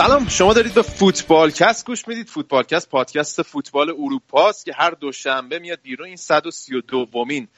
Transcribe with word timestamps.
سلام 0.00 0.28
شما 0.28 0.52
دارید 0.52 0.74
به 0.74 0.82
فوتبالکست 0.82 1.86
گوش 1.86 2.08
می‌دید. 2.08 2.28
فوتبالکست 2.28 2.88
پادکست 2.90 3.42
فوتبال 3.42 3.90
اروپا 3.90 4.48
است 4.48 4.64
که 4.64 4.72
هر 4.72 4.90
دوشنبه 4.90 5.58
میاد 5.58 5.78
بیرون. 5.82 6.06
این 6.06 6.16
132 6.16 6.98
ومین 6.98 7.48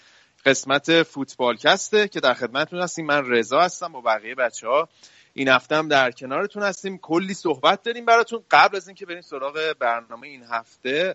قسمت 0.47 1.03
فوتبالکسته 1.03 2.09
که 2.09 2.21
در 2.21 2.35
خدمتتون 2.35 2.81
هستیم. 2.81 3.07
من 3.07 3.23
رضا 3.27 3.61
هستم 3.61 3.93
با 3.93 4.01
بقیه 4.01 4.35
بچه 4.35 4.69
ها 4.69 4.89
این 5.35 5.49
هفته 5.49 5.77
هم 5.77 5.89
در 5.89 6.11
کنارتون 6.11 6.63
هستیم. 6.63 6.99
کلی 6.99 7.35
صحبت 7.35 7.83
داریم 7.83 8.05
براتون. 8.05 8.43
قبل 8.51 8.77
از 8.77 8.89
اینکه 8.89 9.07
بریم 9.07 9.21
سراغ 9.21 9.75
برنامه 9.79 10.29
این 10.29 10.43
هفته 10.51 11.15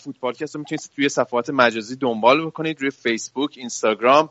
فوتبالکست 0.00 0.54
رو 0.54 0.58
می‌تونید 0.58 0.90
توی 0.96 1.08
صفحات 1.08 1.50
مجازی 1.50 1.96
دنبال 1.96 2.46
بکنید. 2.46 2.80
روی 2.80 2.90
فیسبوک 2.90 3.54
اینستاگرام 3.56 4.30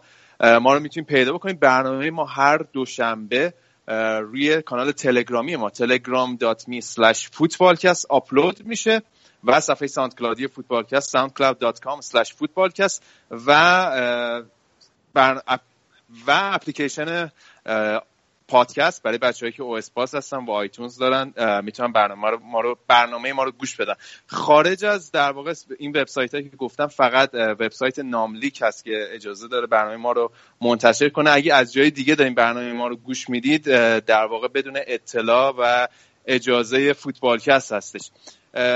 ما 0.61 0.73
رو 0.73 0.79
می‌تونید 0.79 1.09
پیدا 1.09 1.33
بکنید. 1.33 1.59
برنامه 1.59 2.11
ما 2.11 2.25
هر 2.25 2.57
دوشنبه 2.57 3.53
روی 3.87 4.61
کانال 4.61 4.91
تلگرامی 4.91 5.55
ما 5.55 5.69
telegram.me 5.69 6.81
slash 6.81 7.29
footballcast 7.29 8.05
آپلود 8.09 8.65
میشه 8.65 9.01
و 9.43 9.59
صفحه 9.59 9.87
ساوند 9.87 10.15
کلاد 10.15 10.47
فوتبالکست 10.47 11.17
soundcloud.com 11.17 12.01
slash 12.01 12.29
footballcast 12.29 13.01
و 13.31 13.51
برو 15.13 16.31
اپلیکیشن 16.53 17.31
پادکست 18.47 19.03
برای 19.03 19.17
بچه‌ای 19.17 19.51
که 19.51 19.63
اپل 19.63 20.15
هستن 20.15 20.45
و 20.45 20.51
آیتونز 20.51 20.97
دارن 20.97 21.33
می‌تونن 21.63 21.91
برنامه 21.91 22.37
ما 22.43 22.61
رو 22.61 22.77
برنامه 22.87 23.33
ما 23.33 23.43
رو 23.43 23.51
گوش 23.51 23.75
بدن. 23.75 23.93
خارج 24.27 24.85
از 24.85 25.11
در 25.11 25.31
واقع 25.31 25.53
این 25.79 25.97
وبسایت 25.97 26.33
هایی 26.33 26.49
که 26.49 26.57
گفتم 26.57 26.87
فقط 26.87 27.33
وبسایت 27.33 27.99
نملیک 27.99 28.59
هست 28.61 28.83
که 28.83 29.07
اجازه 29.11 29.47
داره 29.47 29.67
برنامه 29.67 29.97
ما 29.97 30.11
رو 30.11 30.31
منتشر 30.61 31.09
کنه. 31.09 31.31
اگه 31.31 31.53
از 31.53 31.73
جای 31.73 31.91
دیگه 31.91 32.15
دارین 32.15 32.35
برنامه 32.35 32.73
ما 32.73 32.87
رو 32.87 32.95
گوش 32.95 33.29
می‌دید 33.29 33.63
در 33.99 34.25
واقع 34.25 34.47
بدون 34.47 34.79
اطلاع 34.87 35.55
و 35.59 35.87
اجازه 36.25 36.93
فوتبالکست 36.93 37.73
هستش. 37.73 38.11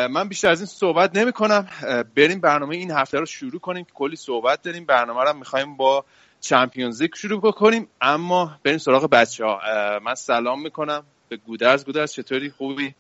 من 0.09 0.27
بیشتر 0.27 0.49
از 0.49 0.59
این 0.59 0.65
صحبت 0.65 1.15
نمی 1.15 1.31
کنم 1.31 1.67
بریم 2.15 2.39
برنامه 2.39 2.75
این 2.75 2.91
هفته 2.91 3.19
رو 3.19 3.25
شروع 3.25 3.59
کنیم. 3.59 3.85
کلی 3.93 4.15
صحبت 4.15 4.61
داریم. 4.61 4.85
برنامه 4.85 5.23
رو 5.23 5.33
می‌خوایم 5.33 5.77
با 5.77 6.05
چمپیونز 6.39 7.01
لیگ 7.01 7.15
شروع 7.15 7.41
بکنیم. 7.41 7.87
اما 8.01 8.51
بریم 8.63 8.77
سراغ 8.77 9.09
بچه 9.09 9.45
ها 9.45 9.59
من 10.03 10.15
سلام 10.15 10.61
می‌کنم. 10.61 11.03
به 11.29 11.37
گودرز. 11.37 11.85
گودرز 11.85 12.11
چطوری؟ 12.11 12.49
خوبی؟ 12.49 12.95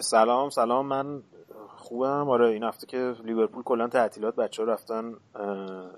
سلام 0.00 0.50
سلام. 0.50 0.86
من 0.86 1.22
خوبم. 1.76 2.30
آره 2.30 2.50
این 2.50 2.62
هفته 2.62 2.86
که 2.86 3.14
لیورپول 3.24 3.62
کلا 3.62 3.88
تعطیلات 3.88 4.36
بچه 4.36 4.62
ها 4.62 4.68
رفتن 4.68 5.14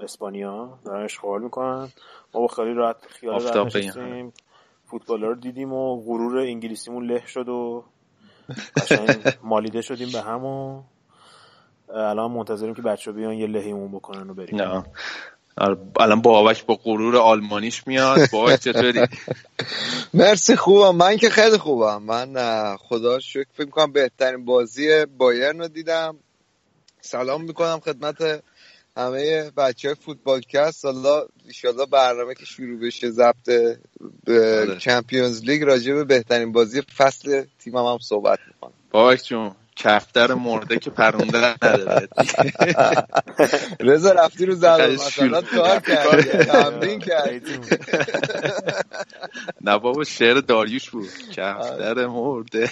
اسپانیا. 0.00 0.78
دارن 0.84 1.04
اشغال 1.04 1.42
می‌کنن. 1.42 1.88
ما 2.34 2.40
با 2.40 2.46
خیلی 2.46 2.74
راحت 2.74 2.96
خیال 3.06 3.42
راحت 3.42 4.32
فوتبال 4.90 5.22
رو 5.22 5.34
دیدیم 5.34 5.72
و 5.72 6.00
غرور 6.00 6.38
انگلیسیمون 6.38 7.06
له 7.06 7.26
شد 7.26 7.48
و 7.48 7.84
مالیده 9.42 9.80
شدیم 9.80 10.12
به 10.12 10.20
هم 10.20 10.44
و 10.44 10.82
الان 11.94 12.30
منتظریم 12.30 12.74
که 12.74 12.82
بچه 12.82 13.12
بیان 13.12 13.32
یه 13.32 13.46
لهیمون 13.46 13.92
بکنن 13.92 14.30
و 14.30 14.34
بریم. 14.34 14.62
نه. 14.62 14.84
الان 16.00 16.22
بابک 16.22 16.66
با 16.66 16.74
غرور 16.74 17.16
آلمانیش 17.16 17.86
میاد. 17.86 18.30
بابک 18.32 18.60
چطوری؟ 18.60 19.00
مرسی 20.14 20.56
خوبم. 20.56 20.96
من 20.96 21.16
که 21.16 21.30
خیلی 21.30 21.58
خوبم. 21.58 22.02
من 22.02 22.76
خدا 22.76 23.20
شکر 23.20 23.46
فکر 23.54 23.70
کنم 23.70 23.92
بهترین 23.92 24.44
بازی 24.44 25.04
بایرن 25.04 25.58
رو 25.58 25.68
دیدم. 25.68 26.16
سلام 27.00 27.44
می‌کنم 27.44 27.80
خدمت 27.80 28.42
همه 28.96 29.50
بچه 29.50 29.88
های 29.88 29.94
فوتبالکست 29.94 30.84
حالا 30.84 31.26
ایشالله 31.46 31.86
برنامه 31.86 32.34
که 32.34 32.44
شروع 32.44 32.80
بشه 32.80 33.10
ضبط 33.10 33.50
چمپیونز 34.78 35.44
لیگ 35.44 35.62
راجع 35.62 35.94
به 35.94 36.04
بهترین 36.04 36.52
بازی 36.52 36.82
فصل 36.82 37.44
تیمم 37.58 37.76
هم, 37.78 37.84
هم 37.84 37.98
صحبت 37.98 38.38
می‌کنم. 38.46 38.72
بابک 38.90 39.24
جون. 39.24 39.54
کفتر 39.78 40.34
مرده 40.34 40.78
که 40.78 40.90
پرونده 40.90 41.38
نداره. 41.38 42.08
رضا 43.80 44.12
رفتی 44.12 44.46
رو 44.46 44.54
زد 44.54 44.80
مثلا 44.80 45.42
کار 45.42 45.80
کردی 45.80 46.22
تمرین 46.44 46.98
کردی. 47.00 47.58
نه 49.60 49.78
بابا 49.78 50.04
شعر 50.04 50.34
داریوش 50.34 50.90
بود. 50.90 51.08
کفتر 51.36 52.06
مرده 52.06 52.70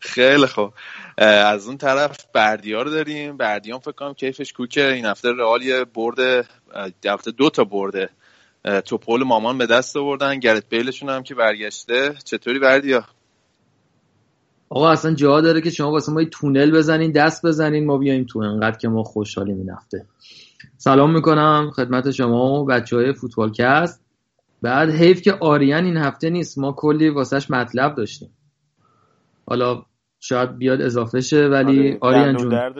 خیلی 0.00 0.46
خوب. 0.46 0.72
از 1.18 1.66
اون 1.66 1.78
طرف 1.78 2.16
بردیا 2.34 2.82
رو 2.82 2.90
داریم. 2.90 3.36
بردیان 3.36 3.78
فکر 3.78 3.92
کنم 3.92 4.14
کیفش 4.14 4.52
کوکه. 4.52 4.86
این 4.86 5.06
هفته 5.06 5.28
رئال 5.32 5.62
یه 5.62 5.84
برد 5.84 6.46
هفته 7.06 7.30
دو 7.30 7.50
تا 7.50 7.64
برده 7.64 8.08
توپول 8.84 9.22
مامان 9.22 9.58
به 9.58 9.66
دست 9.66 9.96
آوردن. 9.96 10.38
گرت 10.38 10.64
بیلشون 10.68 11.08
هم 11.08 11.22
که 11.22 11.34
برگشته. 11.34 12.14
چطوری 12.24 12.58
بردیا؟ 12.58 13.04
آقا 14.74 14.90
اصلا 14.90 15.14
جا 15.14 15.40
داره 15.40 15.60
که 15.60 15.70
شما 15.70 15.90
واسه 15.90 16.12
ما 16.12 16.24
تونل 16.24 16.70
بزنین 16.70 17.12
دست 17.12 17.46
بزنین 17.46 17.86
ما 17.86 17.98
بیایم 17.98 18.24
تو 18.24 18.38
انقدر 18.38 18.78
که 18.78 18.88
ما 18.88 19.02
خوشحالیم 19.02 19.58
این 19.58 19.70
هفته. 19.70 20.06
سلام 20.76 21.14
می‌کنم 21.14 21.70
خدمت 21.76 22.10
شما 22.10 22.62
و 22.62 22.66
بچه 22.66 22.96
های 22.96 23.12
فوتبالکست 23.12 24.04
بعد 24.62 24.90
حیف 24.90 25.22
که 25.22 25.32
آریان 25.32 25.84
این 25.84 25.96
هفته 25.96 26.30
نیست 26.30 26.58
ما 26.58 26.72
کلی 26.72 27.08
واسهش 27.08 27.50
مطلب 27.50 27.94
داشتیم. 27.94 28.30
حالا 29.46 29.82
شاید 30.20 30.58
بیاد 30.58 30.82
اضافه 30.82 31.20
شه 31.20 31.48
ولی 31.48 31.88
آره 31.88 31.98
آریان 32.00 32.36
جون. 32.36 32.74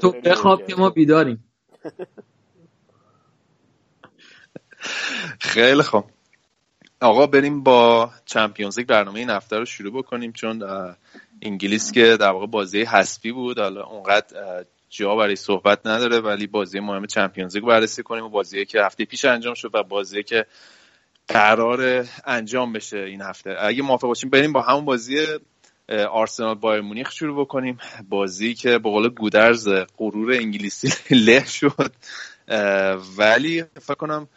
تو 0.00 0.12
بخواب 0.24 0.66
که 0.66 0.74
ما 0.78 0.90
بیداریم. 0.90 1.44
خیلی 5.40 5.82
خوب. 5.82 6.04
آقا 7.02 7.26
بریم 7.26 7.62
با 7.62 8.10
چمپیونز 8.24 8.78
لیگ 8.78 8.88
برنامه 8.88 9.18
این 9.18 9.30
هفته 9.30 9.58
رو 9.58 9.64
شروع 9.64 9.92
بکنیم 9.92 10.32
چون 10.32 10.64
انگلیس 11.42 11.92
که 11.92 12.16
در 12.20 12.30
واقع 12.30 12.46
بازی 12.46 12.82
حسبی 12.82 13.32
بود. 13.32 13.58
حالا 13.58 13.82
اونقدر 13.84 14.64
جا 14.90 15.16
برای 15.16 15.36
صحبت 15.36 15.86
نداره 15.86 16.20
ولی 16.20 16.46
بازی 16.46 16.80
مهم 16.80 17.06
چمپیونز 17.06 17.54
لیگ 17.54 17.64
بررسی 17.64 18.02
کنیم 18.02 18.24
و 18.24 18.28
بازی 18.28 18.64
که 18.64 18.82
هفته 18.82 19.04
پیش 19.04 19.24
انجام 19.24 19.54
شد 19.54 19.70
و 19.74 19.82
بازی 19.82 20.22
که 20.22 20.46
قرار 21.28 22.06
انجام 22.24 22.72
بشه 22.72 22.98
این 22.98 23.20
هفته. 23.20 23.56
اگه 23.60 23.82
موافق 23.82 24.06
باشیم 24.06 24.30
بریم 24.30 24.52
با 24.52 24.62
همون 24.62 24.84
بازی 24.84 25.26
آرسنال 26.10 26.54
بایر 26.54 26.80
مونیخ 26.80 27.12
شروع 27.12 27.40
بکنیم. 27.40 27.78
بازی 28.08 28.54
که 28.54 28.70
به 28.70 28.90
قول 28.90 29.08
گودرز 29.08 29.68
غرور 29.98 30.32
انگلیسی 30.32 30.92
له 31.26 31.44
شد. 31.46 31.92
ولی 33.18 33.64
فکر 33.80 33.94
کنم 33.94 34.28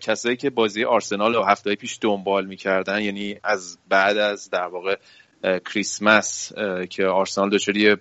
کسایی 0.00 0.36
که 0.36 0.50
بازی 0.50 0.84
آرسنال 0.84 1.34
رو 1.34 1.44
هفته 1.44 1.74
پیش 1.74 1.98
دنبال 2.00 2.46
می‌کردن 2.46 3.02
یعنی 3.02 3.36
از 3.44 3.78
بعد 3.88 4.16
از 4.16 4.50
در 4.50 4.66
واقع 4.66 4.96
کریسمس 5.42 6.52
که 6.90 7.06
آرسنال 7.06 7.50
دچار 7.50 7.98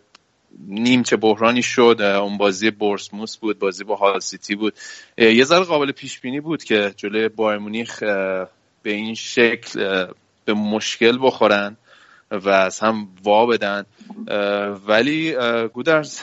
نیمچه 0.68 1.18
بحرانی 1.18 1.62
شد 1.62 2.02
اون 2.02 2.38
بازی 2.38 2.72
بورسموس 2.72 3.38
بود 3.38 3.60
بازی 3.60 3.84
با 3.84 3.96
هال 3.96 4.20
سیتی 4.20 4.56
بود. 4.56 4.74
یه 5.18 5.44
ذره 5.44 5.64
قابل 5.64 5.92
پیش 5.92 6.20
بینی 6.20 6.40
بود 6.40 6.64
که 6.64 6.94
جلوی 6.98 7.30
بایر 7.30 7.58
مونیخ 7.60 8.04
به 8.84 8.92
این 8.92 9.16
شکل 9.16 10.06
به 10.46 10.54
مشکل 10.54 11.18
بخورن 11.22 11.78
و 12.32 12.50
از 12.50 12.80
هم 12.80 13.08
وا 13.24 13.46
بدن. 13.46 13.86
ولی 14.88 15.36
گودرز 15.74 16.22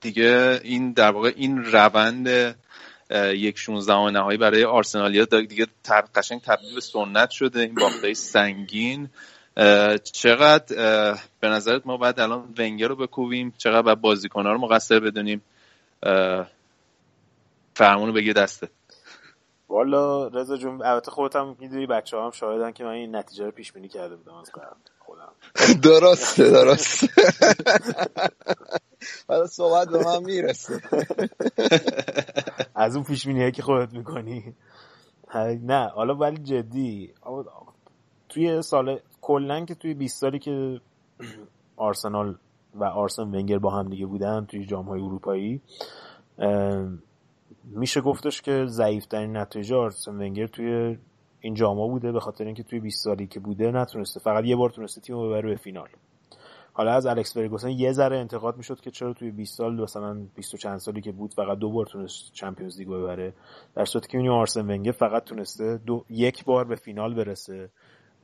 دیگه 0.00 0.60
این 0.64 0.92
در 0.92 1.10
واقع 1.10 1.32
این 1.36 1.64
روند 1.64 2.56
یک 3.10 3.58
16 3.58 4.10
نهایی 4.10 4.38
برای 4.38 4.64
آرسنالیا. 4.64 5.24
دیگه 5.24 5.66
قشنگ 6.14 6.40
تبدیل 6.40 6.74
به 6.74 6.80
سنت 6.80 7.30
شده. 7.30 7.60
این 7.60 7.74
باخته 7.74 8.14
سنگین. 8.14 9.08
چقدر 10.12 11.18
به 11.40 11.48
نظرت 11.48 11.86
ما 11.86 11.96
باید 11.96 12.20
الان 12.20 12.54
ونگر 12.58 12.88
رو 12.88 12.96
بکوبیم؟ 12.96 13.54
چقدر 13.58 13.82
باید 13.82 14.00
بازیکن‌ها 14.00 14.52
رو 14.52 14.58
مقصر 14.58 15.00
بدونیم؟ 15.00 15.42
فرمونو 17.74 18.12
بگی 18.12 18.32
دسته 18.32 18.68
والا 19.68 20.28
رضا 20.28 20.56
جون 20.56 20.82
البته 20.82 21.10
خودت 21.10 21.36
هم 21.36 21.56
می‌دونی 21.58 21.86
بچه 21.86 22.16
هم 22.16 22.30
شاهدن 22.30 22.72
که 22.72 22.84
من 22.84 22.90
این 22.90 23.16
نتیجه 23.16 23.44
رو 23.44 23.50
پیش 23.50 23.72
بینی 23.72 23.88
کرده 23.88 24.16
بودم 24.16 24.34
از 24.34 24.50
خودم. 25.06 25.32
درسته 25.90 26.50
درسته. 26.50 27.08
حالا 29.28 29.46
صحبت 29.46 29.88
به 29.88 30.04
من 30.04 30.24
می‌رسه. 30.24 30.80
از 32.74 32.96
اون 32.96 33.04
پیش 33.04 33.26
بینی 33.26 33.52
که 33.52 33.62
خودت 33.62 33.92
می‌کنی. 33.92 34.54
نه 35.62 35.88
حالا 35.88 36.14
ولی 36.14 36.36
جدی. 36.36 37.14
توی 38.28 38.62
سال 38.62 39.00
کلا 39.20 39.64
که 39.64 39.74
توی 39.74 39.94
20 39.94 40.20
سالی 40.20 40.38
که 40.38 40.80
آرسنال 41.76 42.38
و 42.74 42.84
آرسن 42.84 43.22
ونگر 43.22 43.58
با 43.58 43.70
هم 43.70 43.88
دیگه 43.88 44.06
بودن 44.06 44.44
توی 44.44 44.66
جام 44.66 44.84
های 44.84 45.00
اروپایی 45.00 45.60
میشه 47.64 48.00
گفتش 48.00 48.42
که 48.42 48.66
ضعیفترین 48.66 49.36
نتیجه 49.36 49.76
آرسن 49.76 50.12
ونگر 50.12 50.46
توی 50.46 50.98
این 51.46 51.54
جاما 51.54 51.88
بوده 51.88 52.12
به 52.12 52.20
خاطر 52.20 52.44
اینکه 52.44 52.62
توی 52.62 52.80
20 52.80 53.04
سالی 53.04 53.26
که 53.26 53.40
بوده 53.40 53.70
نتونسته 53.70 54.20
فقط 54.20 54.44
یه 54.44 54.56
بار 54.56 54.70
تونسته 54.70 55.00
تیم 55.00 55.28
ببره 55.28 55.48
به 55.48 55.56
فینال. 55.56 55.88
حالا 56.72 56.92
از 56.92 57.06
الکس 57.06 57.34
فرگوسن 57.34 57.70
یه 57.70 57.92
ذره 57.92 58.18
انتقاد 58.18 58.56
می‌شد 58.56 58.80
که 58.80 58.90
چرا 58.90 59.12
توی 59.12 59.30
20 59.30 59.58
سال 59.58 59.82
مثلا 59.82 60.26
20 60.34 60.54
و 60.54 60.56
چند 60.56 60.78
سالی 60.78 61.00
که 61.00 61.12
بود 61.12 61.34
فقط 61.34 61.58
دو 61.58 61.70
بار 61.70 61.86
تونست 61.86 62.32
چمپیونز 62.32 62.78
لیگ 62.78 62.88
ببره. 62.88 63.32
در 63.74 63.84
صورتی 63.84 64.08
که 64.08 64.30
آرسن 64.30 64.70
ونگر 64.70 64.92
فقط 64.92 65.24
تونسته 65.24 65.80
دو 65.86 66.04
یک 66.10 66.44
بار 66.44 66.64
به 66.64 66.74
فینال 66.74 67.14
برسه 67.14 67.70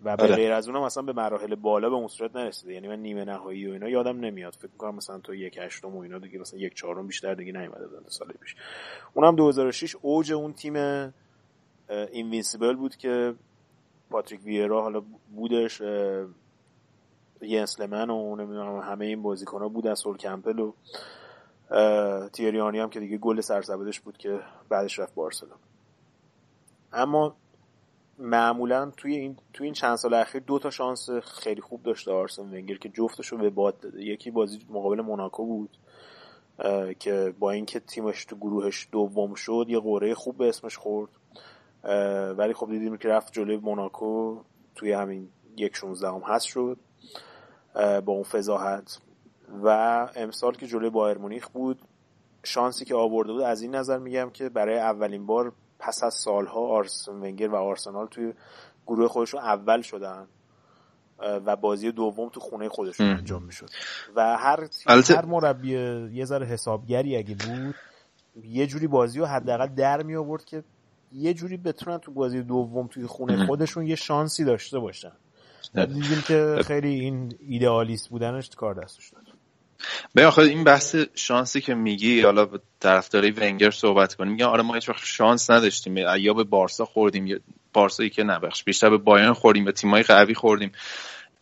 و 0.05 0.17
به 0.17 0.23
آره. 0.23 0.35
غیر 0.35 0.53
از 0.53 0.69
اونم 0.69 0.85
مثلا 0.85 1.03
به 1.03 1.13
مراحل 1.13 1.55
بالا 1.55 1.91
به 1.91 1.97
اون 1.97 2.09
صورت 2.09 2.37
نرسیده. 2.37 2.73
یعنی 2.73 2.89
من 2.89 2.99
نیمه 2.99 3.25
نهایی 3.25 3.69
و 3.69 3.73
اینا 3.73 3.89
یادم 3.89 4.21
نمیاد. 4.21 4.55
فکر 4.55 4.77
کنم 4.79 4.95
مثلا 4.95 5.19
تو 5.19 5.35
یک 5.35 5.59
هشتم 5.59 5.97
و 5.97 5.99
اینا 5.99 6.19
دیگه 6.19 6.39
مثلا 6.39 6.61
یک 6.61 6.75
چهارم 6.75 7.07
بیشتر 7.07 7.35
دیگه 7.35 7.53
نیومده 7.53 7.87
بودن 7.87 8.03
سال 8.07 8.29
پیش. 8.41 8.57
اونم 9.15 9.37
2006 9.37 9.97
اوج 10.03 10.33
اون 10.33 10.53
تیم 10.53 10.75
invincible 11.89 12.77
بود 12.76 12.96
که 12.96 13.34
پاتریک 14.11 14.44
ویرا 14.44 14.82
حالا 14.82 15.02
بودش 15.34 15.82
ینس 17.43 17.77
لمن 17.77 18.11
و 18.11 18.37
نمی‌دونم 18.37 18.81
همه 18.81 19.06
این 19.06 19.23
بازیکن‌ها 19.23 19.69
بودن 19.69 19.94
سول 19.94 20.17
کمپل 20.17 20.58
و 20.58 20.73
تیری 22.29 22.54
آنری 22.54 22.79
هم 22.79 22.90
که 22.90 23.00
دیگه 23.00 23.19
گل 23.19 23.40
سرسبدش 23.40 24.00
بود 24.00 24.19
که 24.19 24.40
بعدش 24.69 24.99
رفت 24.99 25.14
بارسلونا. 25.15 25.59
اما 26.93 27.37
معمولا 28.19 28.90
توی 28.96 29.17
این 29.17 29.37
توی 29.52 29.64
این 29.64 29.75
چند 29.75 29.96
سال 29.96 30.14
اخیر 30.14 30.43
دو 30.43 30.58
تا 30.58 30.70
شانس 30.70 31.11
خیلی 31.11 31.61
خوب 31.61 31.82
داشته 31.82 32.12
آرسن 32.12 32.43
ونگر 32.43 32.76
که 32.76 32.88
جفتش 32.88 33.26
رو 33.26 33.38
به 33.38 33.50
باد 33.50 33.81
داده. 33.81 34.05
یکی 34.05 34.31
بازی 34.31 34.58
مقابل 34.70 35.00
موناکو 35.00 35.46
بود 35.46 35.79
که 36.99 37.34
با 37.38 37.50
اینکه 37.50 37.81
تیمش 37.81 38.25
تو 38.25 38.37
گروهش 38.37 38.88
دوم 38.93 39.34
شد 39.34 39.67
یه 39.69 39.79
قوره 39.79 40.14
خوب 40.14 40.37
به 40.37 40.49
اسمش 40.49 40.76
خورد. 40.76 41.11
ولی 42.38 42.52
خب 42.55 42.70
دیدیم 42.70 42.96
که 42.96 43.08
رفت 43.08 43.32
جلوی 43.32 43.56
موناکو 43.56 44.43
توی 44.75 44.93
همین 44.93 45.29
یک 45.56 45.76
شونزده 45.76 46.08
هم 46.08 46.23
هست 46.26 46.46
شد 46.46 46.79
با 47.75 48.12
اون 48.12 48.23
فضاحت. 48.23 49.00
و 49.64 49.69
امسال 50.17 50.55
که 50.55 50.67
جلوی 50.67 50.90
بایر 50.90 51.19
مونیخ 51.19 51.49
بود 51.49 51.82
شانسی 52.44 52.84
که 52.84 52.94
آورده 52.94 53.32
بود 53.32 53.43
از 53.43 53.62
این 53.62 53.75
نظر 53.75 53.99
میگم 53.99 54.31
که 54.31 54.49
برای 54.49 54.79
اولین 54.79 55.26
بار 55.26 55.52
پس 55.79 56.02
از 56.05 56.14
سالها 56.14 56.61
آرسن 56.61 57.12
ونگر 57.12 57.49
و 57.49 57.56
آرسنال 57.56 58.06
توی 58.06 58.32
گروه 58.87 59.08
خودشون 59.08 59.40
اول 59.40 59.82
شدن 59.82 60.26
و 61.19 61.56
بازی 61.56 61.93
دوم 61.93 62.29
تو 62.29 62.40
خونه 62.40 62.69
خودشون 62.69 63.06
انجام 63.06 63.43
می‌شد. 63.43 63.69
و 64.17 64.37
هر 64.37 64.69
هر 64.87 65.25
مربی 65.25 65.70
یه 66.12 66.25
ذره 66.25 66.46
حسابگری 66.46 67.17
اگه 67.17 67.34
بود 67.34 67.75
یه 68.44 68.67
جوری 68.67 68.87
بازی 68.87 69.19
رو 69.19 69.26
حداقل 69.26 69.67
در 69.67 70.02
می 70.02 70.17
آورد 70.17 70.44
که 70.44 70.64
یه 71.14 71.35
جوری 71.35 71.56
بتونن 71.56 71.99
تو 71.99 72.12
بازی 72.12 72.43
دوم 72.43 72.87
توی 72.87 73.06
خونه 73.06 73.47
خودشون 73.47 73.87
یه 73.87 73.97
شانسی 73.97 74.44
داشته 74.44 74.79
باشن. 74.79 75.12
دیدیم 75.75 76.23
که 76.29 76.56
خیلی 76.67 76.88
این 76.88 77.35
ایدئالیست 77.49 78.09
بودنش 78.09 78.50
کار 78.50 78.75
دستش 78.75 79.09
داد 79.11 79.23
به 80.14 80.26
آخه 80.26 80.43
این 80.43 80.64
بحث 80.64 80.97
شانسی 81.14 81.61
که 81.61 81.75
میگی 81.75 82.20
حالا 82.20 82.49
طرفدارای 82.81 83.31
ونگر 83.31 83.70
صحبت 83.70 84.14
کنیم 84.14 84.32
میگن 84.32 84.47
آره 84.47 84.62
ما 84.62 84.75
هیچ 84.75 84.88
وقت 84.88 85.05
شانس 85.05 85.50
نداشتیم. 85.50 85.97
یا 85.97 86.35
به 86.35 86.44
بارسا 86.44 86.85
خوردیم 86.85 87.26
یا 87.26 87.38
بارسایی 87.73 88.11
که 88.11 88.23
نبخش 88.23 88.65
بیشتر 88.65 88.91
به 88.91 88.99
بایرن 88.99 89.32
خوردیم 89.32 89.65
به 89.65 89.73
تیمای 89.73 90.03
قوی 90.03 90.35
خوردیم. 90.35 90.73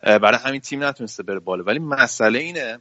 برای 0.01 0.39
همین 0.45 0.61
تیم 0.61 0.83
نتونسته 0.83 1.23
بره 1.23 1.39
بالا. 1.39 1.63
ولی 1.63 1.79
مسئله 1.79 2.39
اینه 2.39 2.79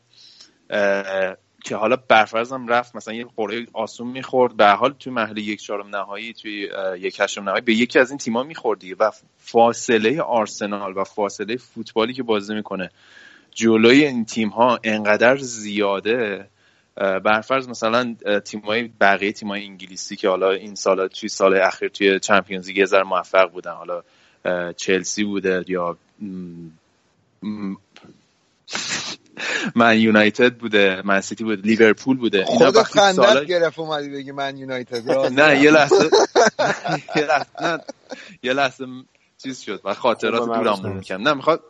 که 1.65 1.77
حالا 1.77 1.97
برفرضم 2.09 2.69
رفت 2.69 2.97
مثلا 2.97 3.15
یه 3.15 3.27
قرعه 3.37 3.67
آسون 3.73 4.07
می‌خورد. 4.07 4.57
به 4.57 4.71
حال 4.71 4.93
توی 4.93 5.13
مرحله 5.13 5.41
یک 5.43 5.63
چهارم 5.63 5.97
نهایی 5.97 6.33
توی 6.33 6.69
یک 6.99 7.21
هشتم 7.21 7.45
نهایی 7.45 7.61
به 7.61 7.75
یکی 7.75 7.99
از 7.99 8.11
این 8.11 8.19
تیم‌ها 8.19 8.43
میخوردی 8.43 8.95
و 8.95 9.11
فاصله 9.39 10.23
آرسنال 10.23 10.97
و 10.97 11.05
فاصله 11.05 11.57
فوتبالی 11.57 12.15
که 12.15 12.23
بازی 12.23 12.55
می‌کنه 12.55 12.91
جلوی 13.51 14.05
این 14.05 14.25
تیم 14.25 14.49
ها 14.49 14.79
انقدر 14.85 15.37
زیاده. 15.37 16.47
برفرض 16.97 17.69
مثلا 17.69 18.17
تیمای 18.45 18.91
بقیه 19.01 19.33
تیمای 19.33 19.65
انگلیسی 19.65 20.17
که 20.17 20.29
حالا 20.29 20.51
این 20.51 20.75
سال 20.75 21.09
توی 21.09 21.29
سال 21.29 21.55
اخیر 21.55 21.89
توی 21.89 22.21
چمپیونز 22.21 22.69
لیگ 22.69 22.77
یه 22.77 23.03
موفق 23.03 23.51
بودن. 23.51 23.73
حالا 23.73 24.03
چلسی 24.73 25.25
بوده 25.25 25.65
یا 25.69 25.97
من 29.75 30.01
یونایتد 30.01 30.55
بوده 30.55 31.03
من 31.05 31.21
سیتی 31.21 31.45
بوده 31.45 31.63
لیورپول 31.63 32.17
بوده. 32.17 32.45
خود 32.45 32.83
خندت 32.83 33.17
سال... 33.17 33.45
گرفت 33.45 33.79
اومدی 33.79 34.09
بگی 34.09 34.33
من 34.33 34.57
یونایتد 34.57 35.11
نه 35.41 35.63
یه 35.63 35.71
لحظه. 35.71 36.11
یه 37.17 37.23
لحظه 37.23 37.85
یه 38.43 38.53
لحظه 38.53 38.87
چیز 39.43 39.61
شد 39.61 39.81
و 39.85 39.95
خاطرات 39.95 40.45
دورم 40.45 40.95
می‌کنم 40.97 41.23
نه 41.29 41.35
می‌خواد 41.35 41.63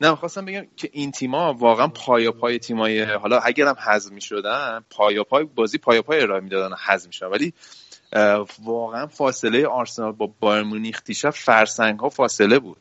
نه 0.00 0.10
می‌خواستم 0.10 0.44
بگم 0.44 0.66
که 0.76 0.90
این 0.92 1.12
تیما 1.12 1.52
واقعا 1.52 1.88
پای 1.88 2.30
پای 2.30 2.58
تیمای 2.58 3.02
حالا 3.02 3.38
اگرم 3.38 3.76
حذف 3.86 4.12
می‌شدن 4.12 4.84
پای 4.90 5.22
پای 5.22 5.44
بازی 5.44 5.78
پای 5.78 6.02
پای 6.02 6.20
ارائه 6.20 6.40
می‌دادن 6.40 6.74
حذف 6.86 7.06
می‌شدن. 7.06 7.28
ولی 7.28 7.52
واقعا 8.64 9.06
فاصله 9.06 9.66
آرسنال 9.66 10.12
با 10.12 10.34
بایر 10.40 10.62
مونیخ 10.62 11.02
دیشب 11.04 11.30
فرسنگ 11.30 12.00
ها 12.00 12.08
فاصله 12.08 12.58
بود. 12.58 12.78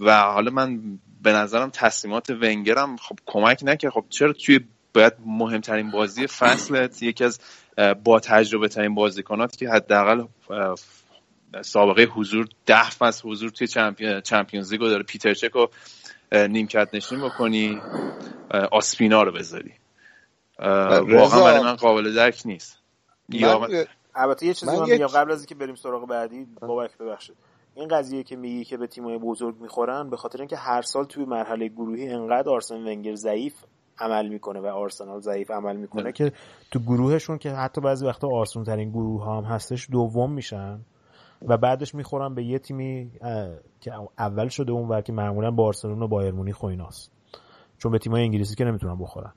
و 0.00 0.22
حالا 0.22 0.50
من 0.50 0.80
به 1.22 1.32
نظرم 1.32 1.70
تصمیمات 1.70 2.30
ونگرم 2.30 2.96
خب 2.96 3.18
کمک 3.26 3.60
نکرد. 3.62 3.92
خب 3.92 4.04
چرا 4.08 4.32
توی 4.32 4.60
باید 4.94 5.12
مهمترین 5.26 5.90
بازی 5.90 6.26
فصلت 6.26 7.02
یکی 7.02 7.24
از 7.24 7.40
با 8.04 8.20
تجربه 8.20 8.68
ترین 8.68 8.94
بازیکنات 8.94 9.56
که 9.56 9.68
حداقل 9.68 10.24
سابقه 11.62 12.04
حضور 12.04 12.48
ده 12.66 12.90
فصل 12.90 13.28
حضور 13.28 13.50
توی 13.50 13.66
چمپیونز 14.22 14.72
لیگو 14.72 14.88
داره. 14.88 15.02
پیتر 15.02 15.34
چک 15.34 15.50
رو 15.50 15.70
نیمکت 16.32 16.88
نشین 16.92 17.20
بکنی 17.20 17.80
آسپینا 18.72 19.22
رو 19.22 19.32
بذاری. 19.32 19.72
واقعا 20.58 21.40
برای 21.40 21.62
من 21.62 21.76
قابل 21.76 22.14
درک 22.14 22.42
نیست. 22.44 22.78
البته 24.14 24.46
یه 24.46 24.54
چیزی 24.54 24.76
من 24.76 24.90
میگم 24.90 25.06
قبل 25.06 25.32
از 25.32 25.38
اینکه 25.38 25.54
بریم 25.54 25.74
سراغ 25.74 26.08
بعدی 26.08 26.46
بابک 26.60 26.98
ببخشید. 26.98 27.36
این 27.74 27.88
قضیه 27.88 28.22
که 28.22 28.36
میگی 28.36 28.64
که 28.64 28.76
به 28.76 28.86
تیمای 28.86 29.18
بزرگ 29.18 29.60
می‌خورن 29.60 30.10
به 30.10 30.16
خاطر 30.16 30.38
اینکه 30.38 30.56
هر 30.56 30.82
سال 30.82 31.04
توی 31.04 31.24
مرحله 31.24 31.68
گروهی 31.68 32.08
انقدر 32.08 32.50
آرسن 32.50 32.76
ونگر 32.76 33.14
ضعیف 33.14 33.54
عمل 33.98 34.28
می‌کنه 34.28 34.60
و 34.60 34.66
آرسنال 34.66 35.20
ضعیف 35.20 35.50
عمل 35.50 35.76
می‌کنه 35.76 36.12
که 36.12 36.32
تو 36.70 36.78
گروهشون 36.78 37.38
که 37.38 37.50
حتی 37.50 37.80
بعضی 37.80 38.06
وقتا 38.06 38.28
آرسون 38.32 38.64
ترین 38.64 38.90
گروه 38.90 39.24
هم 39.24 39.44
هستش 39.44 39.90
دوم 39.90 40.32
میشن 40.32 40.80
و 41.48 41.56
بعدش 41.56 41.94
می‌خورن 41.94 42.34
به 42.34 42.44
یه 42.44 42.58
تیمی 42.58 43.10
که 43.80 43.92
اول 44.18 44.48
شده 44.48 44.72
اون 44.72 44.88
و 44.88 45.00
که 45.00 45.12
معمولا 45.12 45.50
بارسلون 45.50 46.02
و 46.02 46.08
بایر 46.08 46.32
مونیخ 46.32 46.62
و 46.62 46.66
ایناست. 46.66 47.12
چون 47.78 47.92
به 47.92 47.98
تیمای 47.98 48.22
انگلیسی 48.22 48.54
که 48.54 48.64
نمی‌تونن 48.64 48.98
بخورن. 48.98 49.32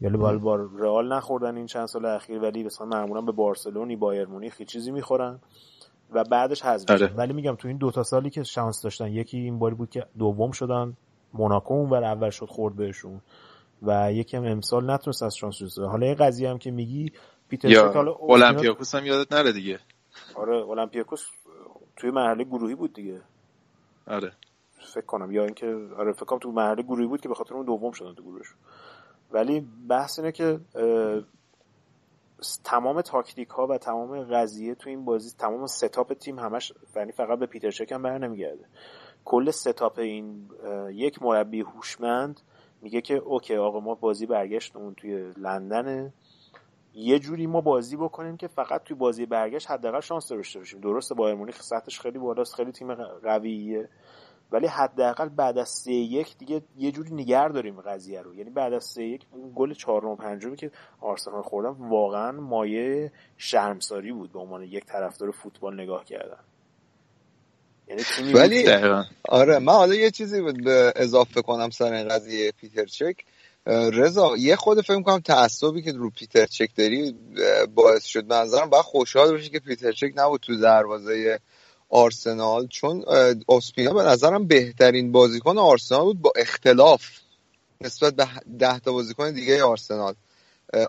یعنی 0.00 0.16
بال 0.16 0.38
بار 0.38 0.70
رئال 0.78 1.12
نخوردن 1.12 1.56
این 1.56 1.66
چند 1.66 1.86
سال 1.86 2.06
اخیر 2.06 2.38
ولی 2.38 2.64
مثلا 2.64 2.86
معمولا 2.86 3.20
به 3.20 3.32
بارسلونی 3.32 3.96
بایر 3.96 4.26
مونیخ 4.26 4.62
چیزی 4.62 4.90
می‌خورن. 4.90 5.40
و 6.12 6.24
بعدش 6.24 6.62
حذف 6.62 6.90
آره. 6.90 7.06
ولی 7.06 7.32
میگم 7.32 7.54
تو 7.54 7.68
این 7.68 7.76
دو 7.76 7.90
تا 7.90 8.02
سالی 8.02 8.30
که 8.30 8.42
شانس 8.42 8.82
داشتن 8.82 9.12
یکی 9.12 9.38
این 9.38 9.58
باری 9.58 9.74
بود 9.74 9.90
که 9.90 10.06
دوم 10.18 10.50
شدن 10.50 10.96
موناکو 11.32 11.74
اون 11.74 12.04
اول 12.04 12.30
شد 12.30 12.46
خورد 12.46 12.76
بهشون. 12.76 13.20
و 13.82 14.12
یکی 14.12 14.36
هم 14.36 14.44
امسال 14.44 14.90
نتونست 14.90 15.22
از 15.22 15.36
شانس 15.36 15.78
حالا 15.78 16.06
این 16.06 16.14
قضیه 16.14 16.50
هم 16.50 16.58
که 16.58 16.70
میگی 16.70 17.12
پیتر 17.48 17.68
یا 17.68 18.02
اولمپیاکوس 18.12 18.94
هم 18.94 19.06
یادت 19.06 19.32
نره 19.32 19.52
دیگه. 19.52 19.78
آره 20.34 20.56
اولمپیاکوس 20.56 21.26
توی 21.96 22.10
مرحله 22.10 22.44
گروهی 22.44 22.74
بود 22.74 22.92
دیگه. 22.92 23.20
آره. 24.06 24.32
فکر 24.94 25.06
کنم. 25.06 25.32
یا 25.32 25.44
اینکه 25.44 25.76
آره 25.98 26.12
فکر 26.12 26.24
کنم 26.24 26.38
تو 26.38 26.52
مرحله 26.52 26.82
گروهی 26.82 27.06
بود 27.06 27.20
که 27.20 27.28
به 27.28 27.34
خاطر 27.34 27.54
اون 27.54 27.66
دوم 27.66 27.92
شدن 27.92 28.14
تو 28.14 28.22
گروهش 28.22 28.46
ولی 29.30 29.66
بحث 29.88 30.18
اینه 30.18 30.32
که 30.32 30.60
تمام 32.64 33.00
تاکتیک 33.00 33.48
ها 33.48 33.66
و 33.66 33.78
تمام 33.78 34.24
قضیه 34.24 34.74
تو 34.74 34.90
این 34.90 35.04
بازی 35.04 35.30
تمام 35.38 35.66
setup 35.66 36.12
تیم 36.12 36.38
همش 36.38 36.72
یعنی 36.96 37.12
فقط 37.12 37.38
به 37.38 37.46
پیتر 37.46 37.70
چک 37.70 37.92
هم 37.92 38.02
بر 38.02 38.18
نمیگرده 38.18 38.64
کل 39.24 39.50
setup 39.50 39.98
این 39.98 40.50
یک 40.92 41.22
مربی 41.22 41.60
هوشمند 41.60 42.40
میگه 42.82 43.00
که 43.00 43.14
okay 43.14 43.56
آقا 43.56 43.80
ما 43.80 43.94
بازی 43.94 44.26
برگشت 44.26 44.76
اون 44.76 44.94
توی 44.94 45.32
لندنه. 45.36 46.12
یه 46.94 47.18
جوری 47.18 47.46
ما 47.46 47.60
بازی 47.60 47.96
بکنیم 47.96 48.36
که 48.36 48.48
فقط 48.48 48.82
توی 48.82 48.96
بازی 48.96 49.26
برگشت 49.26 49.70
حداقل 49.70 50.00
شانس 50.00 50.28
داشته 50.28 50.58
باشیم. 50.58 50.80
درسته 50.80 51.14
بایر 51.14 51.34
مونیخ 51.34 51.62
سطحش 51.62 52.00
خیلی 52.00 52.18
بالاست 52.18 52.54
خیلی 52.54 52.72
تیم 52.72 52.94
قویه. 52.94 53.88
ولی 54.52 54.66
حداقل 54.66 55.28
بعد 55.28 55.58
از 55.58 55.68
سه 55.68 55.92
یک 55.92 56.38
دیگه 56.38 56.62
یه 56.76 56.92
جوری 56.92 57.14
نگر 57.14 57.48
داریم 57.48 57.80
قضیه 57.80 58.22
رو. 58.22 58.34
یعنی 58.34 58.50
بعد 58.50 58.72
از 58.72 58.84
سه 58.84 59.04
یک 59.04 59.26
گل 59.54 59.74
چهارم 59.74 60.08
و 60.08 60.16
پنجمی 60.16 60.56
که 60.56 60.70
آرسنال 61.00 61.42
خوردن 61.42 61.88
واقعا 61.88 62.32
مایه 62.32 63.12
شرمساری 63.36 64.12
بود 64.12 64.32
به 64.32 64.38
عنوان 64.38 64.62
یک 64.62 64.84
طرفدار 64.84 65.30
فوتبال 65.30 65.80
نگاه 65.80 66.04
کردن. 66.04 66.40
یعنی 67.88 68.32
ولی 68.32 68.68
آره 69.28 69.58
من 69.58 69.72
حالا 69.72 69.94
یه 69.94 70.10
چیزی 70.10 70.42
به 70.42 70.92
اضافه 70.96 71.42
کنم 71.42 71.70
سر 71.70 71.92
این 71.92 72.08
قضیه 72.08 72.52
پیتر 72.52 72.84
چک. 72.84 73.16
رضا 73.92 74.36
یه 74.36 74.56
خود 74.56 74.80
فکر 74.80 75.02
کنم 75.02 75.20
تعصبی 75.20 75.82
که 75.82 75.92
رو 75.92 76.10
پیتر 76.10 76.46
چک 76.46 76.70
داری 76.76 77.14
باعث 77.74 78.04
شد. 78.04 78.32
منظرم 78.32 78.70
باید 78.70 78.84
خوشحال 78.84 79.30
باشی 79.30 79.50
که 79.50 79.60
پیتر 79.60 79.92
چک 79.92 80.12
نبود 80.16 80.40
تو 80.40 80.56
دروازه 80.56 81.40
آرسنال 81.88 82.66
چون 82.66 83.04
اوسپینا 83.46 83.92
به 83.92 84.02
نظرم 84.02 84.46
بهترین 84.46 85.12
بازیکن 85.12 85.58
آرسنال 85.58 86.04
بود 86.04 86.20
با 86.20 86.32
اختلاف 86.36 87.06
نسبت 87.80 88.14
به 88.14 88.26
ده 88.58 88.78
تا 88.78 88.92
بازیکن 88.92 89.32
دیگه 89.32 89.64
آرسنال. 89.64 90.14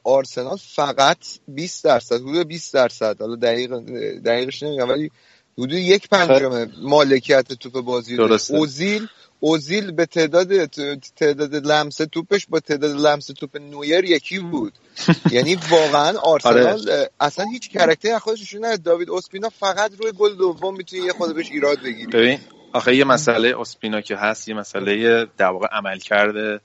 آرسنال 0.04 0.58
فقط 0.58 1.18
20 1.48 1.84
درصد 1.84 2.16
حدود 2.16 2.48
20 2.48 2.74
درصد 2.74 3.22
حالا 3.22 3.36
دقیق 3.36 3.74
دقیقش 4.20 4.64
نمیگم 4.64 4.90
ولی 4.90 5.12
حدود 5.58 5.74
یک 5.74 6.10
پنجم 6.10 6.72
مالکیت 6.82 7.54
توپ 7.54 7.82
بازی 7.82 8.18
اوزیل 8.50 9.08
اوزیل 9.40 9.92
به 9.92 10.06
تعداد 10.06 10.66
تعداد 11.16 11.56
لمس 11.56 11.98
توپش 11.98 12.48
با 12.50 12.60
تعداد 12.60 12.92
لمس 12.92 13.26
توپ 13.26 13.58
نویر 13.58 14.06
یکی 14.06 14.40
بود. 14.40 14.74
یعنی 15.32 15.58
واقعا 15.70 16.18
آرسنال 16.18 16.90
آره. 16.90 17.10
اصلا 17.20 17.46
هیچ 17.52 17.70
کرکتری 17.70 18.20
خودش 18.20 18.54
نه 18.54 18.78
داوید 18.78 19.10
اسپینا 19.12 19.50
فقط 19.50 19.92
روی 20.00 20.12
گل 20.12 20.36
دوم 20.36 20.78
می‌تونه 20.78 21.04
یه 21.04 21.14
خود 21.14 21.36
بهش 21.36 21.52
ایراد 21.52 21.80
بگیری 21.84 22.08
ببین 22.08 22.40
آخه 22.74 22.96
یه 22.96 23.06
مسئله 23.06 23.60
اسپینا 23.60 24.02
که 24.02 24.16
هست 24.16 24.48
یه 24.48 24.56
مسئله 24.56 25.26
در 25.38 25.50
واقع 25.50 25.68
عمل 25.72 26.00
کرده 26.00 26.60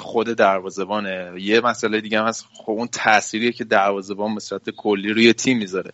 خود 0.00 0.26
دروازبانه 0.26 1.32
یه 1.38 1.60
مسئله 1.60 2.00
دیگه 2.00 2.20
هم 2.20 2.26
هست. 2.26 2.46
خب 2.54 2.70
اون 2.70 2.88
تأثیریه 2.92 3.52
که 3.52 3.64
دروازبان 3.64 4.34
به 4.34 4.40
صورت 4.40 4.70
کلی 4.70 5.12
روی 5.12 5.32
تیم 5.32 5.58
می‌ذاره. 5.58 5.92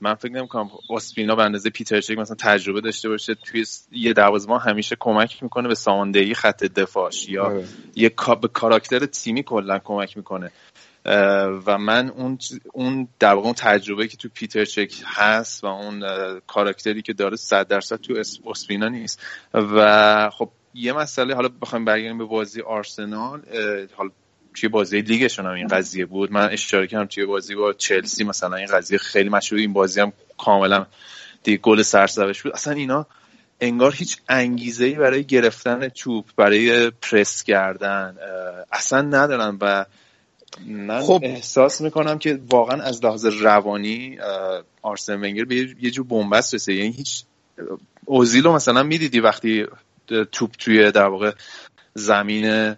من 0.00 0.14
فکر 0.14 0.32
نمی‌کنم 0.32 0.70
اسپینا 0.90 1.34
به 1.34 1.42
اندازه 1.42 1.70
پیتر 1.70 2.00
چک 2.00 2.18
مثلا 2.18 2.36
تجربه 2.40 2.80
داشته 2.80 3.08
باشه. 3.08 3.34
توی 3.34 3.64
یه 3.92 4.12
دروازبان 4.12 4.60
همیشه 4.60 4.96
کمک 5.00 5.42
می‌کنه 5.42 5.68
به 5.68 5.74
ساماندهی 5.74 6.34
خط 6.34 6.64
دفاعش 6.64 7.28
یا 7.28 7.44
آره. 7.44 7.64
یه 7.94 8.12
به 8.42 8.48
کاراکتر 8.48 9.06
تیمی 9.06 9.42
کلا 9.42 9.78
کمک 9.78 10.16
می‌کنه. 10.16 10.50
و 11.66 11.78
من 11.78 12.08
اون 12.08 12.38
اون 12.72 13.08
در 13.18 13.34
واقع 13.34 13.46
اون 13.46 13.54
تجربه 13.54 14.08
که 14.08 14.16
تو 14.16 14.28
پیتر 14.34 14.64
چک 14.64 14.92
هست 15.04 15.64
و 15.64 15.66
اون 15.66 16.02
کاراکتری 16.46 17.02
که 17.02 17.12
داره 17.12 17.36
100 17.36 17.68
درصد 17.68 17.96
تو 17.96 18.14
اسپینا 18.46 18.88
نیست. 18.88 19.22
و 19.54 20.30
خب 20.30 20.50
یه 20.76 20.92
مسئله 20.92 21.34
حالا 21.34 21.48
بخوایم 21.62 21.84
برگردیم 21.84 22.18
به 22.18 22.24
بازی 22.24 22.60
آرسنال 22.60 23.42
حالا 23.96 24.10
توی 24.54 24.68
بازی 24.68 25.00
لیگشون 25.00 25.46
هم 25.46 25.52
این 25.52 25.66
قضیه 25.66 26.06
بود. 26.06 26.32
من 26.32 26.48
اشاره 26.50 26.86
کردم 26.86 27.04
توی 27.04 27.26
بازی 27.26 27.54
با 27.54 27.72
چلسی 27.72 28.24
مثلا 28.24 28.56
این 28.56 28.66
قضیه 28.66 28.98
خیلی 28.98 29.28
مشهور 29.28 29.60
این 29.60 29.72
بازی 29.72 30.00
هم 30.00 30.12
کاملا 30.38 30.86
دیگه 31.42 31.58
گل 31.58 31.82
سرسبش 31.82 32.42
بود. 32.42 32.52
اصلا 32.52 32.72
اینا 32.72 33.06
انگار 33.60 33.94
هیچ 33.94 34.18
انگیزه 34.28 34.84
ای 34.84 34.94
برای 34.94 35.24
گرفتن 35.24 35.88
توپ 35.88 36.24
برای 36.36 36.90
پرس 36.90 37.42
کردن 37.42 38.16
اصلا 38.72 39.02
ندارن 39.02 39.58
و 39.60 39.84
من 40.66 41.00
خب. 41.00 41.20
احساس 41.22 41.80
می‌کنم 41.80 42.18
که 42.18 42.40
واقعا 42.50 42.82
از 42.82 43.04
لحاظ 43.04 43.26
روانی 43.26 44.18
آرسن 44.82 45.14
ونگر 45.14 45.44
به 45.44 45.54
یه 45.80 45.90
جور 45.90 46.06
بنبست 46.06 46.54
رسه 46.54 46.74
یعنی 46.74 46.90
هیچ 46.90 47.24
اوزیلو 48.04 48.52
مثلا 48.52 48.82
می‌دیدی 48.82 49.20
وقتی 49.20 49.66
توپ 50.32 50.50
توی 50.50 50.90
در 50.92 51.06
واقع 51.06 51.32
زمین 51.94 52.74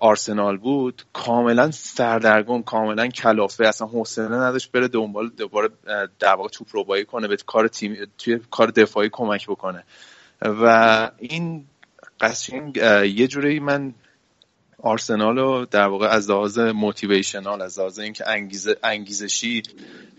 آرسنال 0.00 0.56
بود. 0.56 1.02
کاملا 1.12 1.70
سردرگم 1.70 2.62
کاملا 2.62 3.06
کلافه. 3.08 3.66
اصلا 3.66 3.86
حوصله 3.86 4.36
نداشت 4.36 4.72
بره 4.72 4.88
دنبال 4.88 5.28
دوباره 5.28 5.68
در 6.18 6.34
واقع 6.34 6.48
توپ 6.48 6.68
رو 6.72 7.04
کنه 7.04 7.28
به 7.28 7.36
کار 7.46 7.68
تیم 7.68 7.96
توی 8.18 8.40
کار 8.50 8.70
دفاعی 8.70 9.08
کمک 9.12 9.46
بکنه. 9.46 9.84
و 10.42 11.10
این 11.18 11.64
قشنگ 12.20 12.76
یه 13.16 13.26
جوری 13.26 13.60
من 13.60 13.94
آرسنال 14.82 15.38
رو 15.38 15.66
در 15.70 15.86
واقع 15.86 16.06
از 16.06 16.30
لحاظ 16.30 16.58
موتیویشنال 16.58 17.62
از 17.62 17.78
لحاظ 17.78 17.98
اینکه 17.98 18.28
انگیزه 18.28 18.76
انگیزشی 18.82 19.62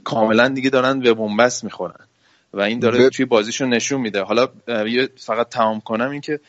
کاملا 0.04 0.48
دیگه 0.48 0.70
دارن 0.70 1.00
به 1.00 1.14
بنبست 1.14 1.64
می‌خورن. 1.64 2.08
و 2.54 2.62
این 2.62 2.80
داره 2.80 3.10
توی 3.10 3.26
بازیشون 3.26 3.70
نشون 3.70 4.02
میده. 4.02 4.22
حالا 4.22 4.48
فقط 5.18 5.50
تمام 5.50 5.82
کنم 5.82 6.10
این 6.10 6.22
که 6.22 6.40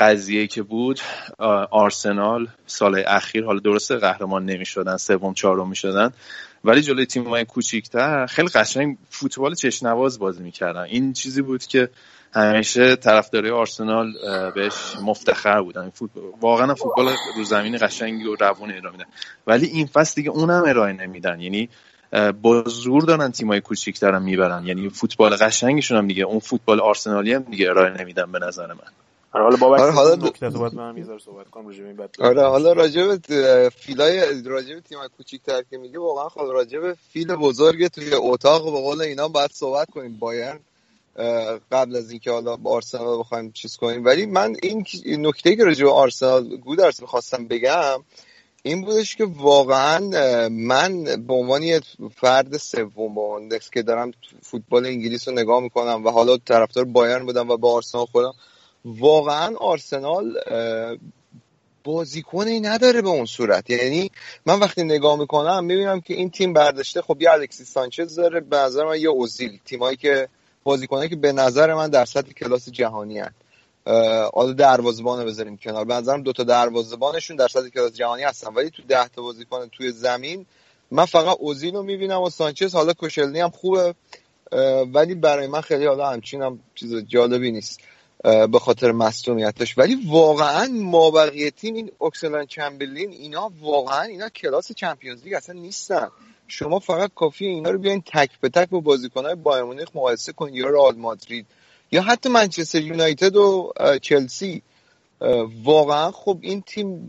قضیه 0.00 0.46
که 0.46 0.62
بود 0.62 1.00
آرسنال 1.70 2.48
سال 2.66 3.04
اخیر 3.06 3.44
حالا 3.44 3.60
درسته 3.60 3.96
قهرمان 3.96 4.44
نمی‌شدن 4.44 4.96
سوم 4.96 5.34
چهارم 5.34 5.68
می‌شدن 5.68 6.12
ولی 6.64 6.82
جلوی 6.82 7.06
تیم 7.06 7.24
های 7.24 7.44
کوچیکتر 7.44 8.26
خیلی 8.26 8.48
قشنگ 8.48 8.96
فوتبال 9.10 9.54
چشنواز 9.54 10.18
بازی 10.18 10.42
می‌کردن. 10.42 10.80
این 10.80 11.12
چیزی 11.12 11.42
بود 11.42 11.64
که 11.64 11.88
همیشه 12.32 12.96
طرفدارای 12.96 13.50
آرسنال 13.50 14.12
بهش 14.54 14.96
مفتخر 15.02 15.62
بودن. 15.62 15.92
واقعا 16.40 16.74
فوتبال 16.74 17.14
رو 17.36 17.44
زمین 17.44 17.78
قشنگی 17.80 18.24
و 18.24 18.34
روون 18.34 18.70
ارائه 18.70 18.92
میدن. 18.92 19.04
ولی 19.46 19.66
این 19.66 19.86
فصل 19.86 20.14
دیگه 20.14 20.30
اونم 20.30 20.64
ارائه 20.66 20.92
نمیدن. 20.92 21.40
یعنی 21.40 21.68
با 22.42 22.62
زور 22.66 23.02
دارن 23.02 23.32
تیمای 23.32 23.60
کوچیک‌تر 23.60 24.18
می‌برن. 24.18 24.66
یعنی 24.66 24.88
فوتبال 24.88 25.36
قشنگشون 25.36 25.98
هم 25.98 26.06
دیگه. 26.06 26.24
اون 26.24 26.38
فوتبال 26.38 26.80
آرسنالی 26.80 27.34
هم 27.34 27.42
دیگه 27.42 27.70
ارائه 27.70 28.02
نمیدن 28.02 28.32
به 28.32 28.38
نظر 28.38 28.66
من. 28.66 28.78
آره 29.32 29.44
حالا 29.44 29.56
بابک 29.56 29.80
آره 29.80 29.92
حالا 29.92 30.30
صحبت 30.50 30.74
من 30.74 30.96
یه 30.96 31.04
صحبت 31.24 31.50
کنم 31.50 31.66
راجع 31.66 31.84
به 31.92 32.08
آره 32.18 32.42
حالا 32.42 32.72
راجع 32.72 33.06
به 33.06 33.70
فیلای 33.76 34.42
راجع 34.42 34.74
به 34.74 34.80
تیمای 34.80 35.08
کوچیک‌تر 35.16 35.62
که 35.70 35.78
میگه 35.78 35.98
واقعا 35.98 36.28
خب 36.28 36.40
راجع 36.40 36.78
به 36.78 36.96
فیل 37.12 37.34
بزرگ 37.34 37.86
توی 37.86 38.14
اتاق 38.14 38.64
به 38.64 38.80
قول 38.80 39.00
اینا 39.00 39.28
باید 39.28 39.50
صحبت 39.52 39.90
کنیم. 39.90 40.18
بایرن 40.18 40.60
قبل 41.72 41.96
از 41.96 42.10
اینکه 42.10 42.30
حالا 42.30 42.56
با 42.56 42.70
آرسنال 42.70 43.18
بخوایم 43.18 43.52
چیز 43.52 43.76
کنیم. 43.76 44.04
ولی 44.04 44.26
من 44.26 44.56
این 44.62 44.84
نکته 45.06 45.56
که 45.56 45.64
راجع 45.64 45.84
به 45.84 45.90
آرسنال 45.90 46.56
گودرس 46.56 47.00
می‌خواستم 47.00 47.48
بگم 47.48 48.04
این 48.68 48.82
بودش 48.82 49.16
که 49.16 49.24
واقعا 49.24 49.98
من 50.48 51.04
به 51.04 51.34
عنوان 51.34 51.62
یه 51.62 51.80
فرد 52.16 52.56
سوم 52.56 53.14
با 53.14 53.40
که 53.72 53.82
دارم 53.82 54.10
فوتبال 54.42 54.86
انگلیس 54.86 55.28
رو 55.28 55.34
نگاه 55.34 55.60
می‌کنم 55.60 56.06
و 56.06 56.10
حالا 56.10 56.36
طرفدار 56.36 56.84
بایرن 56.84 57.26
بودم 57.26 57.50
و 57.50 57.56
با 57.56 57.72
آرسنال 57.72 58.06
خودم 58.06 58.32
واقعا 58.84 59.56
آرسنال 59.56 60.34
بازیکنی 61.84 62.60
نداره 62.60 63.02
به 63.02 63.08
اون 63.08 63.26
صورت. 63.26 63.70
یعنی 63.70 64.10
من 64.46 64.60
وقتی 64.60 64.82
نگاه 64.82 65.18
می‌کنم 65.18 65.64
می‌بینم 65.64 66.00
که 66.00 66.14
این 66.14 66.30
تیم 66.30 66.52
برداشته 66.52 67.02
خب 67.02 67.22
یه 67.22 67.30
الکسی 67.30 67.64
سانچز 67.64 68.14
داره 68.14 68.40
به 68.40 68.56
نظر 68.56 68.84
من 68.84 69.00
یه 69.00 69.08
اوزیل. 69.08 69.58
تیمایی 69.64 69.96
که 69.96 70.28
بازیکنایی 70.64 71.08
که 71.08 71.16
به 71.16 71.32
نظر 71.32 71.74
من 71.74 71.90
در 71.90 72.04
سطح 72.04 72.32
کلاس 72.32 72.68
جهانی 72.68 73.18
هست 73.18 73.47
حالا 74.34 74.52
دروازه‌بان 74.52 75.26
بذاریم 75.26 75.56
کنار. 75.56 75.84
به 75.84 75.94
نظرم 75.94 76.22
دو 76.22 76.32
تا 76.32 76.44
دروازه‌بانشون 76.44 77.36
در 77.36 77.48
سطح 77.48 77.68
کلاس 77.68 77.92
جهانی 77.92 78.22
هستن. 78.22 78.54
ولی 78.54 78.70
تو 78.70 78.82
ده 78.82 79.08
تا 79.08 79.22
بازیکن 79.22 79.68
توی 79.68 79.92
زمین 79.92 80.46
من 80.90 81.04
فقط 81.04 81.36
اوزیل 81.40 81.74
رو 81.74 81.82
می‌بینم 81.82 82.20
و 82.20 82.30
سانچز 82.30 82.74
حالا 82.74 82.92
کشلنی 82.98 83.40
هم 83.40 83.50
خوبه 83.50 83.94
ولی 84.92 85.14
برای 85.14 85.46
من 85.46 85.60
خیلی 85.60 85.86
حالا 85.86 86.10
همچین 86.10 86.42
هم 86.42 86.60
چیز 86.74 86.94
جالبی 86.94 87.50
نیست 87.50 87.80
به 88.24 88.58
خاطر 88.60 88.92
مصونیتش 88.92 89.78
ولی 89.78 89.98
واقعا 90.08 90.68
مابقی 90.72 91.50
تیم 91.50 91.74
این 91.74 91.90
اکسلان 92.00 92.46
چمبرلین 92.46 93.10
اینا 93.10 93.52
واقعا 93.60 94.02
اینا 94.02 94.28
کلاس 94.28 94.72
چمپیونز 94.72 95.24
لیگ 95.24 95.34
اصلا 95.34 95.54
نیستن. 95.60 96.08
شما 96.48 96.78
فقط 96.78 97.10
کافی 97.14 97.46
اینا 97.46 97.70
رو 97.70 97.78
بیاین 97.78 98.02
تک 98.06 98.30
به 98.40 98.48
تک 98.48 98.68
با 98.68 98.80
بازیکنهای 98.80 99.34
بایر 99.34 99.64
مونیخ 99.64 99.88
مقایسه 99.94 100.32
کنید 100.32 100.54
یا 100.54 100.68
رئال 100.68 100.96
مادرید. 100.96 101.46
یا 101.90 102.02
حتی 102.02 102.28
منچستر 102.28 102.80
یونایتد 102.80 103.36
و 103.36 103.72
چلسی. 104.02 104.62
واقعا 105.64 106.10
خب 106.10 106.38
این 106.40 106.62
تیم 106.62 107.08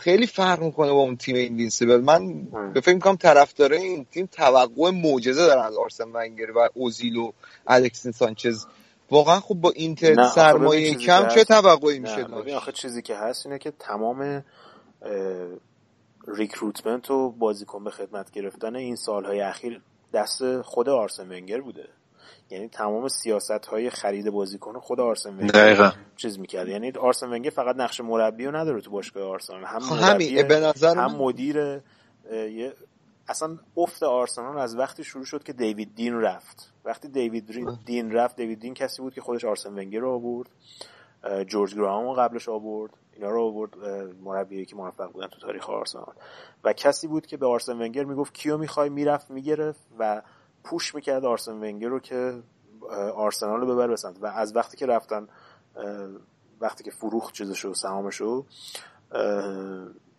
خیلی 0.00 0.26
فرق 0.26 0.62
می‌کنه 0.62 0.92
با 0.92 0.98
اون 0.98 1.16
تیم 1.16 1.36
invincible. 1.36 2.00
من 2.00 2.42
به 2.72 2.80
فکر 2.80 2.94
می‌کنم 2.94 3.16
طرفدارای 3.16 3.82
این 3.82 4.04
تیم 4.04 4.26
توقع 4.26 4.90
معجزه 4.90 5.46
دارن 5.46 5.62
از 5.62 5.76
آرسن 5.76 6.08
ونگر 6.14 6.50
و 6.50 6.68
اوزیل 6.74 7.16
و 7.16 7.32
الکسیس 7.66 8.12
سانچز. 8.12 8.66
واقعا 9.10 9.40
خب 9.40 9.54
با 9.54 9.70
اینتر 9.70 10.28
سرمایه 10.28 10.94
کم 10.94 11.28
چه 11.28 11.44
توقعی 11.44 11.98
میشه 11.98 12.24
ببین 12.24 12.54
آخه 12.54 12.72
چیزی 12.72 13.02
که 13.02 13.16
هست 13.16 13.46
اینه 13.46 13.58
که 13.58 13.72
تمام 13.78 14.44
recruitment 16.28 17.10
و 17.10 17.30
بازیکن 17.30 17.84
به 17.84 17.90
خدمت 17.90 18.30
گرفتن 18.30 18.76
این 18.76 18.96
سالهای 18.96 19.40
اخیر 19.40 19.82
دست 20.14 20.62
خود 20.62 20.88
آرسن 20.88 21.32
ونگر 21.32 21.60
بوده. 21.60 21.88
یعنی 22.50 22.68
تمام 22.68 23.08
سیاست 23.08 23.66
های 23.66 23.90
خرید 23.90 24.30
بازیکن 24.30 24.78
خود 24.78 25.00
آرسن 25.00 25.30
ونگر 25.30 25.92
چیز 26.16 26.38
می‌کرد. 26.38 26.68
یعنی 26.68 26.92
آرسن 26.92 27.32
ونگر 27.32 27.50
فقط 27.50 27.76
نقش 27.76 28.00
مربی 28.00 28.46
رو 28.46 28.56
نداره 28.56 28.80
تو 28.80 28.90
باشگاه 28.90 29.28
آرسنال. 29.28 29.64
هم 29.64 29.80
خب 29.80 29.96
مربی 29.96 30.42
به 30.42 30.60
نظر 30.60 30.96
هم 30.96 31.16
مدیر 31.16 31.80
اصلا 33.28 33.58
افت 33.76 34.02
آرسنال 34.02 34.58
از 34.58 34.76
وقتی 34.76 35.04
شروع 35.04 35.24
شد 35.24 35.42
که 35.42 35.52
دیوید 35.52 35.94
دین 35.94 36.20
رفت. 36.20 36.72
وقتی 36.84 37.08
دیوید 37.08 37.44
دین 37.84 38.12
رفت 38.12 38.36
دیوید 38.36 38.60
دین 38.60 38.74
کسی 38.74 39.02
بود 39.02 39.14
که 39.14 39.20
خودش 39.20 39.44
آرسن 39.44 39.78
ونگر 39.78 40.00
رو 40.00 40.10
آورد. 40.10 40.48
جورج 41.46 41.74
گراهام 41.74 42.04
رو 42.04 42.14
قبلش 42.14 42.48
آورد. 42.48 42.92
اینا 43.12 43.30
رو 43.30 43.42
آورد 43.42 43.70
مربی 44.22 44.64
که 44.64 44.76
موفق 44.76 45.12
بودن 45.12 45.26
تو 45.26 45.40
تاریخ 45.40 45.70
آرسنال. 45.70 46.14
و 46.64 46.72
کسی 46.72 47.06
بود 47.06 47.26
که 47.26 47.36
به 47.36 47.46
آرسن 47.46 47.82
ونگر 47.82 48.04
می‌گفت 48.04 48.34
کیو 48.34 48.58
می‌خوای؟ 48.58 48.88
می‌رفت 48.88 49.30
می‌گرفت 49.30 49.80
و 49.98 50.22
push 50.64 50.94
می‌کرد 50.94 51.24
آرسن 51.24 51.52
ونگر 51.52 51.88
رو 51.88 52.00
که 52.00 52.42
آرسنال 53.14 53.60
رو 53.60 53.74
ببر 53.74 53.88
بسند 53.88 54.22
و 54.22 54.26
از 54.26 54.56
وقتی 54.56 54.76
که 54.76 54.86
رفتن 54.86 55.28
وقتی 56.60 56.84
که 56.84 56.90
فروخت 56.90 57.34
چیزشو 57.34 57.74
سهامشو 57.74 58.46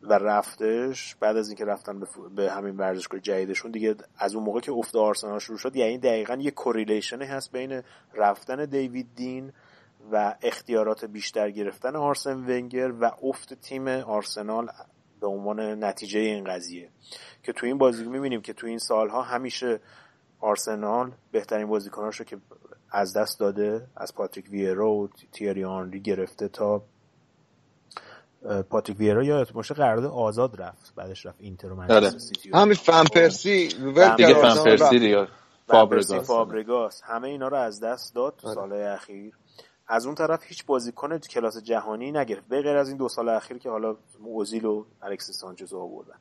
و 0.01 0.13
رفتش 0.13 1.15
بعد 1.15 1.37
از 1.37 1.47
اینکه 1.47 1.65
رفتن 1.65 2.03
به, 2.35 2.51
همین 2.51 2.77
ورزشگاه 2.77 3.19
جدیدشون 3.19 3.71
دیگه 3.71 3.95
از 4.17 4.35
اون 4.35 4.43
موقع 4.43 4.59
که 4.59 4.71
افت 4.71 4.95
آرسنال 4.95 5.39
شروع 5.39 5.57
شد 5.57 5.75
یعنی 5.75 5.97
دقیقا 5.97 6.35
یه 6.35 6.51
correlation 6.51 7.19
ی 7.19 7.25
هست 7.25 7.51
بین 7.51 7.81
رفتن 8.13 8.65
دیوید 8.65 9.07
دین 9.15 9.53
و 10.11 10.35
اختیارات 10.41 11.05
بیشتر 11.05 11.51
گرفتن 11.51 11.95
آرسن 11.95 12.33
ونگر 12.33 12.93
و 13.01 13.11
افت 13.23 13.53
تیم 13.53 13.87
آرسنال 13.87 14.69
به 15.19 15.27
عنوان 15.27 15.83
نتیجه 15.83 16.19
این 16.19 16.43
قضیه. 16.43 16.89
که 17.43 17.53
تو 17.53 17.65
این 17.65 17.77
بازی 17.77 18.05
می‌بینیم 18.05 18.41
که 18.41 18.53
تو 18.53 18.67
این 18.67 18.77
سالها 18.77 19.21
همیشه 19.21 19.79
آرسنال 20.41 21.11
بهترین 21.31 21.67
بازیکناش 21.67 22.19
رو 22.19 22.25
که 22.25 22.37
از 22.91 23.17
دست 23.17 23.39
داده 23.39 23.87
از 23.95 24.15
پاتریک 24.15 24.49
ویرا 24.49 24.91
و 24.91 25.09
تیری 25.31 25.63
آنری 25.63 25.99
گرفته 25.99 26.47
تا 26.47 26.81
پاتریک 28.69 28.99
ویرا 28.99 29.23
یا 29.23 29.45
باشه 29.53 29.73
قرارداد 29.73 30.11
آزاد 30.11 30.61
رفت 30.61 30.95
بعدش 30.95 31.25
رفت 31.25 31.37
اینتر 31.39 31.71
و 31.71 31.75
منچستر 31.75 31.95
آره. 31.95 32.09
سیتی 32.09 32.51
همین 32.53 32.73
فن 32.73 33.03
پرسی 33.03 33.67
دیگه 33.67 34.33
فن 34.33 34.63
پرسی 34.63 34.99
دیگه 34.99 35.27
فابرگاس. 35.67 36.27
فابرگاس. 36.27 37.01
همه 37.05 37.27
اینا 37.27 37.47
رو 37.47 37.57
از 37.57 37.79
دست 37.79 38.15
داد 38.15 38.35
تو 38.37 38.47
آره. 38.47 38.55
سالهای 38.55 38.83
اخیر. 38.83 39.33
از 39.87 40.05
اون 40.05 40.15
طرف 40.15 40.43
هیچ 40.43 40.65
بازیکن 40.65 41.17
کلاس 41.17 41.57
جهانی 41.57 42.11
نگرفت 42.11 42.47
به 42.47 42.61
غیر 42.61 42.77
از 42.77 42.89
این 42.89 42.97
دو 42.97 43.09
سال 43.09 43.29
اخیر 43.29 43.57
که 43.57 43.69
حالا 43.69 43.95
اوزیل 44.23 44.65
و 44.65 44.85
الکس 45.01 45.31
سانچز 45.31 45.73
آوردن. 45.73 46.15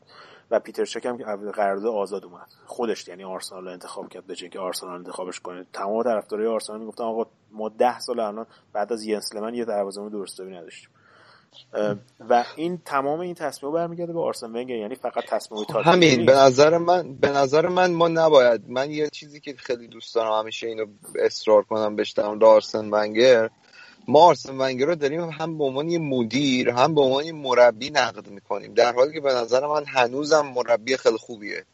و 0.50 0.60
پیتر 0.60 0.84
چک 0.84 1.06
هم 1.06 1.18
که 1.18 1.24
قرارداد 1.24 1.86
آزاد 1.86 2.24
اومد. 2.24 2.46
خودش 2.66 3.08
یعنی 3.08 3.24
آرسنال 3.24 3.64
رو 3.64 3.70
انتخاب 3.70 4.08
کرد 4.08 4.26
به 4.26 4.34
که 4.34 4.58
آرسنال 4.58 4.94
انتخابش 4.94 5.40
کنه. 5.40 5.66
تمام 5.72 6.02
طرفدارای 6.02 6.46
آرسنال 6.46 6.80
می‌گفتن 6.80 7.04
آقا 7.04 7.26
ما 7.52 7.68
ده 7.68 7.98
سال 7.98 8.20
الان 8.20 8.46
بعد 8.72 8.92
از 8.92 9.04
ینسلمن 9.04 9.54
یه 9.54 9.64
دروازه‌بان 9.64 10.10
درستابی 10.10 10.50
نداشتیم. 10.50 10.90
و 12.30 12.44
این 12.56 12.78
تمام 12.84 13.20
این 13.20 13.34
تصمیم 13.34 13.72
برمیگرده 13.72 14.12
به 14.12 14.20
آرسن 14.20 14.46
ونگر 14.46 14.76
یعنی 14.76 14.94
فقط 14.94 15.24
تصمیم 15.28 15.64
تاکتیکی 15.64 15.90
همین. 15.90 16.26
به 16.26 16.32
نظر 16.32 16.78
من 16.78 17.14
به 17.14 17.28
نظر 17.28 17.68
من 17.68 17.92
ما 17.92 18.08
نباید. 18.08 18.62
من 18.68 18.90
یه 18.90 19.10
چیزی 19.10 19.40
که 19.40 19.54
خیلی 19.56 19.88
دوست 19.88 20.14
دارم 20.14 20.38
همیشه 20.38 20.66
اینو 20.66 20.86
اصرار 21.18 21.62
کنم 21.62 21.96
بهش 21.96 22.10
در 22.10 22.44
آرسن 22.44 22.90
ونگر. 22.90 23.50
ما 24.10 24.20
آرسن 24.20 24.58
ونگر 24.58 24.86
رو 24.86 24.94
داریم 24.94 25.20
هم 25.20 25.58
به 25.58 25.64
عنوان 25.64 25.98
مدیر 25.98 26.70
هم 26.70 26.94
به 26.94 27.00
عنوان 27.00 27.30
مربی 27.30 27.90
نقد 27.90 28.28
می‌کنیم. 28.28 28.74
در 28.74 28.92
حالی 28.92 29.12
که 29.12 29.20
به 29.20 29.34
نظر 29.34 29.66
من 29.66 29.84
هنوزم 29.86 30.46
مربی 30.46 30.96
خیلی 30.96 31.16
خوبیه. 31.16 31.64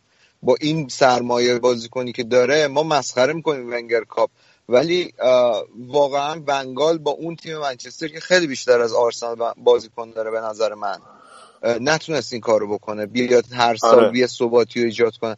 با 0.43 0.57
این 0.61 0.88
سرمایه 0.88 1.59
بازیکنی 1.59 2.12
که 2.12 2.25
داره 2.25 2.66
ما 2.66 2.83
مسخره 2.83 3.33
می‌کنیم 3.33 3.73
ونگر 3.73 4.05
کاپ. 4.05 4.31
ولی 4.69 5.12
واقعا 5.88 6.40
بنگال 6.40 6.99
با 6.99 7.11
اون 7.11 7.37
تیم 7.37 7.59
منچستر 7.59 8.09
که 8.09 8.21
خیلی 8.21 8.47
بیشتر 8.47 8.81
از 8.81 8.93
آرسنال 8.93 9.52
بازیکن 9.57 10.11
داره 10.11 10.31
به 10.31 10.40
نظر 10.40 10.75
من. 10.75 10.99
نتونست 11.80 12.32
این 12.32 12.42
کارو 12.42 12.75
بکنه 12.75 13.06
بیاد 13.06 13.44
هر 13.52 13.76
سال 13.76 13.99
آره. 13.99 14.11
بیه 14.11 14.26
ثباتی 14.26 14.80
رو 14.80 14.87
ایجاد 14.87 15.16
کنه. 15.16 15.37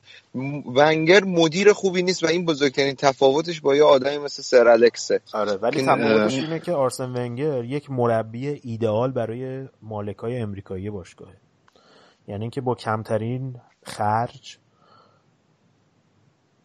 ونگر 0.74 1.24
مدیر 1.24 1.72
خوبی 1.72 2.02
نیست 2.02 2.24
و 2.24 2.26
این 2.26 2.44
بزرگترین 2.44 2.94
تفاوتش 2.94 3.60
با 3.60 3.76
یه 3.76 3.84
آدمی 3.84 4.18
مثل 4.18 4.42
سر 4.42 4.68
الکسه. 4.68 5.20
آره 5.32 5.52
ولی 5.52 5.82
تفاوتش 5.82 6.34
اینه 6.34 6.58
که 6.60 6.72
آرسن 6.72 7.16
ونگر 7.16 7.64
یک 7.64 7.90
مربی 7.90 8.48
ایدئال 8.48 9.12
برای 9.12 9.68
مالکای 9.82 10.38
امریکایی 10.38 10.90
باشگاهه. 10.90 11.36
یعنی 12.28 12.42
اینکه 12.42 12.60
با 12.60 12.74
کمترین 12.74 13.56
خرج 13.82 14.58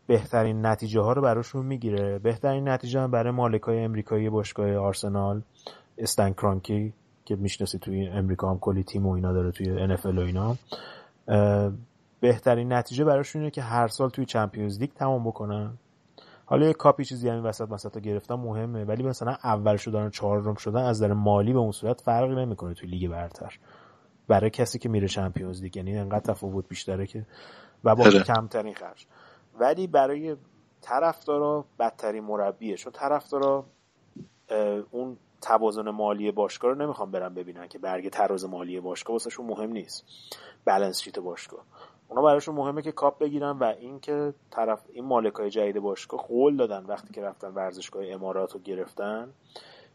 بهترین 0.07 0.65
نتیجه 0.65 1.01
ها 1.01 1.13
رو 1.13 1.21
براشون 1.21 1.65
می‌گیره. 1.65 2.19
بهترین 2.19 2.69
نتیجه 2.69 2.99
هم 2.99 3.11
برای 3.11 3.31
مالکای 3.31 3.79
امریکایی 3.79 4.29
باشگاه 4.29 4.75
آرسنال 4.75 5.41
استن 5.97 6.33
کرانکی. 6.33 6.93
که 7.25 7.35
می‌شناسی 7.35 7.79
توی 7.79 8.07
امریکا 8.07 8.49
هم 8.49 8.59
کلی 8.59 8.83
تیم 8.83 9.05
و 9.05 9.11
اینا 9.11 9.33
داره 9.33 9.51
توی 9.51 9.97
NFL 9.97 10.05
و 10.05 10.19
اینا. 10.19 10.55
بهترین 12.19 12.73
نتیجه 12.73 13.03
براشون 13.03 13.41
اینه 13.41 13.51
که 13.51 13.61
هر 13.61 13.87
سال 13.87 14.09
توی 14.09 14.25
چمپیونز 14.25 14.79
لیگ 14.79 14.89
تمام 14.89 15.27
بکنن. 15.27 15.73
حالا 16.45 16.65
یه 16.65 16.73
کاپی 16.73 17.05
چیزی 17.05 17.29
همین 17.29 17.43
وسط 17.43 17.67
وسط 17.69 17.97
گرفتن 17.97 18.35
مهمه. 18.35 18.85
ولی 18.85 19.03
مثلا 19.03 19.37
اول 19.43 19.75
شدن 19.77 20.09
چهارم 20.09 20.55
شدن 20.55 20.83
از 20.83 21.01
در 21.01 21.13
مالی 21.13 21.53
به 21.53 21.59
اون 21.59 21.71
صورت 21.71 22.01
فرقی 22.01 22.35
نمی‌کنه 22.35 22.73
توی 22.73 22.89
لیگ 22.89 23.11
برتر. 23.11 23.59
برای 24.27 24.49
کسی 24.49 24.79
که 24.79 24.89
میره 24.89 25.07
چمپیونز 25.07 25.61
لیگ 25.61 25.75
یعنی 25.75 25.97
انقدر 25.97 26.33
تفاوت 26.33 26.67
بیشتره 26.67 27.07
که 27.07 27.25
و 27.83 27.95
با 27.95 28.03
آره. 28.03 28.23
کمترین 28.23 28.73
خرج. 28.73 29.05
ولی 29.59 29.87
برای 29.87 30.35
طرفدارا 30.81 31.65
بدترین 31.79 32.23
مربیه. 32.23 32.75
چون 32.75 32.91
طرفدارا 32.91 33.65
اون 34.91 35.17
توازن 35.43 35.89
مالی 35.89 36.31
باشگاه 36.31 36.71
رو 36.71 36.77
نمی‌خوام 36.77 37.11
برن 37.11 37.33
ببینن 37.33 37.67
که 37.67 37.79
برگ 37.79 38.09
تراز 38.09 38.45
مالی 38.45 38.79
باشگاه 38.79 39.13
واسهشون 39.13 39.45
مهم 39.45 39.71
نیست. 39.71 40.05
بلنس 40.65 41.01
شیت 41.01 41.19
باشگاه. 41.19 41.65
اونا 42.07 42.21
براشون 42.21 42.55
مهمه 42.55 42.81
که 42.81 42.91
کاپ 42.91 43.19
بگیرن 43.19 43.51
و 43.51 43.63
اینکه 43.63 44.33
طرف 44.51 44.85
این 44.93 45.05
مالکای 45.05 45.49
جدید 45.49 45.79
باشگاه 45.79 46.27
قول 46.27 46.57
دادن 46.57 46.85
وقتی 46.85 47.13
که 47.13 47.21
رفتن 47.21 47.47
ورزشگاه 47.47 48.03
امارات 48.07 48.51
رو 48.53 48.59
گرفتن 48.59 49.33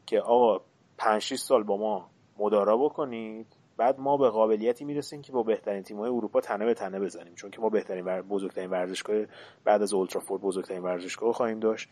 که 0.07 0.21
آقا 0.21 0.65
5 0.99 1.35
سال 1.35 1.63
با 1.63 1.77
ما 1.77 2.11
مدارا 2.39 2.77
بکنید 2.77 3.47
بعد 3.77 4.01
ما 4.01 4.17
به 4.17 4.29
قابلیتی 4.29 4.85
می‌رسیم 4.85 5.23
که 5.23 5.33
با 5.33 5.43
بهترین 5.43 5.83
تیم‌های 5.83 6.11
اروپا 6.11 6.41
تنه 6.41 6.65
به 6.65 6.75
تنه 6.75 7.01
بزنیم. 7.01 7.35
چون 7.35 7.51
که 7.51 7.61
ما 7.61 7.69
بهترین 7.69 8.05
ور... 8.05 8.23
بزرگترین 8.23 8.71
ورزشگاه 8.71 9.17
بعد 9.65 9.83
از 9.83 9.95
اولترافورد 9.95 10.43
بزرگترین 10.43 10.83
ورزشگاه 10.83 11.33
خواهیم 11.33 11.61
داشت. 11.61 11.89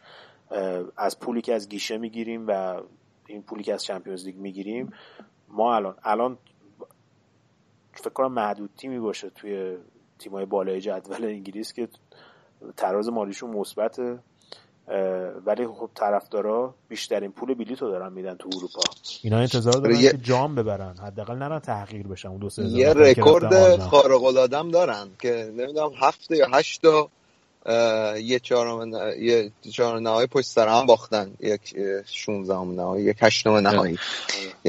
از 0.96 1.20
پولی 1.20 1.42
که 1.42 1.54
از 1.54 1.68
گیشه 1.68 1.98
می‌گیریم 1.98 2.46
و 2.48 2.82
این 3.28 3.42
پولی 3.42 3.62
که 3.62 3.74
از 3.74 3.84
چمپیونز 3.84 4.24
لیگ 4.24 4.36
می‌گیریم 4.36 4.92
ما 5.48 5.76
الان 5.76 5.94
الان 6.02 6.38
فکر 7.92 8.10
کنم 8.10 8.32
معدود 8.32 8.70
تیمی 8.76 8.98
باشه 8.98 9.30
توی 9.30 9.76
تیمای 10.18 10.44
بالای 10.44 10.80
جدول 10.80 11.24
انگلیس 11.24 11.72
که 11.72 11.88
تراز 12.76 13.08
مالیشون 13.08 13.50
مثبته 13.50 14.18
ولی 15.46 15.66
خب 15.66 15.90
طرفدارا 15.94 16.74
بیشترین 16.88 17.32
پول 17.32 17.54
بلیط 17.54 17.82
رو 17.82 17.90
دارن 17.90 18.12
میدن 18.12 18.34
تو 18.34 18.48
اروپا. 18.56 18.80
اینا 19.22 19.38
انتظار 19.38 19.72
دارن 19.72 19.96
یه... 19.96 20.10
که 20.10 20.18
جام 20.18 20.54
ببرن. 20.54 20.96
حداقل 20.96 21.34
نرن 21.34 21.58
تحقیر 21.58 22.06
بشن. 22.06 22.28
اون 22.28 22.38
دو 22.38 22.48
سه 22.48 22.64
یه 22.64 22.92
رکورد 22.92 23.76
خارق 23.76 24.24
العاده 24.24 24.70
دارن 24.70 25.08
که 25.18 25.52
نمی‌دونم 25.56 25.90
هفت 26.00 26.30
یا 26.30 26.46
هشت 26.52 26.82
تا 26.82 27.08
یه 28.22 28.38
چهارم 28.42 28.92
یه 29.20 29.52
چهارم 29.72 30.02
نهایی 30.02 30.26
پشت 30.26 30.46
سر 30.46 30.68
هم 30.68 30.86
باختن. 30.86 31.34
یک 31.40 31.74
16 32.06 32.54
نهایی 32.54 33.04
یک 33.04 33.16
هشتم 33.20 33.56
نهایی. 33.56 33.98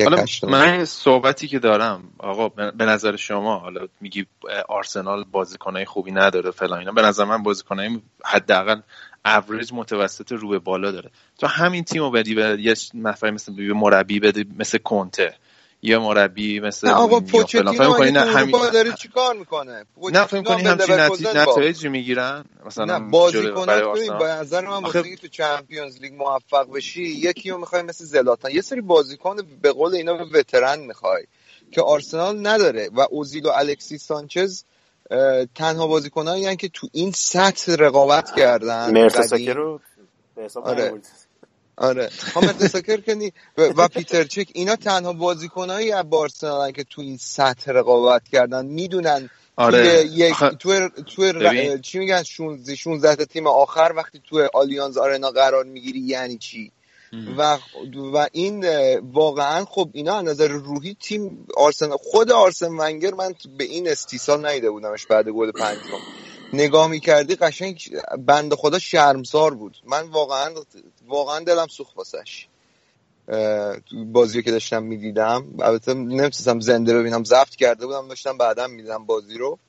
حالا 0.03 0.25
من 0.43 0.85
صحبتی 0.85 1.47
که 1.47 1.59
دارم 1.59 2.03
آقا 2.19 2.49
به 2.49 2.85
نظر 2.85 3.15
شما 3.15 3.57
حالا 3.57 3.87
میگی 4.01 4.25
آرسنال 4.69 5.23
بازیکنای 5.31 5.85
خوبی 5.85 6.11
نداره 6.11 6.51
فلان 6.51 6.79
اینا 6.79 6.91
به 6.91 7.01
نظر 7.01 7.23
من 7.23 7.43
بازیکنای 7.43 8.01
حداقل 8.25 8.81
اوریج 9.25 9.73
متوسط 9.73 10.31
رو 10.31 10.49
به 10.49 10.59
بالا 10.59 10.91
داره. 10.91 11.11
تو 11.37 11.47
همین 11.47 11.83
تیمو 11.83 12.11
بدی 12.11 12.35
به 12.35 12.57
یه 12.59 12.73
نفر 12.93 13.31
مثل 13.31 13.53
مربی 13.73 14.19
بده 14.19 14.45
مثل 14.59 14.77
کنته. 14.77 15.35
یا 15.87 15.99
مربی 15.99 16.59
مثل 16.59 16.87
آقا 16.87 17.19
پوچتینو 17.19 17.73
فهم 17.73 18.01
همین 18.01 18.69
داره 18.73 18.93
چیکار 18.93 19.35
می‌کنه؟ 19.35 19.85
نه 20.11 20.25
فکر 20.25 20.41
کنی 20.43 20.63
همچین 20.63 21.27
نتایج 21.35 21.87
می‌گیرن؟ 21.87 22.45
مثلا 22.65 22.97
نه 22.97 23.09
بازیکن 23.09 23.65
به 24.19 24.25
نظر 24.25 24.61
من 24.61 24.85
آخه... 24.85 25.15
تو 25.15 25.27
چمپیونز 25.27 25.97
لیگ 26.01 26.13
موفق 26.13 26.71
بشی 26.71 27.03
یکی 27.03 27.49
رو 27.49 27.57
می‌خوای 27.57 27.81
مثل 27.81 28.05
زلاتان. 28.05 28.51
یه 28.51 28.61
سری 28.61 28.81
بازیکن 28.81 29.37
به 29.61 29.71
قول 29.71 29.95
اینا 29.95 30.27
وترن 30.33 30.79
می‌خوای 30.79 31.23
که 31.71 31.81
آرسنال 31.81 32.47
نداره 32.47 32.89
و 32.93 33.07
اوزیل 33.09 33.45
و 33.45 33.49
الکسی 33.49 33.97
سانچز 33.97 34.63
تنها 35.55 35.87
بازیکنایی 35.87 36.55
که 36.55 36.69
تو 36.69 36.87
این 36.91 37.11
سطح 37.11 37.75
رقابت 37.75 38.35
کردن. 38.35 38.91
مرتساکر 38.91 39.53
رو 39.53 39.79
به 40.35 40.43
حساب 40.43 40.67
آره. 40.67 41.01
آره. 41.77 42.09
حامد 42.33 42.67
ساکر 42.67 43.01
کنی؟ 43.01 43.33
و 43.57 43.87
پیتر 43.87 44.23
چک 44.23 44.47
اینا 44.53 44.75
تنها 44.75 45.13
بازیکنایی 45.13 45.91
از 45.91 46.09
بارسلونا 46.09 46.71
که 46.71 46.83
تو 46.83 47.01
این 47.01 47.17
سطح 47.17 47.71
رقابت 47.71 48.27
کردن 48.27 48.65
می‌دونن 48.65 49.29
آره. 49.55 50.05
یک 50.05 50.35
تو 50.59 50.89
تو 50.89 51.79
چی 51.81 51.99
میگن؟ 51.99 52.23
16 52.23 52.75
16 52.75 53.15
تا 53.15 53.25
تیم 53.25 53.47
آخر 53.47 53.93
وقتی 53.95 54.21
تو 54.29 54.47
آلیانز 54.53 54.97
آرنا 54.97 55.31
قرار 55.31 55.63
می‌گیری 55.63 55.99
یعنی 55.99 56.37
چی؟ 56.37 56.71
و 57.37 57.57
و 58.13 58.27
این 58.31 58.65
واقعا 58.99 59.65
خب 59.65 59.89
اینا 59.93 60.17
از 60.17 60.25
نظر 60.25 60.47
روحی 60.47 60.97
تیم 61.01 61.47
آرسن 61.57 61.89
خود 61.89 62.31
آرسن 62.31 62.67
ونگر 62.67 63.13
من 63.13 63.33
به 63.57 63.63
این 63.63 63.89
استیصال 63.89 64.47
نیده 64.47 64.69
بودمش 64.69 65.05
بعد 65.05 65.29
گل 65.29 65.51
پنجم. 65.51 65.97
نگاه 66.53 66.87
می‌کردی 66.87 67.35
قشنگ 67.35 67.89
بند 68.19 68.53
خدا 68.53 68.79
شرمسار 68.79 69.53
بود. 69.53 69.77
من 69.85 70.01
واقعا 70.01 70.53
واقعا 71.07 71.39
دلم 71.39 71.67
سوخت 71.67 71.97
واسش. 71.97 72.47
بازی 74.05 74.43
که 74.43 74.51
داشتم 74.51 74.83
می‌دیدم. 74.83 75.45
البته 75.59 75.93
نمی‌تونستم 75.93 76.59
زنده 76.59 76.99
ببینم. 76.99 77.23
زفت 77.23 77.55
کرده 77.55 77.85
بودم 77.85 78.07
داشتم 78.07 78.37
بعدا 78.37 78.67
می‌دیدم 78.67 79.05
بازی 79.05 79.37
رو 79.37 79.59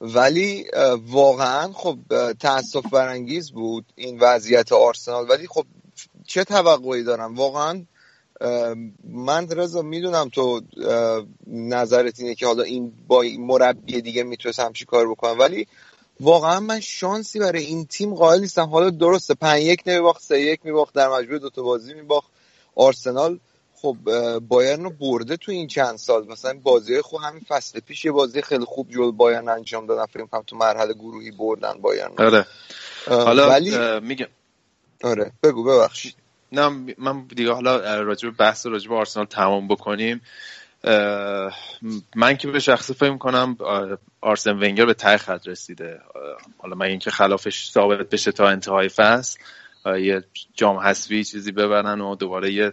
ولی 0.00 0.64
واقعا 1.06 1.72
خب 1.72 1.98
تاسف 2.40 2.86
برانگیز 2.86 3.52
بود 3.52 3.84
این 3.94 4.18
وضعیت 4.20 4.72
آرسنال. 4.72 5.30
ولی 5.30 5.46
خب 5.46 5.64
چه 6.26 6.44
توقعی 6.44 7.02
دارم؟ 7.02 7.34
واقعا 7.34 7.84
من 9.04 9.50
رضا 9.50 9.82
می‌دونم 9.82 10.28
تو 10.28 10.60
نظرت 11.46 12.20
اینه 12.20 12.34
که 12.34 12.46
حالا 12.46 12.62
این 12.62 12.92
با 13.08 13.24
مربی 13.38 14.00
دیگه 14.00 14.22
می‌تونست 14.22 14.60
همچی 14.60 14.84
کار 14.84 15.10
بکنم 15.10 15.38
ولی 15.38 15.66
واقعا 16.20 16.60
من 16.60 16.80
شانسی 16.80 17.38
برای 17.38 17.64
این 17.64 17.86
تیم 17.86 18.14
قائل 18.14 18.40
نیستم. 18.40 18.66
حالا 18.66 18.90
درسته 18.90 19.34
پنج 19.34 19.62
یک 19.62 19.82
نمیباخت 19.86 20.22
سه 20.22 20.40
یک 20.40 20.60
میباخت 20.64 20.94
در 20.94 21.08
مجموع 21.08 21.38
دوتا 21.38 21.62
بازی 21.62 21.94
میباخت. 21.94 22.30
آرسنال 22.74 23.40
خب 23.74 23.96
بایرن 24.38 24.84
رو 24.84 24.90
برده 24.90 25.36
تو 25.36 25.52
این 25.52 25.66
چند 25.66 25.96
سال. 25.96 26.26
مثلا 26.26 26.60
بازی 26.62 27.00
خوب 27.00 27.20
همین 27.20 27.44
فصل 27.48 27.80
پیش 27.80 28.04
یه 28.04 28.12
بازی 28.12 28.42
خیلی 28.42 28.64
خوب 28.64 28.90
جلو 28.90 29.12
بایرن 29.12 29.48
انجام 29.48 29.86
دادن. 29.86 30.06
فکر 30.06 30.26
کنم 30.26 30.42
تو 30.46 30.56
مرحله 30.56 30.94
گروهی 30.94 31.30
بردن 31.30 31.72
بایرن 31.72 32.10
آره. 32.18 32.46
حالا 33.06 33.48
ولی... 33.48 34.00
میگم. 34.00 34.26
آره 35.02 35.32
بگو 35.42 35.64
ببخشید. 35.64 36.23
نه 36.54 36.94
من 36.98 37.26
دیگه 37.26 37.52
حالا 37.52 38.02
راجب 38.02 38.36
بحث 38.36 38.66
راجب 38.66 38.92
آرسنال 38.92 39.26
تمام 39.26 39.68
بکنیم. 39.68 40.20
من 42.16 42.36
که 42.38 42.48
به 42.48 42.58
شخصی 42.58 42.94
فکر 42.94 43.16
کنم 43.16 43.56
آرسن 44.20 44.50
ونگر 44.50 44.86
به 44.86 44.94
ته 44.94 45.16
خط 45.16 45.48
رسیده. 45.48 46.00
حالا 46.58 46.74
من 46.74 46.86
اینکه 46.86 47.10
خلافش 47.10 47.70
ثابت 47.70 48.08
بشه 48.08 48.32
تا 48.32 48.48
انتهای 48.48 48.88
فصل 48.88 49.40
یه 49.86 50.24
جام 50.54 50.76
حذفی 50.76 51.24
چیزی 51.24 51.52
ببرن 51.52 52.00
و 52.00 52.16
دوباره 52.16 52.52
یه 52.52 52.72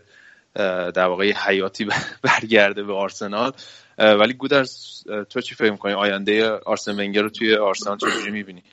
در 0.94 1.06
واقع 1.06 1.32
حیاتی 1.32 1.88
برگرده 2.24 2.84
به 2.84 2.94
آرسنال. 2.94 3.52
ولی 3.98 4.34
گودرز 4.34 5.04
تو 5.30 5.42
چی 5.42 5.56
فکر 5.56 5.72
می‌کنی؟ 5.72 5.94
آینده 5.94 6.50
آرسن 6.50 7.00
ونگر 7.00 7.22
رو 7.22 7.30
توی 7.30 7.56
آرسنال 7.56 7.98
چجوری 7.98 8.32
می‌بینی؟ 8.32 8.64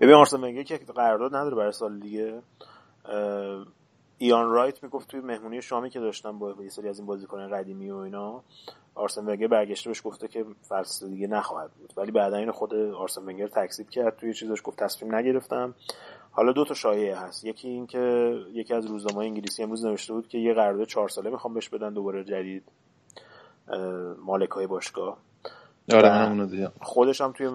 ببین 0.00 0.14
آرسن 0.14 0.36
ونگر 0.36 0.62
که 0.62 0.80
قرارداد 0.94 1.34
نداره 1.34 1.56
برای 1.56 1.72
سال 1.72 2.00
دیگه. 2.00 2.42
ایان 4.22 4.50
رایت 4.50 4.82
می‌گفت 4.82 5.08
توی 5.08 5.20
مهمونی 5.20 5.62
شامی 5.62 5.90
که 5.90 6.00
داشتم 6.00 6.38
با 6.38 6.54
یه 6.62 6.68
سری 6.68 6.88
از 6.88 6.98
این 6.98 7.06
بازیکنان 7.06 7.50
قدیمی 7.50 7.90
و 7.90 7.96
اینا 7.96 8.42
آرسن 8.94 9.26
ونگر 9.26 9.46
برگشته 9.46 9.90
بهش 9.90 10.02
گفته 10.04 10.28
که 10.28 10.44
فصل 10.68 11.08
دیگه 11.08 11.26
نخواهد 11.26 11.70
بود. 11.70 11.92
ولی 11.96 12.10
بعدا 12.10 12.36
این 12.36 12.50
خود 12.50 12.74
آرسن 12.74 13.22
ونگر 13.22 13.46
تکذیب 13.46 13.90
کرد 13.90 14.16
توی 14.16 14.34
چیزش 14.34 14.60
گفت 14.64 14.78
تصمیم 14.78 15.14
نگرفتم. 15.14 15.74
حالا 16.30 16.52
دو 16.52 16.64
تا 16.64 16.74
شایعه 16.74 17.16
هست. 17.16 17.44
یکی 17.44 17.68
این 17.68 17.86
که 17.86 18.34
یکی 18.52 18.74
از 18.74 18.86
روزنامه 18.86 19.24
انگلیسی 19.24 19.62
امروز 19.62 19.86
نوشته 19.86 20.12
بود 20.12 20.28
که 20.28 20.38
یه 20.38 20.54
قرارداد 20.54 20.86
چهار 20.86 21.08
ساله 21.08 21.30
می‌خوام 21.30 21.54
بهش 21.54 21.68
بدن 21.68 21.94
دوباره 21.94 22.24
جدید 22.24 22.64
مالک 24.18 24.50
های 24.50 24.66
باشگاه. 24.66 25.18
آره 25.94 26.70
خودش 26.80 27.20
هم 27.20 27.32
توی 27.32 27.48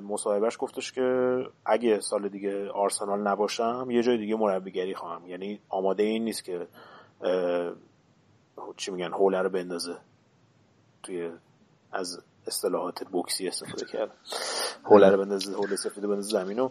مصاحبهش 0.00 0.56
گفتش 0.58 0.92
که 0.92 1.36
اگه 1.66 2.00
سال 2.00 2.28
دیگه 2.28 2.70
آرسنال 2.70 3.20
نباشم 3.20 3.86
یه 3.90 4.02
جای 4.02 4.18
دیگه 4.18 4.36
مربیگری 4.36 4.94
خواهم. 4.94 5.26
یعنی 5.26 5.60
آماده 5.68 6.02
این 6.02 6.24
نیست 6.24 6.44
که 6.44 6.66
چی 8.76 8.90
میگن 8.90 9.12
حوله 9.12 9.38
رو 9.42 9.50
بندازه. 9.50 9.96
توی 11.02 11.30
از 11.92 12.22
اصطلاحات 12.46 13.04
بوکسی 13.04 13.48
استفاده 13.48 13.86
کرد. 13.86 14.10
حوله 14.82 15.10
رو 15.10 15.16
بندازه 15.16 15.52
حوله 15.52 15.76
سفید 15.76 16.04
بندازه 16.04 16.30
زمینو 16.30 16.70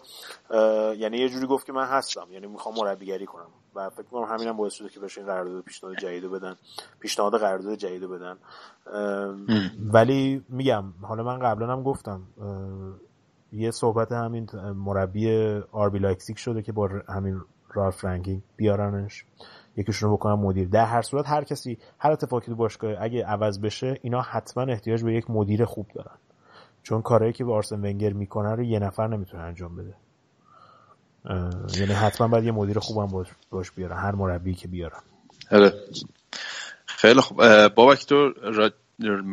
یعنی 0.98 1.18
یه 1.18 1.30
جوری 1.30 1.48
گفت 1.48 1.66
که 1.66 1.74
من 1.74 1.86
هستم. 1.86 2.28
یعنی 2.32 2.48
می‌خوام 2.48 2.76
مربیگری 2.76 3.26
کنم. 3.26 3.50
و 3.76 3.90
فکر 3.90 4.04
کنم 4.04 4.24
همینم 4.24 4.58
باعث 4.58 4.74
شده 4.74 4.90
که 4.90 5.00
بهش 5.00 5.18
این 5.18 5.28
قرارداد 5.28 5.64
پیشنهاد 5.64 5.96
جدید 5.98 6.32
بدن. 6.32 6.56
پیشنهاد 7.00 7.40
قرارداد 7.40 7.76
جدید 7.76 8.10
بدن. 8.10 8.38
ولی 9.94 10.46
میگم 10.50 10.84
حالا 11.02 11.24
من 11.24 11.40
قبلا 11.40 11.68
هم 11.68 11.84
گفتم 11.84 12.22
یه 13.52 13.72
صحبت 13.72 14.12
همین 14.12 14.48
مربی 14.76 15.30
آربی 15.72 16.00
لایپزیگ 16.00 16.38
شده 16.38 16.62
که 16.62 16.72
با 16.72 16.90
همین 17.10 17.42
رالف 17.74 18.06
رنگنیک 18.06 18.42
بیارنش. 18.56 19.26
یکیشون 19.78 20.10
رو 20.10 20.18
بکنم 20.18 20.40
مدیر. 20.40 20.68
در 20.68 20.86
هر 20.86 21.02
صورت 21.02 21.28
هر 21.28 21.44
کسی 21.44 21.78
هر 22.00 22.12
اتفاقی 22.12 22.46
تو 22.46 22.56
باشگاه 22.56 22.96
اگه 23.00 23.26
عوض 23.26 23.62
بشه 23.62 23.98
اینا 24.02 24.22
حتما 24.22 24.64
احتیاج 24.64 25.04
به 25.04 25.14
یک 25.14 25.30
مدیر 25.30 25.66
خوب 25.66 25.88
دارن. 25.96 26.16
چون 26.84 27.02
کارهایی 27.02 27.34
که 27.34 27.44
به 27.44 27.54
آرسن 27.54 27.76
ونگر 27.76 28.14
می‌کنن 28.14 28.52
رو 28.52 28.64
یه 28.64 28.80
نفر 28.80 29.08
نمی‌تونه 29.08 29.44
انجام 29.44 29.76
بده. 29.76 29.96
یعنی 31.76 31.94
حتما 31.94 32.28
باید 32.28 32.44
یه 32.44 32.52
مدیر 32.52 32.80
خوبم 32.80 33.08
باش, 33.08 33.28
باش 33.50 33.72
بیارن 33.72 33.98
هر 33.98 34.12
مربی 34.12 34.56
که 34.56 34.68
بیارن 34.68 35.02
آره. 35.52 35.74
خیلی 36.86 37.22
خوب. 37.22 37.68
بابک 37.68 38.06
تو 38.06 38.34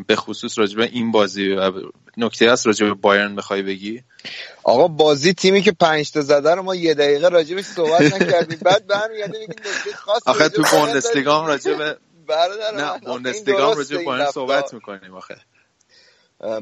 به 0.07 0.17
خصوص 0.17 0.59
راجبه 0.59 0.85
این 0.85 1.13
بازی 1.13 1.57
نکته 2.17 2.53
هست 2.53 2.67
راجبه 2.67 2.95
بایرن 2.95 3.37
بخوای 3.37 3.63
بگی؟ 3.63 4.03
آقا 4.63 4.89
بازی 4.89 5.33
تیمی 5.33 5.63
که 5.63 5.73
پنج 5.73 6.11
تا 6.11 6.21
زده 6.21 6.55
رو 6.55 6.63
ما 6.63 6.75
یه 6.75 6.95
دقیقه 6.95 7.29
راجبش 7.29 7.65
صحبت 7.65 8.01
نکردیم. 8.01 8.59
بعد 8.63 8.87
برمیگردیم 8.87 9.41
میگیم 9.41 9.57
نکته 9.59 9.97
خاص 9.97 10.23
آخه 10.27 10.49
تو 10.49 10.63
بوندسلیگا 10.63 11.41
هم 11.41 11.47
راجبه 11.47 11.99
نه 12.77 12.99
بوندسلیگا 12.99 13.71
هم 13.71 13.79
راجبه 13.79 14.05
بایرن 14.05 14.31
صحبت 14.31 14.75
می‌کنیم 14.75 15.15
آخه. 15.15 15.37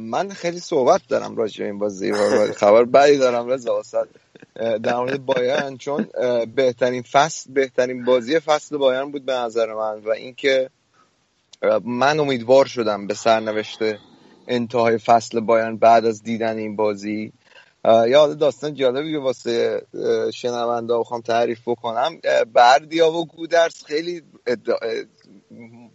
من 0.01 0.29
خیلی 0.29 0.61
صحبت 0.61 1.01
دارم 1.09 1.37
راجع 1.37 1.65
این 1.65 1.79
بازی 1.79 2.13
خبر 2.53 2.85
بدی 2.85 3.17
دارم 3.17 3.49
رضا 3.49 3.75
واسط 3.75 4.09
در 4.55 4.97
مورد 4.97 5.27
بایرن 5.27 5.77
چون 5.77 6.09
بهترین 6.55 7.03
فصل 7.03 7.53
بهترین 7.53 8.05
بازی 8.05 8.39
فصل 8.39 8.77
بایرن 8.77 9.11
بود 9.11 9.25
به 9.25 9.33
نظر 9.33 9.75
من 9.75 9.99
و 10.05 10.11
اینکه 10.11 10.71
من 11.85 12.21
امیدوار 12.21 12.67
شدم 12.67 13.07
به 13.07 13.15
سرنوشت 13.15 13.79
انتهای 14.49 14.99
فصل 14.99 15.41
بایرن 15.41 15.77
بعد 15.77 16.07
از 16.07 16.23
دیدن 16.23 16.57
این 16.57 16.77
بازی. 16.77 17.33
یا 17.85 18.35
داستان 18.35 18.75
جالبی 18.75 19.13
که 19.13 19.19
واسه 19.19 19.83
شنونده 20.35 20.99
بخوام 20.99 21.21
تعریف 21.21 21.69
بکنم. 21.69 22.21
بردیا 22.53 23.13
و 23.13 23.27
گودرس 23.27 23.85
خیلی 23.85 24.23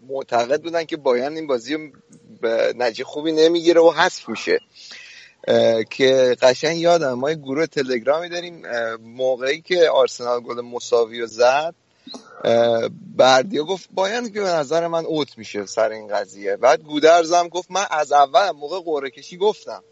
معتقد 0.08 0.62
بودن 0.62 0.84
که 0.84 0.98
بایرن 0.98 1.36
این 1.36 1.48
بازی 1.48 1.78
به 1.78 1.92
نتیجه 2.76 3.04
خوبی 3.04 3.32
نمی‌گیره 3.32 3.82
و 3.82 3.92
حذف 3.92 4.30
میشه. 4.30 4.60
که 5.90 6.36
قشنگ 6.42 6.78
یادم 6.78 7.14
ما 7.14 7.30
یه 7.30 7.36
گروه 7.36 7.66
تلگرامی 7.66 8.30
داریم 8.30 8.64
موقعی 8.98 9.62
که 9.62 9.90
آرسنال 9.90 10.40
گل 10.40 10.62
مساوی 10.62 11.20
رو 11.20 11.28
زد 11.28 11.76
بردیا 13.16 13.64
گفت 13.64 13.90
باید 13.94 14.34
که 14.34 14.42
به 14.42 14.50
نظر 14.50 14.88
من 14.88 15.06
اوت 15.06 15.38
میشه 15.38 15.66
سر 15.66 15.90
این 15.90 16.08
قضیه. 16.08 16.56
بعد 16.56 16.82
گودرزم 16.82 17.48
گفت 17.48 17.72
من 17.72 17.86
از 17.92 18.12
اول 18.12 18.52
موقع 18.52 18.80
قرعه 18.86 19.10
کشی 19.10 19.38
گفتم 19.38 19.84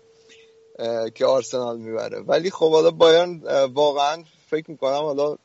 که 1.15 1.25
آرسنال 1.25 1.77
می‌بره. 1.77 2.19
ولی 2.19 2.51
خب 2.51 2.71
حالا 2.71 2.91
بایان 2.91 3.41
واقعا 3.73 4.23
فکر 4.49 4.71
می‌کنم 4.71 4.91
حالا 4.91 5.35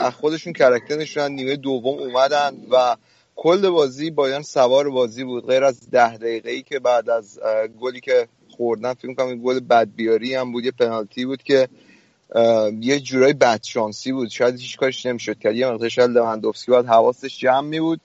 از 0.00 0.12
خودشون 0.12 0.52
کرکتر 0.52 0.96
نشونن 0.96 1.32
نیمه 1.32 1.56
دوم 1.56 1.98
اومدن 1.98 2.56
و 2.70 2.96
کل 3.36 3.70
بازی 3.70 4.10
بایان 4.10 4.42
سوار 4.42 4.90
بازی 4.90 5.24
بود. 5.24 5.46
غیر 5.46 5.64
از 5.64 5.90
ده 5.90 6.16
دقیقه 6.16 6.50
ای 6.50 6.62
که 6.62 6.78
بعد 6.78 7.10
از 7.10 7.40
گلی 7.80 8.00
که 8.00 8.28
خوردن 8.56 8.94
فکر 8.94 9.06
می‌کنم 9.06 9.42
گل 9.42 9.60
بدبیاری 9.60 10.34
هم 10.34 10.52
بود 10.52 10.64
یه 10.64 10.70
پنالتی 10.70 11.26
بود 11.26 11.42
که 11.42 11.68
یه 12.80 13.00
جورای 13.00 13.32
بدشانسی 13.32 14.12
بود. 14.12 14.28
شاید 14.28 14.60
هیچ 14.60 14.76
کارش 14.76 15.06
نمی‌شد 15.06 15.38
کرد. 15.38 15.56
یه 15.56 15.66
مقدار 15.66 15.88
شاید 15.88 16.10
لوندوفسکی 16.10 16.70
باید 16.70 16.86
حواسش 16.86 17.38
جمع 17.38 17.68
می 17.68 17.80
بود 17.80 18.00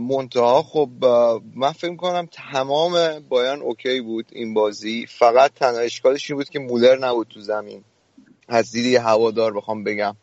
منتها 0.00 0.62
خب 0.62 0.88
من 1.54 1.72
فکر 1.72 1.96
کنم 1.96 2.28
تمام 2.32 3.20
بایان 3.28 3.60
اوکی 3.60 4.00
بود 4.00 4.26
این 4.32 4.54
بازی. 4.54 5.06
فقط 5.06 5.54
تنها 5.54 5.80
اشکالش 5.80 6.30
این 6.30 6.38
بود 6.38 6.48
که 6.48 6.58
مولر 6.58 6.98
نبود 6.98 7.26
تو 7.28 7.40
زمین. 7.40 7.84
از 8.48 8.72
دید 8.72 8.94
هوادار 8.94 9.52
بخوام 9.54 9.84
بگم. 9.84 10.16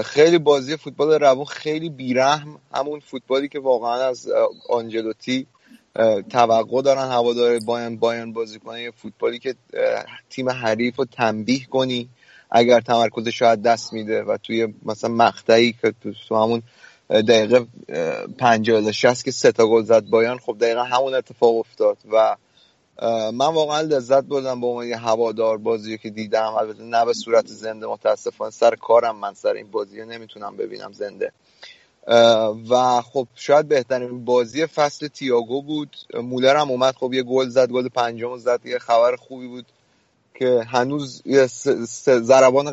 خیلی 0.00 0.38
بازی 0.38 0.76
فوتبال 0.76 1.12
روون 1.12 1.44
خیلی 1.44 1.90
بیرحم. 1.90 2.58
همون 2.74 3.00
فوتبالی 3.00 3.48
که 3.48 3.60
واقعا 3.60 4.08
از 4.08 4.28
آنجلوتی 4.68 5.46
توقع 6.30 6.82
دارن 6.82 7.08
هوادار 7.10 7.58
بایان 7.66 7.96
بایان 7.96 8.32
بازی 8.32 8.58
کنه 8.58 8.82
یه 8.82 8.90
فوتبالی 8.90 9.38
که 9.38 9.54
تیم 10.30 10.50
حریف 10.50 10.96
رو 10.96 11.04
تنبیه 11.04 11.66
کنی 11.66 12.08
اگر 12.50 12.80
تمرکزش 12.80 13.38
شاید 13.38 13.62
دست 13.62 13.92
میده 13.92 14.22
و 14.22 14.36
توی 14.36 14.74
مثلا 14.84 15.10
مقطعی 15.10 15.72
که 15.72 15.94
تو 16.28 16.36
همون 16.36 16.62
دقیقه 17.10 17.66
50 18.38 18.76
الی 18.76 18.92
60 18.92 19.24
که 19.24 19.30
سه 19.30 19.52
تا 19.52 19.66
گل 19.66 19.82
زد 19.82 20.04
بایان 20.04 20.38
خب 20.38 20.56
دقیقا 20.60 20.82
همون 20.82 21.14
اتفاق 21.14 21.56
افتاد 21.56 21.96
و 22.12 22.36
من 23.32 23.54
واقعا 23.54 23.80
لذت 23.80 24.24
بردم 24.24 24.60
با 24.60 24.68
عنوان 24.68 24.86
یه 24.86 24.96
هوادار 24.96 25.58
بازی 25.58 25.98
که 25.98 26.10
دیدم. 26.10 26.54
البته 26.54 26.82
نه 26.82 27.04
به 27.04 27.12
صورت 27.12 27.46
زنده 27.46 27.86
متاسفانه 27.86 28.50
سر 28.50 28.74
کارم 28.74 29.16
من 29.16 29.34
سر 29.34 29.52
این 29.52 29.70
بازی 29.70 30.00
رو 30.00 30.08
نمی‌تونم 30.08 30.56
ببینم 30.56 30.92
زنده. 30.92 31.32
و 32.70 33.00
خب 33.00 33.26
شاید 33.34 33.68
بهترین 33.68 34.24
بازی 34.24 34.66
فصل 34.66 35.08
تیاگو 35.08 35.62
بود. 35.62 35.96
مولر 36.14 36.56
هم 36.56 36.70
اومد 36.70 36.94
خب 36.96 37.14
یه 37.14 37.22
گل 37.22 37.48
زد 37.48 37.70
گل 37.70 37.88
پنجم 37.88 38.38
زد. 38.38 38.66
یه 38.66 38.78
خبر 38.78 39.16
خوبی 39.16 39.46
بود 39.48 39.66
که 40.34 40.62
هنوز 40.68 41.22
یه 41.24 41.46
ضربان 42.20 42.70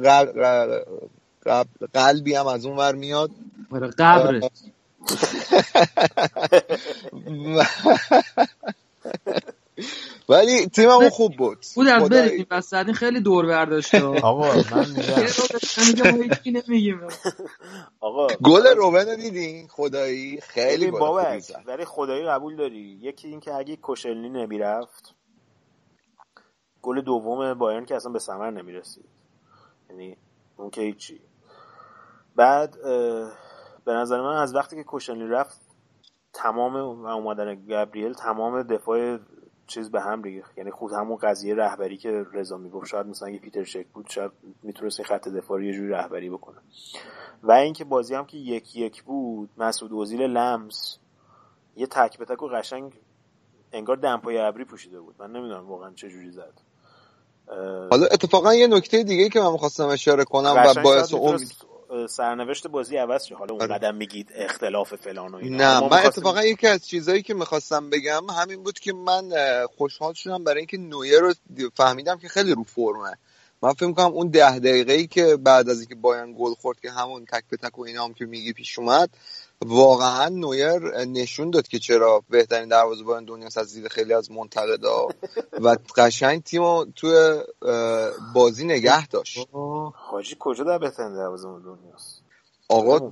قلبی 1.94 2.36
هم 2.36 2.48
از 2.48 2.66
اون 2.66 2.78
ور 2.78 2.96
میاد. 2.96 3.32
آره، 3.72 3.88
قبره. 3.98 4.50
ولی 10.30 10.66
تیممون 10.66 11.10
خوب 11.10 11.36
بود. 11.38 11.66
بود 11.76 11.88
از 11.88 12.10
بریم 12.10 12.46
بس 12.52 12.74
خیلی 12.74 13.22
دور 13.22 13.46
برداشت 13.46 13.96
آقا 13.96 14.54
من 14.54 14.86
میگم. 14.96 15.24
آقا 18.00 18.28
گل 18.44 18.68
روبن 18.68 19.16
دیدین؟ 19.16 19.68
خدایی. 19.68 20.42
خیلی 20.42 20.92
بابک 20.92 21.44
ولی 21.66 21.86
خدایی 21.86 22.26
قبول 22.26 22.56
داری؟ 22.56 23.00
یکی 23.02 23.28
این 23.28 23.40
که 23.40 23.54
اگه 23.54 23.78
کشلنی 23.84 24.30
نمی‌رفت 24.30 25.16
گل 26.82 27.02
دوم 27.02 27.54
بایرن 27.54 27.86
که 27.86 27.96
اصلا 27.96 28.12
به 28.12 28.20
ثمر 28.20 28.50
نمی‌رسید. 28.50 29.06
یعنی 29.90 30.18
اون 30.58 30.70
که 30.70 30.82
هیچی. 30.82 31.22
بعد 32.36 32.82
به 33.86 33.94
نظر 33.94 34.22
من 34.22 34.38
از 34.38 34.56
وقتی 34.56 34.76
که 34.76 34.84
کشلنی 34.88 35.28
رفت 35.28 35.62
تمام 36.34 36.76
و 36.76 37.08
اومدن 37.08 37.66
گابریل 37.66 38.14
تمام 38.14 38.64
دفاع 38.64 39.18
چیز 39.70 39.92
به 39.92 40.02
هم 40.02 40.24
ریخت. 40.24 40.58
یعنی 40.58 40.72
خود 40.72 40.92
همون 40.94 41.18
قضیه 41.18 41.56
رهبری 41.56 41.98
که 41.98 42.26
رضا 42.34 42.58
می‌گفت 42.58 42.88
شاید 42.88 43.08
مثلا 43.08 43.30
یه 43.30 43.40
پیتر 43.40 43.64
شک 43.64 43.88
بود 43.94 44.10
شاید 44.10 44.32
می‌تونست 44.64 45.04
خط 45.04 45.28
دفاعی 45.28 45.68
یه 45.68 45.74
جوری 45.74 45.90
رهبری 45.90 46.30
بکنه. 46.30 46.58
و 47.44 47.52
اینکه 47.52 47.84
بازی 47.84 48.16
هم 48.16 48.26
که 48.26 48.38
یک 48.38 48.76
یک 48.76 49.04
بود 49.04 49.50
مسعود 49.58 49.94
اوزیل 49.94 50.22
لمس 50.22 50.98
یه 51.76 51.88
تک 51.88 52.18
به 52.18 52.26
تک 52.26 52.44
و 52.44 52.48
قشنگ 52.48 52.94
انگار 53.74 53.96
دمپای 53.96 54.38
ابری 54.38 54.66
پوشیده 54.66 55.00
بود. 55.00 55.16
من 55.20 55.32
نمی‌دونم 55.32 55.68
واقعا 55.68 55.94
چه 55.94 56.10
جوری 56.10 56.32
زد. 56.32 56.54
حالا 57.92 58.06
اتفاقا 58.12 58.54
یه 58.54 58.68
نکته 58.68 59.04
دیگه 59.04 59.30
که 59.30 59.40
من 59.40 59.52
می‌خواستم 59.52 59.88
اشاره 59.88 60.24
کنم 60.24 60.56
و 60.58 60.74
باعث 60.84 61.14
امید 61.14 61.69
سرنوشت 62.10 62.68
بازی 62.68 62.98
عوض 62.98 63.24
شد. 63.24 63.36
حالا 63.36 63.54
اون 63.54 63.72
آره. 63.72 63.92
میگید 63.92 64.32
اختلاف 64.36 64.96
فلان 64.96 65.32
و 65.32 65.38
اینا. 65.38 65.80
نه 65.80 65.90
من 65.90 66.06
اتفاقا 66.06 66.44
یکی 66.44 66.68
از 66.68 66.88
چیزهایی 66.88 67.22
که 67.22 67.34
می‌خواستم 67.34 67.90
بگم 67.90 68.30
همین 68.30 68.64
بود 68.64 68.80
که 68.80 68.94
من 68.94 69.32
خوشحال 69.78 70.14
شدم 70.14 70.44
برای 70.44 70.58
اینکه 70.58 70.78
نویر 70.78 71.20
رو 71.20 71.34
فهمیدم 71.76 72.18
که 72.18 72.28
خیلی 72.28 72.56
رو 72.56 72.64
فرمه. 72.64 73.18
من 73.62 73.74
فکر 73.74 73.92
کنم 73.92 74.12
اون 74.12 74.28
ده 74.28 74.60
دقیقه 74.60 74.94
ای 74.94 75.08
که 75.08 75.38
بعد 75.38 75.70
از 75.70 75.80
اینکه 75.80 75.96
بایان 75.96 76.36
گل 76.40 76.54
خورد 76.54 76.80
که 76.80 76.92
همون 76.92 77.26
تک 77.26 77.44
به 77.50 77.58
تک 77.58 77.80
و 77.80 77.82
اینا 77.82 78.06
هم 78.06 78.14
که 78.14 78.26
میگی 78.26 78.54
پیش 78.54 78.80
اومد 78.80 79.10
واقعا 79.66 80.30
نویر 80.30 80.80
نشون 81.06 81.50
داد 81.50 81.68
که 81.68 81.80
چرا 81.80 82.24
بهترین 82.30 82.70
دروازه‌بان 82.70 83.26
دنیاست 83.26 83.58
از 83.58 83.74
دید 83.74 83.88
خیلی 83.88 84.14
از 84.14 84.32
منتقدا. 84.32 85.08
و 85.62 85.78
قشنگ 85.96 86.44
تیم 86.44 86.92
توی 86.92 87.40
بازی 88.34 88.66
نگه 88.66 89.08
داشت. 89.08 89.48
حاجی 89.94 90.36
کجا 90.40 90.64
در 90.64 90.78
بهترین 90.78 91.14
دروازه‌بان 91.14 91.62
دنیاست 91.62 92.24
آقا 92.70 93.10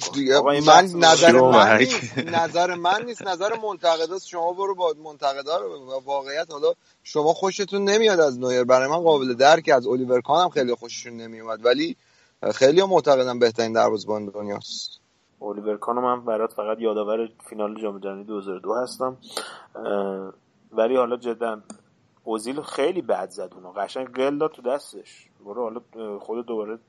من 0.66 0.86
نظر 0.96 1.42
من 1.42 1.78
نیست. 1.78 2.18
نظر 2.18 2.76
من 2.76 3.06
نیست. 3.06 3.22
نظر 3.22 3.54
منتقداست 3.56 4.28
شما 4.28 4.54
برو 4.54 4.76
با 4.76 4.94
منتقدا 5.04 5.58
رو 5.58 6.02
واقعیت. 6.06 6.52
حالا 6.52 6.74
شما 7.04 7.34
خوشتون 7.34 7.84
نمیاد 7.84 8.20
از 8.20 8.40
نویر. 8.40 8.64
برای 8.64 8.88
من 8.88 9.00
قابل 9.04 9.34
درک 9.34 9.70
از 9.70 9.88
الیور 9.88 10.22
کان 10.22 10.44
هم 10.44 10.50
خیلی 10.50 10.76
خوششون 10.76 11.14
نمیومد. 11.14 11.66
ولی 11.66 11.96
خیلی 12.54 12.84
معتقدم 12.84 13.40
بهترین 13.40 13.74
دروازه‌بان 13.74 14.26
دنیاست 14.26 14.90
الیور 15.42 15.78
کانو 15.78 16.02
من 16.02 16.26
برات 16.26 16.54
فقط 16.54 16.80
یادآور 16.80 17.30
فینال 17.50 17.82
جام 17.82 18.00
جهانی 18.00 18.24
2002 18.24 18.74
هستم. 18.74 19.18
ولی 20.72 20.96
حالا 20.96 21.18
جدا 21.18 21.62
اوزیل 22.24 22.62
خیلی 22.62 23.02
بد 23.02 23.30
زد 23.30 23.54
اونو. 23.54 23.72
قشنگ 23.72 24.16
قل 24.16 24.38
داد 24.38 24.52
تو 24.52 24.62
دستش. 24.62 25.30
برو 25.46 25.64
حالا 25.64 25.82
خود 26.20 26.46
دوباره 26.46 26.80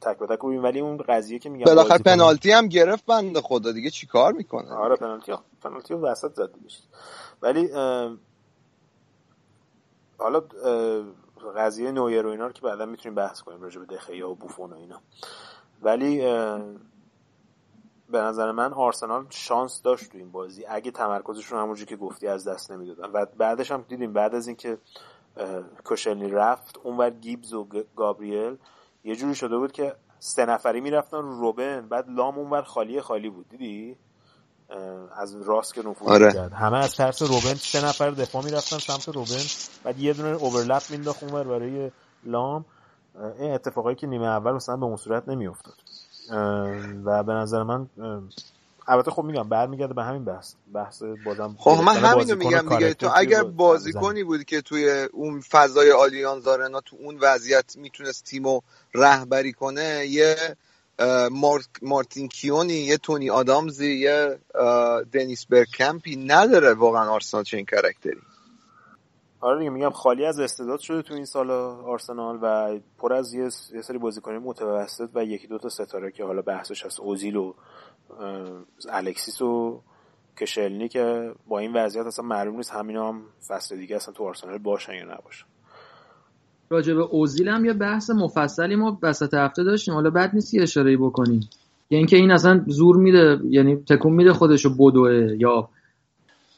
تک 0.00 0.18
به 0.18 0.26
تک 0.26 0.44
ولی 0.44 0.80
اون 0.80 0.96
قضیه 0.96 1.38
که 1.38 1.48
میگم 1.48 1.64
بالاخره 1.64 1.98
پنالتی 1.98 2.52
هم 2.52 2.68
گرفت 2.68 3.06
بنده 3.06 3.40
خدا 3.40 3.72
دیگه. 3.72 3.90
چیکار 3.90 4.32
می‌کنه؟ 4.32 4.74
آره 4.74 4.96
پنالتی 4.96 5.32
پنالتی 5.62 5.94
وسط 5.94 6.34
زد 6.34 6.50
ولی 7.42 7.68
حالا 10.18 10.42
قضیه 11.56 11.92
نویر 11.92 12.26
و 12.26 12.30
اینا 12.30 12.46
رو 12.46 12.52
که 12.52 12.62
بعدا 12.62 12.86
می‌تونیم 12.86 13.14
بحث 13.14 13.40
کنیم 13.40 13.62
راجع 13.62 13.80
به 13.80 13.86
دخیه 13.94 14.26
و 14.26 14.34
بوفون 14.34 14.72
و 14.72 14.76
اینا. 14.76 15.00
ولی 15.82 16.20
به 18.10 18.18
نظر 18.18 18.52
من 18.52 18.72
آرسنال 18.72 19.26
شانس 19.30 19.82
داشت 19.82 20.12
تو 20.12 20.18
این 20.18 20.30
بازی. 20.30 20.64
اگه 20.68 20.90
تمرکزشون 20.90 21.58
همونجوری 21.58 21.86
که 21.86 21.96
گفتی 21.96 22.26
از 22.26 22.48
دست 22.48 22.70
نمی‌دادن. 22.70 23.10
و 23.12 23.26
بعدش 23.38 23.70
هم 23.70 23.84
دیدیم 23.88 24.12
بعد 24.12 24.34
از 24.34 24.46
اینکه 24.46 24.78
کوشلنی 25.84 26.28
رفت 26.28 26.78
اونور 26.82 27.10
گیبز 27.10 27.52
و 27.52 27.66
گابریل 27.96 28.56
یه 29.04 29.16
جوری 29.16 29.34
شده 29.34 29.56
بود 29.56 29.72
که 29.72 29.96
سه 30.18 30.46
نفری 30.46 30.80
می‌رفتن 30.80 31.16
رو 31.16 31.40
روبن 31.40 31.88
بعد 31.88 32.10
لام 32.10 32.38
اونور 32.38 32.62
خالی 32.62 33.00
خالی 33.00 33.30
بود. 33.30 33.48
دیدی؟ 33.48 33.96
از 35.16 35.36
راست 35.42 35.74
که 35.74 35.82
نفوذ 35.82 36.08
آره. 36.08 36.32
کرد 36.32 36.52
همه 36.52 36.78
از 36.78 36.96
ترس 36.96 37.22
روبن 37.22 37.54
سه 37.54 37.84
نفر 37.86 38.10
دفاع 38.10 38.44
می‌رفتن 38.44 38.78
سمت 38.78 39.08
روبن. 39.08 39.44
بعد 39.84 39.98
یه 39.98 40.12
دونه 40.12 40.28
اوورلپ 40.28 40.82
مینداخت 40.90 41.22
اونور 41.22 41.44
برای 41.44 41.90
لام. 42.24 42.64
این 43.38 43.52
اتفاقایی 43.52 43.96
که 43.96 44.06
نیمه 44.06 44.26
اول 44.26 44.52
مثلا 44.52 44.76
به 44.76 44.86
اون 44.86 44.96
صورت 44.96 45.28
نمیافتاد. 45.28 45.74
و 47.04 47.22
به 47.22 47.32
نظر 47.32 47.62
من 47.62 47.86
البته 48.88 49.10
خب 49.10 49.22
میگم 49.22 49.48
برمیگرده 49.48 49.94
به 49.94 50.02
همین 50.02 50.24
بحث. 50.24 50.54
بحث 50.74 51.02
بازم 51.24 51.56
خب 51.58 51.82
من 51.86 51.96
همینو 51.96 52.36
میگم 52.36 52.68
دیگه. 52.68 52.94
تو 52.94 53.10
اگر 53.14 53.42
بازیکنی 53.42 54.24
بود 54.24 54.44
که 54.44 54.60
توی 54.60 55.08
اون 55.12 55.40
فضای 55.40 55.92
آلیانز 55.92 56.46
آرنا 56.46 56.80
تو 56.80 56.96
اون 57.00 57.18
وضعیت 57.20 57.76
می‌تونست 57.76 58.24
تیمو 58.24 58.60
رهبری 58.94 59.52
کنه 59.52 60.06
یه 60.06 60.36
مارتین 61.82 62.28
کیونی 62.28 62.74
یه 62.74 62.96
تونی 62.96 63.30
آدامزی 63.30 63.94
یه 63.94 64.38
دنیس 65.12 65.46
برکمپی 65.46 66.16
نداره 66.16 66.74
واقعا 66.74 67.10
آرسنال 67.10 67.44
چه 67.44 67.56
این 67.56 67.66
character 67.66 68.15
ی 68.15 68.20
آره 69.40 69.58
دیگه 69.58 69.70
میگم 69.70 69.90
خالی 69.90 70.24
از 70.24 70.40
استعداد 70.40 70.78
شده 70.78 71.02
تو 71.02 71.14
این 71.14 71.24
سال 71.24 71.50
آرسنال 71.50 72.38
و 72.42 72.78
پر 72.98 73.12
از 73.12 73.34
یه, 73.34 73.48
سری 73.82 73.98
بازیکن 73.98 74.32
متوسط 74.32 75.08
و 75.14 75.24
یکی 75.24 75.46
دو 75.46 75.58
تا 75.58 75.68
ستاره 75.68 76.10
که 76.10 76.24
حالا 76.24 76.42
بحثش 76.42 76.84
هست 76.84 77.00
اوزیل 77.00 77.36
و 77.36 77.54
الکسیس 78.90 79.42
و 79.42 79.80
کوشیلنی 80.40 80.88
که 80.88 81.32
با 81.48 81.58
این 81.58 81.72
وضعیت 81.72 82.06
اصلا 82.06 82.24
معلوم 82.24 82.56
نیست 82.56 82.72
همینا 82.72 83.08
هم 83.08 83.22
فصل 83.48 83.76
دیگه 83.76 83.96
اصلا 83.96 84.14
تو 84.14 84.24
آرسنال 84.24 84.58
باشن 84.58 84.94
یا 84.94 85.04
نباشن. 85.04 85.46
راجع 86.70 86.94
به 86.94 87.02
اوزیل 87.02 87.48
هم 87.48 87.64
یه 87.64 87.72
بحث 87.72 88.10
مفصلی 88.10 88.76
ما 88.76 88.98
وسط 89.02 89.34
هفته 89.34 89.64
داشتیم. 89.64 89.94
حالا 89.94 90.10
بد 90.10 90.30
نیست 90.34 90.54
یه 90.54 90.62
اشاره 90.62 90.96
بکنیم. 90.96 91.40
یعنی 91.90 91.98
اینکه 91.98 92.16
این 92.16 92.30
اصلا 92.30 92.64
زور 92.66 92.96
میده 92.96 93.38
یعنی 93.48 93.76
تکون 93.76 94.12
میده 94.12 94.32
خودشو 94.32 94.74
بدوه 94.74 95.36
یا 95.38 95.68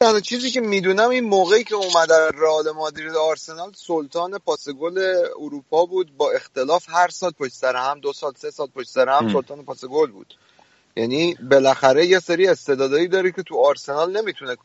تنها 0.03 0.19
چیزی 0.19 0.51
که 0.51 0.61
می‌دونم 0.61 1.09
این 1.09 1.23
موقعی 1.23 1.63
که 1.63 1.75
اومد 1.75 2.09
در 2.09 2.29
رئال 2.29 2.71
مادرید 2.71 3.15
آرسنال 3.15 3.71
سلطان 3.75 4.37
پاس 4.37 4.69
گل 4.69 5.15
اروپا 5.39 5.85
بود. 5.85 6.17
با 6.17 6.31
اختلاف 6.31 6.85
هر 6.89 7.09
سال 7.09 7.31
پشت 7.31 7.53
سر 7.53 7.75
هم 7.75 7.99
دو 7.99 8.13
سال 8.13 8.33
سه 8.37 8.51
سال 8.51 8.67
پشت 8.67 8.89
سر 8.89 9.09
هم 9.09 9.33
سلطان 9.33 9.65
پاس 9.65 9.85
گل 9.85 10.11
بود. 10.11 10.33
یعنی 10.95 11.35
بالاخره 11.51 12.05
یه 12.05 12.19
سری 12.19 12.47
استعدادایی 12.47 13.07
داره 13.07 13.31
که 13.31 13.43
تو 13.43 13.57
آرسنال 13.65 14.17
نمی‌تونه 14.17 14.57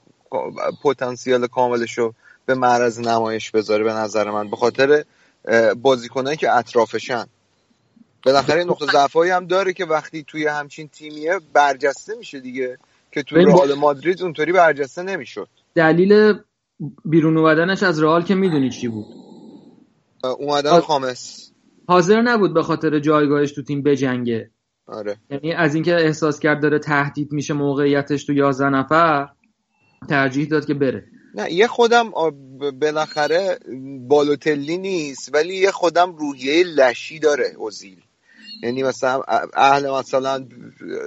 پتانسیل 0.83 1.47
کاملش 1.47 1.99
رو 1.99 2.15
به 2.47 2.55
معرض 2.55 3.01
نمایش 3.01 3.51
بذاره 3.51 3.85
به 3.85 3.93
نظر 3.93 4.31
من 4.31 4.51
به 4.51 4.57
خاطر 4.57 5.05
بازیکنایی 5.83 6.37
که 6.37 6.57
اطرافشن. 6.57 7.27
بالاخره 8.27 8.65
نقطه 8.65 8.87
ضعفایی 8.93 9.31
هم 9.31 9.47
داره 9.47 9.73
که 9.73 9.85
وقتی 9.85 10.25
توی 10.29 10.47
همچین 10.47 10.89
تیمیه 10.89 11.41
برجسته 11.53 12.15
میشه 12.15 12.41
دیگه. 12.41 12.79
که 13.15 13.23
تو 13.23 13.37
رئال 13.37 13.75
مادرید 13.75 14.23
اونطوری 14.23 14.53
برجسته 14.53 15.03
نمی‌شد. 15.03 15.49
دلیل 15.75 16.35
بیرون 17.05 17.39
اومدنش 17.39 17.83
از 17.83 18.03
رئال 18.03 18.23
که 18.23 18.35
می‌دونی 18.35 18.71
چی 18.71 18.89
بود. 18.89 19.07
اومدن 20.39 20.81
خامس. 20.81 21.51
حاضر 21.89 22.23
نبود 22.23 22.55
به 22.55 22.63
خاطر 22.63 22.99
جایگاهش 22.99 23.53
تو 23.53 23.63
تیم 23.63 23.83
بجنگه. 23.83 24.51
آره. 24.87 25.17
یعنی 25.31 25.53
از 25.53 25.75
اینکه 25.75 25.95
احساس 25.95 26.39
کرد 26.39 26.63
داره 26.63 26.79
تهدید 26.79 27.33
میشه 27.33 27.55
موقعیتش 27.55 28.25
تو 28.25 28.33
11 28.33 28.69
نفر 28.69 29.29
ترجیح 30.09 30.49
داد 30.49 30.67
که 30.67 30.75
بره. 30.75 31.05
نه 31.35 31.53
یه 31.53 31.67
خودم 31.67 32.11
بالاخره 32.81 33.59
بالوتلی 34.09 34.79
نیست 34.79 35.35
ولی 35.35 35.57
یه 35.57 35.71
خودم 35.71 36.17
روحیه 36.17 36.65
لشی 36.65 37.19
داره 37.19 37.53
اوزیل. 37.59 38.03
یعنی 38.63 38.83
مثلا 38.83 39.23
اهل 39.55 39.91
مثلا 39.91 40.47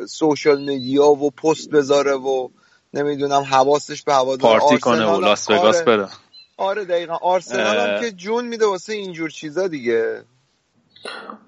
سوشال 0.08 0.62
مدیا 0.62 1.08
و 1.08 1.32
پست 1.32 1.70
بذاره 1.70 2.14
و 2.14 2.50
نمی‌دونم 2.94 3.42
حواسش 3.42 4.04
به 4.04 4.14
هوا 4.14 4.38
پارتی 4.38 4.78
کنه 4.78 5.06
و 5.06 5.20
لاس 5.20 5.50
وگاس 5.50 5.76
آره. 5.76 5.86
بره. 5.86 6.08
آره 6.58 6.86
دقیقا. 6.86 7.16
آرسنال 7.16 7.78
هم 7.78 8.02
که 8.02 8.12
جون 8.12 8.48
میده 8.48 8.66
واسه 8.66 8.94
اینجور 8.94 9.30
چیزا 9.30 9.68
دیگه. 9.68 10.24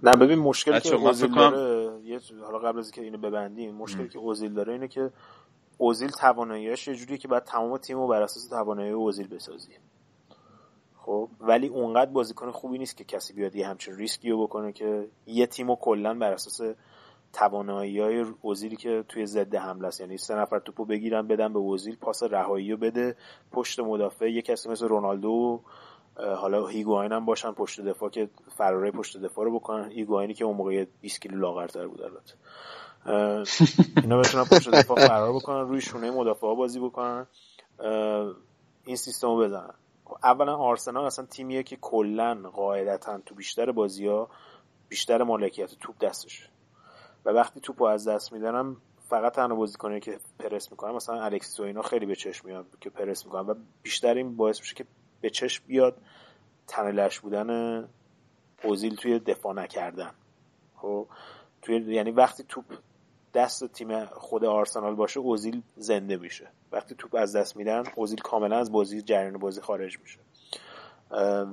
نه 0.04 0.16
ببین 0.16 0.40
مشکلی 0.40 0.80
که 0.80 0.96
اوزیل 0.96 1.36
داره 1.36 2.02
یه 2.04 2.20
حالا 2.44 2.60
قبل 2.60 2.80
از 2.80 2.86
اینکه 2.86 3.02
اینو 3.02 3.18
ببندیم 3.18 3.76
مشکلی 3.76 4.10
که 4.10 4.20
اوزیل 4.20 4.54
داره 4.54 4.74
اینه 4.74 4.88
که 4.88 5.12
اوزیل 5.78 6.10
تواناییش 6.10 6.88
یه 6.88 6.96
جوریه 6.96 7.18
که 7.18 7.28
بعد 7.28 7.44
تمام 7.44 7.78
تیمو 7.78 8.08
بر 8.08 8.22
اساس 8.22 8.48
توانایی 8.48 8.92
اوزیل 8.92 9.28
بسازی. 9.28 9.72
خب 11.10 11.30
ولی 11.40 11.68
اونقدر 11.68 12.12
بازیکن 12.12 12.52
خوبی 12.52 12.78
نیست 12.78 12.98
که 12.98 13.04
کسی 13.04 13.34
بیاد 13.34 13.56
یه 13.56 13.68
همچین 13.68 13.96
ریسکی 13.96 14.30
رو 14.30 14.44
بکنه 14.44 14.72
که 14.72 15.08
یه 15.26 15.46
تیمو 15.46 15.76
کلا 15.76 16.14
بر 16.14 16.34
اساس 16.34 16.76
توانایی 17.34 18.00
های 18.00 18.26
اوزیلی 18.42 18.76
که 18.76 19.04
توی 19.08 19.26
ضد 19.26 19.56
حمله 19.56 19.88
است. 19.88 20.02
یعنی 20.02 20.18
سه 20.18 20.36
نفر 20.36 20.60
توپو 20.60 20.86
بگیرن 20.86 21.28
بدن 21.28 21.54
به 21.54 21.60
اوزیل 21.60 21.96
پاس 21.96 22.24
رهایی 22.24 22.72
رو 22.72 22.78
بده 22.78 23.16
پشت 23.52 23.80
مدافع 23.80 24.32
یه 24.32 24.42
کسی 24.42 24.70
مثل 24.70 24.88
رونالدو 24.88 25.62
حالا 26.16 26.68
هیگواین 26.68 27.12
هم 27.12 27.26
باشن 27.26 27.52
پشت 27.52 27.82
دفاع 27.82 28.10
که 28.10 28.30
فراره 28.58 28.92
پشت 28.92 29.18
دفاع 29.18 29.46
رو 29.46 29.60
بکنن. 29.60 29.92
هیگواینی 29.92 30.34
که 30.34 30.46
اون 30.46 30.58
موقع 30.58 30.86
20 31.02 31.22
کیلو 31.22 31.38
لاغرتر 31.38 31.88
بود 31.88 32.02
البته. 32.02 32.34
اینا 34.02 34.20
بتونن 34.20 34.44
پشت 34.44 34.70
دفاع 34.70 35.08
فرار 35.08 35.34
بکنن 35.34 35.68
روی 35.70 35.82
شونه 35.82 36.12
مدافع 36.12 36.56
بازی 36.56 36.80
بکنن. 36.80 37.28
این 38.86 38.96
سیستم 38.96 39.28
رو 39.28 39.38
بزنن. 39.38 39.74
اولا 40.24 40.56
آرسنال 40.56 41.06
اصلا 41.06 41.26
تیمیه 41.26 41.64
که 41.64 41.76
کلا 41.76 42.50
قاعدتا 42.54 43.20
تو 43.26 43.36
بیشتر 43.36 43.72
بازی 43.72 44.08
ها 44.08 44.30
بیشتر 44.90 45.24
مالکیت 45.24 45.76
توپ 45.80 45.98
دستش. 45.98 46.50
و 47.26 47.30
وقتی 47.30 47.60
توپو 47.60 47.86
از 47.86 48.08
دست 48.08 48.34
میدنم 48.34 48.78
فقط 49.10 49.34
تنها 49.34 49.56
بازیکنه 49.56 50.00
که 50.00 50.20
پرس 50.40 50.72
می‌کنن 50.72 50.92
مثلا 50.92 51.22
الکسیس 51.22 51.60
و 51.60 51.64
اینا 51.64 51.82
خیلی 51.82 52.06
به 52.06 52.16
چشم 52.16 52.48
میاد 52.48 52.66
که 52.82 52.90
پرس 52.90 53.26
می‌کنن 53.26 53.50
و 53.50 53.56
بیشتر 53.84 54.14
این 54.14 54.36
باعث 54.36 54.60
میشه 54.60 54.76
که 54.76 54.86
به 55.22 55.30
چشم 55.30 55.64
بیاد 55.68 55.98
تنلش 56.68 57.20
بودن 57.20 57.90
اوزیل 58.64 58.96
توی 58.96 59.20
دفاع 59.20 59.54
نکردن. 59.54 60.12
خب 60.76 61.08
توی 61.62 61.94
یعنی 61.94 62.12
وقتی 62.12 62.44
توپ 62.44 62.66
دست 63.34 63.66
تیم 63.66 64.06
خود 64.06 64.46
آرسنال 64.46 64.96
باشه 64.96 65.20
اوزیل 65.20 65.62
زنده 65.76 66.18
میشه. 66.18 66.48
وقتی 66.72 66.96
توپ 66.96 67.16
از 67.16 67.36
دست 67.36 67.56
میدن 67.56 67.84
اوزیل 67.96 68.20
کاملا 68.20 68.58
از 68.58 68.72
بازی 68.72 69.02
جریان 69.02 69.38
بازی 69.38 69.62
خارج 69.62 70.00
میشه. 70.00 70.20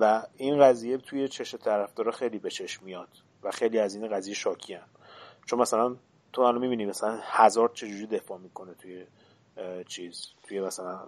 و 0.00 0.22
این 0.36 0.60
قضیه 0.60 0.98
توی 0.98 1.28
چش 1.28 1.54
طرفدارا 1.54 2.12
خیلی 2.12 2.38
به 2.38 2.50
چشم 2.50 2.84
میاد 2.84 3.08
و 3.42 3.50
خیلی 3.50 3.78
از 3.78 3.94
این 3.94 4.08
قضیه 4.08 4.34
شاکی 4.34 4.74
هم. 4.74 4.86
چون 5.46 5.58
مثلا 5.58 5.96
تو 6.32 6.42
الان 6.42 6.60
می‌بینی 6.60 6.86
مثلا 6.86 7.18
هزار 7.22 7.70
چجوری 7.74 8.06
دفاع 8.06 8.38
می‌کنه 8.38 8.74
توی 8.74 9.06
چیز 9.88 10.28
توی 10.42 10.60
مثلا 10.60 11.00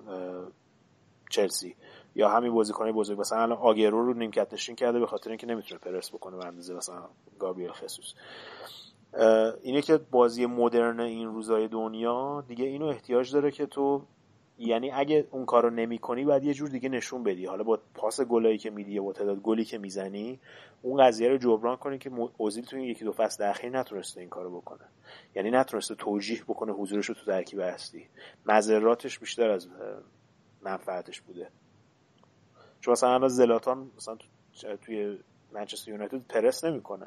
چلسی. 1.31 1.77
یا 2.15 2.29
همین 2.29 2.53
بازیکن 2.53 2.93
بزرگ. 2.93 3.21
مثلا 3.21 3.43
الان 3.43 3.59
آگرو 3.59 4.07
رو 4.07 4.15
نیمکت 4.15 4.53
نشین 4.53 4.77
کرده 4.77 4.99
به 4.99 5.07
خاطر 5.07 5.31
اینکه 5.31 5.47
نمی‌تونه 5.47 5.81
پرس 5.81 6.11
بکنه 6.11 6.37
به 6.37 6.47
اندازه 6.47 6.75
مثلا 6.75 7.09
گابریل 7.39 7.73
خصوص 7.73 8.15
اینه 9.63 9.83
که 9.83 9.97
بازی 10.11 10.47
مدرن 10.47 11.01
این 11.01 11.29
روزای 11.29 11.69
دنیا 11.69 12.45
دیگه 12.49 12.65
اینو 12.65 12.87
احتیاج 12.87 13.33
داره 13.33 13.51
که 13.51 13.67
تو 13.67 14.03
یعنی 14.59 14.91
اگه 14.91 15.29
اون 15.31 15.45
کارو 15.45 15.71
نمی‌کنی 15.71 16.25
باید 16.25 16.45
یه 16.45 16.55
جور 16.55 16.69
دیگه 16.69 16.89
نشون 16.89 17.23
بدی. 17.23 17.47
حالا 17.47 17.65
با 17.65 17.79
پاس 17.95 18.21
گلایی 18.21 18.59
که 18.59 18.71
میدی 18.71 19.01
با 19.01 19.13
تعداد 19.13 19.41
گلی 19.41 19.65
که 19.65 19.79
می‌زنی 19.79 20.41
اون 20.83 21.07
قضیه 21.07 21.29
رو 21.29 21.37
جبران 21.39 21.77
کنی 21.77 21.99
که 21.99 22.11
اوزیل 22.37 22.65
تو 22.65 22.79
یکی 22.79 23.05
دو 23.05 23.13
فصل 23.13 23.45
اخیر 23.45 23.71
نتونسته 23.71 24.21
این 24.21 24.29
کارو 24.29 24.61
بکنه. 24.61 24.85
یعنی 25.35 25.51
نتونسته 25.51 25.95
توجیه 25.95 26.43
بکنه 26.49 26.73
حضورش 26.73 27.07
رو 27.07 27.15
تو 27.15 27.25
ترکیب 27.25 27.61
هستی 27.61 28.07
مذراتش 28.47 29.19
بیشتر 29.19 29.51
از 29.51 29.69
منفعتش 30.63 31.21
بوده. 31.21 31.49
چون 32.81 32.93
مثلا 32.93 33.29
زلاتان 33.29 33.91
مثلا 33.97 34.17
توی 34.83 35.19
منچستر 35.53 35.91
یونایتد 35.91 36.27
پرس 36.29 36.65
نمی‌کنه. 36.65 37.07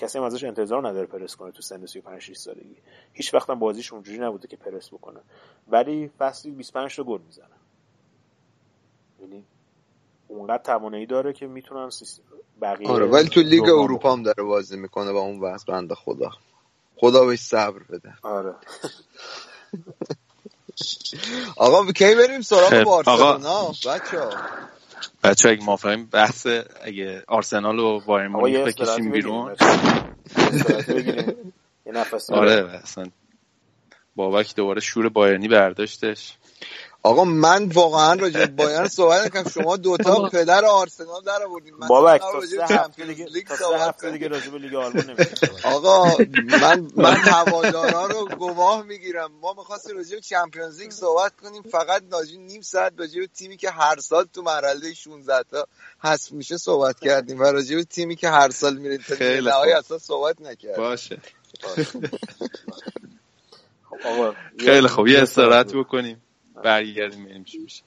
کسی 0.00 0.18
هم 0.18 0.24
ازش 0.24 0.44
انتظار 0.44 0.88
نداره 0.88 1.06
پرس 1.06 1.36
کنه 1.36 1.52
تو 1.52 1.62
سن 1.62 1.86
35 1.86 2.22
6 2.22 2.36
سالگی. 2.36 2.76
هیچ 3.12 3.34
وقت 3.34 3.50
هم 3.50 3.58
بازیش 3.58 3.92
اونجوری 3.92 4.18
نبوده 4.18 4.48
که 4.48 4.56
پرس 4.56 4.88
بکنه. 4.88 5.20
ولی 5.68 6.10
فصلی 6.18 6.50
25 6.52 6.96
تا 6.96 7.04
گل 7.04 7.20
می‌زنه. 7.20 7.46
یعنی 9.20 9.44
اونقدر 10.28 10.62
توانایی 10.62 11.06
داره 11.06 11.32
که 11.32 11.46
می‌تونن 11.46 11.90
بقیه 12.62 12.88
آره 12.88 13.06
ولی 13.06 13.28
تو 13.28 13.40
لیگ 13.40 13.68
اروپا 13.68 14.12
هم 14.12 14.22
داره 14.22 14.42
بازی 14.42 14.76
می‌کنه 14.76 15.12
با 15.12 15.20
اون 15.20 15.40
وضع. 15.40 15.64
بنده 15.68 15.94
خدا. 15.94 16.30
خدا 16.96 17.24
بهش 17.24 17.40
صبر 17.40 17.82
بده. 17.82 18.14
آره. 18.22 18.54
آقا 21.56 21.92
کی 21.92 22.14
بریم 22.14 22.40
سراغ 22.40 22.68
خب، 22.68 22.84
بارسلونا؟ 22.84 23.68
بچه 23.68 24.28
بچه 25.24 25.48
اگه 25.48 25.64
موافقیم 25.64 26.06
بحث 26.06 26.46
اگه 26.82 27.22
آرسنال 27.28 27.78
و 27.78 28.00
بایر 28.00 28.28
مونیخ 28.28 28.66
بکشیم 28.66 29.10
بیرون. 29.10 29.56
آره 32.30 32.80
اصلا. 32.82 33.06
بابک 34.16 34.56
دوباره 34.56 34.80
شور 34.80 35.08
بایرنی 35.08 35.48
برداشتش. 35.48 36.36
آقا 37.02 37.24
من 37.24 37.64
واقعا 37.64 38.14
راجع 38.14 38.40
به 38.40 38.46
بایرن 38.64 38.88
صحبت 38.88 39.26
نکنم 39.26 39.50
شما 39.50 39.76
دوتا 39.76 40.28
پدر 40.28 40.64
آرسنال 40.64 41.22
در 41.22 41.42
آوردین. 41.42 41.74
من 41.74 41.88
بابک 41.88 42.22
سه 42.46 42.64
هفته 42.74 43.04
دیگه 43.04 43.26
هفته 43.78 44.10
دیگه 44.10 44.28
راجع 44.28 44.50
به 44.50 44.58
لیگ 44.58 44.74
آلمان 44.74 45.16
آقا 45.64 46.16
من 46.34 46.90
من 46.96 47.14
هوادارا 47.36 48.06
رو 48.06 48.28
گواه 48.28 48.82
می‌گیرم. 48.82 49.30
ما 49.42 49.54
می‌خواستیم 49.58 49.96
راجع 49.96 50.14
به 50.14 50.20
چمپیونز 50.20 50.80
لیگ 50.80 50.90
صحبت 50.90 51.32
کنیم. 51.42 51.62
فقط 51.62 52.02
ناجی 52.10 52.38
نیم 52.38 52.60
ساعت 52.60 52.92
راجع 52.98 53.20
به 53.20 53.26
تیمی 53.26 53.56
که 53.56 53.70
هر 53.70 53.96
سال 54.00 54.24
تو 54.34 54.42
مرحله 54.42 54.94
16 54.94 55.42
تا 55.50 55.66
حذف 55.98 56.32
میشه 56.32 56.56
صحبت 56.56 57.00
کردیم 57.00 57.40
و 57.40 57.42
راجع 57.42 57.76
به 57.76 57.84
تیمی 57.84 58.16
که 58.16 58.28
هر 58.30 58.50
سال 58.50 58.76
میره 58.76 58.98
تا 58.98 59.14
نهایی 59.20 59.72
اصلا 59.72 59.98
صحبت 59.98 60.40
نکردیم. 60.40 60.76
باشه. 60.76 61.18
خیلی 64.58 64.88
خوب. 64.88 65.08
یه 65.08 65.22
استراحت 65.22 65.74
بکنیم. 65.74 66.22
برگردیم 66.62 67.24
ببینیم 67.24 67.44
چی 67.44 67.58
میشه 67.58 67.82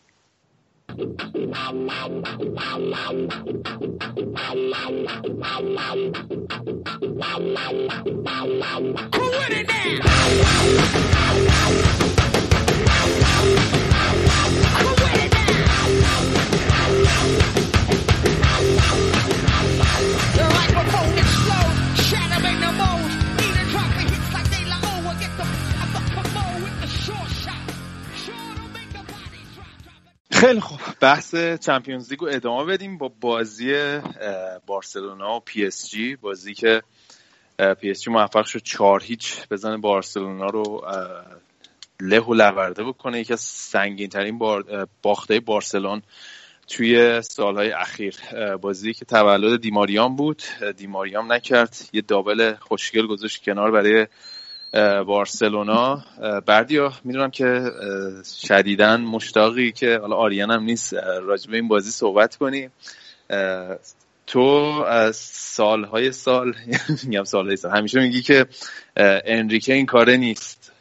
خیلی 30.44 30.60
خوب. 30.60 30.80
بحث 31.00 31.36
چمپیونز 31.36 32.10
لیگ 32.10 32.20
رو 32.20 32.28
ادامه 32.32 32.66
بدیم 32.74 32.98
با 32.98 33.12
بازی 33.22 34.00
بارسلونا 34.66 35.36
و 35.36 35.40
پی 35.40 35.66
اس 35.66 35.90
جی. 35.90 36.16
بازی 36.16 36.54
که 36.54 36.82
پی 37.80 37.92
اس 37.92 38.02
جی 38.02 38.12
موفق 38.12 38.46
شد 38.46 38.64
چهار 38.64 39.04
هیچ 39.04 39.48
بزنه 39.48 39.78
بارسلونا 39.78 40.46
رو 40.46 40.86
له 42.00 42.20
و 42.20 42.34
لورده 42.34 42.84
بکنه. 42.84 43.20
یکی 43.20 43.34
از 43.34 43.42
سنگین 43.42 44.10
ترین 44.10 44.40
باخت‌های 45.02 45.40
بارسلون 45.40 46.02
توی 46.68 47.22
سالهای 47.22 47.72
اخیر. 47.72 48.16
بازی 48.62 48.94
که 48.94 49.06
تولد 49.06 49.62
دیماریام 49.62 50.16
بود. 50.16 50.44
دیماریام 50.78 51.34
نکرد. 51.34 51.78
یه 51.94 52.02
double 52.02 52.56
خوشگل 52.56 53.08
گذاشت 53.08 53.44
کنار 53.44 53.72
برای 53.72 54.08
بارسلونا 55.08 56.04
بردیا 56.46 56.94
می‌دونم 57.04 57.32
که 57.32 57.72
شدیدا 58.48 58.98
مشتاقی 58.98 59.72
که 59.72 59.98
حالا 59.98 60.16
آریان 60.16 60.52
هم 60.52 60.64
نیست 60.64 60.94
راجع 61.22 61.52
به 61.52 61.58
این 61.58 61.68
بازی 61.68 61.92
صحبت 61.92 62.36
کنی. 62.36 62.70
تو 64.28 64.40
از 64.88 65.16
سالهای 65.16 66.12
سال 66.12 66.54
میگم 67.08 67.24
سالهای 67.24 67.56
سال 67.56 67.72
همیشه 67.72 68.00
میگی 68.00 68.22
که 68.22 68.46
انریکه 69.26 69.74
این 69.74 69.86
کاره 69.86 70.18
نیست. 70.18 70.72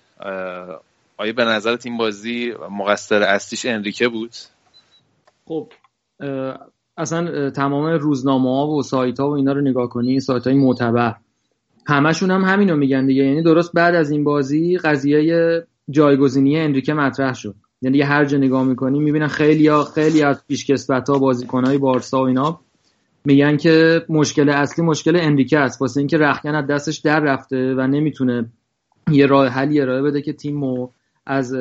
آیا 1.17 1.33
به 1.37 1.45
نظرت 1.45 1.87
این 1.87 1.97
بازی 1.97 2.53
مقصر 2.71 3.23
اصلیش 3.23 3.67
انریکه 3.67 4.09
بود؟ 4.09 4.33
خب 5.45 5.73
اصلا 6.97 7.51
تمام 7.51 7.87
روزنامه 7.87 8.51
ها 8.51 8.67
و 8.67 8.83
سایت 8.83 9.21
ها 9.21 9.31
و 9.31 9.33
اینا 9.33 9.53
رو 9.53 9.61
نگاه 9.61 9.89
کنی 9.89 10.21
سایت 10.21 10.47
های 10.47 10.57
معتبر. 10.57 11.15
همشون 11.87 12.31
هم 12.31 12.45
همینو 12.45 12.77
میگن 12.77 13.07
دیگه. 13.07 13.25
یعنی 13.25 13.43
درست 13.43 13.73
بعد 13.73 13.95
از 13.95 14.11
این 14.11 14.25
بازی 14.25 14.79
قضیه 14.79 15.67
جایگزینی 15.91 16.61
انریکه 16.61 16.95
مطرح 16.95 17.35
شد. 17.35 17.55
یعنی 17.83 17.99
یه 17.99 18.07
هر 18.07 18.25
جا 18.25 18.39
نگاه 18.39 18.65
می‌کنی 18.65 18.99
می‌بینن 18.99 19.27
خیلی 19.27 19.67
ها 19.67 19.85
خیلی 19.85 20.23
از 20.23 20.47
پیشکسوت 20.49 21.11
ها 21.11 21.19
بازیکن 21.19 21.79
بارسا 21.79 22.23
و 22.23 22.27
اینا 22.27 22.61
میگن 23.25 23.57
که 23.57 24.05
مشکل 24.09 24.49
اصلی 24.49 24.85
مشکل 24.85 25.17
انریکه 25.17 25.59
است. 25.59 25.81
واسه 25.81 26.01
اینکه 26.01 26.19
رخکن 26.19 26.55
از 26.55 26.67
دستش 26.67 26.99
در 26.99 27.21
رفته 27.21 27.75
و 27.75 27.87
نمی‌تونه 27.87 28.45
یه 29.11 29.27
راه 29.27 29.47
حلی 29.49 29.81
ارائه 29.81 30.03
بده 30.03 30.23
که 30.23 30.33
تیمو 30.33 30.89
از 31.27 31.57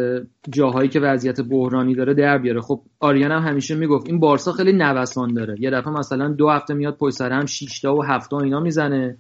جاهایی 0.50 0.90
که 0.90 1.00
وضعیت 1.00 1.42
بحرانی 1.42 1.96
داره 1.96 2.14
در 2.14 2.38
بیاره. 2.38 2.62
خب 2.62 2.82
آریان 3.00 3.32
هم 3.32 3.50
همیشه 3.50 3.76
می‌گفت 3.76 4.08
این 4.08 4.20
بارسا 4.20 4.52
خیلی 4.52 4.74
نوسان 4.74 5.34
داره. 5.34 5.56
یه 5.60 5.70
دفعه 5.70 5.94
مثلا 5.94 6.28
دو 6.28 6.50
هفته 6.50 6.74
میاد 6.74 6.98
پشت 6.98 7.22
هم 7.22 7.46
6 7.46 7.82
تا 7.82 7.96
و 7.96 8.06
7 8.06 8.34
اینا 8.34 8.60
می‌زنه. 8.60 9.18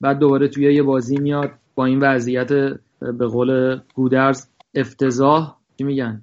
بعد 0.00 0.18
دوباره 0.18 0.48
توی 0.48 0.74
یه 0.74 0.82
بازی 0.82 1.16
میاد 1.16 1.50
با 1.74 1.84
این 1.84 1.98
وضعیت 1.98 2.48
به 3.00 3.26
قول 3.26 3.80
گودرز 3.94 4.46
افتضاح. 4.74 5.56
چی 5.78 5.84
میگن؟ 5.84 6.22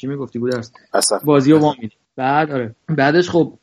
چی 0.00 0.06
می‌گفتی 0.06 0.38
گودرز؟ 0.38 0.72
بازی 1.24 1.52
رو 1.52 1.58
وامی 1.58 1.90
بعد 2.16 2.50
آره. 2.50 2.74
بعدش 2.88 3.30
خب 3.30 3.58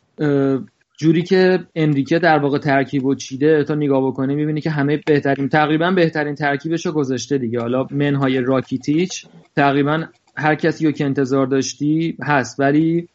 جوری 0.97 1.23
که 1.23 1.59
انریکه 1.75 2.19
در 2.19 2.39
واقع 2.39 2.57
ترکیب 2.57 3.05
و 3.05 3.15
چیده 3.15 3.63
تا 3.63 3.75
نگاه 3.75 4.07
بکنه 4.07 4.35
می‌بینی 4.35 4.61
که 4.61 4.69
همه 4.69 4.99
بهترین 5.05 5.49
تقریبا 5.49 5.91
بهترین 5.91 6.35
ترکیبش 6.35 6.85
رو 6.85 6.91
گذاشته 6.91 7.37
دیگه. 7.37 7.59
حالا 7.59 7.87
منهای 7.91 8.41
راکیتیچ 8.41 9.25
تقریبا 9.55 10.03
هر 10.37 10.55
کسی 10.55 10.85
رو 10.85 10.91
که 10.91 11.05
انتظار 11.05 11.47
داشتی 11.47 12.17
هست. 12.23 12.59
ولی 12.59 13.07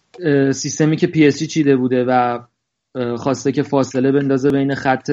سیستمی 0.50 0.96
که 0.96 1.06
پی 1.06 1.32
چیده 1.32 1.76
بوده 1.76 2.04
و 2.08 2.38
خواسته 3.16 3.52
که 3.52 3.62
فاصله 3.62 4.12
بندازه 4.12 4.50
بین 4.50 4.74
خط 4.74 5.10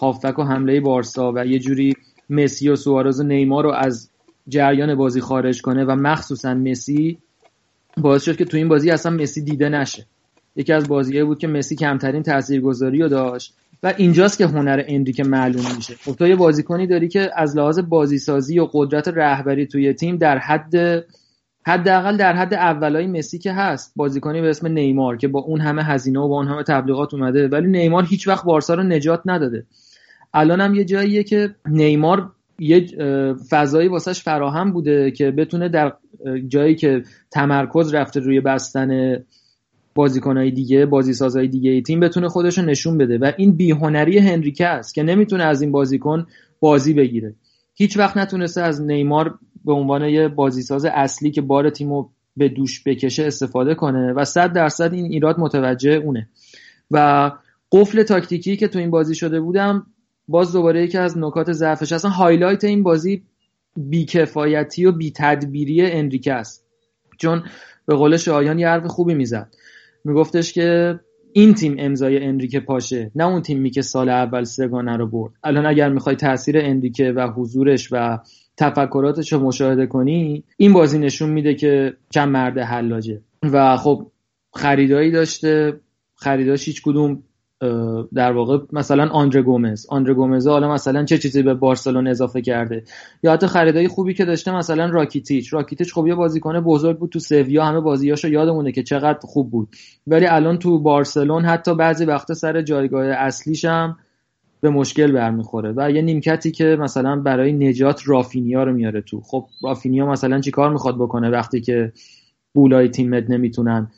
هافک 0.00 0.38
و 0.38 0.42
حمله 0.42 0.80
بارسا 0.80 1.32
و 1.36 1.46
یه 1.46 1.58
جوری 1.58 1.94
مسی 2.30 2.68
و 2.68 2.76
سوارز 2.76 3.20
و 3.20 3.22
نیمار 3.22 3.64
رو 3.64 3.72
از 3.72 4.10
جریان 4.48 4.94
بازی 4.94 5.20
خارج 5.20 5.62
کنه 5.62 5.84
و 5.84 5.90
مخصوصا 5.90 6.54
مسی 6.54 7.18
باعث 7.96 8.22
شد 8.22 8.36
که 8.36 8.44
تو 8.44 8.56
این 8.56 8.68
بازی 8.68 8.90
اصلا 8.90 9.12
مسی 9.12 9.42
دیده 9.42 9.68
نشه. 9.68 10.06
یکی 10.56 10.72
از 10.72 10.88
بازیه 10.88 11.24
بود 11.24 11.38
که 11.38 11.46
مسی 11.46 11.76
کمترین 11.76 12.22
تاثیرگذاری 12.22 12.98
رو 12.98 13.08
داشت 13.08 13.54
و 13.82 13.94
اینجاست 13.96 14.38
که 14.38 14.46
هنر 14.46 14.84
اندریک 14.86 15.20
معلوم 15.20 15.64
میشه. 15.76 15.94
خب 15.94 16.12
تو 16.12 16.26
یه 16.26 16.36
بازیکنی 16.36 16.86
داری 16.86 17.08
که 17.08 17.30
از 17.36 17.56
لحاظ 17.56 17.78
بازیسازی 17.78 18.58
و 18.58 18.68
قدرت 18.72 19.08
رهبری 19.08 19.66
توی 19.66 19.92
تیم 19.92 20.16
در 20.16 20.38
حد 20.38 21.04
حداقل 21.66 22.16
در 22.16 22.32
حد 22.32 22.54
اولای 22.54 23.06
مسی 23.06 23.38
که 23.38 23.52
هست. 23.52 23.92
بازیکنی 23.96 24.40
به 24.40 24.50
اسم 24.50 24.66
نیمار 24.66 25.16
که 25.16 25.28
با 25.28 25.40
اون 25.40 25.60
همه 25.60 25.82
هزینه 25.82 26.20
و 26.20 26.28
با 26.28 26.36
اون 26.36 26.48
همه 26.48 26.62
تبلیغات 26.62 27.14
اومده. 27.14 27.48
ولی 27.48 27.66
نیمار 27.66 28.04
هیچ 28.04 28.28
وقت 28.28 28.44
بارسا 28.44 28.74
رو 28.74 28.82
نجات 28.82 29.22
نداده. 29.24 29.66
الان 30.36 30.60
هم 30.60 30.74
یه 30.74 30.84
جاییه 30.84 31.22
که 31.22 31.54
نیمار 31.68 32.32
یه 32.58 32.86
فضایی 33.50 33.88
واسش 33.88 34.22
فراهم 34.22 34.72
بوده 34.72 35.10
که 35.10 35.30
بتونه 35.30 35.68
در 35.68 35.92
جایی 36.48 36.74
که 36.74 37.02
تمرکز 37.30 37.94
رفته 37.94 38.20
روی 38.20 38.40
بستن 38.40 39.18
بازیکنهای 39.94 40.50
دیگه 40.50 40.86
بازیسازهای 40.86 41.48
دیگه 41.48 41.80
تیم 41.80 42.00
بتونه 42.00 42.28
خودش 42.28 42.58
نشون 42.58 42.98
بده. 42.98 43.18
و 43.18 43.32
این 43.36 43.56
بیهنری 43.56 44.18
هنریکه 44.18 44.66
است 44.66 44.94
که 44.94 45.02
نمی‌تونه 45.02 45.44
از 45.44 45.62
این 45.62 45.72
بازیکن 45.72 46.26
بازی 46.60 46.94
بگیره. 46.94 47.34
هیچ 47.74 47.98
وقت 47.98 48.16
نتونسته 48.16 48.62
از 48.62 48.82
نیمار 48.82 49.38
به 49.64 49.72
عنوان 49.72 50.04
یه 50.04 50.28
بازیساز 50.28 50.84
اصلی 50.84 51.30
که 51.30 51.40
بار 51.40 51.70
تیم 51.70 51.90
رو 51.90 52.10
به 52.36 52.48
دوش 52.48 52.82
بکشه 52.84 53.24
استفاده 53.24 53.74
کنه 53.74 54.12
و 54.12 54.24
صد 54.24 54.52
درصد 54.52 54.92
این 54.92 55.04
ایراد 55.04 55.40
متوجه 55.40 55.90
اونه. 55.90 56.28
و 56.90 57.30
قفل 57.72 58.02
تاکتیکی 58.02 58.56
که 58.56 58.68
تو 58.68 58.78
این 58.78 58.90
بازی 58.90 59.14
شده 59.14 59.40
بود 59.40 59.86
باز 60.28 60.52
دوباره 60.52 60.84
یکی 60.84 60.98
از 60.98 61.18
نکات 61.18 61.52
ضعفش 61.52 61.92
اصلا 61.92 62.10
highlight 62.10 62.64
این 62.64 62.82
بازی 62.82 63.22
بیکفایتی 63.76 64.86
و 64.86 64.92
بیتدبیری 64.92 65.90
انریکه 65.90 66.32
است. 66.32 66.66
چون 67.18 67.42
به 67.86 67.94
قول 67.94 68.16
شایان 68.16 68.58
یه 68.58 68.68
حرف 68.68 68.86
خوبی 68.86 69.14
می‌زد. 69.14 69.54
میگفتش 70.04 70.52
که 70.52 71.00
این 71.32 71.54
تیم 71.54 71.76
امضای 71.78 72.24
انریکه 72.24 72.60
پاشه 72.60 73.10
نه 73.14 73.26
اون 73.26 73.42
تیمی 73.42 73.70
که 73.70 73.82
سال 73.82 74.08
اول 74.08 74.44
سه‌گانه 74.44 74.96
رو 74.96 75.06
برد. 75.06 75.32
الان 75.44 75.66
اگر 75.66 75.88
می‌خوای 75.88 76.16
تاثیر 76.16 76.58
انریکه 76.58 77.12
و 77.12 77.28
حضورش 77.28 77.88
و 77.92 78.18
تفکراتش 78.56 79.32
رو 79.32 79.40
مشاهده 79.40 79.86
کنی 79.86 80.44
این 80.56 80.72
بازی 80.72 80.98
نشون 80.98 81.30
میده 81.30 81.54
که 81.54 81.96
چند 82.10 82.28
مرد 82.28 82.58
حلاجه. 82.58 83.20
و 83.42 83.76
خب 83.76 84.06
خریدایی 84.54 85.10
داشته 85.10 85.80
خریداش 86.14 86.66
هیچ 86.66 86.82
کدوم 86.82 87.22
در 88.14 88.32
واقع 88.32 88.58
مثلا 88.72 89.08
آندره 89.08 89.42
گومز. 89.42 89.86
آندره 89.88 90.14
گومز 90.14 90.46
حالا 90.46 90.72
مثلا 90.72 91.04
چه 91.04 91.18
چیزی 91.18 91.42
به 91.42 91.54
بارسلون 91.54 92.06
اضافه 92.06 92.42
کرده؟ 92.42 92.84
یا 93.22 93.32
حتی 93.32 93.46
خریدای 93.46 93.88
خوبی 93.88 94.14
که 94.14 94.24
داشته 94.24 94.56
مثلا 94.56 94.86
راکیتیچ. 94.86 95.52
راکیتیچ 95.54 95.94
خب 95.94 96.06
یه 96.06 96.14
بازیکن 96.14 96.60
بزرگ 96.60 96.98
بود 96.98 97.10
تو 97.10 97.18
سویا. 97.18 97.64
همه 97.64 97.80
بازیاشو 97.80 98.28
یادمونه 98.28 98.72
که 98.72 98.82
چقدر 98.82 99.18
خوب 99.22 99.50
بود. 99.50 99.68
ولی 100.06 100.26
الان 100.26 100.58
تو 100.58 100.78
بارسلون 100.78 101.44
حتی 101.44 101.74
بعضی 101.74 102.04
وقتا 102.04 102.34
سر 102.34 102.62
جایگاه 102.62 103.06
اصلیش 103.06 103.64
هم 103.64 103.96
به 104.60 104.70
مشکل 104.70 105.12
برمیخوره 105.12 105.72
و 105.76 105.90
یه 105.90 106.02
نیمکتی 106.02 106.50
که 106.50 106.76
مثلا 106.80 107.16
برای 107.16 107.52
نجات 107.52 108.02
رافینیا 108.06 108.64
رو 108.64 108.72
میاره 108.72 109.00
تو. 109.00 109.20
خب 109.20 109.46
رافینیا 109.62 110.06
مثلا 110.06 110.40
چیکار 110.40 110.72
می‌خواد 110.72 110.96
بکنه 110.96 111.30
وقتی 111.30 111.60
که 111.60 111.92
بولای 112.54 112.88
تیمت 112.88 113.30
نمی‌تونن 113.30 113.90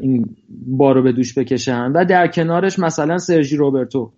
این 0.00 0.36
بارو 0.66 1.02
به 1.02 1.12
دوش 1.12 1.38
بکشن. 1.38 1.92
و 1.92 2.04
در 2.04 2.26
کنارش 2.26 2.78
مثلا 2.78 3.18
سرژی 3.18 3.56
روبرتو. 3.56 4.12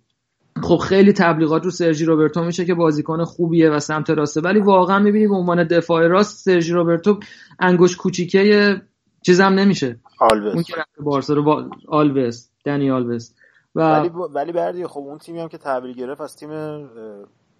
خب 0.63 0.77
خیلی 0.77 1.13
تبلیغات 1.13 1.63
رو 1.63 1.71
سرژی 1.71 2.05
روبرتو 2.05 2.43
میشه 2.43 2.65
که 2.65 2.73
بازیکن 2.73 3.23
خوبیه 3.23 3.69
و 3.69 3.79
سمت 3.79 4.09
راسته. 4.09 4.41
ولی 4.41 4.59
واقعا 4.59 4.99
می‌بینی 4.99 5.27
به 5.27 5.35
عنوان 5.35 5.67
دفاع 5.67 6.07
راست 6.07 6.45
سرژی 6.45 6.73
روبرتو 6.73 7.19
انگوش 7.59 7.97
کوچیکه 7.97 8.75
چیزم 9.21 9.43
نمیشه. 9.43 9.99
آلوس. 10.19 10.53
اون 10.53 10.63
که 10.63 10.73
بارسا 11.03 11.33
رو 11.33 11.43
با 11.43 11.69
آلوس 11.87 12.49
دنی 12.65 12.91
آلوس. 12.91 13.33
و 13.75 13.81
ولی 13.81 14.09
ولی 14.33 14.51
بردی 14.51 14.87
خب 14.87 14.99
اون 14.99 15.17
تیمی 15.17 15.39
هم 15.39 15.47
که 15.47 15.57
تحویل 15.57 15.93
گرفت 15.93 16.21
از 16.21 16.35
تیم 16.35 16.49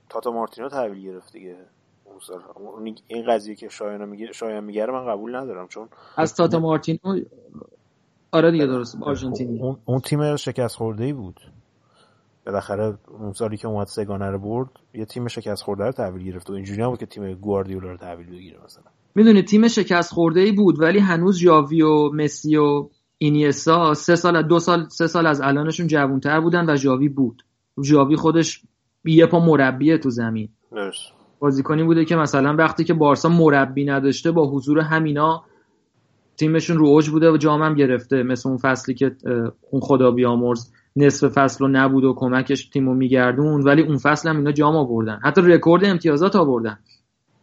تاتا 0.09 0.31
مارتینو 0.31 0.69
تحویل 0.69 1.03
گرفت 1.03 1.33
دیگه. 1.33 1.55
این 3.07 3.25
قضیه 3.27 3.55
که 3.55 3.69
شایان 3.69 4.09
میگه 4.09 4.31
شایان 4.31 4.63
میگه 4.63 4.85
من 4.85 5.05
قبول 5.05 5.35
ندارم 5.35 5.67
چون 5.67 5.89
از 6.17 6.35
تاتا 6.35 6.59
مارتینو 6.59 7.19
آره 8.31 8.51
دیگه 8.51 8.65
درست 8.65 8.97
آرژانتینی. 9.01 9.59
اون, 9.59 9.77
اون 9.85 9.99
تیم 9.99 10.35
شکست 10.35 10.75
خورده 10.75 11.03
ای 11.03 11.13
بود. 11.13 11.39
بالاخره 12.45 12.97
اون 13.19 13.33
سالی 13.33 13.57
که 13.57 13.67
اومد 13.67 13.87
سگانه 13.87 14.29
رو 14.29 14.39
برد 14.39 14.69
یه 14.93 15.05
تیم 15.05 15.27
شکست 15.27 15.63
خورده 15.63 15.83
رو 15.83 15.91
تحویل 15.91 16.31
گرفت 16.31 16.49
و 16.49 16.53
اینجوری 16.53 16.81
نبود 16.81 16.99
که 16.99 17.05
تیم 17.05 17.33
گواردیولا 17.33 17.91
رو 17.91 17.97
تحویل 17.97 18.29
بگیره 18.29 18.59
مثلا. 18.65 18.83
می‌دونی 19.15 19.41
تیم 19.41 19.67
شکست 19.67 20.13
خورده 20.13 20.39
ای 20.39 20.51
بود 20.51 20.81
ولی 20.81 20.99
هنوز 20.99 21.39
جاوی 21.39 21.81
و 21.81 22.09
مسی 22.13 22.57
و 22.57 22.89
اینیسا 23.17 23.93
سه 23.93 24.15
سال 24.15 24.47
دو 24.47 24.59
سال 24.59 24.89
سه 24.89 25.07
سال 25.07 25.27
از 25.27 25.41
الانشون 25.41 25.87
جوانتر 25.87 26.41
بودن 26.41 26.69
و 26.69 26.75
جاوی 26.75 27.09
بود. 27.09 27.43
جاوی 27.81 28.15
خودش 28.15 28.61
یه 29.05 29.25
پا 29.25 29.39
مربیه 29.39 29.97
تو 29.97 30.09
زمین. 30.09 30.49
بازیکنی 31.41 31.83
بوده 31.83 32.05
که 32.05 32.15
مثلا 32.15 32.55
وقتی 32.55 32.83
که 32.83 32.93
بارسا 32.93 33.29
مربی 33.29 33.85
نداشته 33.85 34.31
با 34.31 34.51
حضور 34.51 34.79
همینا 34.79 35.43
تیمشون 36.37 36.77
رو 36.77 36.87
اوج 36.87 37.09
بوده 37.09 37.31
و 37.31 37.37
جام 37.37 37.61
هم 37.61 37.75
گرفته. 37.75 38.23
مثل 38.23 38.49
اون 38.49 38.57
فصلی 38.57 38.93
که 38.93 39.15
اون 39.71 39.81
خدا 39.81 40.11
بیامرز 40.11 40.71
نصف 40.95 41.27
فصل 41.27 41.65
رو 41.65 41.71
نبود 41.71 42.03
و 42.03 42.13
کمکش 42.17 42.69
تیم 42.69 42.89
رو 42.89 42.93
میگردون 42.93 43.61
ولی 43.61 43.81
اون 43.81 43.97
فصل 43.97 44.29
هم 44.29 44.37
اینا 44.37 44.51
جام 44.51 44.75
آوردن. 44.75 45.19
حتی 45.23 45.41
رکورد 45.41 45.85
امتیازات 45.85 46.35
آوردن. 46.35 46.79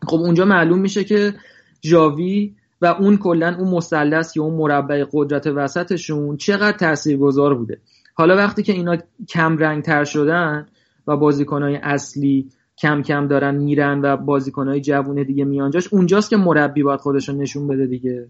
خب 0.07 0.16
اونجا 0.16 0.44
معلوم 0.44 0.78
میشه 0.78 1.05
که 1.05 1.34
جاوی 1.80 2.55
و 2.82 2.86
اون 2.86 3.16
کلا 3.16 3.57
اون 3.59 3.68
مثلث 3.74 4.36
یا 4.36 4.42
اون 4.42 4.55
مربع 4.55 5.05
قدرت 5.12 5.46
وسطشون 5.46 6.36
چقدر 6.36 6.76
تاثیرگذار 6.76 7.55
بوده. 7.55 7.80
حالا 8.14 8.36
وقتی 8.36 8.62
که 8.62 8.72
اینا 8.72 8.96
کم 9.28 9.57
رنگ 9.57 9.82
تر 9.82 10.05
شدن 10.05 10.66
و 11.07 11.16
بازیکنهای 11.16 11.76
اصلی 11.76 12.49
کم 12.82 13.02
کم 13.02 13.28
دارن 13.28 13.54
میرن 13.54 14.00
و 14.02 14.16
بازیکنهای 14.16 14.80
جوون 14.80 15.22
دیگه 15.22 15.44
میان 15.44 15.68
جاش 15.68 15.92
اونجاست 15.92 16.30
که 16.30 16.36
مربی 16.36 16.82
باید 16.82 17.00
خودشو 17.00 17.36
نشون 17.36 17.68
بده 17.68 17.86
دیگه. 17.86 18.28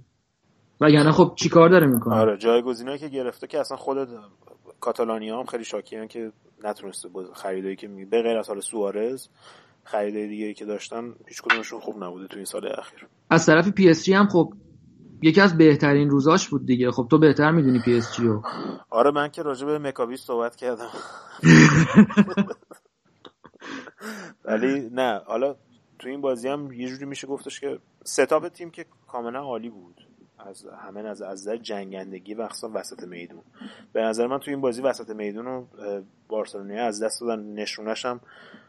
و 0.80 0.90
یعنی 0.90 1.10
خب 1.10 1.32
چیکار 1.36 1.68
داره 1.68 1.86
می‌کنه؟ 1.86 2.14
آره 2.14 2.36
جایگزینایی 2.36 2.98
که 2.98 3.08
گرفته 3.08 3.46
که 3.46 3.60
اصلا 3.60 3.76
خود 3.76 4.08
کاتالانیا 4.80 5.38
هم 5.38 5.44
خیلی 5.44 5.64
شاکیان 5.64 6.08
که 6.08 6.32
نتونسته 6.64 7.08
خریدایی 7.34 7.76
که 7.76 7.88
می 7.88 8.04
به 8.04 8.22
غیر 8.22 8.38
از 8.38 8.48
حالا 8.48 8.60
سوارز 8.60 9.28
خریدای 9.84 10.28
دیگه 10.28 10.54
که 10.54 10.64
داشتن 10.64 11.14
هیچ 11.26 11.42
کدومشون 11.42 11.80
خوب 11.80 12.04
نبوده 12.04 12.26
تو 12.26 12.36
این 12.36 12.44
سال 12.44 12.66
اخیر. 12.78 13.06
از 13.30 13.46
طرف 13.46 13.68
پی 13.68 13.88
اس 13.88 14.04
جی 14.04 14.12
هم 14.12 14.26
خب 14.28 14.52
یکی 15.22 15.40
از 15.40 15.58
بهترین 15.58 16.10
روزاش 16.10 16.48
بود 16.48 16.66
دیگه. 16.66 16.90
خب 16.90 17.06
تو 17.10 17.18
بهتر 17.18 17.50
می‌دونی 17.50 17.78
پی 17.84 17.96
اس 17.96 18.16
جی 18.16 18.22
رو. 18.22 18.42
آره 18.90 19.10
من 19.10 19.28
که 19.28 19.42
راجع 19.42 19.66
به 19.66 19.78
مکابیس 19.78 20.20
صحبت 20.20 20.56
کردم. 20.56 20.90
ولی 24.44 24.90
نه 24.92 25.20
حالا 25.26 25.56
تو 25.98 26.08
این 26.08 26.20
بازی 26.20 26.48
هم 26.48 26.72
یه 26.72 26.88
جوری 26.88 27.04
میشه 27.04 27.26
گفتش 27.26 27.60
که 27.60 27.78
setup 28.04 28.48
تیم 28.48 28.70
که 28.70 28.86
کاملا 29.06 29.40
عالی 29.40 29.70
بود. 29.70 30.04
از 30.38 30.66
همه 30.66 31.00
از 31.00 31.22
از 31.22 31.48
جنگندگی 31.48 32.34
و 32.34 32.48
وسط 32.74 33.02
میدون. 33.02 33.42
به 33.92 34.02
نظر 34.02 34.26
من 34.26 34.38
تو 34.38 34.50
این 34.50 34.60
بازی 34.60 34.82
وسط 34.82 35.10
میدون 35.10 35.44
رو 35.44 35.66
بارسلونا 36.28 36.86
از 36.86 37.02
دست 37.02 37.20
دادن. 37.20 37.42
نشونش 37.42 38.06
هم 38.06 38.20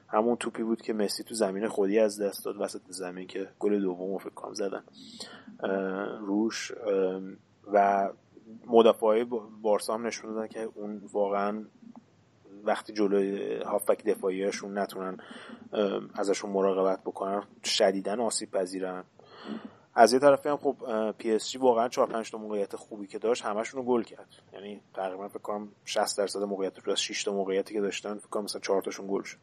همون 0.08 0.36
توپی 0.36 0.64
بود 0.64 0.82
که 0.82 0.94
مسی 0.94 1.24
تو 1.24 1.36
زمین 1.36 1.68
خودی 1.68 2.00
از 2.00 2.22
دست 2.22 2.46
داد 2.46 2.56
وسط 2.62 2.82
زمین 2.90 3.28
که 3.28 3.50
گل 3.60 3.82
دوم 3.82 4.18
فکر 4.18 4.30
کنم 4.30 4.54
زدن. 4.54 4.84
روش 6.20 6.72
و 7.74 8.10
مدافعای 8.68 9.26
بارسا 9.62 9.94
هم 9.94 10.08
نشون 10.08 10.34
دادن 10.34 10.48
که 10.48 10.70
اون 10.76 11.02
واقعا 11.14 11.66
وقتی 12.64 12.94
جلوی 12.94 13.58
هافبک 13.58 14.06
دفاعیشون 14.06 14.78
نتونن 14.78 15.18
ازشون 16.16 16.52
مراقبت 16.52 17.00
بکنن 17.04 17.44
شدیدن 17.64 18.20
آسیب 18.20 18.52
پذیرن. 18.52 19.04
از 19.96 20.14
یه 20.14 20.20
طرفی 20.20 20.50
هم 20.50 20.58
خب 20.58 20.76
پی 21.18 21.32
اس 21.32 21.52
جی 21.52 21.58
واقعا 21.58 21.88
4 21.88 22.08
5 22.08 22.32
تا 22.32 22.38
موقعیت 22.38 22.76
خوبی 22.76 23.08
که 23.08 23.20
داشت 23.20 23.46
همشون 23.46 23.82
رو 23.82 23.88
گل 23.88 24.04
کرد. 24.04 24.28
یعنی 24.54 24.82
تقریبا 24.94 25.28
فکر 25.28 25.40
کنم 25.40 25.68
60 25.86 26.18
درصد 26.18 26.40
موقعیت 26.40 26.80
رو 26.80 26.92
از 26.92 27.02
6 27.02 27.24
تا 27.24 27.34
موقعیتی 27.34 27.74
که 27.74 27.82
داشتن 27.82 28.18
فکر 28.18 28.28
کنم 28.28 28.44
مثلا 28.44 28.62
4 28.62 28.82
تاشون 28.82 29.08
گل 29.10 29.24
شد. 29.24 29.38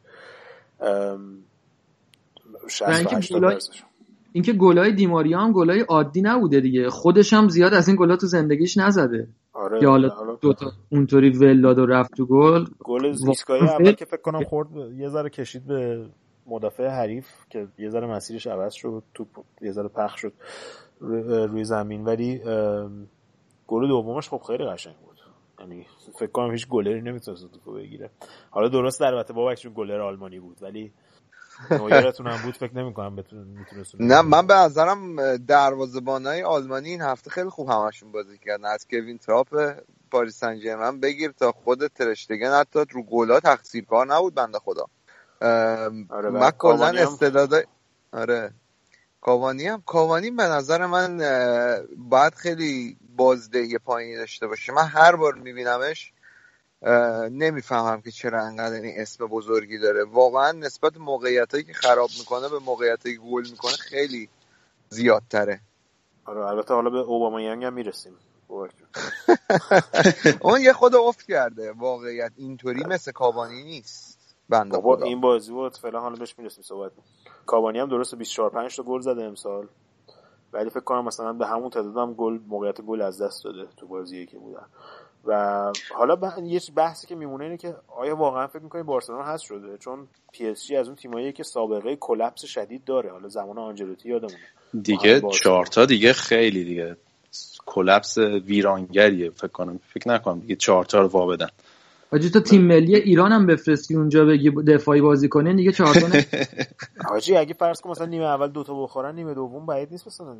اینکه 4.33 4.53
گلای 4.53 4.93
دیماریا 4.93 5.39
هم 5.39 5.51
گلای 5.51 5.81
عادی 5.81 6.21
نبوده 6.21 6.59
دیگه. 6.59 6.89
خودش 6.89 7.33
هم 7.33 7.49
زیاد 7.49 7.73
از 7.73 7.87
این 7.87 7.97
گلا 7.99 8.15
تو 8.17 8.27
زندگیش 8.27 8.77
نزده. 8.77 9.27
آره 9.57 9.83
یا 9.83 9.89
حالا 9.89 10.35
دوتا 10.41 10.71
اونطوری 10.91 11.29
ولاد 11.29 11.79
و 11.79 11.85
رفت 11.85 12.13
تو 12.17 12.25
گل. 12.25 12.65
گل 12.79 13.11
زیسکایی 13.11 13.63
اول 13.63 13.91
که 13.91 14.05
فکر 14.05 14.21
کنم 14.21 14.43
خورد 14.43 14.75
یه 14.97 15.09
ذره 15.09 15.29
کشید 15.29 15.67
به 15.67 16.05
مدافع 16.47 16.87
حریف 16.87 17.27
که 17.49 17.67
یه 17.77 17.89
ذره 17.89 18.07
مسیرش 18.07 18.47
عوض 18.47 18.73
شد 18.73 19.03
تو 19.13 19.25
یه 19.61 19.71
ذره 19.71 19.87
پخ 19.87 20.17
شد 20.17 20.33
روی 21.01 21.63
زمین. 21.63 22.05
ولی 22.05 22.41
گل 23.67 23.87
دومش 23.87 24.29
خب 24.29 24.41
خیلی 24.47 24.65
قشنگ 24.65 24.95
بود. 24.95 25.17
یعنی 25.59 25.85
فکر 26.19 26.31
کنم 26.31 26.51
هیچ 26.51 26.67
گلری 26.67 27.01
نمی‌تونست 27.01 27.47
تو 27.65 27.73
بگیره. 27.73 28.09
حالا 28.49 28.67
درست 28.67 28.99
در 28.99 29.13
البته 29.13 29.33
بابکشون 29.33 29.71
گلر 29.75 30.01
آلمانی 30.01 30.39
بود 30.39 30.57
ولی 30.61 30.91
نویرتون 31.71 32.27
هم 32.27 32.37
بود 32.37 32.57
فکر 32.57 32.75
نمی 32.77 32.93
کنم 32.93 33.23
نه 33.99 34.21
من 34.21 34.47
به 34.47 34.53
نظرم 34.53 35.37
دروازه‌بانای 35.37 36.43
آلمانی 36.43 36.89
این 36.89 37.01
هفته 37.01 37.29
خیلی 37.29 37.49
خوب 37.49 37.69
همشون 37.69 38.11
بازی 38.11 38.37
کردن. 38.37 38.65
از 38.65 38.87
کوین 38.89 39.17
تراپ 39.17 39.75
پاریس 40.11 40.39
سن 40.39 40.99
بگیر 40.99 41.31
تا 41.31 41.51
خود 41.51 41.87
ترشتگن. 41.87 42.59
حتی 42.59 42.79
رو 42.91 43.03
گلا 43.03 43.39
تقصیر 43.39 43.85
کار 43.85 44.07
نبود 44.07 44.35
بنده 44.35 44.59
خدا. 44.59 44.85
آره 46.09 46.29
من 46.29 46.51
کلا 46.51 46.87
استعداد 46.87 47.53
آره. 48.13 48.53
کاوانی 49.21 49.67
هم 49.67 49.83
کاوانی 49.85 50.31
به 50.31 50.43
نظر 50.43 50.85
من 50.85 51.17
باید 51.97 52.35
خیلی 52.35 52.97
بازدهی 53.09 53.77
پایینی 53.77 54.15
داشته 54.15 54.47
باشه. 54.47 54.73
من 54.73 54.87
هر 54.87 55.15
بار 55.15 55.33
میبینمش 55.33 56.13
نمی‌فهمم 57.31 58.01
که 58.01 58.11
چرا 58.11 58.43
انقدر 58.43 58.81
این 58.81 59.01
اسم 59.01 59.27
بزرگی 59.27 59.77
داره. 59.77 60.03
واقعا 60.03 60.51
نسبت 60.51 60.97
موقعیت 60.97 61.51
هایی 61.51 61.63
که 61.63 61.73
خراب 61.73 62.09
می‌کنه 62.19 62.49
به 62.49 62.59
موقعیت 62.59 63.05
هایی 63.05 63.17
گل 63.17 63.47
می‌کنه 63.51 63.71
خیلی 63.71 64.29
زیادتره. 64.89 65.59
آره 66.25 66.45
البته 66.45 66.73
حالا 66.73 66.89
به 66.89 66.97
اوباما 66.97 67.41
ینگ 67.41 67.63
هم 67.63 67.73
می‌رسیم. 67.73 68.13
اون 70.41 70.61
یه 70.61 70.73
خود 70.73 70.95
افت 70.95 71.21
کرده. 71.21 71.71
واقعیت 71.71 72.31
اینطوری 72.35 72.83
مثل 72.83 73.11
کابانی 73.11 73.63
نیست. 73.63 74.35
بنده 74.49 74.77
خدا. 74.77 75.05
این 75.05 75.21
بازی 75.21 75.51
بود. 75.51 75.77
فعلا 75.77 75.99
حالا 75.99 76.15
بهش 76.15 76.35
می‌رسیم 76.37 76.63
صحبت. 76.63 76.91
کابانی 77.45 77.79
هم 77.79 77.89
درست 77.89 78.15
24 78.15 78.49
5 78.49 78.75
تا 78.75 78.83
گل 78.83 79.01
زده 79.01 79.23
امسال. 79.23 79.67
ولی 80.53 80.69
فکر 80.69 80.79
کنم 80.79 81.05
مثلا 81.05 81.33
به 81.33 81.47
همون 81.47 81.69
تعداد 81.69 81.97
هم 81.97 82.13
گل 82.13 82.39
موقعیت 82.47 82.81
گل 82.81 83.01
از 83.01 83.21
دست 83.21 83.43
داده 83.43 83.67
تو 83.77 83.87
بازی 83.87 84.25
که 84.25 84.37
بودن. 84.37 84.65
و 85.27 85.71
حالا 85.95 86.17
یه 86.43 86.61
بحثی 86.75 87.07
که 87.07 87.15
میمونه 87.15 87.43
اینه 87.43 87.57
که 87.57 87.75
آیا 87.87 88.15
واقعا 88.15 88.47
فکر 88.47 88.63
می‌کنی 88.63 88.83
بارسلونا 88.83 89.23
هست 89.23 89.43
شده؟ 89.43 89.77
چون 89.77 90.07
پی 90.31 90.47
اس 90.47 90.65
جی 90.65 90.75
از 90.75 90.87
اون 90.87 90.95
تیمایی 90.95 91.33
که 91.33 91.43
سابقه 91.43 91.95
collapse 91.95 92.45
شدید 92.45 92.83
داره. 92.85 93.11
حالا 93.11 93.27
زمان 93.27 93.57
آنجلوتی 93.57 94.09
یادمونه. 94.09 94.37
دیگه 94.81 95.21
چهارتا 95.21 95.85
دیگه 95.85 96.13
خیلی 96.13 96.63
دیگه 96.63 96.97
collapse 97.65 98.17
ویرانگریه 98.17 99.29
فکر 99.29 99.47
کنم. 99.47 99.79
فکر 99.93 100.09
نکنم 100.09 100.39
دیگه 100.39 100.55
چهارتا 100.55 100.99
رو 100.99 101.07
وا 101.07 101.25
بدن. 101.25 101.47
آجی 102.11 102.29
تو 102.29 102.39
تیم 102.39 102.61
ملی 102.61 102.95
ایران 102.95 103.31
هم 103.31 103.45
بفرستی 103.45 103.95
اونجا 103.95 104.25
بگی 104.25 104.51
دفاعی 104.51 105.01
بازی 105.01 105.29
کنه 105.29 105.53
دیگه 105.53 105.71
چهار 105.71 105.95
تا 105.95 106.07
آجی 107.15 107.35
اگه 107.35 107.53
فرض 107.53 107.81
کن 107.81 107.89
مثلا 107.89 108.05
نیمه 108.05 108.25
اول 108.25 108.47
دو 108.47 108.63
تا 108.63 108.83
بخورن 108.83 109.15
نیمه 109.15 109.33
دوم 109.33 109.65
بعید 109.65 109.91
نیست 109.91 110.07
مثلا. 110.07 110.37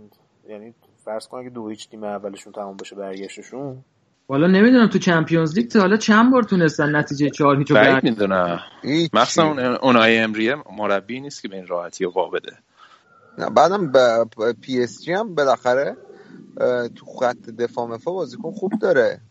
یعنی 0.49 0.73
فرض 1.05 1.27
کن 1.27 1.38
اگه 1.38 1.49
دو 1.49 1.67
هیچ 1.69 1.88
نیمه 1.93 2.07
اولشون 2.07 2.53
تمام 2.53 2.77
بشه 2.77 2.95
برگشتشون. 2.95 3.83
والا 4.30 4.47
نمی‌دونم 4.47 4.88
تو 4.88 4.99
Champions 4.99 5.57
League 5.57 5.67
تا 5.67 5.80
حالا 5.80 5.97
چند 5.97 6.32
بار 6.32 6.43
تونستن 6.43 6.95
نتیجه 6.95 7.30
چهار 7.30 7.57
هیچو 7.57 7.73
بعید 7.73 8.03
می‌دونم. 8.03 8.59
مخصوصا 9.13 9.78
اونای 9.82 10.17
امریه 10.17 10.55
مربی 10.78 11.19
نیست 11.19 11.41
که 11.41 11.47
به 11.47 11.55
این 11.55 11.67
راحتی 11.67 12.05
رو 12.05 12.32
نه 13.38 13.49
بعدم 13.49 13.91
پی 14.61 14.84
اس 14.84 15.03
جی 15.03 15.13
هم 15.13 15.36
بالاخره 15.36 15.97
تو 16.95 17.05
خط 17.19 17.38
دفاع 17.38 17.88
مفا 17.88 18.11
بازیکن 18.11 18.51
خوب 18.51 18.71
داره. 18.82 19.21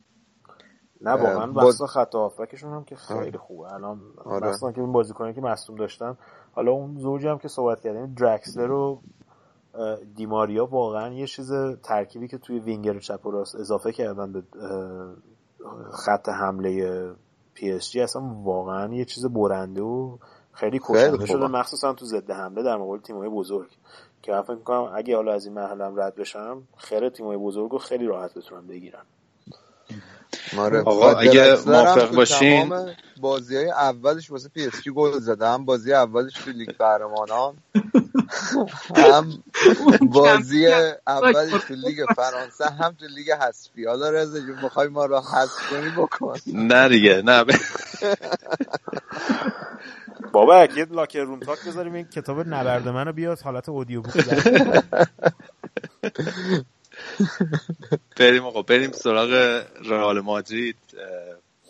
نه 1.01 1.11
واقعا 1.11 1.47
باز... 1.47 1.83
خط 1.83 2.15
هافبکشون 2.15 2.73
هم 2.73 2.85
که 2.85 2.97
خیلی 2.97 3.39
خوبه. 3.39 3.73
الان 3.73 4.01
آره. 4.25 4.49
مثلا 4.49 4.73
که 4.73 4.81
این 4.81 4.93
بازیکنی 4.93 5.35
که 5.35 5.41
مصدوم 5.41 5.77
داشتن 5.77 6.17
حالا 6.53 6.73
اون 6.73 6.99
زوج 6.99 7.27
هم 7.27 7.39
که 7.39 7.49
صحبت 7.49 7.81
کردیم 7.81 8.15
درکسلر 8.15 8.67
و 8.67 9.03
دی‌ماریا 10.17 10.67
واقعا 10.67 11.13
یه 11.13 11.27
چیز 11.27 11.53
ترکیبی 11.83 12.29
که 12.29 12.39
توی 12.39 12.59
وینگر 12.59 12.99
چپ 12.99 13.27
و 13.27 13.31
راست 13.31 13.55
اضافه 13.55 13.93
کردن 13.93 14.33
به 14.33 14.43
خط 15.93 16.29
حمله 16.29 17.03
پی 17.55 17.73
اس 17.73 17.91
جی 17.91 18.01
اصلا 18.01 18.23
واقعا 18.45 18.95
یه 18.95 19.05
چیز 19.05 19.27
برنده 19.27 19.83
و 19.83 20.17
خیلی 20.53 20.81
کشنده 20.83 21.27
شده 21.27 21.47
مخصوصا 21.47 21.93
تو 21.93 22.05
ضد 22.05 22.31
حمله 22.31 22.63
در 22.63 22.77
مقابل 22.77 23.01
تیم‌های 23.01 23.29
بزرگ. 23.29 23.71
که 24.23 24.43
فکر 24.43 24.57
کنم 24.57 24.93
اگه 24.95 25.17
حالا 25.17 25.33
از 25.33 25.47
این 25.47 25.55
مرحله 25.55 25.85
رد 25.85 26.15
بشم 26.15 26.63
خیر 26.77 27.09
تیم‌های 27.09 27.37
بزرگ 27.37 27.71
رو 27.71 27.79
خیلی 27.79 28.07
راحت 28.07 28.35
بتونن 28.35 28.67
بگیرن. 28.67 29.03
آره. 30.59 30.81
آقا 30.81 31.13
اگه 31.13 31.57
موافق 31.67 32.15
باشین. 32.15 32.73
بازی 33.21 33.57
های 33.57 33.71
اولش 33.71 34.31
واسه 34.31 34.49
پی 34.49 34.67
اس 34.67 34.89
گل 34.89 35.19
زده 35.19 35.49
هم 35.49 35.65
بازی 35.65 35.93
اولش 35.93 36.39
تو 36.41 36.51
لیگ 36.51 36.71
قهرمانان. 36.79 37.57
هم 38.97 39.45
بازی 40.11 40.67
اولش 41.07 41.65
تو 41.65 41.75
لیگ 41.87 42.07
فرانسه 42.17 42.65
هم 42.67 42.93
تو 42.93 43.07
لیگ 43.07 43.31
حذفی. 43.31 43.85
حالا 43.85 44.11
رضا 44.11 44.41
جون 44.41 44.59
می‌خوای 44.63 44.89
ما 44.89 45.07
رو 45.07 45.21
حذف 45.21 45.67
کنی؟ 45.71 45.91
بکن. 45.91 46.37
نه 46.47 46.89
دیگه 46.89 47.23
نه. 47.25 47.45
بابا 50.33 50.69
یه 50.77 50.87
لاکر 50.91 51.21
روم 51.21 51.41
تاک 51.41 51.65
بذاریم 51.65 51.95
این 51.95 52.05
کتاب 52.09 52.49
نبرد 52.49 52.89
منو 52.89 53.13
بیاد 53.13 53.41
حالت 53.41 53.69
اودیو 53.69 54.03
بوک 54.03 54.25
بریم 58.21 58.45
آقا 58.45 58.63
بریم 58.63 58.93
سراغ 58.93 59.63
رئال 59.85 60.21
مادرید. 60.21 60.77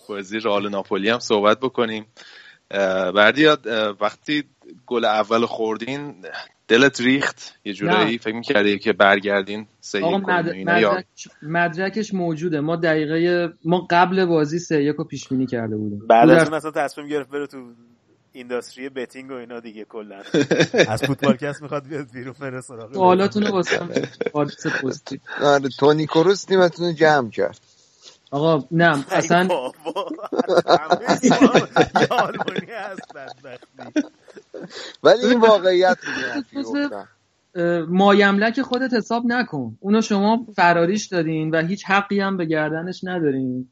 بازی 0.09 0.38
رئال 0.38 0.68
ناپولی 0.68 1.11
هم 1.11 1.18
صحبت 1.18 1.61
بکنیم. 1.61 2.07
بردیاد 3.14 3.66
وقتی 4.01 4.44
گل 4.86 5.05
اول 5.05 5.47
خوردین 5.47 6.14
دلت 6.68 7.01
ریخت؟ 7.01 7.55
یه 7.64 7.72
جورایی 7.72 8.18
فکر 8.18 8.34
می‌کردی 8.34 8.78
که 8.78 8.92
برگردین 8.92 9.66
سه 9.80 10.01
مدرکش 11.42 12.14
موجوده. 12.14 12.61
ما 12.61 12.76
دقیقه 12.76 13.53
ما 13.64 13.86
قبل 13.90 14.24
بازی 14.24 14.59
سه 14.59 14.82
یک 14.82 14.97
رو 14.97 15.05
پیش 15.05 15.28
بینی 15.28 15.47
کرده 15.47 15.76
بودیم. 15.76 16.07
بعد 16.07 16.30
از 16.30 16.49
اون 16.49 16.57
اصلا 16.57 16.70
تصمیم 16.70 17.09
گرفت 17.09 17.30
بره 17.30 17.47
تو 17.47 17.72
اینداستری 18.37 18.89
بتینگ 18.89 19.30
و 19.30 19.34
اینا 19.34 19.61
دیگه 19.61 19.84
کلا. 19.84 20.22
از 20.89 21.03
فوتبال 21.03 21.37
کس 21.37 21.62
می‌خواد 21.62 21.84
بیاد 21.87 22.11
بیرون 22.12 22.34
بره 22.41 22.61
سراغ 22.61 22.93
سوالاتون 22.95 23.43
رو 23.43 23.53
واسه 23.53 23.89
حادثه 24.32 24.70
پستی 24.70 25.20
آره 25.43 25.68
تونی 25.68 26.07
کروس 26.07 26.45
تیمتون 26.45 26.95
جمع 26.95 27.30
کرد. 27.30 27.61
آقا 28.30 28.64
نه 28.70 29.05
اصلا 29.12 29.49
ولی 35.03 35.26
این 35.26 35.41
واقعیت 35.41 35.99
مایملک 37.89 38.62
خودت 38.62 38.95
حساب 38.95 39.22
نکن. 39.26 39.76
اونو 39.80 40.01
شما 40.01 40.47
فراریش 40.57 41.07
دادین 41.07 41.51
و 41.51 41.66
هیچ 41.66 41.84
حقی 41.84 42.20
هم 42.20 42.37
به 42.37 42.45
گردنش 42.45 43.01
ندارین. 43.05 43.68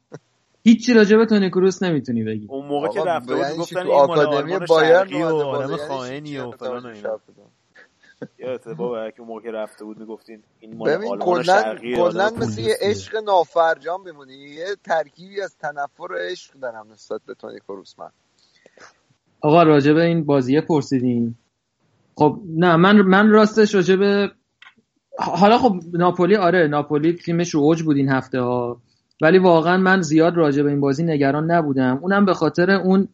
هیچی 0.65 0.93
راجع 0.93 1.17
به 1.17 1.25
تونی 1.25 1.49
کروس 1.49 1.83
نمی‌تونی 1.83 2.23
بگی. 2.23 2.47
اون 2.49 2.65
موقع 2.65 2.87
که 2.87 2.99
رفته 2.99 3.35
بود 3.35 3.43
یعنی 3.43 3.57
گفتن 3.57 3.79
این 3.79 3.91
آکادمی 3.91 4.59
بایرن 4.69 5.13
و 5.13 5.25
آدم 5.25 5.77
خائنی 5.77 6.37
و 6.37 6.51
فلان 6.51 6.83
و 6.83 6.87
اینا. 6.87 7.19
یادته 8.39 8.73
بابا 8.73 9.11
که 9.11 9.19
اون 9.19 9.27
موقع 9.27 9.51
رفته 9.51 9.85
بود 9.85 9.99
می‌گفتین 9.99 10.43
این 10.59 10.77
مال 10.77 10.89
آلمان 10.89 11.43
شرقی 11.43 11.95
کلا 11.95 12.29
مثل 12.37 12.61
یه 12.61 12.75
عشق 12.81 13.15
نافرجام 13.15 14.03
بمونی. 14.03 14.33
یه 14.33 14.65
ترکیبی 14.83 15.41
از 15.41 15.57
تنفر 15.57 16.11
و 16.11 16.17
عشق 16.31 16.53
دارم 16.53 16.87
نسبت 16.91 17.21
به 17.27 17.33
تونی 17.33 17.59
کروس 17.59 17.99
من. 17.99 18.09
آقا 19.41 19.63
راجع 19.63 19.93
به 19.93 20.03
این 20.03 20.23
بازیه 20.23 20.61
پرسیدین. 20.61 21.35
خب 22.15 22.39
نه 22.45 22.75
من 22.75 23.01
من 23.01 23.29
راستش 23.29 23.75
راجع 23.75 23.95
به 23.95 24.31
حالا 25.19 25.57
خب 25.57 25.75
ناپولی 25.93 26.35
آره 26.35 26.67
ناپولی 26.67 27.13
تیمش 27.13 27.49
رو 27.49 27.61
اوج 27.61 27.83
بود 27.83 27.97
این 27.97 28.09
هفته 28.09 28.39
ها 28.39 28.81
ولی 29.21 29.37
واقعا 29.37 29.77
من 29.77 30.01
زیاد 30.01 30.35
راجع 30.35 30.63
به 30.63 30.69
این 30.69 30.79
بازی 30.79 31.03
نگران 31.03 31.51
نبودم. 31.51 31.99
اونم 32.01 32.25
به 32.25 32.33
خاطر 32.33 32.71
اون 32.71 33.07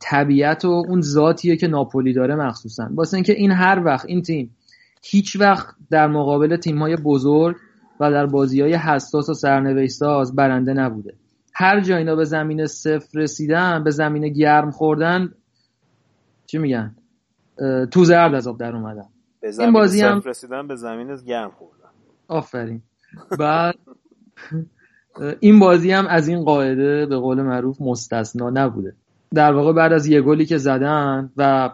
طبیعت 0.00 0.64
و 0.64 0.68
اون 0.68 1.00
ذاتیه 1.00 1.56
که 1.56 1.66
ناپولی 1.66 2.12
داره 2.12 2.34
مخصوصا. 2.34 2.88
واسه 2.94 3.16
اینکه 3.16 3.32
این 3.32 3.50
هر 3.50 3.82
وقت 3.84 4.06
این 4.06 4.22
تیم 4.22 4.56
هیچ 5.02 5.36
وقت 5.40 5.74
در 5.90 6.06
مقابل 6.06 6.56
تیم 6.56 6.78
های 6.78 6.96
بزرگ 6.96 7.56
و 8.00 8.10
در 8.10 8.26
بازی 8.26 8.60
های 8.60 8.74
حساس 8.74 9.28
و 9.28 9.34
سرنوشت 9.34 9.92
ساز 9.92 10.34
برنده 10.34 10.72
نبوده. 10.72 11.14
هر 11.54 11.80
جا 11.80 11.96
اینا 11.96 12.16
به 12.16 12.24
زمین 12.24 12.66
صفر 12.66 13.18
رسیدن 13.18 13.84
به 13.84 13.90
زمین 13.90 14.32
گرم 14.32 14.70
خوردن 14.70 15.32
چی 16.46 16.58
میگن؟ 16.58 16.96
تو 17.90 18.04
زرد 18.04 18.34
از 18.34 18.48
آب 18.48 18.58
در 18.58 18.76
اومدن. 18.76 19.08
به 19.40 19.50
زمین 19.50 19.66
این 19.66 19.74
بازی 19.74 20.00
هم 20.00 20.20
رسیدن 20.24 20.68
به 20.68 20.76
زمین 20.76 21.16
گرم 21.16 21.50
خوردن. 21.50 21.88
آفرین. 22.28 22.82
بعد 23.38 23.74
این 25.40 25.58
بازی 25.58 25.90
هم 25.90 26.06
از 26.06 26.28
این 26.28 26.44
قاعده 26.44 27.06
به 27.06 27.16
قول 27.16 27.42
معروف 27.42 27.80
مستثنا 27.80 28.50
نبوده. 28.50 28.94
در 29.34 29.52
واقع 29.52 29.72
بعد 29.72 29.92
از 29.92 30.06
یه 30.06 30.22
گلی 30.22 30.46
که 30.46 30.58
زدن 30.58 31.30
و 31.36 31.70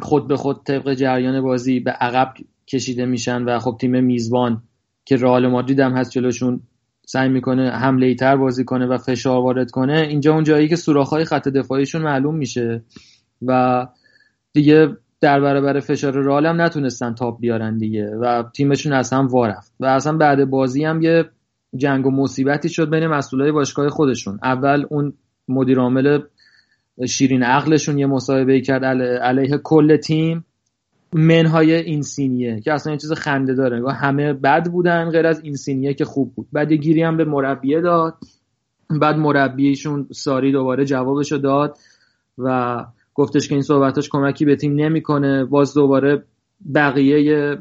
خود 0.00 0.28
به 0.28 0.36
خود 0.36 0.64
طبق 0.64 0.94
جریان 0.94 1.40
بازی 1.40 1.80
به 1.80 1.90
عقب 1.90 2.34
کشیده 2.66 3.06
میشن 3.06 3.42
و 3.42 3.58
خب 3.58 3.76
تیم 3.80 4.04
میزبان 4.04 4.62
که 5.04 5.16
رئال 5.16 5.46
مادرید 5.46 5.80
هم 5.80 5.92
هست 5.92 6.10
جلوشون 6.10 6.60
سعی 7.06 7.28
می‌کنه 7.28 7.70
حمله 7.70 8.14
تر 8.14 8.36
بازی 8.36 8.64
کنه 8.64 8.86
و 8.86 8.98
فشار 8.98 9.42
وارد 9.42 9.70
کنه 9.70 9.98
اینجا 9.98 10.34
اون 10.34 10.44
جایی 10.44 10.68
که 10.68 10.76
سوراخ‌های 10.76 11.24
خط 11.24 11.48
دفاعیشون 11.48 12.02
معلوم 12.02 12.34
میشه 12.34 12.82
و 13.46 13.86
دیگه 14.52 14.96
در 15.20 15.40
برابر 15.40 15.80
فشار 15.80 16.12
رئال 16.12 16.46
هم 16.46 16.60
نتونستن 16.60 17.14
تاپ 17.14 17.40
بیارن 17.40 17.78
دیگه 17.78 18.16
و 18.16 18.42
تیمشون 18.54 18.92
از 18.92 19.12
هم 19.12 19.26
وارفت 19.26 19.72
و 19.80 19.86
اصلا 19.86 20.16
بعد 20.16 20.50
بازی 20.50 20.84
هم 20.84 21.02
یه 21.02 21.24
جنگ 21.76 22.06
و 22.06 22.10
مصیبتی 22.10 22.68
شد 22.68 22.90
بین 22.90 23.06
مسئولای 23.06 23.52
باشگاه 23.52 23.88
خودشون. 23.88 24.38
اول 24.42 24.86
اون 24.90 25.12
مدیر 25.48 25.78
عامل 25.78 26.20
شیرین 27.08 27.42
عقلشون 27.42 27.98
یه 27.98 28.06
مصاحبه 28.06 28.60
کرد 28.60 28.84
علیه 28.84 29.58
کل 29.64 29.96
تیم. 29.96 30.44
منهای 31.12 31.74
اینسینیه 31.74 32.60
که 32.60 32.72
اصلا 32.72 32.92
یه 32.92 32.98
چیز 32.98 33.12
خنده 33.12 33.54
داره. 33.54 33.92
همه 33.92 34.32
بد 34.32 34.70
بودن 34.70 35.10
غیر 35.10 35.26
از 35.26 35.44
اینسینیه 35.44 35.94
که 35.94 36.04
خوب 36.04 36.34
بود. 36.34 36.46
بعد 36.52 36.72
گیری 36.72 37.02
هم 37.02 37.16
به 37.16 37.24
مربیه 37.24 37.80
داد. 37.80 38.14
بعد 39.00 39.16
مربیشون 39.16 40.06
ساری 40.12 40.52
دوباره 40.52 40.84
جوابشو 40.84 41.36
داد 41.36 41.78
و 42.38 42.84
گفتش 43.14 43.48
که 43.48 43.54
این 43.54 43.62
صحبتاش 43.62 44.08
کمکی 44.08 44.44
به 44.44 44.56
تیم 44.56 44.74
نمی‌کنه. 44.74 45.44
باز 45.44 45.74
دوباره 45.74 46.24
بقیه 46.74 47.58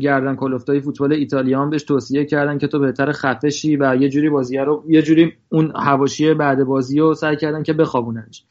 گردن 0.00 0.36
کلفتای 0.36 0.80
فوتبال 0.80 1.12
ایتالیا 1.12 1.62
هم 1.62 1.70
بهش 1.70 1.82
توصیه 1.82 2.24
کردن 2.24 2.58
که 2.58 2.66
تو 2.66 2.78
بهتر 2.78 3.12
خفشی 3.12 3.76
و 3.76 3.96
یه 4.00 4.08
جوری 4.08 4.30
بازی 4.30 4.58
رو 4.58 4.84
یه 4.88 5.02
جوری 5.02 5.32
اون 5.48 5.72
هواشی 5.76 6.34
بعد 6.34 6.64
بازی 6.64 6.98
رو 6.98 7.14
سعی 7.14 7.36
کردن 7.36 7.62
که 7.62 7.72
بخوابوننش. 7.72 8.44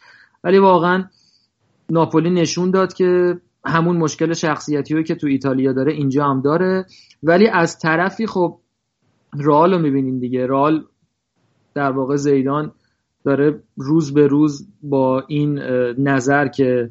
ولی 0.44 0.60
واقعا 0.60 1.04
ناپولی 1.90 2.30
نشون 2.30 2.72
داد 2.72 2.94
که 2.94 3.38
همون 3.66 3.98
مشکل 3.98 4.34
شخصیتی 4.34 5.04
که 5.04 5.16
تو 5.16 5.28
ایتالیا 5.28 5.74
داره 5.74 5.94
اینجا 5.94 6.26
هم 6.26 6.42
داره. 6.42 6.86
ولی 7.24 7.48
از 7.48 7.80
طرفی 7.80 8.28
خب 8.28 8.58
رئال 9.40 9.74
رو 9.74 9.80
می‌بینیم 9.80 10.20
دیگه. 10.20 10.48
رئال 10.48 10.86
در 11.74 11.92
واقع 11.92 12.16
زیدان 12.16 12.72
داره 13.26 13.64
روز 13.78 14.14
به 14.14 14.28
روز 14.28 14.68
با 14.84 15.24
این 15.28 15.60
نظر 15.98 16.48
که 16.48 16.90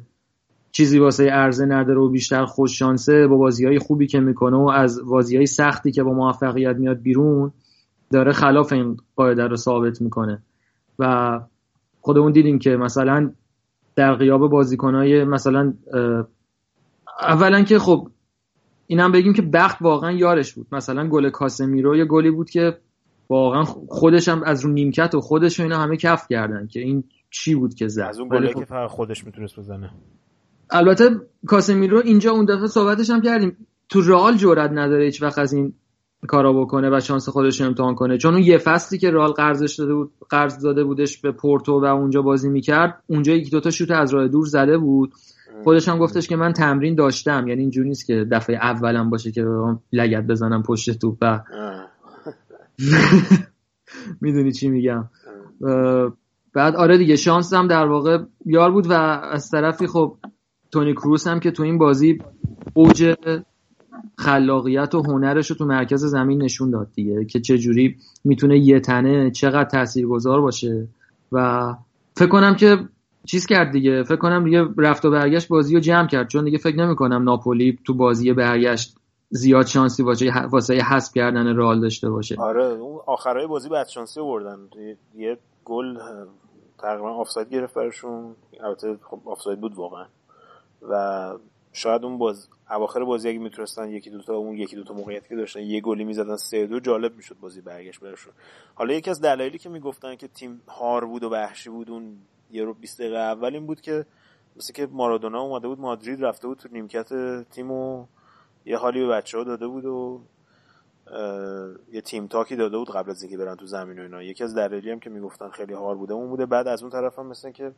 چیزی 0.71 0.99
واسه 0.99 1.29
عرضه 1.29 1.65
نداره 1.65 1.99
و 1.99 2.09
بیشتر 2.09 2.45
خوش 2.45 2.79
شانسه 2.79 3.27
با 3.27 3.37
بازی 3.37 3.65
های 3.65 3.79
خوبی 3.79 4.07
که 4.07 4.19
می‌کنه 4.19 4.57
و 4.57 4.69
از 4.69 5.05
بازی 5.05 5.37
های 5.37 5.45
سختی 5.45 5.91
که 5.91 6.03
با 6.03 6.13
موفقیت 6.13 6.75
میاد 6.75 7.01
بیرون 7.01 7.51
داره 8.11 8.31
خلاف 8.31 8.73
این 8.73 8.97
قاعده 9.15 9.47
رو 9.47 9.55
ثابت 9.55 10.01
می‌کنه. 10.01 10.41
و 10.99 11.39
خودمون 12.01 12.31
دیدیم 12.31 12.59
که 12.59 12.69
مثلا 12.69 13.31
در 13.95 14.13
قیاب 14.13 14.49
بازیکنهای 14.49 15.23
مثلا 15.23 15.73
اولا 17.21 17.63
که 17.63 17.79
خب 17.79 18.07
اینم 18.87 19.11
بگیم 19.11 19.33
که 19.33 19.41
بخت 19.41 19.81
واقعا 19.81 20.11
یارش 20.11 20.53
بود. 20.53 20.67
مثلا 20.71 21.07
گل 21.07 21.29
کاسمیرو 21.29 21.95
یه 21.95 22.05
گلی 22.05 22.31
بود 22.31 22.49
که 22.49 22.77
واقعا 23.29 23.63
خودش 23.63 24.29
هم 24.29 24.43
از 24.43 24.65
رو 24.65 24.71
نیمکت 24.71 25.15
و 25.15 25.21
خودش 25.21 25.59
و 25.59 25.63
اینا 25.63 25.77
همه 25.77 25.97
کف 25.97 26.27
کردن 26.29 26.67
که 26.67 26.79
این 26.79 27.03
چی 27.29 27.55
بود 27.55 27.73
که 27.73 27.87
زد. 27.87 28.01
از 28.01 28.19
اون 28.19 28.29
گلی 28.29 28.47
خب 28.47 28.59
که 28.59 28.65
فقط 28.65 28.89
خودش 28.89 29.25
می‌تونست 29.25 29.59
بزنه. 29.59 29.91
البته 30.71 31.09
کاسمیرو 31.47 32.01
اینجا 32.05 32.31
اون 32.31 32.45
دفعه 32.45 32.67
صحبتش 32.67 33.09
هم 33.09 33.21
کردیم. 33.21 33.57
تو 33.89 34.01
رئال 34.01 34.37
جرئت 34.37 34.71
نداره 34.71 35.05
هیچ 35.05 35.21
وقت 35.21 35.39
از 35.39 35.53
این 35.53 35.73
کارا 36.27 36.53
بکنه 36.53 36.97
و 36.97 36.99
شانس 36.99 37.29
خودش 37.29 37.61
رو 37.61 37.67
امتحان 37.67 37.95
کنه. 37.95 38.17
چون 38.17 38.33
اون 38.33 38.43
یه 38.43 38.57
فصلی 38.57 38.97
که 38.97 39.11
رئال 39.11 39.31
قرضش 39.31 39.75
داده 39.75 39.93
بود 39.93 40.11
قرض 40.29 40.63
داده 40.63 40.83
بودش 40.83 41.17
به 41.17 41.31
پورتو 41.31 41.79
و 41.79 41.85
اونجا 41.85 42.21
بازی 42.21 42.49
می‌کرد 42.49 43.03
اونجا 43.07 43.33
یکی 43.33 43.49
دوتا 43.49 43.69
شوت 43.69 43.91
از 43.91 44.13
راه 44.13 44.27
دور 44.27 44.45
زده 44.45 44.77
بود. 44.77 45.13
خودش 45.63 45.89
هم 45.89 45.97
گفتش 45.97 46.27
که 46.27 46.35
من 46.35 46.53
تمرین 46.53 46.95
داشتم. 46.95 47.47
یعنی 47.47 47.61
اینجوری 47.61 47.89
نیست 47.89 48.05
که 48.05 48.25
دفعه 48.31 48.55
اولم 48.55 49.09
باشه 49.09 49.31
که 49.31 49.45
لگت 49.93 50.23
بزنم 50.23 50.63
پشت 50.63 50.99
توپ 50.99 51.17
و 51.21 51.39
می‌دونی 54.21 54.51
چی 54.51 54.69
میگم. 54.69 55.09
بعد 56.53 56.75
آره 56.75 56.97
دیگه 56.97 57.15
شانس 57.15 57.53
هم 57.53 57.67
در 57.67 57.85
واقع 57.85 58.17
یار 58.45 58.71
بود 58.71 58.87
و 58.87 58.93
از 58.93 59.49
طرفی 59.49 59.87
خب 59.87 60.17
تونی 60.71 60.93
کروس 60.93 61.27
هم 61.27 61.39
که 61.39 61.51
تو 61.51 61.63
این 61.63 61.77
بازی 61.77 62.17
اوج 62.73 63.15
خلاقیت 64.17 64.95
و 64.95 65.01
هنرش 65.01 65.49
رو 65.49 65.55
تو 65.55 65.65
مرکز 65.65 66.05
زمین 66.05 66.43
نشون 66.43 66.69
داد 66.69 66.87
دیگه 66.95 67.25
که 67.25 67.39
چه 67.39 67.57
جوری 67.57 67.97
می‌تونه 68.23 68.59
یه 68.59 68.79
تنه 68.79 69.31
چقدر 69.31 69.69
تاثیرگذار 69.69 70.41
باشه. 70.41 70.87
و 71.31 71.73
فکر 72.15 72.29
کنم 72.29 72.55
که 72.55 72.77
چیز 73.25 73.45
کرد 73.45 73.71
دیگه 73.71 74.03
فکر 74.03 74.15
کنم 74.15 74.43
دیگه 74.43 74.65
رفت 74.77 75.05
و 75.05 75.11
برگشت 75.11 75.47
بازی 75.47 75.73
رو 75.73 75.79
جمع 75.79 76.07
کرد 76.07 76.27
چون 76.27 76.45
دیگه 76.45 76.57
فکر 76.57 76.75
نمی 76.75 76.95
کنم 76.95 77.23
ناپولی 77.23 77.79
تو 77.85 77.93
بازی 77.93 78.33
برگشت 78.33 78.95
زیاد 79.29 79.65
شانسی 79.65 80.03
واسه 80.03 80.31
واسه 80.51 80.73
حذف 80.73 81.13
کردن 81.13 81.47
رئال 81.47 81.81
داشته 81.81 82.09
باشه. 82.09 82.35
آره 82.39 82.65
اون 82.65 82.99
آخرای 83.05 83.47
بازی 83.47 83.69
بعد 83.69 83.87
شانسی 83.87 84.19
آوردن 84.19 84.57
یه 85.15 85.37
گل 85.65 85.97
تقریبا 86.79 87.09
آفساید 87.09 87.49
گرفت 87.49 87.73
براشون. 87.73 88.35
البته 88.63 88.97
خب 89.01 89.19
آفساید 89.25 89.61
بود 89.61 89.75
واقعا. 89.75 90.05
و 90.89 91.33
شاید 91.73 92.03
اون 92.03 92.17
باز 92.17 92.47
اواخر 92.69 93.03
بازی 93.03 93.29
اگه 93.29 93.39
می‌تونستن 93.39 93.89
یکی 93.89 94.09
دوتا 94.09 94.35
اون 94.35 94.57
یکی 94.57 94.75
دوتا 94.75 94.93
موقعیتی 94.93 95.29
که 95.29 95.35
داشتن 95.35 95.59
یه 95.59 95.81
گلی 95.81 96.03
می‌زدن 96.03 96.35
سه 96.35 96.67
دو 96.67 96.79
جالب 96.79 97.15
می‌شد 97.15 97.37
بازی 97.39 97.61
برگشت 97.61 97.99
براشون. 97.99 98.33
حالا 98.75 98.93
یکی 98.93 99.09
از 99.09 99.21
دلایلی 99.21 99.57
که 99.57 99.69
می‌گفتن 99.69 100.15
که 100.15 100.27
تیم 100.27 100.61
هار 100.67 101.05
بود 101.05 101.23
و 101.23 101.29
وحشی 101.29 101.69
بود 101.69 101.89
اون 101.89 102.17
یه 102.51 102.63
رو 102.63 102.73
20 102.73 102.99
دقیقه 103.01 103.17
اول 103.17 103.53
این 103.53 103.65
بود 103.65 103.81
که 103.81 104.05
مثل 104.55 104.73
که 104.73 104.87
مارادونا 104.91 105.41
اومده 105.41 105.67
بود 105.67 105.79
مادرید 105.79 106.25
رفته 106.25 106.47
بود 106.47 106.57
تو 106.57 106.69
نیمکت 106.71 107.09
تیم 107.49 107.71
و 107.71 108.05
یه 108.65 108.77
حالی 108.77 108.99
به 108.99 109.07
بچه 109.07 109.37
ها 109.37 109.43
داده 109.43 109.67
بود 109.67 109.85
و 109.85 110.21
یه 111.91 112.01
تیم 112.01 112.27
تاکی 112.27 112.55
داده 112.55 112.77
بود 112.77 112.91
قبل 112.91 113.11
از 113.11 113.23
اینکه 113.23 113.37
برن 113.37 113.55
تو 113.55 113.65
زمین 113.65 113.99
و 113.99 114.01
اینا. 114.01 114.23
یکی 114.23 114.43
از 114.43 114.55
دلایلی 114.55 114.91
هم 114.91 114.99
که 114.99 115.09
می‌گفتن 115.09 115.49
خیلی 115.49 115.73
هار 115.73 115.95
بوده 115.95 116.13
اون 116.13 116.29
بوده 116.29 116.45
بعد 116.45 116.67
از 116.67 116.81
اون 116.81 116.91
طرف 116.91 117.19
هم 117.19 117.27
مثل 117.27 117.51
که 117.51 117.71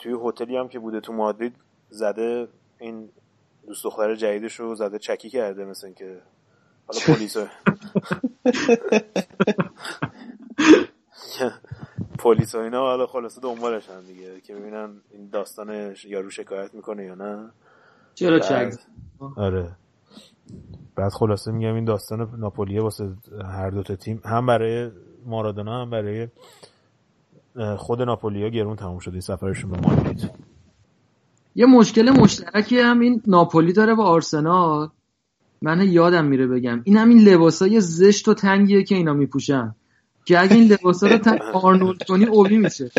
توی 0.00 0.16
هتلی 0.24 0.56
هم 0.56 0.68
که 0.68 0.78
بوده 0.78 1.00
تو 1.00 1.12
مادرید 1.12 1.54
زده 1.90 2.48
این 2.78 3.08
دوست 3.66 3.84
دختر 3.84 4.14
جدیدش 4.14 4.60
رو 4.60 4.74
زده 4.74 4.98
چکی 4.98 5.30
کرده 5.30 5.64
مثل 5.64 5.92
که 5.92 6.22
حالا 6.86 7.00
پلیس 7.06 7.36
پلیس 12.18 12.54
و 12.54 12.58
اینا 12.58 12.80
حالا 12.80 13.06
خلاصه 13.06 13.40
دنبالشن 13.40 14.00
دیگه 14.00 14.40
که 14.40 14.54
ببینن 14.54 15.00
این 15.10 15.28
داستان 15.28 15.94
یارو 16.04 16.30
شکایت 16.30 16.74
می‌کنه 16.74 17.04
یا 17.04 17.14
نه. 17.14 17.50
چرا 18.14 18.38
چک؟ 18.38 18.74
آره. 19.36 19.76
بعد 20.96 21.12
خلاصه 21.12 21.52
میگم 21.52 21.74
این 21.74 21.84
داستان 21.84 22.34
ناپولیه 22.38 22.82
واسه 22.82 23.16
هر 23.44 23.70
دوتا 23.70 23.96
تیم 23.96 24.22
هم 24.24 24.46
برای 24.46 24.90
مارادونا 25.26 25.82
هم 25.82 25.90
برای 25.90 26.28
خود 27.78 28.02
ناپولیا 28.02 28.48
گرون 28.48 28.76
تموم 28.76 28.98
شده 28.98 29.20
سفرشون 29.20 29.70
به 29.70 29.80
مادرید. 29.88 30.30
یه 31.54 31.66
مشکل 31.66 32.10
مشترکی 32.10 32.78
هم 32.78 33.00
این 33.00 33.22
ناپولی 33.26 33.72
داره 33.72 33.94
با 33.94 34.04
آرسنال. 34.04 34.88
من 35.62 35.88
یادم 35.88 36.24
میره 36.24 36.46
بگم. 36.46 36.80
این 36.84 36.96
همین 36.96 37.18
لباسای 37.18 37.80
زشت 37.80 38.28
و 38.28 38.34
تنگیه 38.34 38.82
که 38.82 38.94
اینا 38.94 39.12
میپوشن. 39.12 39.74
که 40.24 40.40
اگه 40.40 40.54
این 40.54 40.72
لباسا 40.72 41.06
رو 41.06 41.18
تنگ 41.18 41.40
آرنولد 41.62 42.02
کنی 42.02 42.24
اوبی 42.24 42.58
میشه. 42.58 42.90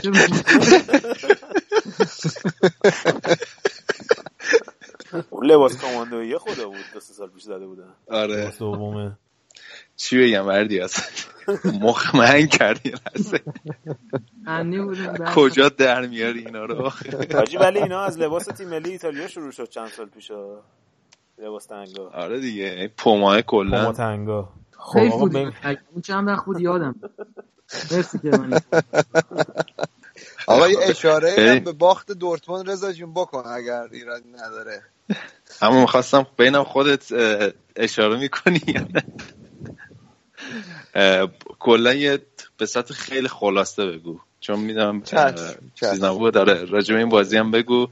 اون 5.29 5.45
لباس 5.45 5.81
کاماندویی 5.81 6.37
خدا 6.37 6.67
بود 6.67 6.77
دو 6.93 6.99
سال 6.99 7.29
پیش 7.29 7.43
زده 7.43 7.67
بودن. 7.67 7.93
آره. 8.07 8.53
دومه. 8.59 9.17
چی 9.95 10.19
بگم 10.19 10.47
وردی 10.47 10.79
از 10.79 10.93
مخ 11.81 12.15
من 12.15 12.47
کردی 12.47 12.93
کجا 15.35 15.69
در 15.69 16.07
میاری 16.07 16.45
اینا 16.45 16.65
رو؟ 16.65 16.91
حاجی 17.33 17.57
ولی 17.57 17.79
اینا 17.79 18.03
از 18.03 18.17
لباس 18.17 18.45
تیم 18.45 18.69
ملی 18.69 18.91
ایتالیا 18.91 19.27
شروع 19.27 19.51
شد 19.51 19.69
چند 19.69 19.87
سال 19.87 20.05
پیش 20.05 20.31
لباس 21.37 21.65
تنگا. 21.65 22.09
آره 22.09 22.39
دیگه 22.39 22.91
پوماه 22.97 23.41
کلا. 23.41 23.81
پوما 23.81 23.93
تنگا. 23.93 24.49
خب 24.77 24.97
اون 24.97 26.01
چند 26.03 26.27
وقت 26.27 26.45
بود 26.45 26.59
یادم. 26.61 26.95
مرسی 27.91 28.19
که 28.19 28.29
من 28.29 28.59
آقا 30.47 30.69
یه 30.69 30.77
اشاره 30.81 31.59
به 31.59 31.71
باخت 31.71 32.11
دورتموند 32.11 32.69
رضا 32.69 32.91
جون 32.91 33.13
بکن 33.13 33.43
اگر 33.47 33.87
ایرادی 33.91 34.29
نداره. 34.29 34.81
اما 35.61 35.81
می‌خواستم 35.81 36.27
بینم 36.37 36.63
خودت 36.63 37.11
اشاره 37.75 38.19
می‌کنی 38.19 38.61
کلا 41.59 41.93
یه 41.93 42.25
به 42.57 42.65
سطح 42.65 42.93
خیلی 42.93 43.27
خلاصه 43.27 43.85
بگو. 43.85 44.19
چون 44.39 44.59
می‌دونم 44.59 45.01
چیز 45.75 46.03
نبود 46.03 46.33
داره 46.33 46.65
راجع 46.65 46.95
این 46.95 47.09
بازی 47.09 47.37
هم 47.37 47.51
بگو. 47.51 47.87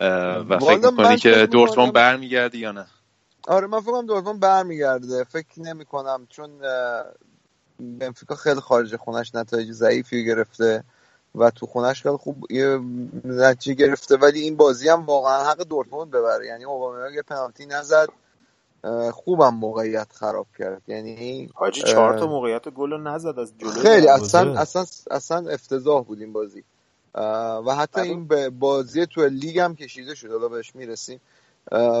و 0.00 0.58
فکر 0.58 0.90
می‌کنی 0.90 1.16
که 1.16 1.46
دورتموند 1.46 1.92
برمیگرده 1.92 2.58
یا 2.58 2.72
نه؟ 2.72 2.86
آره 3.48 3.66
من 3.66 3.80
فکرم 3.80 4.06
دورتموند 4.06 4.40
برمیگرده. 4.40 5.24
فکر 5.24 5.60
نمی 5.60 5.84
کنم 5.84 6.26
چون 6.30 6.50
بنفیکا 7.80 8.34
خیلی 8.34 8.60
خارج 8.60 8.96
خونش 8.96 9.34
نتایج 9.34 9.72
ضعیفی 9.72 10.24
گرفته 10.24 10.84
و 11.34 11.50
تو 11.50 11.66
خونش 11.66 12.02
خیلی 12.02 12.16
خوب 12.16 12.52
یه 12.52 12.80
نتیجه 13.24 13.74
گرفته. 13.86 14.16
ولی 14.16 14.40
این 14.40 14.56
بازی 14.56 14.88
هم 14.88 15.06
واقعا 15.06 15.44
حق 15.44 15.62
دورتموند 15.62 16.10
ببره. 16.10 16.46
یعنی 16.46 16.64
اوبامیانگ 16.64 17.20
پنالتی 17.20 17.66
نزد. 17.66 18.08
خوبم 19.12 19.54
موقعیت 19.54 20.12
خراب 20.12 20.46
کرد. 20.58 20.82
یعنی 20.88 21.50
حاجی 21.54 21.82
چهار 21.82 22.18
تا 22.18 22.26
موقعیت 22.26 22.68
گل 22.68 23.00
نزد 23.00 23.38
از 23.38 23.52
جلوی 23.58 23.82
خیلی 23.82 24.08
اصلا 24.08 24.52
اصلا 24.52 24.84
اصلا 25.10 25.50
افتضاح 25.50 26.04
بود 26.04 26.20
این 26.20 26.32
بازی. 26.32 26.64
و 27.66 27.74
حتی 27.78 28.00
این 28.00 28.28
به 28.28 28.50
بازی 28.50 29.06
تو 29.06 29.26
لیگ 29.26 29.58
هم 29.58 29.76
کشیده 29.76 30.14
شد. 30.14 30.30
حالا 30.30 30.48
بهش 30.48 30.74
می‌رسیم. 30.74 31.20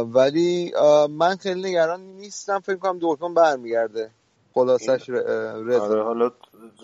ولی 0.06 0.72
من 1.10 1.36
خیلی 1.36 1.70
نگران 1.70 2.00
نیستم. 2.00 2.60
فکر 2.60 2.76
کنم 2.76 2.98
دورتموند 2.98 3.36
برمیگرده. 3.36 4.10
خلاصش 4.54 5.08
رضا. 5.08 5.84
آره 5.84 6.02
حالا 6.02 6.30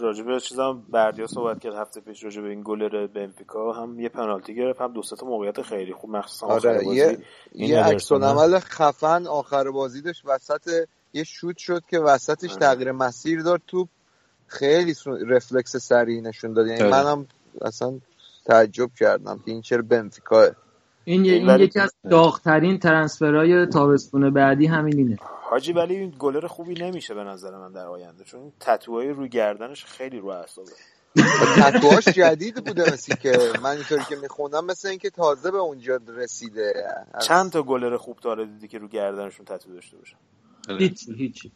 راجبه 0.01 0.41
چیزام 0.41 0.87
بردیا 0.89 1.27
صحبت 1.27 1.61
کرد 1.61 1.75
هفته 1.75 2.01
پیش 2.01 2.25
راجبه 2.25 2.49
این 2.49 2.63
گل 2.65 3.07
بنفیکا 3.07 3.73
هم 3.73 4.01
یه 4.01 4.09
پنالتی 4.09 4.55
گرفت 4.55 4.81
هم 4.81 4.93
دو 4.93 5.03
تا 5.03 5.27
موقعیت 5.27 5.63
خیلی 5.63 5.93
خوب 5.93 6.11
مخصوصا 6.11 6.47
آره 6.47 6.87
یه 6.87 7.19
یه 7.55 7.85
عکس 7.85 8.13
عمل 8.13 8.59
خفن 8.59 9.27
آخر 9.27 9.71
بازی 9.71 10.03
داشت 10.03 10.23
وسط 10.25 10.87
یه 11.13 11.25
شوت 11.25 11.57
شد 11.57 11.83
که 11.91 11.99
وسطش 11.99 12.51
آره. 12.51 12.61
تغییر 12.61 12.93
مسیر 12.93 13.43
داد 13.43 13.61
توپ 13.67 13.89
خیلی 14.47 14.95
رفلکس 15.27 15.77
سریع 15.77 16.21
نشون 16.21 16.53
داد. 16.53 16.67
یعنی 16.67 16.91
منم 16.91 17.27
اصلا 17.63 18.01
تعجب 18.47 18.91
کردم 18.99 19.39
که 19.45 19.51
این 19.51 19.63
چرا 19.63 19.83
بنفیکاه 19.83 20.49
این, 21.05 21.25
این 21.25 21.61
یکی 21.61 21.81
از 21.81 21.95
داغترین 22.11 22.79
ترنسفرهای 22.79 23.67
تابستون 23.67 24.31
بعدی 24.31 24.67
همین 24.67 24.99
اینه 24.99 25.17
حاجی 25.55 25.73
ولی 25.73 25.97
این 25.97 26.15
گلر 26.19 26.47
خوبی 26.47 26.75
نمیشه 26.75 27.15
به 27.15 27.25
نظر 27.25 27.51
من 27.59 27.73
در 27.73 27.87
آینده 27.87 28.25
چون 28.25 28.53
تتوهای 28.61 29.09
روی 29.09 29.29
گردنش 29.29 29.85
خیلی 29.85 30.19
رو 30.19 30.29
اعصابه. 30.29 30.71
تتوهاش 31.57 32.09
جدید 32.09 32.65
بوده 32.65 32.93
مثل 32.93 33.15
که 33.15 33.39
من 33.63 33.71
اینطوری 33.71 34.05
که 34.09 34.17
میخوندم 34.17 34.65
مثل 34.65 34.89
اینکه 34.89 35.11
تازه 35.11 35.51
به 35.51 35.59
اونجا 35.59 36.01
رسیده. 36.09 36.73
چند 37.23 37.53
تا 37.53 37.63
گلر 37.63 37.97
خوب 37.97 38.19
داره 38.21 38.47
دیدی 38.47 38.69
که 38.69 38.79
رو 38.79 38.89
گردنشون 38.89 39.47
تتو 39.47 39.75
داشته 39.75 39.97
باشن؟ 39.97 40.17
هیچی 40.79 41.15
هیچی. 41.15 41.53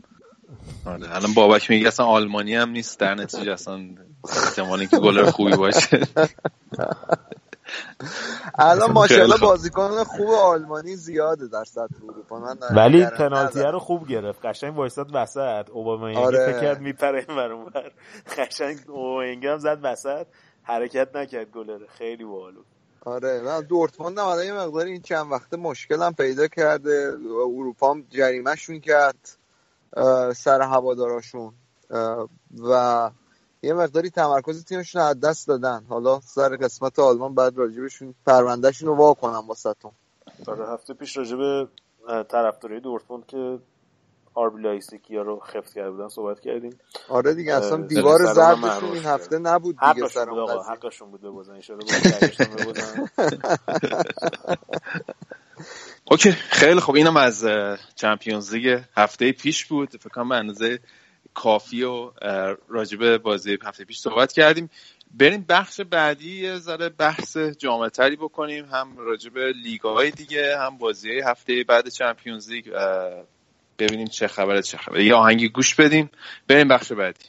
آره 0.86 1.16
الان 1.16 1.34
بابک 1.34 1.70
میگه 1.70 1.88
اصلا 1.88 2.06
آلمانی 2.06 2.54
هم 2.54 2.70
نیست 2.70 3.00
در 3.00 3.14
نتیجه 3.14 3.52
اصلا 3.52 3.80
احتمالی 4.44 4.86
که 4.86 4.98
گلر 4.98 5.30
خوبی 5.30 5.56
باشه. 5.56 6.00
الان 8.58 8.92
ماشاءالله 8.92 9.38
بازیکن 9.38 10.04
خوب 10.04 10.30
آلمانی 10.30 10.96
زیاده 10.96 11.46
در 11.46 11.64
سطح 11.64 11.94
اروپا. 12.08 12.38
من 12.38 12.58
ولی 12.76 13.06
پنالتی 13.06 13.60
رو 13.60 13.78
خوب 13.78 14.08
گرفت. 14.08 14.46
قشنگ 14.46 14.76
وایساد 14.76 15.10
وسط. 15.14 15.70
اوباما 15.70 16.20
آره. 16.20 16.52
فکر 16.52 16.60
کرد 16.60 16.80
میپره 16.80 17.26
این 17.28 17.38
اونور 17.38 17.90
قشنگ 18.38 18.78
اوباما 18.88 19.22
هم 19.22 19.58
زد 19.58 19.78
وسط. 19.82 20.26
حرکت 20.62 21.16
نکرد 21.16 21.50
گلره 21.50 21.86
خیلی 21.86 22.24
باحالو 22.24 22.60
آره. 23.04 23.40
من 23.40 23.60
دورتموند 23.60 24.18
هم 24.18 24.44
یه 24.44 24.52
مقدار 24.52 24.86
این 24.86 25.02
چند 25.02 25.32
وقته 25.32 25.56
مشکل 25.56 26.02
هم 26.02 26.14
پیدا 26.14 26.46
کرده. 26.48 27.12
اروپا 27.58 27.90
هم 27.90 28.04
جریمهشون 28.10 28.80
کرد 28.80 29.28
سر 30.34 30.62
هواداراشون. 30.62 31.52
و 32.70 33.10
یه 33.62 33.74
مقداری 33.74 34.10
تمرکز 34.10 34.64
تیمشون 34.64 35.02
از 35.02 35.20
دست 35.20 35.48
دادن. 35.48 35.84
حالا 35.88 36.20
سر 36.20 36.56
قسمت 36.56 36.98
آلمان 36.98 37.34
بعد 37.34 37.58
راجبشون 37.58 38.14
پروندهشون 38.26 38.88
رو 38.88 38.94
وا 38.94 39.14
کنم 39.14 39.44
واسهتون. 39.48 39.92
آره 40.46 40.68
هفته 40.68 40.94
پیش 40.94 41.16
راجب 41.16 41.68
طرفدارای 42.28 42.80
دورتموند 42.80 43.26
که 43.26 43.58
آربی 44.34 44.62
لایپزیگیا 44.62 45.22
رو 45.22 45.40
خفت 45.40 45.74
کرده 45.74 45.90
بودن 45.90 46.08
صحبت 46.08 46.40
کردیم. 46.40 46.78
آره 47.08 47.34
دیگه 47.34 47.54
اصلا 47.54 47.76
دیوار 47.76 48.34
زردشون 48.34 48.92
این 48.92 49.04
هفته 49.04 49.38
نبود 49.38 49.76
دیگه 49.94 50.08
سر 50.08 50.26
بود 50.26 50.38
آقا 50.38 50.62
حقشون 50.62 51.10
بود 51.10 51.20
ببازن. 51.20 51.60
OK 56.10 56.32
خیلی 56.32 56.80
خوب. 56.80 56.94
اینم 56.94 57.16
از 57.16 57.46
Champions 57.94 58.54
League 58.54 58.80
هفته 58.96 59.32
پیش 59.32 59.64
بود. 59.66 59.88
فکر 59.88 60.08
کنم 60.08 60.28
به 60.28 60.34
اندازه 60.34 60.78
کافی 61.38 61.82
و 61.82 62.10
راجب 62.68 63.16
بازی 63.16 63.58
هفته 63.62 63.84
پیش 63.84 63.98
صحبت 63.98 64.32
کردیم. 64.32 64.70
بریم 65.14 65.44
بخش 65.48 65.80
بعدی 65.80 66.40
یه 66.42 66.58
ذره 66.58 66.88
بحث 66.88 67.36
جامع 67.36 67.88
تری 67.88 68.16
بکنیم. 68.16 68.64
هم 68.64 68.98
راجب 68.98 69.38
لیگ 69.38 69.80
های 69.80 70.10
دیگه 70.10 70.58
هم 70.58 70.78
بازی 70.78 71.20
هفته 71.20 71.64
بعد 71.68 71.88
Champions 71.88 72.50
League 72.50 72.64
ببینیم 73.78 74.06
چه 74.06 74.28
خبره 74.28 74.62
چه 74.62 74.78
خبره. 74.78 75.04
یه 75.04 75.14
آهنگی 75.14 75.48
گوش 75.48 75.74
بدیم. 75.74 76.10
بریم 76.48 76.68
بخش 76.68 76.92
بعدی. 76.92 77.24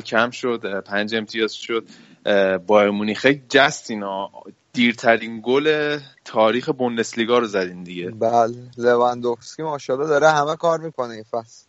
View 0.00 0.04
کم 0.04 0.30
شد 0.30 0.80
پنج 0.80 1.14
امتیاز 1.14 1.52
شد. 1.52 1.86
بایر 2.66 2.90
مونیخ 2.90 3.26
جستینا 3.48 4.30
دیرترین 4.72 5.40
گل 5.44 5.98
تاریخ 6.24 6.68
بوندسلیگا 6.68 7.38
رو 7.38 7.46
زدین 7.46 7.82
دیگه. 7.82 8.10
بله. 8.10 8.70
لواندوفسکی 8.78 9.62
ماشاءالله 9.62 10.08
داره 10.08 10.30
همه 10.30 10.56
کار 10.56 10.80
می‌کنه 10.80 11.14
این 11.14 11.24
فصل. 11.30 11.66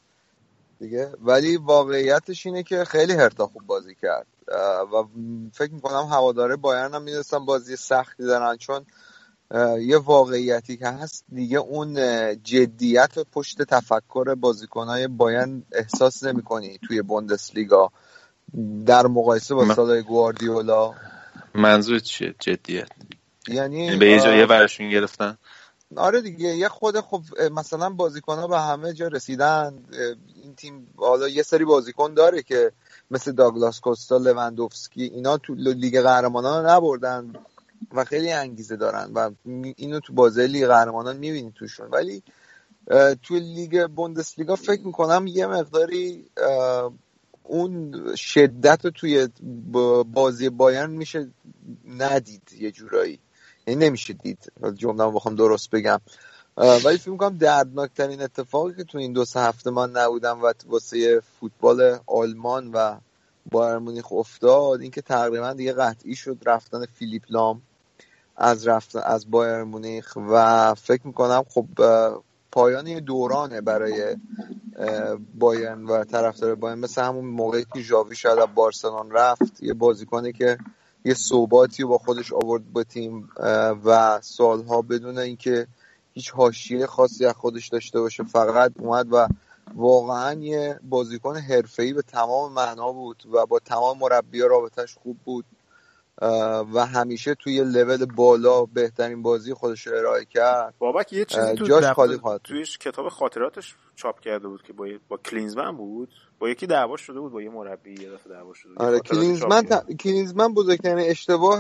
دیگه. 0.80 1.12
ولی 1.22 1.58
واقعیتش 1.58 2.46
اینه 2.46 2.64
که 2.64 2.84
خیلی 2.84 3.14
هرتا 3.14 3.48
خوب 3.48 3.62
بازی 3.66 3.96
کرد. 3.96 4.28
و 4.94 5.04
فکر 5.54 5.72
می‌کنم 5.72 6.08
هواداره 6.12 6.56
بایرن 6.56 6.94
هم 6.94 7.02
می‌دونستم 7.02 7.46
بازی 7.46 7.76
سختی 7.76 8.24
دارن 8.24 8.58
چون 8.58 8.86
یه 9.80 9.98
واقعیتی 9.98 10.78
که 10.78 10.88
هست 10.88 11.26
دیگه 11.32 11.58
اون 11.58 11.96
جدیت 12.44 13.20
پشت 13.20 13.62
تفکر 13.62 14.36
بازیکنهای 14.36 15.08
بایرن 15.08 15.64
احساس 15.72 16.24
نمی‌کنی 16.24 16.80
توی 16.88 17.02
بوندسلیگا. 17.02 17.92
در 18.86 19.08
مقایسه 19.08 19.56
با 19.56 19.74
سالهای 19.76 20.02
گواردیولا. 20.02 20.94
منظور 21.54 22.00
چیه؟ 22.00 22.36
جدیت. 22.40 22.88
یعنی, 23.48 23.86
یعنی 23.86 23.98
به 23.98 24.10
یه 24.10 24.20
جایی 24.20 24.46
برشون 24.46 24.90
گرفتن؟ 24.90 25.38
آره 25.96 26.22
دیگه 26.22 26.48
یه 26.48 26.68
خود 26.68 27.00
خب 27.00 27.22
مثلا 27.52 27.90
بازیکن 27.90 28.36
ها 28.36 28.48
به 28.48 28.60
همه 28.60 28.94
جا 28.94 29.08
رسیدن. 29.08 29.74
این 30.44 30.56
تیم 30.56 30.88
حالا 30.98 31.28
یه 31.28 31.44
سری 31.44 31.66
بازیکن 31.66 32.14
داره 32.14 32.44
که 32.44 32.72
مثل 33.12 33.32
داگلاس 33.32 33.80
کوستا 33.80 34.18
لوندوفسکی 34.18 35.04
اینا 35.04 35.38
تو 35.38 35.54
لیگ 35.56 36.02
قهرمانان 36.02 36.66
رو 36.66 36.70
نبردن 36.70 37.34
و 37.94 38.04
خیلی 38.04 38.32
انگیزه 38.32 38.76
دارن 38.76 39.12
و 39.14 39.32
اینو 39.76 40.00
تو 40.00 40.14
بازی 40.14 40.48
لیگ 40.48 40.68
قهرمانان 40.68 41.18
می‌بینی 41.18 41.54
توشون. 41.56 41.88
ولی 41.90 42.24
تو 43.24 43.36
لیگ 43.36 43.88
بوندسلیگا 43.88 44.56
فکر 44.56 44.82
می‌کنم 44.86 45.28
یه 45.28 45.48
مقداری 45.48 46.26
اون 47.48 47.94
شدت 48.16 48.86
رو 48.86 48.92
توی 48.92 49.28
بازی 50.14 50.50
بایرن 50.50 50.90
میشه 50.92 51.28
ندید 51.88 52.54
یه 52.60 52.72
جورایی. 52.72 53.20
یعنی 53.68 53.86
نمیشه 53.86 54.14
دید. 54.14 54.52
جمله 54.76 55.12
بخوام 55.12 55.36
درست 55.36 55.70
بگم. 55.70 56.02
ولی 56.58 56.98
فکر 56.98 57.10
می‌کنم 57.10 57.38
دردناکترین 57.38 58.22
اتفاقی 58.22 58.74
که 58.74 58.84
تو 58.84 58.98
این 58.98 59.14
دو 59.14 59.26
سه 59.26 59.40
هفته 59.40 59.70
من 59.70 59.92
نبودم 59.92 60.42
و 60.44 60.54
واسه 60.68 61.22
فوتبال 61.40 62.00
آلمان 62.06 62.72
و 62.74 62.98
بایر 63.52 63.78
مونیخ 63.78 64.14
افتاد 64.14 64.82
اینکه 64.82 65.02
تقریبا 65.02 65.54
دیگه 65.54 65.74
قطعی 65.74 66.16
شد 66.16 66.38
رفتن 66.46 66.86
فیلیپ 66.86 67.24
لام 67.30 67.62
از 68.36 68.68
رفتن 68.68 69.00
از 69.00 69.32
بایر 69.32 69.64
مونیخ. 69.64 70.18
و 70.30 70.74
فکر 70.74 71.08
می‌کنم 71.08 71.44
خب 71.50 71.68
پایان 72.58 72.88
یه 72.88 73.00
دورانه 73.00 73.62
برای 73.62 74.16
بایرن 75.40 75.86
و 75.86 76.04
طرفدار 76.04 76.56
بایرن. 76.56 76.80
مثل 76.80 77.02
همون 77.02 77.26
موقعی 77.26 77.66
که 77.74 77.82
ژاوی 77.82 78.16
شاید 78.16 78.40
از 78.40 78.48
بارسلون 78.56 79.12
رفت 79.12 79.64
یه 79.64 79.74
بازیکنی 79.74 80.34
که 80.34 80.58
یه 81.06 81.14
صحباتی 81.14 81.84
با 81.84 81.98
خودش 81.98 82.34
آورد 82.34 82.74
به 82.74 82.84
تیم 82.84 83.30
و 83.86 84.20
سالها 84.22 84.82
بدون 84.82 85.18
اینکه 85.18 85.68
هیچ 86.14 86.32
حاشیه 86.32 86.86
خاصی 86.86 87.26
از 87.26 87.34
خودش 87.34 87.68
داشته 87.68 88.00
باشه 88.00 88.24
فقط 88.24 88.72
اومد 88.80 89.14
و 89.14 89.28
واقعا 89.76 90.34
یه 90.34 90.80
بازیکن 90.84 91.38
حرفه‌ای 91.38 91.94
به 91.94 92.02
تمام 92.02 92.54
معنا 92.54 92.92
بود 92.92 93.24
و 93.32 93.46
با 93.46 93.60
تمام 93.60 93.98
مربی 93.98 94.40
رابطش 94.40 94.96
خوب 94.96 95.18
بود. 95.26 95.46
و 96.74 96.86
همیشه 96.86 97.36
توی 97.36 97.64
لول 97.64 98.06
بالا 98.06 98.66
بهترین 98.66 99.22
بازی 99.22 99.54
خودش 99.54 99.88
رو 99.88 99.98
ارائه 99.98 100.26
کرد. 100.26 100.74
بابک 100.80 101.14
یه 101.14 101.26
چیزی 101.26 101.56
تو 101.56 101.66
جاش 101.66 101.86
خالی 101.86 102.18
خواهد 102.18 102.42
توی 102.44 102.66
کتاب 102.80 103.10
خاطراتش 103.10 103.76
چاپ 103.96 104.20
کرده 104.20 104.48
بود 104.48 104.64
که 104.64 104.74
با 104.74 104.88
با 105.10 105.18
کلینزمن 105.18 105.78
بود. 105.78 106.10
با 106.40 106.50
یکی 106.50 106.68
دعوا 106.68 106.98
شده 106.98 107.20
بود 107.20 107.32
با 107.32 107.42
یه 107.42 107.50
مربی 107.50 107.94
یه 108.02 108.12
دفعه 108.12 108.34
دعوا 108.34 108.54
شده 108.54 108.70
بود. 108.70 108.82
آره 108.82 109.00
کلینزمن 109.00 109.62
ت... 109.62 109.94
کلینزمن 109.94 110.54
بزرگترین 110.54 111.10
اشتباه 111.10 111.60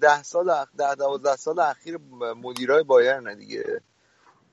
ده 0.00 0.22
سال 0.22 0.50
اخ... 0.50 0.68
ده 0.78 0.94
12 0.94 1.36
سال 1.36 1.58
اخیر 1.58 1.98
مدیرای 2.42 2.82
بایرن 2.82 3.38
دیگه. 3.38 3.80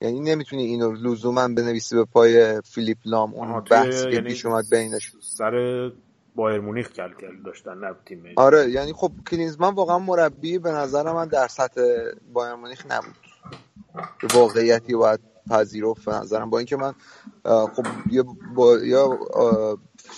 یعنی 0.02 0.20
نمی‌تونی 0.20 0.64
اینو 0.64 0.92
لزوما 0.92 1.48
بنویسی 1.48 1.96
به 1.96 2.06
پای 2.06 2.62
فیلیپ 2.62 2.98
لام 3.06 3.34
اون 3.34 3.60
بحثی 3.60 4.04
که 4.04 4.10
یعنی 4.10 4.30
پیش 4.30 4.46
اومد 4.46 4.70
بینش. 4.70 5.12
سر 5.22 5.92
بایر 6.36 6.60
مونیخ 6.60 6.92
کل 6.92 7.14
کل 7.14 7.42
داشتن 7.46 7.78
نه 7.78 7.96
تیم 8.06 8.24
آره 8.36 8.70
یعنی 8.70 8.94
خب 8.94 9.12
کلینزمن 9.32 9.74
واقعا 9.76 10.00
مربی 10.00 10.60
به 10.60 10.72
نظر 10.72 11.14
من 11.14 11.28
در 11.28 11.48
سطح 11.48 11.82
بایر 12.34 12.56
مونیخ 12.56 12.86
نبود. 12.90 13.16
واقعیتی 14.34 14.96
باید 14.96 15.20
پذیرفت 15.50 16.06
به 16.06 16.12
نظرم. 16.12 16.50
با 16.50 16.58
اینکه 16.58 16.78
من 16.78 16.94
خب 17.46 17.86
یا 18.12 18.26
با 18.56 18.78
یا 18.78 19.20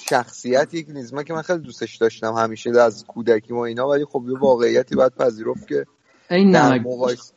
شخصیتی 0.09 0.83
کلینزمن 0.83 1.23
که 1.23 1.33
من 1.33 1.41
خیلی 1.41 1.59
دوستش 1.59 1.95
داشتم 1.95 2.33
همیشه 2.33 2.69
از 2.69 3.05
کودکی 3.05 3.53
و 3.53 3.57
اینا 3.57 3.89
ولی 3.89 4.05
خب 4.05 4.23
یه 4.27 4.39
واقعیتی 4.39 4.95
باید 4.95 5.15
پذیرفت 5.15 5.67
که 5.67 5.85
این 6.29 6.57
مقایسه 6.57 7.33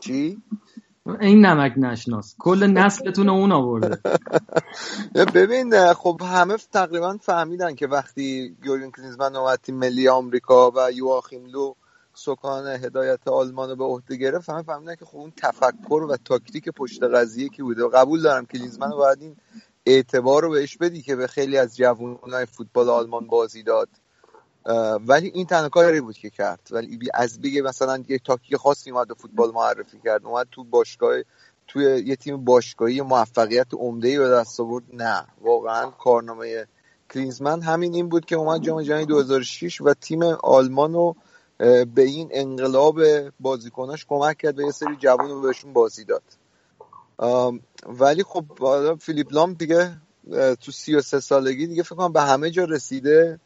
چی؟ 0.00 0.42
این 1.20 1.46
نمک 1.46 1.72
نشناس. 1.76 2.34
کل 2.38 2.66
نسلتون 2.66 3.28
اون 3.28 3.52
آورده. 3.52 4.00
ببین 5.34 5.92
خب 5.92 6.20
همه 6.24 6.56
تقریبا 6.72 7.18
فهمیدن 7.22 7.74
که 7.74 7.86
وقتی 7.86 8.56
یورگن 8.64 8.90
کلینزمن 8.90 9.36
اومد 9.36 9.58
تیم 9.58 9.74
ملی 9.74 10.08
آمریکا 10.08 10.70
و 10.70 10.92
یواخیم 10.92 11.46
لو 11.46 11.74
سکان 12.14 12.66
هدایت 12.66 13.28
آلمان 13.28 13.70
رو 13.70 13.76
به 13.76 13.84
عهده 13.84 14.16
گرفت 14.16 14.50
همه 14.50 14.62
فهمیدن 14.62 14.94
که 14.94 15.04
خب 15.04 15.16
اون 15.16 15.32
تفکر 15.36 16.02
و 16.02 16.16
تاکتیک 16.24 16.68
پشت 16.68 17.02
قضیه 17.02 17.48
کی 17.48 17.62
بوده؟ 17.62 17.84
و 17.84 17.88
قبول 17.88 18.22
دارم 18.22 18.46
کلینزمن 18.46 18.90
باید 18.90 19.22
این 19.22 19.36
اعتبار 19.86 20.42
رو 20.42 20.50
بهش 20.50 20.76
بدی 20.76 21.02
که 21.02 21.16
به 21.16 21.26
خیلی 21.26 21.58
از 21.58 21.76
جوانای 21.76 22.46
فوتبال 22.46 22.88
آلمان 22.88 23.26
بازی 23.26 23.62
داد. 23.62 23.88
ولی 25.06 25.30
این 25.34 25.46
تنها 25.46 25.68
کاری 25.68 26.00
بود 26.00 26.18
که 26.18 26.30
کرد. 26.30 26.68
ولی 26.70 26.98
از 27.14 27.40
بگه 27.40 27.62
مثلا 27.62 28.04
یک 28.08 28.24
تاکتیک 28.24 28.56
خاصی 28.56 28.90
اومد 28.90 29.12
فوتبال 29.12 29.50
معرفی 29.50 30.00
کرد 30.04 30.26
اومد 30.26 30.46
تو 30.50 30.64
باشگاه 30.64 31.16
توی 31.68 32.02
یه 32.06 32.16
تیم 32.16 32.44
باشگاهی 32.44 33.00
موفقیت 33.00 33.66
عمده 33.74 34.18
به 34.18 34.28
دست 34.28 34.60
آورد. 34.60 34.84
نه 34.92 35.24
واقعا 35.40 35.90
کارنامه 35.90 36.66
کلینزمن 37.10 37.62
همین 37.62 37.94
این 37.94 38.08
بود 38.08 38.24
که 38.24 38.36
اومد 38.36 38.62
جام 38.62 38.82
جهانی 38.82 39.06
2006 39.06 39.80
و 39.80 39.94
تیم 39.94 40.22
آلمان 40.22 40.92
رو 40.92 41.16
به 41.94 42.02
این 42.02 42.28
انقلاب 42.32 43.00
بازیکناش 43.40 44.06
کمک 44.08 44.36
کرد 44.36 44.58
و 44.58 44.62
یه 44.62 44.70
سری 44.70 44.96
جوان 44.96 45.30
رو 45.30 45.40
بهشون 45.40 45.72
بازی 45.72 46.04
داد. 46.04 46.22
ولی 47.86 48.22
خب 48.22 48.44
فیلیپ 49.00 49.32
لام 49.32 49.52
دیگه 49.52 49.96
تو 50.60 50.72
33 50.72 51.20
سالگی 51.20 51.66
دیگه 51.66 51.82
فکر 51.82 51.94
کنم 51.94 52.12
به 52.12 52.22
همه 52.22 52.50
جا 52.50 52.64
رسیده. 52.64 53.40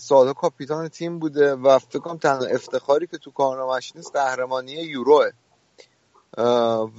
سالها 0.00 0.32
کاپیتان 0.32 0.88
تیم 0.88 1.18
بوده 1.18 1.54
و 1.54 1.78
فکر 1.78 2.16
تنها 2.16 2.46
افتخاری 2.46 3.06
که 3.06 3.18
تو 3.18 3.30
کارنامش 3.30 3.96
نیست 3.96 4.16
قهرمانی 4.16 4.72
یوروه. 4.72 5.30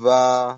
و 0.05 0.55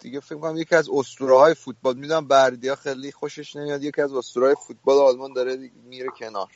دیگه 0.00 0.20
فکر 0.20 0.38
کنم 0.38 0.56
یکی 0.56 0.74
از 0.74 0.88
اسطوره 0.92 1.38
های 1.38 1.54
فوتبال. 1.54 1.96
می‌دونم 1.96 2.28
بردیا 2.28 2.74
خیلی 2.76 3.12
خوشش 3.12 3.56
نمیاد 3.56 3.82
یکی 3.82 4.02
از 4.02 4.12
اسطوره 4.14 4.46
های 4.46 4.56
فوتبال 4.66 4.96
آلمان 4.98 5.32
داره 5.32 5.70
میره 5.84 6.08
کنار. 6.18 6.48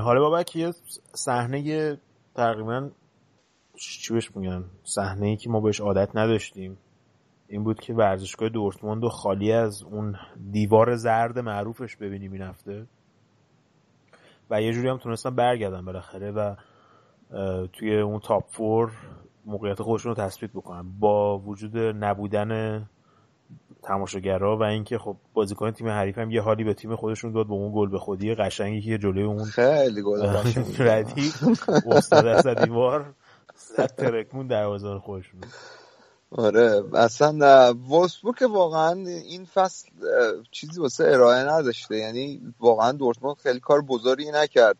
حالا 0.00 0.20
بابک 0.20 0.56
یه 0.56 0.74
صحنه 1.14 2.00
تقریبا 2.34 2.90
چی 3.76 4.14
بهش 4.14 4.36
میگن؟ 4.36 4.64
صحنه 4.84 5.26
ای 5.26 5.36
که 5.36 5.50
ما 5.50 5.60
بهش 5.60 5.80
عادت 5.80 6.08
نداشتیم. 6.14 6.78
این 7.54 7.64
بود 7.64 7.80
که 7.80 7.94
ورزشگاه 7.94 8.48
دورتموند 8.48 9.04
و 9.04 9.08
خالی 9.08 9.52
از 9.52 9.82
اون 9.82 10.16
دیوار 10.50 10.96
زرد 10.96 11.38
معروفش 11.38 11.96
ببینیم 11.96 12.32
این 12.32 12.42
هفته. 12.42 12.86
و 14.50 14.62
یه 14.62 14.72
جوری 14.72 14.88
هم 14.88 14.98
تونستن 14.98 15.36
برگردن 15.36 15.84
بالاخره 15.84 16.30
و 16.30 16.54
توی 17.72 18.00
اون 18.00 18.20
تاپ 18.20 18.44
فور 18.50 18.92
موقعیت 19.46 19.82
خودشون 19.82 20.14
رو 20.14 20.24
تثبیت 20.24 20.50
بکنن 20.50 20.98
با 20.98 21.38
وجود 21.38 21.76
نبودن 21.78 22.82
تماشاگرها 23.82 24.56
و 24.56 24.62
اینکه 24.62 24.98
خب 24.98 25.16
بازیکن 25.34 25.70
تیم 25.70 25.88
حریف 25.88 26.18
هم 26.18 26.30
یه 26.30 26.42
حالی 26.42 26.64
به 26.64 26.74
تیم 26.74 26.96
خودشون 26.96 27.32
داد 27.32 27.46
با 27.46 27.54
اون 27.54 27.72
گل 27.74 27.88
به 27.88 27.98
خودی 27.98 28.34
قشنگی 28.34 28.80
که 28.80 28.98
جلوی 28.98 29.22
اون 29.22 29.44
خیلی 29.44 30.02
گل 30.02 30.26
ردیف 30.90 31.44
استاد 31.86 32.26
از 32.26 32.46
دیوار 32.46 33.14
صد 33.54 33.86
ترکمون 33.86 34.46
دروازه 34.46 34.98
خودشون. 34.98 35.40
آره 36.38 36.84
اصلا 36.94 37.74
وولسبورگ 37.74 38.42
واقعا 38.42 38.92
این 39.06 39.44
فصل 39.44 39.88
چیزی 40.50 40.80
واسه 40.80 41.04
ارائه 41.04 41.44
نداشته. 41.44 41.96
یعنی 41.96 42.54
واقعا 42.60 42.92
دورتموند 42.92 43.36
خیلی 43.36 43.60
کار 43.60 43.80
بزرگی 43.80 44.30
نکرد 44.30 44.76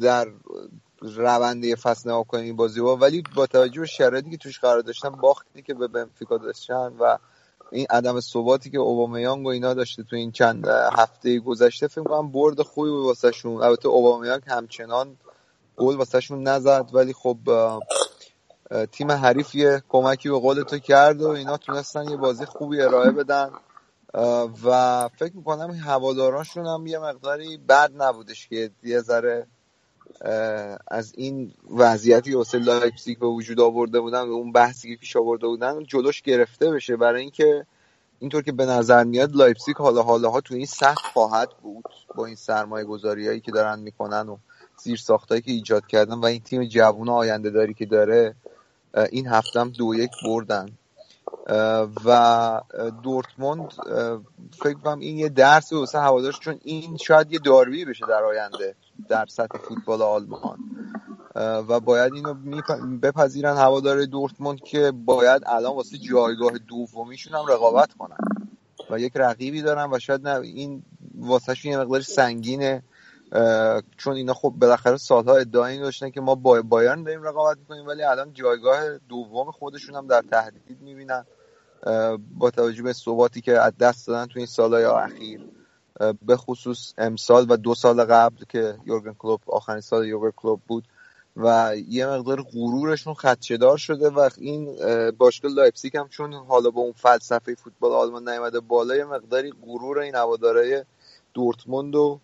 در 0.00 0.28
رونده 1.00 1.74
فصل 1.74 2.10
نگاه 2.10 2.24
کنیم 2.24 2.56
بازی 2.56 2.80
با. 2.80 2.96
ولی 2.96 3.22
با 3.36 3.46
توجه 3.46 3.80
به 3.80 3.86
شرایطی 3.86 4.30
که 4.30 4.36
توش 4.36 4.60
قرار 4.60 4.80
داشتن 4.80 5.10
باختی 5.10 5.62
که 5.62 5.74
به 5.74 5.88
بنفیکا 5.88 6.38
داشتن 6.38 6.92
و 7.00 7.18
این 7.72 7.86
عدم 7.90 8.20
ثباتی 8.20 8.70
که 8.70 8.78
اوبامیانگ 8.78 9.46
و 9.46 9.48
اینا 9.48 9.74
داشته 9.74 10.02
تو 10.02 10.16
این 10.16 10.32
چند 10.32 10.68
هفته 10.92 11.38
گذشته 11.38 11.86
فکر 11.86 12.02
کنم 12.02 12.32
برد 12.32 12.62
خوبی 12.62 12.90
واسه 12.90 13.32
شون 13.32 13.62
البته 13.62 13.88
اوبامیانگ 13.88 14.42
همچنان 14.46 15.16
گل 15.76 15.96
واسه 15.96 16.20
شون 16.20 16.42
نزد 16.42 16.88
ولی 16.92 17.12
خب 17.12 17.38
تیم 18.92 19.12
حریف 19.12 19.54
یه 19.54 19.82
کمکی 19.88 20.28
به 20.28 20.38
قول 20.38 20.62
تو 20.62 20.78
کرد 20.78 21.22
و 21.22 21.28
اینا 21.28 21.56
تونستن 21.56 22.08
یه 22.08 22.16
بازی 22.16 22.44
خوبی 22.44 22.80
ارائه 22.80 23.10
بدن. 23.10 23.50
و 24.64 25.08
فکر 25.18 25.36
می‌کنم 25.36 25.70
این 25.70 25.80
هوادارانشون 25.80 26.66
هم 26.66 26.86
یه 26.86 26.98
مقداری 26.98 27.58
بد 27.68 27.92
نبودش 27.96 28.48
که 28.48 28.70
یه 28.82 29.00
ذره 29.00 29.46
از 30.88 31.12
این 31.16 31.52
وضعیتی 31.76 32.34
واسه 32.34 32.58
لایپزیگ 32.58 33.18
به 33.18 33.26
وجود 33.26 33.60
آورده 33.60 34.00
بودن 34.00 34.20
و 34.20 34.32
اون 34.32 34.52
بحثی 34.52 34.94
که 34.94 35.00
پیش 35.00 35.16
آورده 35.16 35.46
بودن 35.46 35.84
جلوش 35.84 36.22
گرفته 36.22 36.70
بشه. 36.70 36.96
برای 36.96 37.20
اینکه 37.20 37.66
اینطور 38.18 38.42
که 38.42 38.52
به 38.52 38.66
نظر 38.66 39.04
میاد 39.04 39.36
لایپزیگ 39.36 39.76
حالا 39.76 40.02
حالا 40.02 40.30
ها 40.30 40.40
تو 40.40 40.54
این 40.54 40.66
سطح 40.66 41.04
خواهد 41.12 41.48
بود 41.62 41.84
با 42.14 42.26
این 42.26 42.36
سرمایه 42.36 42.84
گذاری 42.84 43.26
هایی 43.26 43.40
که 43.40 43.52
دارن 43.52 43.78
می‌کنن 43.78 44.28
و 44.28 44.36
زیر 44.76 44.96
ساختایی 44.96 45.40
که 45.40 45.52
ایجاد 45.52 45.86
کردن 45.86 46.14
و 46.14 46.24
این 46.24 46.40
تیم 46.40 46.64
جوون 46.64 47.08
آینده 47.08 47.50
داری 47.50 47.74
که 47.74 47.86
داره. 47.86 48.34
این 49.10 49.26
هفته 49.26 49.60
هم 49.60 49.68
دو 49.68 49.94
یک 49.94 50.10
بردن. 50.26 50.68
و 52.04 52.60
دورتموند 53.02 53.72
فکر 54.62 54.78
کنم 54.84 54.98
این 54.98 55.18
یه 55.18 55.28
درس 55.28 55.72
واسه 55.72 55.98
هوادارش 55.98 56.38
چون 56.38 56.60
این 56.62 56.96
شاید 56.96 57.32
یه 57.32 57.38
داروی 57.38 57.84
بشه 57.84 58.06
در 58.06 58.24
آینده 58.24 58.74
در 59.08 59.26
سطح 59.26 59.58
فوتبال 59.58 60.02
آلمان. 60.02 60.58
و 61.68 61.80
باید 61.80 62.12
اینو 62.14 62.34
بپذیرن 63.02 63.56
هوادار 63.56 64.04
دورتموند 64.04 64.60
که 64.60 64.92
باید 65.04 65.42
الان 65.46 65.76
واسه 65.76 65.98
جایگاه 65.98 66.52
دومیشون 66.58 67.34
هم 67.34 67.46
رقابت 67.48 67.92
کنن. 67.92 68.16
و 68.90 69.00
یک 69.00 69.12
رقیبی 69.16 69.62
دارن 69.62 69.90
و 69.92 69.98
شاید 69.98 70.28
نه 70.28 70.40
این 70.40 70.82
واسه 71.14 71.66
یه 71.66 71.78
مقدار 71.78 72.00
سنگینه. 72.00 72.82
چون 73.96 74.16
اینا 74.16 74.34
خب 74.34 74.54
بالاخره 74.56 74.96
سالها 74.96 75.36
ادعا 75.36 75.66
این 75.66 75.82
داشتن 75.82 76.10
که 76.10 76.20
ما 76.20 76.34
با 76.34 76.62
بایرن 76.62 77.02
داریم 77.02 77.22
رقابت 77.22 77.58
می‌کنیم 77.58 77.86
ولی 77.86 78.02
الان 78.02 78.32
جایگاه 78.32 78.98
دوم 78.98 79.50
خودشون 79.50 79.94
هم 79.94 80.06
در 80.06 80.22
تهدید 80.30 80.80
می‌بینن. 80.80 81.26
با 82.38 82.50
توجه 82.50 82.82
به 82.82 82.92
ثباتی 82.92 83.40
که 83.40 83.60
از 83.60 83.72
دست 83.80 84.06
دادن 84.06 84.26
تو 84.26 84.38
این 84.38 84.46
سالهای 84.46 84.84
اخیر. 84.84 85.40
به 86.22 86.36
خصوص 86.36 86.92
امسال 86.98 87.46
و 87.48 87.56
دو 87.56 87.74
سال 87.74 88.04
قبل 88.04 88.44
که 88.48 88.78
یورگن 88.86 89.14
کلوب 89.18 89.40
آخرین 89.46 89.80
سال 89.80 90.06
یورگن 90.06 90.32
کلوب 90.36 90.60
بود 90.66 90.84
و 91.36 91.76
یه 91.88 92.06
مقدار 92.06 92.42
غرورشون 92.42 93.14
خدشدار 93.14 93.76
شده 93.76 94.10
و 94.10 94.28
این 94.38 94.76
باشگاه 95.10 95.50
لایپزیگ 95.52 95.96
هم 95.96 96.08
چون 96.08 96.34
حالا 96.34 96.70
با 96.70 96.80
اون 96.80 96.92
فلسفه 96.92 97.54
فوتبال 97.54 97.92
آلمان 97.92 98.28
نیومده 98.28 98.60
بالا 98.60 98.96
یه 98.96 99.04
مقداری 99.04 99.52
غرور 99.66 99.98
این 99.98 100.14
هوادارهای 100.14 100.84
دورتموند 101.34 101.94
و 101.94 102.20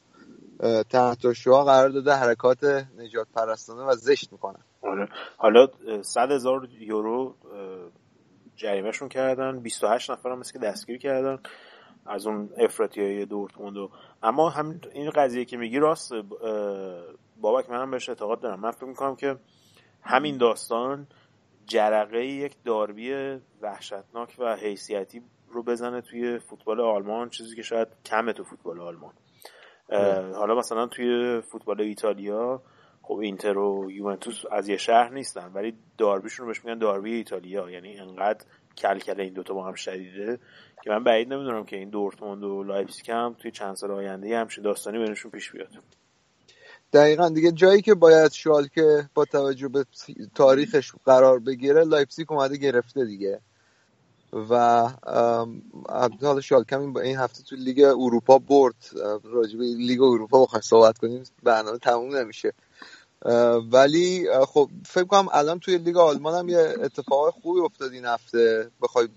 تحت 0.91 1.33
شعا 1.33 1.65
قرار 1.65 1.89
داده 1.89 2.13
حرکات 2.15 2.65
نجات 2.99 3.27
پرستانه 3.35 3.83
و 3.83 3.93
زشت 3.93 4.33
می‌کنن. 4.33 4.61
آره. 4.83 5.09
حالا 5.37 5.67
100 6.03 6.31
هزار 6.31 6.69
یورو 6.79 7.35
جریمهشون 8.57 9.09
کردن 9.09 9.61
28 9.61 10.11
نفر 10.11 10.31
هم 10.31 10.43
که 10.53 10.59
دستگیر 10.59 10.99
کردن 10.99 11.39
از 12.07 12.27
اون 12.27 12.51
افراطی 12.59 13.01
های 13.01 13.27
دورتموند 13.27 13.77
اما 14.23 14.51
همین 14.51 14.81
این 14.93 15.11
قضیه 15.11 15.45
که 15.45 15.57
میگی 15.57 15.79
راست 15.79 16.13
بابک 17.41 17.71
منم 17.71 17.91
بهش 17.91 18.09
اعتقاد 18.09 18.41
دارم. 18.41 18.61
من 18.61 18.71
فکر 18.71 18.85
می‌کنم 18.85 19.17
که 19.17 19.37
همین 20.03 20.37
داستان 20.37 21.07
جرقه 21.67 22.27
یک 22.27 22.57
داربی 22.65 23.39
وحشتناک 23.63 24.37
و 24.39 24.57
حیثیتی 24.57 25.23
رو 25.49 25.63
بزنه 25.63 26.01
توی 26.01 26.39
فوتبال 26.39 26.81
آلمان 26.81 27.29
چیزی 27.29 27.57
که 27.57 27.63
شاید 27.63 27.89
کمه 28.05 28.33
تو 28.33 28.45
فوتبال 28.45 28.81
آلمان. 28.81 29.13
حالا 30.35 30.55
مثلا 30.55 30.87
توی 30.87 31.41
فوتبال 31.41 31.81
ایتالیا 31.81 32.63
خب 33.03 33.19
اینتر 33.19 33.59
و 33.59 33.91
یوونتوس 33.91 34.43
از 34.53 34.69
یه 34.69 34.77
شهر 34.77 35.15
نیستن 35.15 35.51
ولی 35.55 35.75
داربیشون 35.99 36.47
رو 36.47 36.53
بهش 36.53 36.65
میگن 36.65 36.79
داربی 36.79 37.15
ایتالیا. 37.15 37.71
یعنی 37.71 37.99
انقدر 37.99 38.45
کلکل 38.77 39.21
این 39.21 39.33
دوتا 39.33 39.55
با 39.55 39.67
هم 39.67 39.75
شدیده 39.75 40.39
که 40.83 40.91
من 40.91 41.05
بعید 41.05 41.33
نمی‌دونم 41.33 41.65
که 41.65 41.77
این 41.77 41.91
دورتموند 41.91 42.45
و 42.45 42.63
لایپزیگ 42.63 43.11
هم 43.11 43.37
توی 43.39 43.51
چند 43.51 43.77
سال 43.77 43.91
آینده 43.91 44.39
همچین 44.39 44.65
داستانی 44.65 44.99
بینشون 44.99 45.31
پیش 45.31 45.53
بیاد. 45.53 45.69
دقیقا. 46.93 47.29
دیگه 47.29 47.53
جایی 47.53 47.83
که 47.83 47.95
باید 47.95 48.33
شالکه 48.33 49.09
با 49.15 49.25
توجه 49.25 49.69
به 49.69 49.85
تاریخش 50.35 50.93
قرار 51.05 51.39
بگیره 51.39 51.85
لایپزیگ 51.85 52.33
اومده 52.33 52.57
گرفته 52.57 53.05
دیگه. 53.05 53.41
و 54.33 54.89
حالا 56.23 56.41
شالکم 56.41 56.97
این 56.97 57.17
هفته 57.17 57.43
تو 57.43 57.57
لیگ 57.57 57.81
اروپا 57.81 58.39
برد. 58.39 58.75
راجب 59.25 59.61
لیگ 59.61 60.03
اروپا 60.03 60.45
بخوایم 60.45 60.63
صحبت 60.63 60.99
کنیم 60.99 61.25
برنامه 61.43 61.79
تموم 61.79 62.17
نمیشه. 62.17 62.53
ولی 63.73 64.27
خب 64.47 64.71
فکر 64.87 65.05
کنم 65.05 65.29
الان 65.33 65.59
توی 65.59 65.79
لیگ 65.79 65.97
آلمان 65.97 66.35
هم 66.39 66.49
یه 66.49 66.75
اتفاق 66.83 67.35
خوبی 67.43 67.61
افتاد 67.61 67.93
این 67.93 68.05
هفته. 68.05 68.71
بخوای 68.83 69.09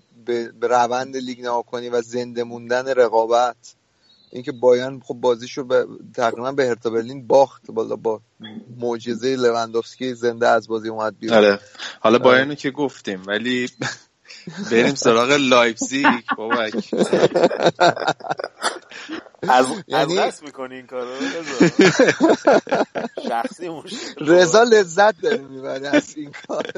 به 0.59 0.67
روند 0.67 1.17
لیگ 1.17 1.39
نگاه 1.39 1.63
کنی 1.63 1.89
و 1.89 2.01
زنده 2.01 2.43
موندن 2.43 2.87
رقابت. 2.87 3.75
اینکه 4.31 4.51
بایرن 4.51 4.99
خب 4.99 5.13
بازیشو 5.13 5.63
به 5.63 5.87
تقریبا 6.15 6.51
به 6.51 6.67
هرتا 6.67 6.89
برلین 6.89 7.27
باخت. 7.27 7.71
حالا 7.71 7.95
با 7.95 8.21
معجزه 8.77 9.35
لوندوفسکی 9.35 10.13
زنده 10.13 10.47
از 10.47 10.67
بازی 10.67 10.89
اومد 10.89 11.19
بیرون. 11.19 11.37
آره. 11.37 11.59
حالا 11.99 12.19
بایرن 12.19 12.55
که 12.55 12.71
گفتیم 12.71 13.23
ولی 13.27 13.69
بریم 14.71 14.95
سراغ 14.95 15.31
لایپزیگ 15.31 16.05
بابک. 16.37 16.93
از 19.49 19.65
یعنی... 19.87 20.19
از 20.19 20.43
می‌کنی 20.43 20.75
این 20.75 20.87
کارو 20.87 21.09
شخصی 23.29 23.69
رضا 24.17 24.63
لذت 24.63 25.21
داره 25.21 25.37
می‌بره 25.37 25.87
از 25.87 26.17
این 26.17 26.31
کار. 26.47 26.71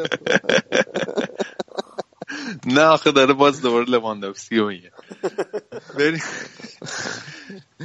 نه 2.65 2.81
آخه 2.81 3.11
داره 3.11 3.33
باز 3.33 3.61
دوباره 3.61 3.85
لواندوفسکی 3.85 4.61
میگه. 4.61 4.91
بریم. 5.97 6.21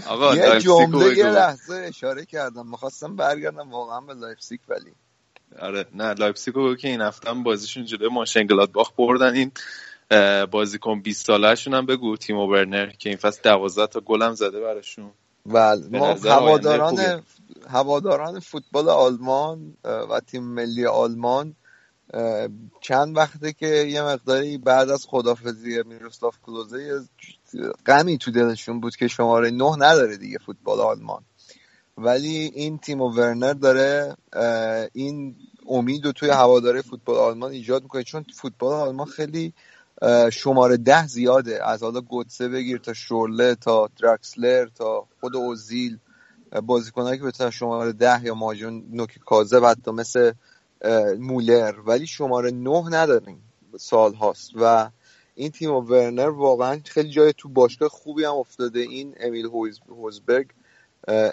آقا 0.07 0.37
یه 0.37 0.61
جمله 0.61 1.19
یه 1.19 1.27
لحظه 1.27 1.75
اشاره 1.75 2.25
کردم. 2.25 2.71
می‌خواستم 2.71 3.17
برگردم 3.17 3.71
واقعا 3.71 4.01
به 4.01 4.15
لایپزیگ 4.15 4.61
ولی. 4.69 4.95
آره 5.59 5.87
نه 5.95 6.15
لایپزیگ 6.15 6.55
رو 6.55 6.77
که 6.77 6.89
این 6.89 7.01
هفته 7.01 7.31
هم 7.31 7.43
بازیشون 7.43 7.85
جلوی 7.85 8.09
مونشن‌گلادباخ 8.09 8.93
بردن. 8.99 9.35
این 9.35 9.53
بازیکن 10.47 11.01
20 11.01 11.27
سالهشون 11.27 11.75
هم 11.75 11.87
بگو 11.87 12.17
تیمو 12.17 12.49
ورنر 12.49 12.91
که 12.91 13.09
این 13.09 13.19
فصل 13.19 13.41
12 13.43 13.87
تا 13.87 14.01
گل 14.01 14.23
هم 14.23 14.35
زده 14.35 14.61
براشون. 14.61 15.11
بله 15.47 15.99
ما 15.99 16.15
هواداران 16.15 17.23
هواداران 17.69 18.41
فوتبال 18.41 18.89
آلمان 18.89 19.77
و 19.85 20.21
تیم 20.21 20.43
ملی 20.43 20.87
آلمان 20.87 21.57
چند 22.81 23.17
وقته 23.17 23.53
که 23.53 23.67
یه 23.67 24.03
مقداری 24.03 24.59
بعد 24.59 24.91
از 24.91 25.07
خدافزی 25.09 25.83
میروسلاف 25.83 26.37
کلوزه 26.43 27.01
غمی 27.87 28.19
تو 28.19 28.31
دلشون 28.31 28.81
بود 28.81 28.97
که 28.97 29.09
شماره 29.09 29.51
نه 29.51 29.77
نداره 29.77 30.17
دیگه 30.17 30.39
فوتبال 30.39 30.81
آلمان. 30.81 31.25
ولی 31.99 32.53
این 32.55 32.79
تیم 32.79 33.01
و 33.01 33.11
ورنر 33.11 33.53
داره 33.53 34.17
این 34.93 35.37
امید 35.69 36.07
و 36.07 36.13
توی 36.13 36.31
هواداره 36.31 36.83
فوتبال 36.83 37.17
آلمان 37.17 37.53
ایجاد 37.53 37.83
می‌کنه. 37.83 38.03
چون 38.03 38.25
فوتبال 38.35 38.75
آلمان 38.75 39.07
خیلی 39.07 39.53
شماره 40.33 40.77
ده 40.77 41.07
زیاده. 41.07 41.69
از 41.69 41.83
حالا 41.83 42.01
گوتسه 42.01 42.49
بگیر 42.49 42.79
تا 42.79 42.93
شورله 42.93 43.55
تا 43.55 43.89
درکسلر 44.03 44.67
تا 44.67 45.07
خود 45.21 45.37
اوزیل. 45.37 45.99
بازیکنهایی 46.63 47.19
که 47.19 47.25
بتونن 47.25 47.51
شماره 47.51 47.93
ده 47.93 48.25
یا 48.25 48.35
ماجون 48.35 48.85
نوکی 48.91 49.21
کازه 49.21 49.59
و 49.59 49.67
حتی 49.67 49.91
مثل 49.91 50.33
مولر. 51.19 51.75
ولی 51.87 52.07
شماره 52.07 52.51
نه 52.51 52.89
نداریم 52.91 53.43
سال 53.79 54.15
هاست. 54.15 54.51
و 54.55 54.91
این 55.35 55.51
تیمو 55.51 55.81
ورنر 55.81 56.29
واقعا 56.29 56.81
خیلی 56.85 57.11
جای 57.11 57.33
تو 57.39 57.49
باشگاه 57.49 57.89
خوبی 57.89 58.25
هم 58.25 58.35
افتاده. 58.35 58.81
این 58.81 59.15
امیل 59.21 59.47
فورزبرگ 59.89 60.47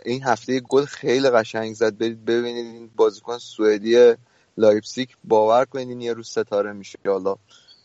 این 0.06 0.24
هفته 0.24 0.60
گل 0.60 0.86
خیلی 0.86 1.30
قشنگ 1.30 1.74
زد. 1.74 1.98
برید 1.98 2.26
ببینید 2.26 2.66
این 2.66 2.90
بازیکن 2.96 3.38
سوئدی 3.38 4.14
لایپزیگ 4.58 5.18
باور 5.24 5.66
کنید 5.66 5.90
این 5.90 6.02
یه 6.02 6.14
روز 6.14 6.30
ستاره 6.30 6.74
میشه. 6.74 7.00
حالا 7.06 7.36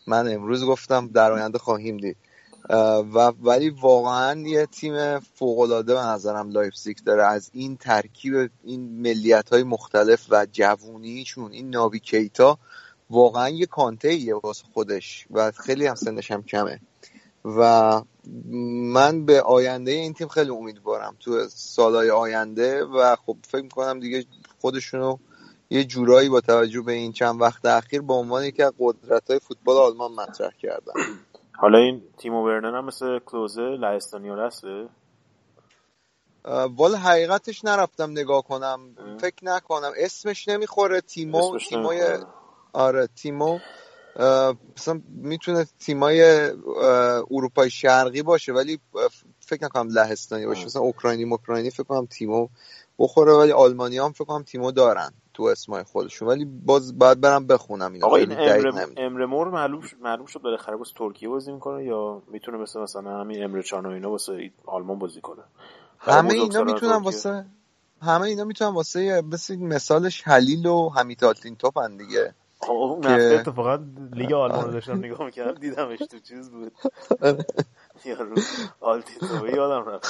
من 0.06 0.32
امروز 0.32 0.64
گفتم 0.64 1.08
در 1.08 1.32
آینده 1.32 1.58
خواهیم 1.58 1.96
دید. 1.96 2.16
و 3.14 3.32
ولی 3.42 3.70
واقعا 3.70 4.40
یه 4.40 4.66
تیم 4.66 5.18
فوق 5.18 5.58
العاده 5.58 5.94
به 5.94 6.00
نظرم 6.00 6.50
لایپزیگ 6.50 6.96
داره. 6.98 7.24
از 7.24 7.50
این 7.52 7.76
ترکیب 7.76 8.50
این 8.64 9.02
ملیت 9.02 9.48
های 9.52 9.62
مختلف 9.62 10.26
و 10.30 10.46
جوونیشون 10.52 11.52
این 11.52 11.70
ناوی 11.70 11.98
کیتا 11.98 12.58
واقعا 13.10 13.48
یه 13.48 13.66
کانته 13.66 14.08
ایه 14.08 14.34
واسه 14.34 14.64
خودش 14.72 15.26
و 15.30 15.50
خیلی 15.50 15.86
هم 15.86 15.94
سنش 15.94 16.30
هم 16.30 16.42
کمه. 16.42 16.80
و 17.44 18.02
من 18.92 19.24
به 19.26 19.42
آینده 19.42 19.90
این 19.90 20.14
تیم 20.14 20.28
خیلی 20.28 20.50
امیدوارم 20.50 21.16
تو 21.20 21.48
سالهای 21.48 22.10
آینده 22.10 22.84
و 22.84 23.16
خب 23.16 23.36
فکر 23.48 23.62
می‌کنم 23.62 24.00
دیگه 24.00 24.24
خودشونو 24.60 25.16
یه 25.70 25.84
جورایی 25.84 26.28
با 26.28 26.40
توجه 26.40 26.80
به 26.80 26.92
این 26.92 27.12
چند 27.12 27.40
وقت 27.40 27.66
اخیر 27.66 28.02
به 28.02 28.14
عنوان 28.14 28.44
یکی 28.44 28.62
از 28.62 28.72
قدرت 28.78 29.30
های 29.30 29.38
فوتبال 29.38 29.76
آلمان 29.76 30.12
مطرح 30.12 30.50
کردن. 30.62 30.92
حالا 31.52 31.78
این 31.78 32.02
تیمو 32.18 32.44
ورنر 32.44 32.78
هم 32.78 32.84
مثل 32.84 33.18
کلوزه 33.18 33.62
لهستانیا 33.62 34.46
هسته 34.46 34.88
والا 36.76 36.98
حقیقتش 36.98 37.64
نرفتم 37.64 38.10
نگاه 38.10 38.42
کنم. 38.42 38.80
فکر 39.20 39.44
نکنم. 39.44 39.92
اسمش 39.96 40.48
نمی‌خوره. 40.48 41.00
تیمو 41.00 41.44
اسمش 41.44 41.68
تیمای 41.68 42.18
آره 42.72 43.06
تیمو. 43.06 43.58
مثلا 44.16 45.00
می‌تونه 45.08 45.66
تیمای 45.78 46.50
اروپای 47.30 47.70
شرقی 47.70 48.22
باشه 48.22 48.52
ولی 48.52 48.80
فکر 49.40 49.64
نکنم 49.64 49.88
لهستانی 49.88 50.46
باشه. 50.46 50.64
مثلا 50.64 50.82
اوکراینی 50.82 51.24
اوکراینی 51.24 51.70
فکر 51.70 51.82
کنم 51.82 52.06
تیمو 52.06 52.48
بخوره 52.98 53.32
ولی 53.32 53.52
آلمانی 53.52 53.98
هم 53.98 54.12
فکر 54.12 54.24
کنم 54.24 54.42
تیمو 54.42 54.72
دارن 54.72 55.12
تو 55.34 55.42
اسمای 55.42 55.82
خودشون. 55.82 56.28
ولی 56.28 56.44
باز 56.44 56.98
باید 56.98 57.20
برم 57.20 57.46
بخونم 57.46 57.98
آقا 58.02 58.16
این 58.16 58.32
امر 58.96 59.26
مور 59.26 59.48
معلوم 59.48 59.82
معلوم 60.00 60.26
شد 60.26 60.40
بالاخره 60.40 60.76
واسه 60.76 60.92
ترکیه 60.96 61.28
بازی 61.28 61.52
می‌کنه 61.52 61.84
یا 61.84 62.22
می‌تونه 62.32 62.58
مثل 62.58 62.80
مثلا 62.80 63.20
همین 63.20 63.44
امر 63.44 63.62
چان 63.62 63.86
و 63.86 63.90
اینا 63.90 64.10
واسه 64.10 64.50
آلمان 64.66 64.98
بازی 64.98 65.20
کنه؟ 65.20 65.42
همه 65.98 66.34
اینا 66.34 66.64
می‌تونن 66.64 67.02
واسه 67.02 67.46
همه 68.02 68.22
اینا 68.22 68.44
می‌تونن 68.44 68.74
واسه 68.74 69.22
مثل 69.32 69.56
مثالش 69.56 70.22
خلیل 70.22 70.66
و 70.66 70.88
حمید 70.88 71.24
آلتین 71.24 71.56
توپن 71.56 71.96
دیگه. 71.96 72.34
اون 72.68 73.06
هفته 73.06 73.34
اتفاقا 73.34 73.76
لیگ 74.12 74.32
آلمان 74.32 74.66
رو 74.66 74.72
داشتم 74.72 74.98
نگاه 74.98 75.24
می‌کردم 75.24 75.60
دیدمش 75.60 76.06
تو 76.06 76.18
چیز 76.20 76.50
بود. 76.50 76.72
یارو 78.04 78.46
آلتیتو 78.80 79.48
یادم 79.48 79.88
رفت. 79.90 80.06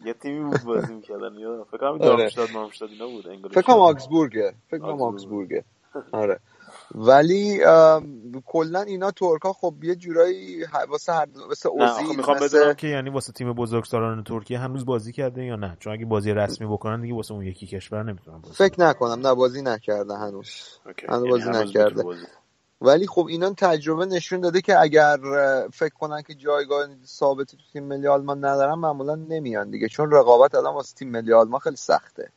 یه 0.00 0.14
تیمی 0.14 0.44
بود 0.44 0.62
بازی 0.62 0.94
می‌کردن 0.94 1.38
یادم 1.38 1.64
فکر 1.64 1.78
کنم 1.78 1.98
دارمشتاد 1.98 2.50
مامشتاد 2.50 2.90
اینا 2.90 3.08
بود 3.08 3.26
فکر 3.52 3.62
کنم 3.62 3.78
آگسبورگه. 3.80 4.54
فکر 4.70 4.80
کنم 4.80 5.02
آگسبورگه. 5.02 5.64
آره. 6.12 6.40
ولی 6.94 7.60
کلا 8.46 8.80
اینا 8.80 9.10
ترکا 9.10 9.52
خب 9.52 9.74
یه 9.82 9.94
جورایی 9.94 10.64
واسه 10.88 11.12
هر 11.12 11.26
واسه 11.48 11.68
اوزیل 11.68 12.16
می‌خوام 12.16 12.36
بدونم 12.40 12.74
که 12.74 12.86
یعنی 12.86 13.10
واسه 13.10 13.32
تیم 13.32 13.52
بزرگسالان 13.52 14.24
ترکیه 14.24 14.58
هنوز 14.58 14.86
بازی 14.86 15.12
کرده 15.12 15.44
یا 15.44 15.56
نه؟ 15.56 15.76
چون 15.80 15.92
اگه 15.92 16.06
بازی 16.06 16.32
رسمی 16.32 16.66
بکنن 16.66 17.00
دیگه 17.00 17.14
واسه 17.14 17.34
اون 17.34 17.44
یکی 17.44 17.66
کشور 17.66 18.02
نمی‌تونن 18.02 18.38
بازی 18.38 18.54
فکر 18.54 18.80
نکنم 18.80 19.26
نه 19.26 19.34
بازی 19.34 19.62
نکرده 19.62 20.14
هنوز. 20.14 20.50
هنوز 21.08 21.28
بازی 21.28 21.44
یعنی 21.44 21.58
نکرده. 21.58 22.04
ولی 22.82 23.06
خب 23.06 23.26
اینا 23.26 23.54
تجربه 23.58 24.06
نشون 24.06 24.40
داده 24.40 24.60
که 24.60 24.80
اگر 24.80 25.16
فکر 25.72 25.94
کنن 25.94 26.22
که 26.22 26.34
جایگاه 26.34 26.86
ثابتی 27.04 27.56
تو 27.56 27.62
تیم 27.72 27.84
ملی 27.84 28.06
آلمان 28.06 28.44
ندارن 28.44 28.74
معمولا 28.74 29.14
نمیان 29.14 29.70
دیگه. 29.70 29.88
چون 29.88 30.10
رقابت 30.10 30.54
الان 30.54 30.74
واسه 30.74 30.94
تیم 30.94 31.10
ملی 31.10 31.32
آلمان 31.32 31.60
خیلی 31.60 31.76
سخته. 31.76 32.30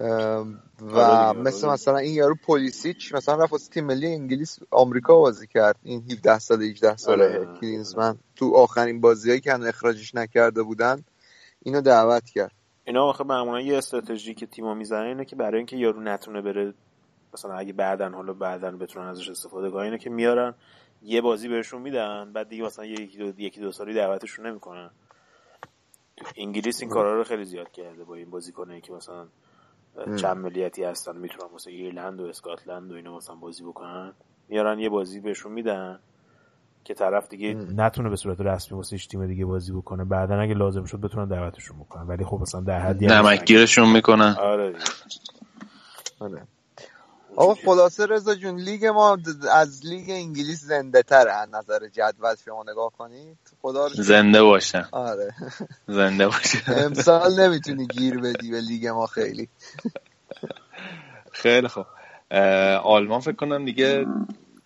و 0.00 0.98
آره 0.98 1.38
مثل 1.38 1.66
آره 1.66 1.74
مثلا 1.74 1.96
این 1.96 2.14
یارو 2.14 2.34
پولیسیچ 2.46 3.14
مثلا 3.14 3.34
رفت 3.34 3.52
واسه 3.52 3.70
تیم 3.70 3.84
ملی 3.84 4.06
انگلیس 4.06 4.58
آمریکا 4.70 5.18
بازی 5.18 5.46
کرد. 5.46 5.76
این 5.82 6.02
17 6.10 6.38
سال 6.38 6.62
18 6.62 6.96
ساله 6.96 7.24
آره. 7.24 7.60
کلینزمن 7.60 8.18
تو 8.36 8.54
آخرین 8.56 9.00
بازیایی 9.00 9.40
که 9.40 9.52
هنوز 9.52 9.66
اخراجش 9.66 10.14
نکرده 10.14 10.62
بودن 10.62 11.04
اینو 11.62 11.80
دعوت 11.80 12.24
کرد. 12.24 12.52
اینا 12.84 13.04
آخه 13.04 13.24
معمولا 13.24 13.60
یه 13.60 13.78
استراتژی 13.78 14.34
که 14.34 14.46
تیم‌ها 14.46 14.74
می‌زنن 14.74 15.06
اینه 15.06 15.24
که 15.24 15.36
برای 15.36 15.56
اینکه 15.56 15.76
یارو 15.76 16.00
نتونه 16.00 16.42
بره 16.42 16.74
مثلا 17.34 17.54
اگه 17.54 17.72
بعدن 17.72 18.14
حالا 18.14 18.32
بعدن 18.32 18.78
بتونن 18.78 19.06
ازش 19.06 19.28
استفاده 19.28 19.70
کنن 19.70 19.82
اینه 19.82 19.98
که 19.98 20.10
میارن 20.10 20.54
یه 21.02 21.20
بازی 21.20 21.48
بهشون 21.48 21.82
میدن 21.82 22.32
بعد 22.32 22.48
دیگه 22.48 22.64
مثلا 22.64 22.84
یکی 22.84 23.18
دو 23.18 23.40
یکی 23.40 23.60
دو 23.60 23.72
سالی 23.72 23.94
دعوتشون 23.94 24.46
نمی‌کنن. 24.46 24.90
انگلیس 26.36 26.80
این 26.80 26.90
کارا 26.90 27.16
رو 27.16 27.24
خیلی 27.24 27.44
زیاد 27.44 27.70
کرده 27.70 28.04
با 28.04 28.14
این 28.14 28.30
بازیکنایی 28.30 28.80
که 28.80 28.92
مثلا 28.92 29.26
چند 30.16 30.36
ملیتی 30.36 30.84
هستن 30.84 31.16
می‌تونن 31.16 31.54
مثلا 31.54 31.72
ایرلند 31.72 32.20
و 32.20 32.24
اسکاتلند 32.24 32.92
و 32.92 32.94
اینا 32.94 33.16
مثلا 33.16 33.34
بازی 33.34 33.64
بکنن. 33.64 34.12
میارن 34.48 34.78
یه 34.78 34.88
بازی 34.88 35.20
بهشون 35.20 35.52
میدن 35.52 35.98
که 36.84 36.94
طرف 36.94 37.28
دیگه 37.28 37.54
نتونه 37.54 38.08
به 38.08 38.16
صورت 38.16 38.40
رسمی 38.40 38.76
واسه 38.76 38.96
تیم 38.98 39.26
دیگه 39.26 39.44
بازی 39.44 39.72
بکنه. 39.72 40.04
بعدا 40.04 40.40
اگه 40.40 40.54
لازم 40.54 40.84
شد 40.84 41.00
بتونن 41.00 41.28
دعوتشون 41.28 41.78
بکنن. 41.78 42.06
ولی 42.06 42.24
خب 42.24 42.38
مثلا 42.40 42.60
در 42.60 42.80
حدی 42.80 43.06
نمکگیرشون 43.06 43.92
می‌کنن. 43.92 44.36
آره. 44.40 44.74
آره. 46.20 46.42
آقا 47.36 47.54
خلاصه 47.54 48.06
رضا 48.06 48.34
جون 48.34 48.56
لیگ 48.60 48.86
ما 48.86 49.18
از 49.52 49.86
لیگ 49.86 50.10
انگلیس 50.10 50.64
زنده 50.64 51.02
تره 51.02 51.32
از 51.32 51.48
نظر 51.48 51.88
جدول 51.88 52.34
شما 52.44 52.62
نگاه 52.62 52.92
کنید. 52.98 53.38
خدا 53.62 53.88
زنده 53.88 54.42
باشه. 54.42 54.86
آره. 54.92 55.34
زنده 55.88 56.26
باشه. 56.26 56.58
امسال 56.68 57.40
نمی‌تونی 57.40 57.86
گیر 57.86 58.18
بدی 58.18 58.50
به 58.50 58.60
لیگ 58.60 58.86
ما 58.86 59.06
خیلی. 59.06 59.48
خیلی 61.32 61.68
خوب. 61.68 61.86
آلمان 62.82 63.20
فکر 63.20 63.36
کنم 63.36 63.64
دیگه 63.64 64.06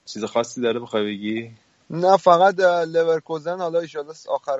چیز 0.04 0.24
خاصی 0.24 0.60
داره 0.60 0.80
بخوای 0.80 1.04
بگی؟ 1.04 1.50
نه 1.90 2.16
فقط 2.16 2.60
لورکوزن. 2.88 3.58
حالا 3.58 3.80
ایشالا 3.80 4.12
آخر 4.28 4.58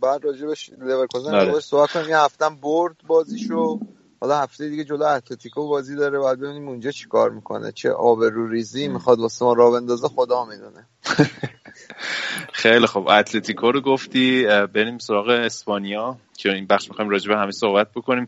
بعد 0.00 0.24
راجبش 0.24 0.70
لورکوزن 0.78 1.34
آره. 1.34 1.60
صحبت 1.60 1.90
کنیم. 1.90 2.08
یه 2.08 2.18
هفتم 2.18 2.56
برد 2.56 2.96
بازیشو. 3.06 3.80
حالا 4.20 4.38
هفته 4.38 4.68
دیگه 4.68 4.84
جلو 4.84 5.02
اتلتیکو 5.04 5.68
بازی 5.68 5.96
داره 5.96 6.18
باید 6.18 6.40
ببینیم 6.40 6.68
اونجا 6.68 6.90
چیکار 6.90 7.30
می‌کنه 7.30 7.72
چه 7.72 7.90
آبرو 7.90 8.48
ریزی 8.48 8.88
می‌خواد 8.88 9.18
واسه 9.20 9.44
ما 9.44 9.52
راه 9.52 9.72
بندازه 9.72 10.08
خدا 10.08 10.44
می‌دونه. 10.44 10.86
خیلی 12.52 12.86
خوب. 12.86 13.08
اتلتیکو 13.08 13.72
رو 13.72 13.80
گفتی 13.80 14.46
بریم 14.74 14.98
سراغ 14.98 15.28
اسپانیا 15.28 16.16
که 16.36 16.52
این 16.52 16.66
بخش 16.66 16.88
می‌خوایم 16.88 17.10
راجع 17.10 17.28
به 17.28 17.36
همه 17.38 17.50
صحبت 17.50 17.92
بکنیم. 17.92 18.26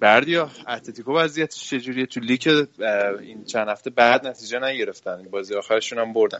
بردیا 0.00 0.50
اتلتیکو 0.68 1.12
وضعیتش 1.12 1.70
چجوریه؟ 1.70 2.06
تو 2.06 2.20
لیگ 2.20 2.66
این 3.20 3.44
چند 3.44 3.68
هفته 3.68 3.90
بعد 3.90 4.26
نتیجه 4.26 4.58
نگرفتن 4.58 5.22
بازی 5.30 5.54
آخرشون 5.54 5.98
هم 5.98 6.12
بردن. 6.12 6.38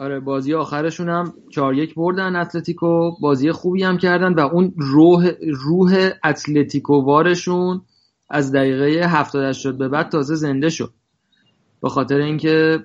آره 0.00 0.20
بازی 0.20 0.54
آخرشون 0.54 1.08
هم 1.08 1.32
4 1.50 1.74
یک 1.74 1.94
بردن 1.94 2.36
اتلتیکو. 2.36 3.10
بازی 3.20 3.52
خوبی 3.52 3.82
هم 3.82 3.98
کردن 3.98 4.34
و 4.34 4.40
اون 4.40 4.74
روح 4.76 5.30
روح 5.64 6.10
اتلتیکو 6.24 6.94
وارشون 6.94 7.82
از 8.30 8.52
دقیقه 8.52 9.08
70 9.08 9.52
شد 9.52 9.78
به 9.78 9.88
بعد 9.88 10.08
تازه 10.08 10.34
زنده 10.34 10.68
شد. 10.68 10.90
به 11.82 11.88
خاطر 11.88 12.16
اینکه 12.16 12.78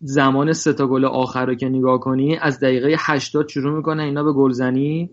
زمان 0.00 0.52
سه 0.52 0.72
تا 0.72 0.86
گل 0.86 1.04
آخر 1.04 1.46
رو 1.46 1.54
که 1.54 1.68
نگاه 1.68 2.00
کنی 2.00 2.36
از 2.36 2.60
دقیقه 2.60 2.96
80 2.98 3.48
شروع 3.48 3.76
می‌کنه 3.76 4.02
اینا 4.02 4.24
به 4.24 4.32
گلزنی 4.32 5.10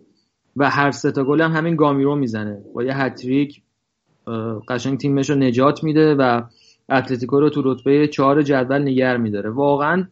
و 0.55 0.69
هر 0.69 0.91
سه 0.91 1.11
تا 1.11 1.23
گل 1.23 1.41
هم 1.41 1.51
همین 1.51 1.75
گامیرو 1.75 2.15
می‌زنه. 2.15 2.61
با 2.73 2.83
یه 2.83 2.97
هتریک 2.97 3.61
قشنگ 4.67 4.97
تیمش 4.97 5.29
رو 5.29 5.35
نجات 5.35 5.83
میده 5.83 6.15
و 6.15 6.41
اتلتیکو 6.89 7.39
رو 7.39 7.49
تو 7.49 7.61
رتبه 7.65 8.07
چهار 8.07 8.41
جدول 8.41 8.81
نگه 8.81 9.17
میداره. 9.17 9.49
واقعا 9.49 10.07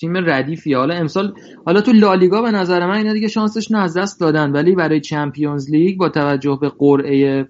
تیم 0.00 0.16
ردیفی. 0.16 0.74
حالا 0.74 0.94
امسال 0.94 1.34
حالا 1.66 1.80
تو 1.80 1.92
لالیگا 1.92 2.42
به 2.42 2.50
نظر 2.50 2.86
من 2.86 2.96
اینا 2.96 3.12
دیگه 3.12 3.28
شانسش 3.28 3.70
نه 3.70 3.78
از 3.78 3.96
دست 3.96 4.20
دادن. 4.20 4.52
ولی 4.52 4.74
برای 4.74 5.00
Champions 5.00 5.70
League 5.70 5.98
با 5.98 6.08
توجه 6.08 6.58
به 6.60 6.68
قرعه 6.68 7.48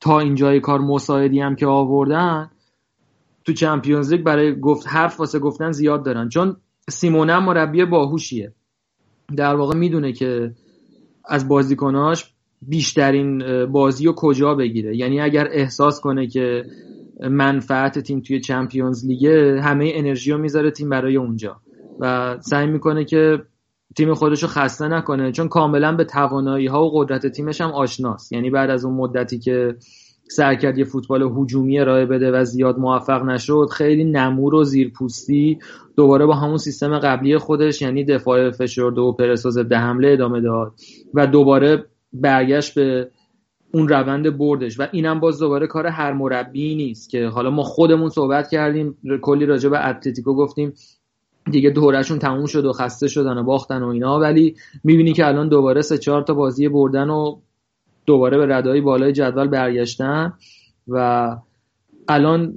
تا 0.00 0.20
اینجای 0.20 0.60
کار 0.60 0.80
مساعدی 0.80 1.40
هم 1.40 1.56
که 1.56 1.66
آوردن 1.66 2.50
تو 3.44 3.52
Champions 3.52 4.12
League 4.12 4.22
برای 4.22 4.60
گفت 4.60 4.88
حرف 4.88 5.20
واسه 5.20 5.38
گفتن 5.38 5.72
زیاد 5.72 6.04
دارن. 6.04 6.28
چون 6.28 6.56
سیمونه 6.88 7.38
مربی 7.38 7.84
باهوشیه. 7.84 8.52
در 9.36 9.54
واقع 9.54 9.76
می‌دونه 9.76 10.12
که 10.12 10.52
از 11.28 11.48
بازیکناش 11.48 12.34
بیشترین 12.62 13.64
بازی 13.66 14.06
رو 14.06 14.12
کجا 14.16 14.54
بگیره. 14.54 14.96
یعنی 14.96 15.20
اگر 15.20 15.48
احساس 15.52 16.00
کنه 16.00 16.26
که 16.26 16.64
منفعت 17.30 17.98
تیم 17.98 18.20
توی 18.20 18.40
چمپیونز 18.40 19.06
لیگه 19.06 19.60
همه 19.62 19.90
انرژی 19.94 20.32
رو 20.32 20.38
می‌ذاره 20.38 20.70
تیم 20.70 20.88
برای 20.88 21.16
اونجا. 21.16 21.60
و 21.98 22.36
سعی 22.40 22.66
می‌کنه 22.66 23.04
که 23.04 23.42
تیم 23.96 24.14
خودش 24.14 24.42
رو 24.42 24.48
خسته 24.48 24.88
نکنه 24.88 25.32
چون 25.32 25.48
کاملا 25.48 25.96
به 25.96 26.04
توانایی 26.04 26.66
ها 26.66 26.84
و 26.84 26.90
قدرت 26.98 27.26
تیمش 27.26 27.60
هم 27.60 27.70
آشناست. 27.70 28.32
یعنی 28.32 28.50
بعد 28.50 28.70
از 28.70 28.84
اون 28.84 28.94
مدتی 28.94 29.38
که 29.38 29.76
سعی 30.30 30.56
کرد 30.56 30.78
یه 30.78 30.84
فوتبال 30.84 31.22
هجومی 31.22 31.78
ارائه 31.78 32.06
بده 32.06 32.32
و 32.32 32.44
زیاد 32.44 32.78
موفق 32.78 33.22
نشد 33.22 33.68
خیلی 33.72 34.04
نمور 34.04 34.54
و 34.54 34.64
زیرپوستی 34.64 35.58
دوباره 35.96 36.26
با 36.26 36.34
همون 36.34 36.56
سیستم 36.56 36.98
قبلی 36.98 37.38
خودش 37.38 37.82
یعنی 37.82 38.04
دفاع 38.04 38.50
فشرده 38.50 39.00
و 39.00 39.12
پرس 39.12 39.46
و 39.46 39.50
ضد 39.50 39.72
حمله 39.72 40.08
ادامه 40.12 40.40
داد 40.40 40.72
و 41.14 41.26
دوباره 41.26 41.84
برگشت 42.12 42.74
به 42.74 43.10
اون 43.74 43.88
روند 43.88 44.38
بردش. 44.38 44.80
و 44.80 44.86
اینم 44.92 45.20
باز 45.20 45.38
دوباره 45.38 45.66
کار 45.66 45.86
هر 45.86 46.12
مربی 46.12 46.74
نیست 46.74 47.10
که 47.10 47.26
حالا 47.26 47.50
ما 47.50 47.62
خودمون 47.62 48.08
صحبت 48.08 48.50
کردیم 48.50 48.96
کلی 49.22 49.46
راجع 49.46 49.68
به 49.68 49.88
اتلتیکو 49.88 50.34
گفتیم. 50.34 50.72
دیگه 51.50 51.70
دورشون 51.70 52.18
تموم 52.18 52.46
شد 52.46 52.64
و 52.64 52.72
خسته 52.72 53.08
شدن 53.08 53.38
و 53.38 53.42
باختن 53.42 53.82
و 53.82 53.88
اینا. 53.88 54.18
ولی 54.18 54.56
می‌بینی 54.84 55.12
که 55.12 55.26
الان 55.26 55.48
دوباره 55.48 55.80
سه 55.80 55.98
چهار 55.98 56.22
تا 56.22 56.34
بازی 56.34 56.68
بردن 56.68 57.10
و 57.10 57.36
دوباره 58.06 58.38
به 58.38 58.54
ردای 58.54 58.80
بالای 58.80 59.12
جدول 59.12 59.48
برگشتن 59.48 60.32
و 60.88 61.36
الان 62.08 62.54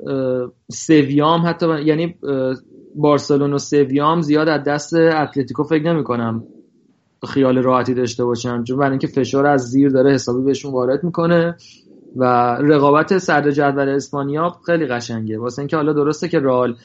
سویام 0.72 1.48
حتی 1.48 1.84
یعنی 1.86 2.16
بارسلون 2.96 3.54
و 3.54 3.58
سویام 3.58 4.22
زیاد 4.22 4.50
از 4.50 4.64
دست 4.64 4.94
اتلتیکو 4.94 5.64
فکر 5.64 5.94
نمی 5.94 6.04
کنم 6.04 6.44
خیال 7.28 7.58
راحتی 7.58 7.94
داشته 7.94 8.26
باشن. 8.26 8.64
چون 8.64 8.78
برای 8.78 8.90
اینکه 8.90 9.08
فشار 9.08 9.48
از 9.48 9.62
زیر 9.62 9.90
داره 9.90 10.14
حسابی 10.14 10.44
بهشون 10.44 10.72
وارد 10.72 11.04
می‌کنه 11.04 11.56
و 12.16 12.24
رقابت 12.62 13.18
صدر 13.18 13.52
جدول 13.52 13.90
اسپانیا 13.90 14.56
خیلی 14.66 14.86
قشنگه. 14.86 15.40
واسه 15.40 15.60
اینکه 15.60 15.76
حالا 15.76 15.94
درسته 15.94 16.28
که 16.28 16.40
رال 16.40 16.76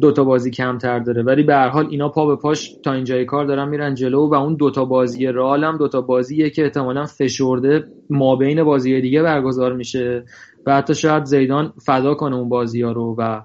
دوتا 0.00 0.24
بازی 0.24 0.50
کمتر 0.50 0.98
داره. 0.98 1.22
ولی 1.22 1.42
به 1.42 1.54
هر 1.54 1.68
حال 1.68 1.86
اینا 1.90 2.08
پا 2.08 2.26
به 2.26 2.36
پاش 2.36 2.76
تا 2.84 2.92
اینجای 2.92 3.24
کار 3.24 3.46
دارن 3.46 3.68
میرن 3.68 3.94
جلو 3.94 4.28
و 4.28 4.34
اون 4.34 4.54
دوتا 4.54 4.84
بازی 4.84 5.26
رال 5.26 5.64
هم 5.64 5.76
دوتا 5.76 6.00
بازیه 6.00 6.50
که 6.50 6.64
احتمالا 6.64 7.06
فشرده 7.06 7.84
ما 8.10 8.36
بین 8.36 8.64
بازی 8.64 9.00
دیگه 9.00 9.22
برگزار 9.22 9.72
میشه 9.72 10.24
و 10.66 10.76
حتی 10.76 10.94
شاید 10.94 11.24
زیدان 11.24 11.72
فدا 11.86 12.14
کنه 12.14 12.36
اون 12.36 12.48
بازی 12.48 12.82
ها 12.82 12.92
رو 12.92 13.14
و 13.18 13.42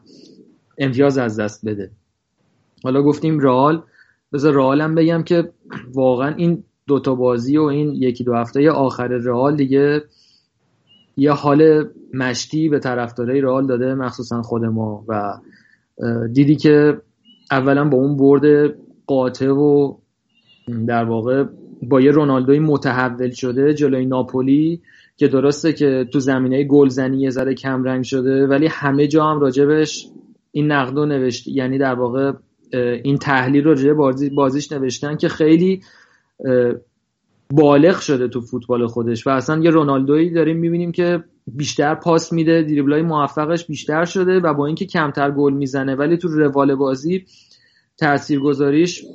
امتیاز 0.77 1.17
از 1.17 1.39
دست 1.39 1.65
بده. 1.65 1.91
حالا 2.83 3.01
گفتیم 3.01 3.39
رال 3.39 3.83
بذار 4.33 4.53
رئال 4.53 4.81
هم 4.81 4.95
بگم 4.95 5.23
که 5.23 5.51
واقعا 5.93 6.35
این 6.35 6.63
دوتا 6.87 7.15
بازی 7.15 7.57
و 7.57 7.63
این 7.63 7.93
یکی 7.93 8.23
دو 8.23 8.33
هفته 8.33 8.71
آخر 8.71 9.07
رئال 9.07 9.55
دیگه 9.55 10.03
یه 11.17 11.31
حال 11.31 11.89
مشتی 12.13 12.69
به 12.69 12.79
طرفدارای 12.79 13.41
رئال 13.41 13.67
داده 13.67 13.93
مخصوصا 13.93 14.41
خود 14.41 14.65
ما 14.65 15.05
و 15.07 15.33
دیدی 16.33 16.55
که 16.55 17.01
اولا 17.51 17.89
با 17.89 17.97
اون 17.97 18.17
برد 18.17 18.75
قاطع 19.05 19.49
و 19.49 19.93
در 20.87 21.03
واقع 21.03 21.43
با 21.81 22.01
یه 22.01 22.11
رونالدوی 22.11 22.59
متحول 22.59 23.29
شده 23.29 23.73
جلوی 23.73 24.05
ناپولی 24.05 24.81
که 25.17 25.27
درسته 25.27 25.73
که 25.73 26.07
تو 26.13 26.19
زمینه 26.19 26.63
گلزنی 26.63 27.21
یه 27.21 27.29
ذره 27.29 27.53
کم 27.53 27.83
رنگ 27.83 28.03
شده 28.03 28.47
ولی 28.47 28.67
همه 28.67 29.07
جا 29.07 29.25
هم 29.25 29.39
راجبش 29.39 30.07
این 30.51 30.71
نقدو 30.71 31.05
نوشت 31.05 31.47
یعنی 31.47 31.77
در 31.77 31.93
واقع 31.93 32.31
این 33.03 33.17
تحلیل 33.17 33.63
رو 33.63 33.95
بازی 33.95 34.29
بازیش 34.29 34.71
نوشتن 34.71 35.17
که 35.17 35.27
خیلی 35.29 35.81
بالغ 37.51 37.99
شده 37.99 38.27
تو 38.27 38.41
فوتبال 38.41 38.87
خودش 38.87 39.27
و 39.27 39.29
اصلا 39.29 39.63
یه 39.63 39.69
رونالدویی 39.69 40.29
داریم 40.29 40.57
می‌بینیم 40.57 40.91
که 40.91 41.23
بیشتر 41.47 41.95
پاس 41.95 42.33
میده 42.33 42.61
دریبلای 42.61 43.01
موفقش 43.01 43.65
بیشتر 43.65 44.05
شده 44.05 44.39
و 44.39 44.53
با 44.53 44.65
اینکه 44.65 44.85
کمتر 44.85 45.31
گل 45.31 45.53
می‌زنه 45.53 45.95
ولی 45.95 46.17
تو 46.17 46.27
روال 46.27 46.75
بازی 46.75 47.25
تاثیرگذاریش 47.97 49.05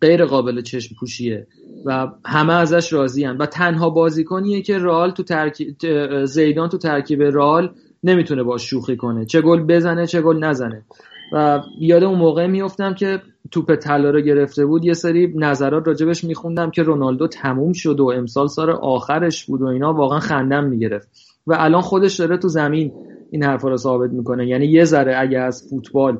غیر 0.00 0.24
قابل 0.24 0.60
چشم 0.60 0.94
پوشیه 1.00 1.46
و 1.84 2.08
همه 2.26 2.52
ازش 2.52 2.92
راضی 2.92 3.26
و 3.26 3.46
تنها 3.46 3.90
بازیکنیه 3.90 4.62
که 4.62 4.78
رال 4.78 5.10
تو 5.10 5.22
ترکیب 5.22 5.76
زیدان 6.24 6.68
تو 6.68 6.78
ترکیب 6.78 7.22
رال 7.22 7.74
نمی‌تونه 8.04 8.42
باش 8.42 8.70
شوخی 8.70 8.96
کنه. 8.96 9.24
چه 9.24 9.40
گل 9.40 9.62
بزنه 9.62 10.06
چه 10.06 10.22
گل 10.22 10.44
نزنه. 10.44 10.84
و 11.32 11.60
یاد 11.80 12.04
اون 12.04 12.18
موقع 12.18 12.46
میفتم 12.46 12.94
که 12.94 13.22
توپ 13.52 13.74
طلا 13.74 14.10
رو 14.10 14.20
گرفته 14.20 14.66
بود 14.66 14.84
یه 14.84 14.92
سری 14.92 15.32
نظرات 15.36 15.86
راجبش 15.86 16.24
میخوندم 16.24 16.70
که 16.70 16.82
رونالدو 16.82 17.28
تموم 17.28 17.72
شد 17.72 18.00
و 18.00 18.06
امسال 18.06 18.46
سال 18.46 18.70
آخرش 18.70 19.44
بود 19.44 19.62
و 19.62 19.66
اینا 19.66 19.92
واقعا 19.92 20.20
خندم 20.20 20.64
می‌گرفت. 20.64 21.08
و 21.46 21.56
الان 21.58 21.80
خودش 21.80 22.20
داره 22.20 22.36
تو 22.36 22.48
زمین 22.48 22.92
این 23.30 23.44
حرفا 23.44 23.68
رو 23.68 23.76
ثابت 23.76 24.10
می‌کنه. 24.10 24.48
یعنی 24.48 24.66
یه 24.66 24.84
ذره 24.84 25.18
اگه 25.18 25.38
از 25.38 25.68
فوتبال 25.70 26.18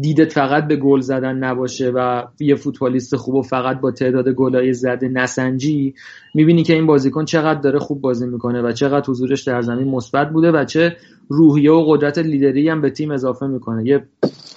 دیدت 0.00 0.32
فقط 0.32 0.68
به 0.68 0.76
گل 0.76 1.00
زدن 1.00 1.36
نباشه 1.36 1.90
و 1.94 2.22
یه 2.40 2.54
فوتبالیست 2.54 3.16
خوب 3.16 3.34
و 3.34 3.42
فقط 3.42 3.80
با 3.80 3.90
تعداد 3.90 4.28
گلای 4.28 4.72
زده 4.72 5.08
نسنجی 5.08 5.94
می‌بینی 6.34 6.62
که 6.62 6.74
این 6.74 6.86
بازیکن 6.86 7.24
چقدر 7.24 7.60
داره 7.60 7.78
خوب 7.78 8.00
بازی 8.00 8.26
می‌کنه 8.26 8.62
و 8.62 8.72
چقدر 8.72 9.06
حضورش 9.08 9.42
در 9.42 9.62
زمین 9.62 9.88
مثبت 9.88 10.30
بوده 10.30 10.52
و 10.52 10.64
چه 10.64 10.96
روحیه 11.28 11.72
و 11.72 11.84
قدرت 11.88 12.18
لیدری 12.18 12.68
هم 12.68 12.80
به 12.80 12.90
تیم 12.90 13.10
اضافه 13.10 13.46
می‌کنه. 13.46 13.86
یه 13.86 14.06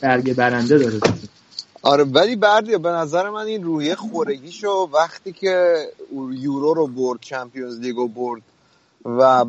برگ 0.02 0.36
برنده 0.36 0.78
داره. 0.78 0.98
آره 1.84 2.04
ولی 2.04 2.36
بردیا 2.36 2.78
به 2.78 2.90
نظر 2.90 3.30
من 3.30 3.46
این 3.46 3.64
روحیه 3.64 3.96
خورگیشو 3.96 4.90
وقتی 4.94 5.32
که 5.34 5.86
یورو 6.32 6.74
رو 6.74 6.88
برد 6.88 7.20
چمپیونز 7.22 7.80
لیگ 7.80 7.96
رو 7.96 8.08
برد 8.08 8.42
و 9.06 9.46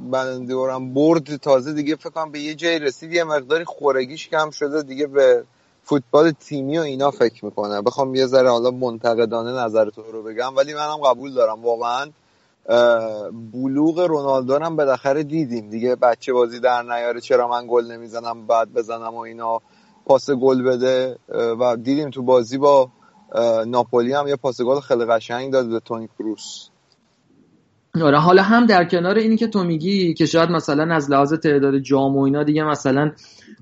بلندور 0.00 0.70
هم 0.70 0.94
برد 0.94 1.36
تازه 1.36 1.72
دیگه 1.72 1.96
فکر 1.96 2.10
کنم 2.10 2.32
به 2.32 2.40
یه 2.40 2.54
جایی 2.54 2.78
رسید 2.78 3.12
یه 3.12 3.24
مقداری 3.24 3.64
خورگیش 3.64 4.28
کم 4.28 4.50
شده 4.50 4.82
دیگه 4.82 5.06
به 5.06 5.44
فوتبال 5.84 6.30
تیمی 6.30 6.78
و 6.78 6.82
اینا 6.82 7.10
فکر 7.10 7.44
می‌کنه. 7.44 7.82
بخوام 7.82 8.14
یه 8.14 8.26
ذره 8.26 8.50
حالا 8.50 8.70
منتقدانه 8.70 9.52
نظر 9.52 9.90
تو 9.90 10.02
رو 10.12 10.22
بگم 10.22 10.56
ولی 10.56 10.74
منم 10.74 10.96
قبول 10.96 11.34
دارم. 11.34 11.62
واقعا 11.62 12.10
بلوغ 13.52 14.00
رونالدو 14.00 14.58
هم 14.58 14.76
بالاخره 14.76 15.22
دیدیم. 15.22 15.70
دیگه 15.70 15.96
بچه 15.96 16.32
بازی 16.32 16.60
در 16.60 16.82
نیاره 16.82 17.20
چرا 17.20 17.48
من 17.48 17.66
گل 17.68 17.92
نمی‌زنم 17.92 18.46
بعد 18.46 18.72
بزنم 18.72 19.14
و 19.14 19.18
اینا. 19.18 19.60
پاس 20.10 20.30
گل 20.30 20.62
بده 20.62 21.16
و 21.60 21.76
دیدیم 21.76 22.10
تو 22.10 22.22
بازی 22.22 22.58
با 22.58 22.90
ناپولی 23.66 24.12
هم 24.12 24.28
یه 24.28 24.36
پاس 24.36 24.60
گل 24.60 24.80
خیلی 24.80 25.04
قشنگ 25.04 25.52
داد 25.52 25.68
به 25.68 25.80
تونی 25.80 26.08
کروس. 26.18 26.68
آره 28.02 28.18
حالا 28.18 28.42
هم 28.42 28.66
در 28.66 28.84
کنار 28.84 29.18
اینی 29.18 29.36
که 29.36 29.46
تو 29.46 29.64
میگی 29.64 30.14
که 30.14 30.26
شاید 30.26 30.50
مثلا 30.50 30.94
از 30.94 31.10
لحاظ 31.10 31.34
تعداد 31.34 31.78
جام 31.78 32.16
و 32.16 32.22
اینا 32.22 32.42
دیگه 32.42 32.64
مثلا 32.64 33.12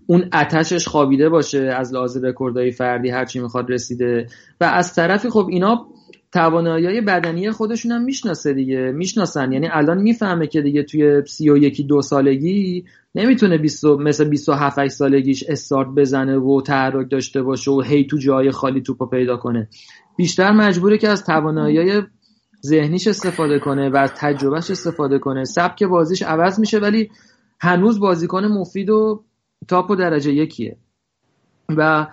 اون 0.07 0.31
اتشش 0.33 0.89
خوابیده 0.89 1.29
باشه 1.29 1.59
از 1.59 1.95
لحاظ 1.95 2.25
رکوردهای 2.25 2.71
فردی 2.71 3.11
هرچی 3.11 3.41
می‌خواد 3.41 3.71
رسیده. 3.71 4.27
و 4.61 4.65
از 4.65 4.95
طرفی 4.95 5.31
خب 5.31 5.47
اینا 5.51 5.87
توانایی 6.33 7.01
بدنی 7.01 7.51
خودشون 7.51 7.93
هم 7.93 8.03
می‌شناسه 8.03 8.53
دیگه. 8.55 8.93
می‌شناسن. 8.93 9.53
یعنی 9.53 9.69
الان 9.73 9.99
می‌فهمه 9.99 10.47
که 10.47 10.63
دیگه 10.63 10.83
توی 10.83 11.23
سی 11.27 11.51
و 11.51 11.57
یکی 11.57 11.85
دو 11.85 12.03
سالگی 12.03 12.85
نمی‌تونه 13.15 13.59
20 13.59 13.85
مثل 13.85 14.29
27 14.29 14.79
8 14.79 14.93
سالگیش 14.95 15.45
استارت 15.49 15.89
بزنه 15.89 16.39
و 16.39 16.63
تحرک 16.67 17.11
داشته 17.11 17.43
باشه 17.43 17.71
و 17.71 17.81
هی 17.81 18.07
تو 18.07 18.19
جای 18.19 18.51
خالی 18.51 18.81
توپو 18.81 19.07
پیدا 19.07 19.37
کنه. 19.37 19.69
بیشتر 20.17 20.53
مجبوره 20.53 20.99
که 20.99 21.09
از 21.09 21.25
توانایی 21.25 22.03
ذهنیش 22.67 23.09
استفاده 23.09 23.59
کنه 23.59 23.91
و 23.91 23.97
از 23.97 24.13
تجربهش 24.17 24.71
استفاده 24.71 25.19
کنه. 25.19 25.45
سبک 25.45 25.83
بازیش 25.85 26.23
عوض 26.23 26.61
میشه 26.61 26.79
ولی 26.79 27.11
هنوز 27.61 28.01
بازیکن 28.01 28.45
مفید 28.45 28.91
و 28.91 29.25
تاپ 29.69 29.91
و 29.91 29.97
درجه 29.97 30.33
یکیه. 30.33 30.77
و 31.77 32.07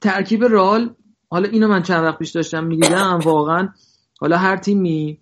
ترکیب 0.00 0.44
رال 0.44 0.94
حالا 1.30 1.48
اینو 1.48 1.68
من 1.68 1.82
چند 1.82 2.04
وقت 2.04 2.18
پیش 2.18 2.30
داشتم 2.30 2.64
می‌دیدم 2.64 3.18
واقعا 3.24 3.68
حالا 4.20 4.36
هر 4.36 4.56
تیمی 4.56 5.18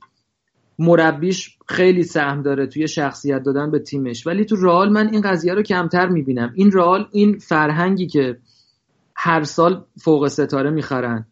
مربیش 0.78 1.59
خیلی 1.69 2.03
سهم 2.03 2.43
داره 2.43 2.66
توی 2.66 2.89
شخصیت 2.89 3.43
دادن 3.43 3.70
به 3.70 3.78
تیمش. 3.78 4.27
ولی 4.27 4.45
تو 4.45 4.57
رال 4.57 4.93
من 4.93 5.09
این 5.09 5.20
قضیه 5.20 5.55
رو 5.55 5.62
کمتر 5.62 6.09
می‌بینم. 6.09 6.53
این 6.55 6.70
رال 6.70 7.09
این 7.12 7.39
فرهنگی 7.39 8.07
که 8.07 8.39
هر 9.16 9.43
سال 9.43 9.85
فوق 10.03 10.28
ستاره 10.28 10.70
می‌خرن 10.70 11.27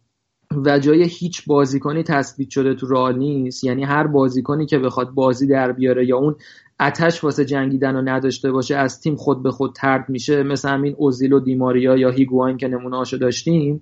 و 0.65 0.79
جای 0.79 1.03
هیچ 1.03 1.45
بازیکنی 1.45 2.03
تثبیت 2.03 2.49
شده 2.49 2.75
تو 2.75 2.87
رال 2.87 3.17
نیست 3.17 3.63
یعنی 3.63 3.83
هر 3.83 4.07
بازیکنی 4.07 4.65
که 4.65 4.79
بخواد 4.79 5.09
بازی 5.09 5.47
در 5.47 5.71
بیاره 5.71 6.07
یا 6.07 6.17
اون 6.17 6.35
اتش 6.79 7.23
واسه 7.23 7.45
جنگیدن 7.45 7.95
رو 7.95 8.01
نداشته 8.01 8.51
باشه 8.51 8.75
از 8.75 9.01
تیم 9.01 9.15
خود 9.15 9.43
به 9.43 9.51
خود 9.51 9.75
ترد 9.75 10.09
میشه. 10.09 10.43
مثل 10.43 10.69
همین 10.69 10.95
اوزیل 10.97 11.33
و 11.33 11.39
دیماریا 11.39 11.97
یا 11.97 12.09
هیگوان 12.09 12.57
که 12.57 12.67
نمونه 12.67 13.03
داشتیم. 13.21 13.81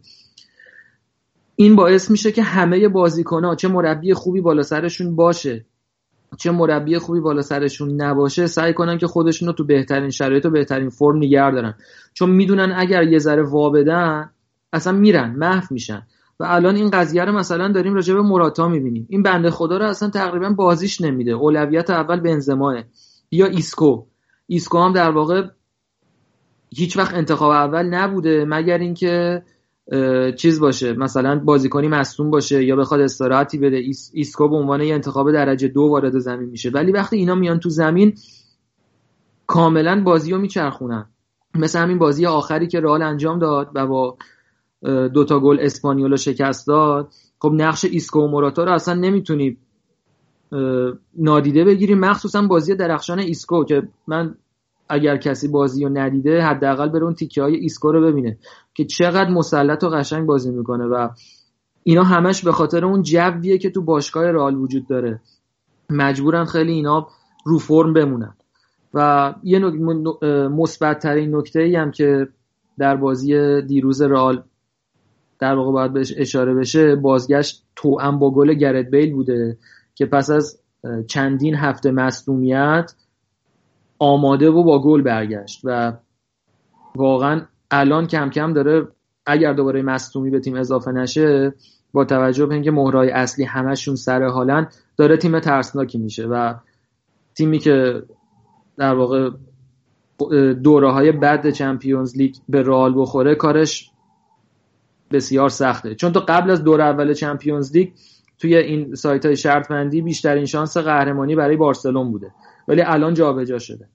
این 1.55 1.75
باعث 1.75 2.11
میشه 2.11 2.31
که 2.31 2.43
همه 2.43 2.87
بازیکنها 2.87 3.55
چه 3.55 3.67
مربی 3.67 4.13
خوبی 4.13 4.41
بالا 4.41 4.63
سرشون 4.63 5.15
باشه 5.15 5.65
چه 6.37 6.51
مربی 6.51 6.97
خوبی 6.97 7.19
بالا 7.19 7.41
سرشون 7.41 8.01
نباشه 8.01 8.47
سعی 8.47 8.73
کنن 8.73 8.97
که 8.97 9.07
خودشون 9.07 9.47
رو 9.47 9.53
تو 9.53 9.63
بهترین 9.63 10.09
شرایط 10.09 10.45
و 10.45 10.49
بهترین 10.49 10.89
فرم 10.89 11.17
نگه 11.17 11.51
دارن. 11.51 11.73
چون 12.13 12.29
می‌دونن 12.29 12.73
اگر 12.75 13.03
یه 13.03 13.19
ذره 13.19 13.43
وا 13.43 13.69
بدن 13.69 14.29
اصلا 14.73 14.93
میرن 14.93 15.35
محو 15.37 15.67
میشن. 15.71 16.07
و 16.39 16.43
الان 16.43 16.75
این 16.75 16.89
قضیه 16.89 17.25
رو 17.25 17.31
مثلا 17.31 17.71
داریم 17.71 17.93
راجع 17.93 18.13
به 18.13 18.21
موراتا 18.21 18.67
می‌بینیم. 18.67 19.07
این 19.09 19.23
بنده 19.23 19.49
خدا 19.49 19.77
رو 19.77 19.85
اصلا 19.85 20.09
تقریبا 20.09 20.49
بازیش 20.49 21.01
نمیده. 21.01 21.31
اولویت 21.31 21.89
اول 21.89 22.19
بنزماه. 22.19 22.83
یا 23.31 23.45
ایسکو. 23.45 24.05
ایسکو 24.47 24.77
هم 24.77 24.93
در 24.93 25.11
واقع 25.11 25.47
هیچ 26.75 26.97
وقت 26.97 27.13
انتخاب 27.13 27.51
اول 27.51 27.85
نبوده 27.85 28.45
مگر 28.45 28.77
اینکه 28.77 29.43
چیز 30.37 30.59
باشه. 30.59 30.93
مثلا 30.93 31.39
بازیکنی 31.39 31.87
مصدوم 31.87 32.31
باشه 32.31 32.63
یا 32.63 32.75
بخواد 32.75 33.01
استراحتی 33.01 33.57
بده. 33.57 33.81
ایسکو 34.13 34.47
به 34.47 34.55
عنوان 34.55 34.81
یه 34.81 34.93
انتخاب 34.93 35.31
درجه 35.31 35.67
دو 35.67 35.81
وارد 35.81 36.19
زمین 36.19 36.49
میشه. 36.49 36.69
ولی 36.69 36.91
وقتی 36.91 37.17
اینا 37.17 37.35
میان 37.35 37.59
تو 37.59 37.69
زمین 37.69 38.13
کاملا 39.47 40.03
بازی 40.03 40.31
رو 40.31 40.37
میچرخونن. 40.37 41.05
مثل 41.55 41.79
همین 41.79 41.97
بازی 41.97 42.25
آخری 42.25 42.67
که 42.67 42.79
رئال 42.79 43.01
انجام 43.01 43.39
داد 43.39 43.69
و 43.75 43.87
با 43.87 44.17
دوتا 45.07 45.39
گل 45.39 45.57
اسپانیولو 45.61 46.17
شکست 46.17 46.67
داد. 46.67 47.13
خب 47.39 47.51
نقش 47.53 47.85
ایسکو 47.85 48.19
و 48.19 48.27
موراتا 48.27 48.63
رو 48.63 48.71
اصلا 48.71 48.93
نمی‌تونی 48.93 49.57
نادیده 51.17 51.63
بگیری. 51.63 51.95
مخصوصا 51.95 52.41
بازی 52.41 52.75
درخشان 52.75 53.19
ایسکو 53.19 53.63
که 53.63 53.87
من 54.07 54.35
اگر 54.89 55.17
کسی 55.17 55.47
بازی 55.47 55.83
رو 55.83 55.89
ندیده 55.97 56.41
حداقل 56.41 56.89
بره 56.89 57.03
اون 57.03 57.13
تیکه 57.13 57.41
های 57.41 57.55
ایسکو 57.55 57.91
رو 57.91 58.01
ببینه 58.01 58.37
که 58.73 58.85
چقدر 58.85 59.29
مسلط 59.29 59.83
و 59.83 59.89
قشنگ 59.89 60.25
بازی 60.25 60.51
می‌کنه 60.51 60.85
و 60.85 61.09
اینا 61.83 62.03
همش 62.03 62.43
به 62.43 62.51
خاطر 62.51 62.85
اون 62.85 63.01
جویه 63.01 63.57
که 63.57 63.69
تو 63.69 63.81
باشگاه 63.81 64.31
رئال 64.31 64.55
وجود 64.55 64.87
داره. 64.87 65.21
مجبورن 65.89 66.45
خیلی 66.45 66.71
اینا 66.71 67.07
رو 67.45 67.59
فرم 67.59 67.93
بمونن. 67.93 68.33
و 68.93 69.33
یه 69.43 69.59
مثبت 70.49 70.99
ترین 70.99 71.35
نکته 71.35 71.59
ای 71.59 71.75
هم 71.75 71.91
که 71.91 72.27
در 72.77 72.95
بازی 72.95 73.61
دیروز 73.61 74.01
رئال 74.01 74.43
در 75.39 75.55
واقع 75.55 75.71
باید 75.71 75.93
بهش 75.93 76.13
اشاره 76.17 76.53
بشه 76.53 76.95
بازگشت 76.95 77.63
توأم 77.75 78.19
با 78.19 78.31
گل 78.31 78.53
گرت 78.53 78.89
بیل 78.89 79.13
بوده 79.13 79.57
که 79.95 80.05
پس 80.05 80.29
از 80.29 80.59
چندین 81.07 81.55
هفته 81.55 81.91
مصدومیت 81.91 82.93
آماده 84.03 84.49
و 84.49 84.63
با 84.63 84.81
گل 84.81 85.01
برگشت 85.01 85.61
و 85.63 85.93
واقعا 86.95 87.41
الان 87.71 88.07
کم 88.07 88.29
کم 88.29 88.53
داره 88.53 88.87
اگر 89.25 89.53
دوباره 89.53 89.81
مصدومی 89.81 90.29
به 90.29 90.39
تیم 90.39 90.55
اضافه 90.55 90.91
نشه 90.91 91.53
با 91.93 92.05
توجه 92.05 92.45
به 92.45 92.53
اینکه 92.53 92.71
مهرای 92.71 93.09
اصلی 93.09 93.45
همشون 93.45 93.95
سر 93.95 94.23
حالن 94.23 94.67
داره 94.97 95.17
تیم 95.17 95.39
ترسناکی 95.39 95.97
میشه 95.97 96.27
و 96.27 96.53
تیمی 97.35 97.59
که 97.59 98.03
در 98.77 98.93
واقع 98.93 99.29
دوره 100.53 100.91
های 100.91 101.11
بعد 101.11 101.49
چمپیونز 101.49 102.17
لیگ 102.17 102.35
به 102.49 102.61
رال 102.61 102.93
بخوره 103.01 103.35
کارش 103.35 103.91
بسیار 105.11 105.49
سخته. 105.49 105.95
چون 105.95 106.11
تو 106.11 106.19
قبل 106.19 106.49
از 106.49 106.63
دور 106.63 106.81
اول 106.81 107.13
چمپیونز 107.13 107.75
لیگ 107.77 107.89
توی 108.39 108.55
این 108.55 108.95
سایت 108.95 109.25
های 109.25 109.35
شرط 109.35 109.67
بندی 109.67 110.01
بیشترین 110.01 110.45
شانس 110.45 110.77
قهرمانی 110.77 111.35
برای 111.35 111.57
بارسلون 111.57 112.11
بوده. 112.11 112.31
ولی 112.67 112.81
الان 112.81 113.13
جابجا 113.13 113.59
شده. 113.59 113.89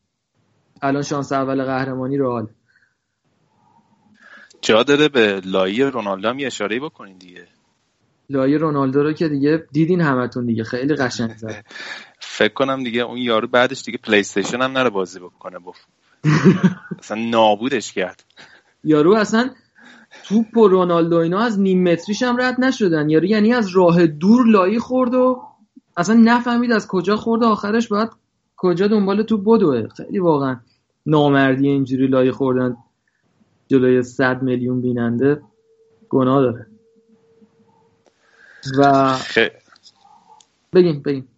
الان 0.82 1.02
شانس 1.02 1.32
اول 1.32 1.64
قهرمانی 1.64 2.18
رئال 2.18 2.46
جا 4.62 4.82
داره 4.82 5.08
به 5.08 5.40
لایی 5.44 5.82
رونالدو 5.82 6.28
هم 6.28 6.38
یه 6.38 6.46
اشاره 6.46 6.80
بکنین 6.80 7.18
دیگه. 7.18 7.46
لایی 8.30 8.58
رونالدو 8.58 9.02
رو 9.02 9.12
که 9.12 9.28
دیگه 9.28 9.66
دیدین 9.72 10.00
همتون 10.00 10.46
دیگه. 10.46 10.64
خیلی 10.64 10.94
قشنگ 10.94 11.36
زد. 11.36 11.64
فکر 12.20 12.52
کنم 12.52 12.84
دیگه 12.84 13.02
اون 13.02 13.18
یارو 13.18 13.48
بعدش 13.48 13.82
دیگه 13.82 13.98
پلی 13.98 14.20
استیشن 14.20 14.62
هم 14.62 14.72
نره 14.72 14.90
بازی 14.90 15.18
بکنه. 15.18 15.58
بف 15.58 15.76
اصلا 16.98 17.18
نابودش 17.30 17.92
کرد. 17.92 18.24
یارو 18.84 19.14
اصلا 19.14 19.50
توپ 20.24 20.56
و 20.56 20.68
رونالدو 20.68 21.16
اینا 21.16 21.40
از 21.40 21.60
نیم 21.60 21.92
متریش 21.92 22.22
هم 22.22 22.40
رد 22.40 22.60
نشدن. 22.60 23.10
یارو 23.10 23.24
یعنی 23.24 23.54
از 23.54 23.68
راه 23.76 24.06
دور 24.06 24.46
لایی 24.46 24.78
خورد 24.78 25.14
و 25.14 25.42
اصلا 25.96 26.20
نفهمید 26.24 26.72
از 26.72 26.88
کجا 26.88 27.16
خورد 27.16 27.44
آخرش 27.44 27.88
باید 27.88 28.08
کجا 28.58 28.86
دنبال 28.86 29.22
تو 29.22 29.38
بدوه؟ 29.38 29.88
خیلی 29.88 30.18
واقعا 30.18 30.60
نامردی 31.06 31.68
اینجوری 31.68 32.06
لایه 32.06 32.32
خوردن 32.32 32.76
جلوی 33.68 34.02
صد 34.02 34.42
میلیون 34.42 34.80
بیننده 34.80 35.42
گناه 36.08 36.42
داره. 36.42 36.66
و. 38.78 39.14
بگیم 40.72 41.02
بگیم. 41.02 41.28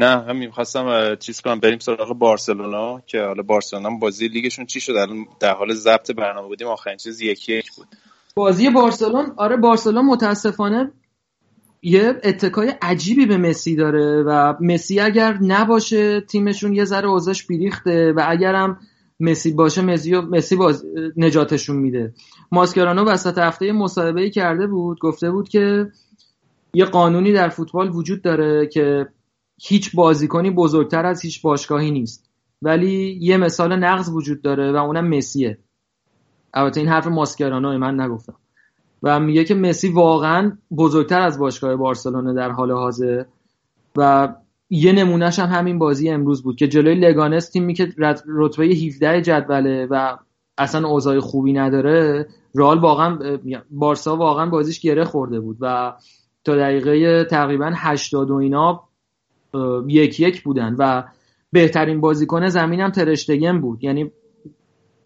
نه 0.00 0.06
همین 0.06 0.50
خواستم 0.50 1.14
چیز 1.14 1.40
کنم. 1.40 1.60
بریم 1.60 1.78
سراغ 1.78 2.12
بارسلونا 2.12 3.00
که 3.06 3.22
حالا 3.22 3.42
بارسلونا 3.42 3.90
بازی 3.90 4.28
لیگشون 4.28 4.66
چی 4.66 4.80
شد؟ 4.80 4.92
الان 4.92 5.26
در 5.40 5.54
حال 5.54 5.74
ضبط 5.74 6.10
برنامه 6.10 6.48
بودیم. 6.48 6.68
آخرین 6.68 6.96
چیز 6.96 7.20
یکی 7.20 7.52
یک 7.52 7.72
بود. 7.72 7.86
بازی 8.34 8.70
بارسلون 8.70 9.34
آره 9.36 9.56
بارسلون 9.56 10.06
متاسفانه 10.06 10.92
یه 11.88 12.20
اتکای 12.24 12.74
عجیبی 12.82 13.26
به 13.26 13.36
مسی 13.36 13.76
داره 13.76 14.22
و 14.22 14.54
مسی 14.60 15.00
اگر 15.00 15.38
نباشه 15.42 16.20
تیمشون 16.20 16.72
یه 16.72 16.84
ذره 16.84 17.08
اوضاعش 17.08 17.46
بیریخته 17.46 18.12
و 18.12 18.24
اگرم 18.28 18.78
مسی 19.20 19.52
باشه 19.52 19.82
مسی, 19.82 20.16
مسی 20.16 20.56
باز 20.56 20.84
نجاتشون 21.16 21.76
میده. 21.76 22.14
ماسکرانو 22.52 23.04
وسط 23.04 23.38
هفته 23.38 23.72
مصاحبه 23.72 24.30
کرده 24.30 24.66
بود 24.66 24.98
گفته 24.98 25.30
بود 25.30 25.48
که 25.48 25.90
یه 26.74 26.84
قانونی 26.84 27.32
در 27.32 27.48
فوتبال 27.48 27.90
وجود 27.90 28.22
داره 28.22 28.66
که 28.66 29.06
هیچ 29.62 29.96
بازیکنی 29.96 30.50
بزرگتر 30.50 31.06
از 31.06 31.20
هیچ 31.20 31.42
باشگاهی 31.42 31.90
نیست. 31.90 32.30
ولی 32.62 33.18
یه 33.20 33.36
مثال 33.36 33.76
نقض 33.76 34.08
وجود 34.08 34.42
داره 34.42 34.72
و 34.72 34.76
اونم 34.76 35.08
مسیه. 35.08 35.58
البته 36.54 36.80
این 36.80 36.88
حرف 36.88 37.06
ماسکرانو 37.06 37.78
من 37.78 38.00
نگفتم. 38.00 38.36
و 39.06 39.20
میگه 39.20 39.44
که 39.44 39.54
مسی 39.54 39.88
واقعا 39.88 40.52
بزرگتر 40.76 41.20
از 41.20 41.38
باشگاه 41.38 41.76
بارسلونه 41.76 42.34
در 42.34 42.50
حال 42.50 42.72
حاضر. 42.72 43.24
و 43.96 44.34
یه 44.70 44.92
نمونهش 44.92 45.38
هم 45.38 45.48
همین 45.48 45.78
بازی 45.78 46.08
امروز 46.08 46.42
بود 46.42 46.56
که 46.56 46.68
جلوی 46.68 46.94
لگانس 46.94 47.50
تیمی 47.50 47.74
که 47.74 47.88
رتبه 48.28 48.64
17 48.64 49.22
جدوله 49.22 49.86
و 49.90 50.16
اصلا 50.58 50.88
اوضاع 50.88 51.20
خوبی 51.20 51.52
نداره 51.52 52.26
رال 52.54 52.78
واقعا 52.78 53.18
بارسا 53.70 54.16
واقعا 54.16 54.46
بازیش 54.46 54.80
گره 54.80 55.04
خورده 55.04 55.40
بود 55.40 55.56
و 55.60 55.94
تا 56.44 56.56
دقیقه 56.56 57.24
تقریبا 57.24 57.72
80 57.74 58.30
و 58.30 58.34
اینا 58.34 58.82
یک 59.86 60.20
یک 60.20 60.42
بودن 60.42 60.76
و 60.78 61.04
بهترین 61.52 62.00
بازیکن 62.00 62.48
زمینم 62.48 62.90
ترشتگن 62.90 63.60
بود. 63.60 63.84
یعنی 63.84 64.12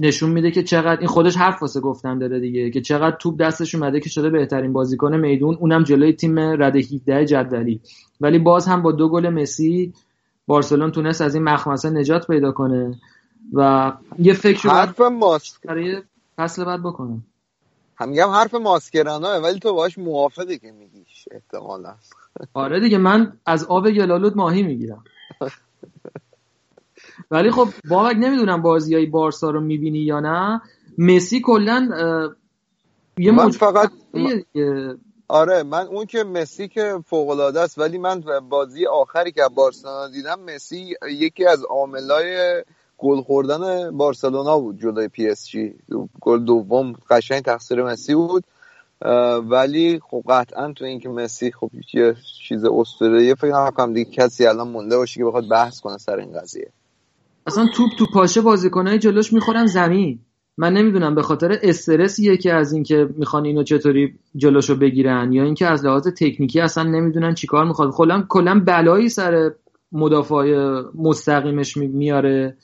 نشون 0.00 0.30
میده 0.30 0.50
که 0.50 0.62
چقدر 0.62 0.98
این 0.98 1.08
خودش 1.08 1.36
حرف 1.36 1.62
واسه 1.62 1.80
گفتن 1.80 2.18
داره 2.18 2.40
دیگه 2.40 2.70
که 2.70 2.80
چقدر 2.80 3.16
توپ 3.16 3.40
دستش 3.40 3.74
اومده 3.74 4.00
که 4.00 4.08
شده 4.08 4.30
بهترین 4.30 4.72
بازیکن 4.72 5.16
میدون 5.16 5.54
اونم 5.54 5.82
جلوی 5.82 6.12
تیم 6.12 6.38
رده 6.38 6.78
17 6.78 7.26
جدولی. 7.26 7.80
ولی 8.20 8.38
باز 8.38 8.66
هم 8.66 8.82
با 8.82 8.92
دو 8.92 9.08
گل 9.08 9.28
مسی 9.28 9.92
بارسلون 10.46 10.90
تونست 10.90 11.20
از 11.20 11.34
این 11.34 11.44
مخمسه 11.44 11.90
نجات 11.90 12.26
پیدا 12.26 12.52
کنه 12.52 13.00
و 13.52 13.92
یه 14.18 14.32
فکر 14.32 14.68
حرف 14.68 15.00
ماست 15.00 15.66
برای 15.66 16.02
فصل 16.36 16.64
بعد 16.64 16.80
بکنه. 16.80 17.18
هم 17.96 18.30
حرف 18.30 18.54
ماسکرانه 18.54 19.38
ولی 19.38 19.58
تو 19.58 19.74
باش 19.74 19.98
موافقی 19.98 20.58
که 20.58 20.72
میگیش 20.72 21.28
احتمالا. 21.30 21.94
آره 22.54 22.80
دیگه 22.80 22.98
من 22.98 23.32
از 23.46 23.64
آب 23.64 23.90
گلالود 23.90 24.36
ماهی 24.36 24.62
می‌گیرم. 24.62 25.04
ولی 27.30 27.50
خب 27.50 27.68
بابک 27.90 28.16
نمی‌دونم 28.16 28.62
بازی 28.62 28.94
های 28.94 29.06
بارسا 29.06 29.50
رو 29.50 29.60
می‌بینی 29.60 29.98
یا 29.98 30.20
نه. 30.20 30.60
مسی 30.98 31.40
کلا 31.40 31.88
یه 33.18 33.32
من 33.32 33.50
فقط 33.50 33.90
آره 35.28 35.62
من 35.62 35.86
اون 35.86 36.06
که 36.06 36.24
مسی 36.24 36.68
که 36.68 36.94
فوق 37.06 37.28
العاده 37.28 37.60
است 37.60 37.78
ولی 37.78 37.98
من 37.98 38.22
بازی 38.48 38.86
آخری 38.86 39.32
که 39.32 39.42
بارسلونا 39.54 40.08
دیدم 40.08 40.40
مسی 40.40 40.94
یکی 41.10 41.46
از 41.46 41.64
عاملای 41.64 42.62
گل 42.98 43.20
خوردن 43.22 43.90
بارسلونا 43.96 44.58
بود 44.58 44.80
جلوی 44.80 45.08
PSG. 45.08 45.74
گل 46.20 46.44
دوم 46.44 46.92
قشنگ 47.10 47.42
تقصیر 47.42 47.82
مسی 47.82 48.14
بود. 48.14 48.44
ولی 49.50 50.00
خب 50.10 50.22
قطعا 50.28 50.72
تو 50.72 50.84
اینکه 50.84 51.08
مسی 51.08 51.52
خب 51.52 51.70
یه 51.94 52.14
چیز 52.48 52.64
اسطوره‌ای 52.64 53.34
فکر 53.34 53.66
نکنم 53.66 53.92
دیگه 53.92 54.10
کسی 54.10 54.46
الان 54.46 54.68
مونده 54.68 54.96
باشه 54.96 55.20
که 55.20 55.24
بخواد 55.24 55.48
بحث 55.48 55.80
کنه 55.80 55.98
سر 55.98 56.16
این 56.16 56.32
قضیه. 56.32 56.72
اصلا 57.46 57.66
توپ 57.74 57.90
تو 57.98 58.06
پاشه 58.06 58.40
بازیکنای 58.40 58.98
جلوش 58.98 59.32
می‌خورن 59.32 59.66
زمین. 59.66 60.18
من 60.56 60.72
نمی‌دونم 60.72 61.14
به 61.14 61.22
خاطر 61.22 61.58
استرسیه 61.62 62.36
که 62.36 62.54
از 62.54 62.72
اینکه 62.72 63.08
می‌خوان 63.16 63.44
اینو 63.44 63.62
چطوری 63.62 64.14
جلوشو 64.36 64.74
بگیرن 64.74 65.32
یا 65.32 65.44
اینکه 65.44 65.66
از 65.66 65.84
لحاظ 65.84 66.08
تکنیکی 66.08 66.60
اصلا 66.60 66.84
نمی‌دونن 66.84 67.34
چیکار 67.34 67.64
می‌خواد 67.64 67.90
کلا 67.90 68.24
کلا 68.28 68.60
بلایی 68.66 69.08
سر 69.08 69.50
مدافع 69.92 70.82
مستقیمش 70.94 71.76
میاره 71.76 72.56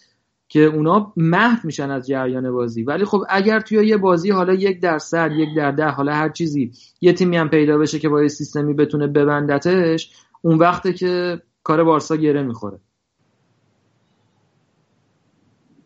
که 0.48 0.60
اونا 0.60 1.12
محو 1.16 1.58
میشن 1.64 1.90
از 1.90 2.06
جریان 2.06 2.52
بازی. 2.52 2.82
ولی 2.82 3.04
خب 3.04 3.24
اگر 3.28 3.60
توی 3.60 3.86
یه 3.86 3.96
بازی 3.96 4.30
حالا 4.30 4.54
یک 4.54 4.80
درصد 4.80 5.30
یک 5.32 5.48
در 5.56 5.70
ده 5.70 5.88
حالا 5.88 6.12
هر 6.12 6.28
چیزی 6.28 6.72
یه 7.00 7.12
تیمی 7.12 7.36
هم 7.36 7.48
پیدا 7.48 7.78
بشه 7.78 7.98
که 7.98 8.08
با 8.08 8.22
یه 8.22 8.28
سیستمی 8.28 8.74
بتونه 8.74 9.06
ببندتش 9.06 10.10
اون 10.42 10.58
وقته 10.58 10.92
که 10.92 11.42
کار 11.62 11.84
بارسا 11.84 12.16
گره 12.16 12.42
می‌خوره. 12.42 12.78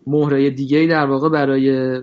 مهره 0.06 0.50
دیگه 0.50 0.86
در 0.86 1.06
واقع 1.06 1.28
برای 1.28 2.00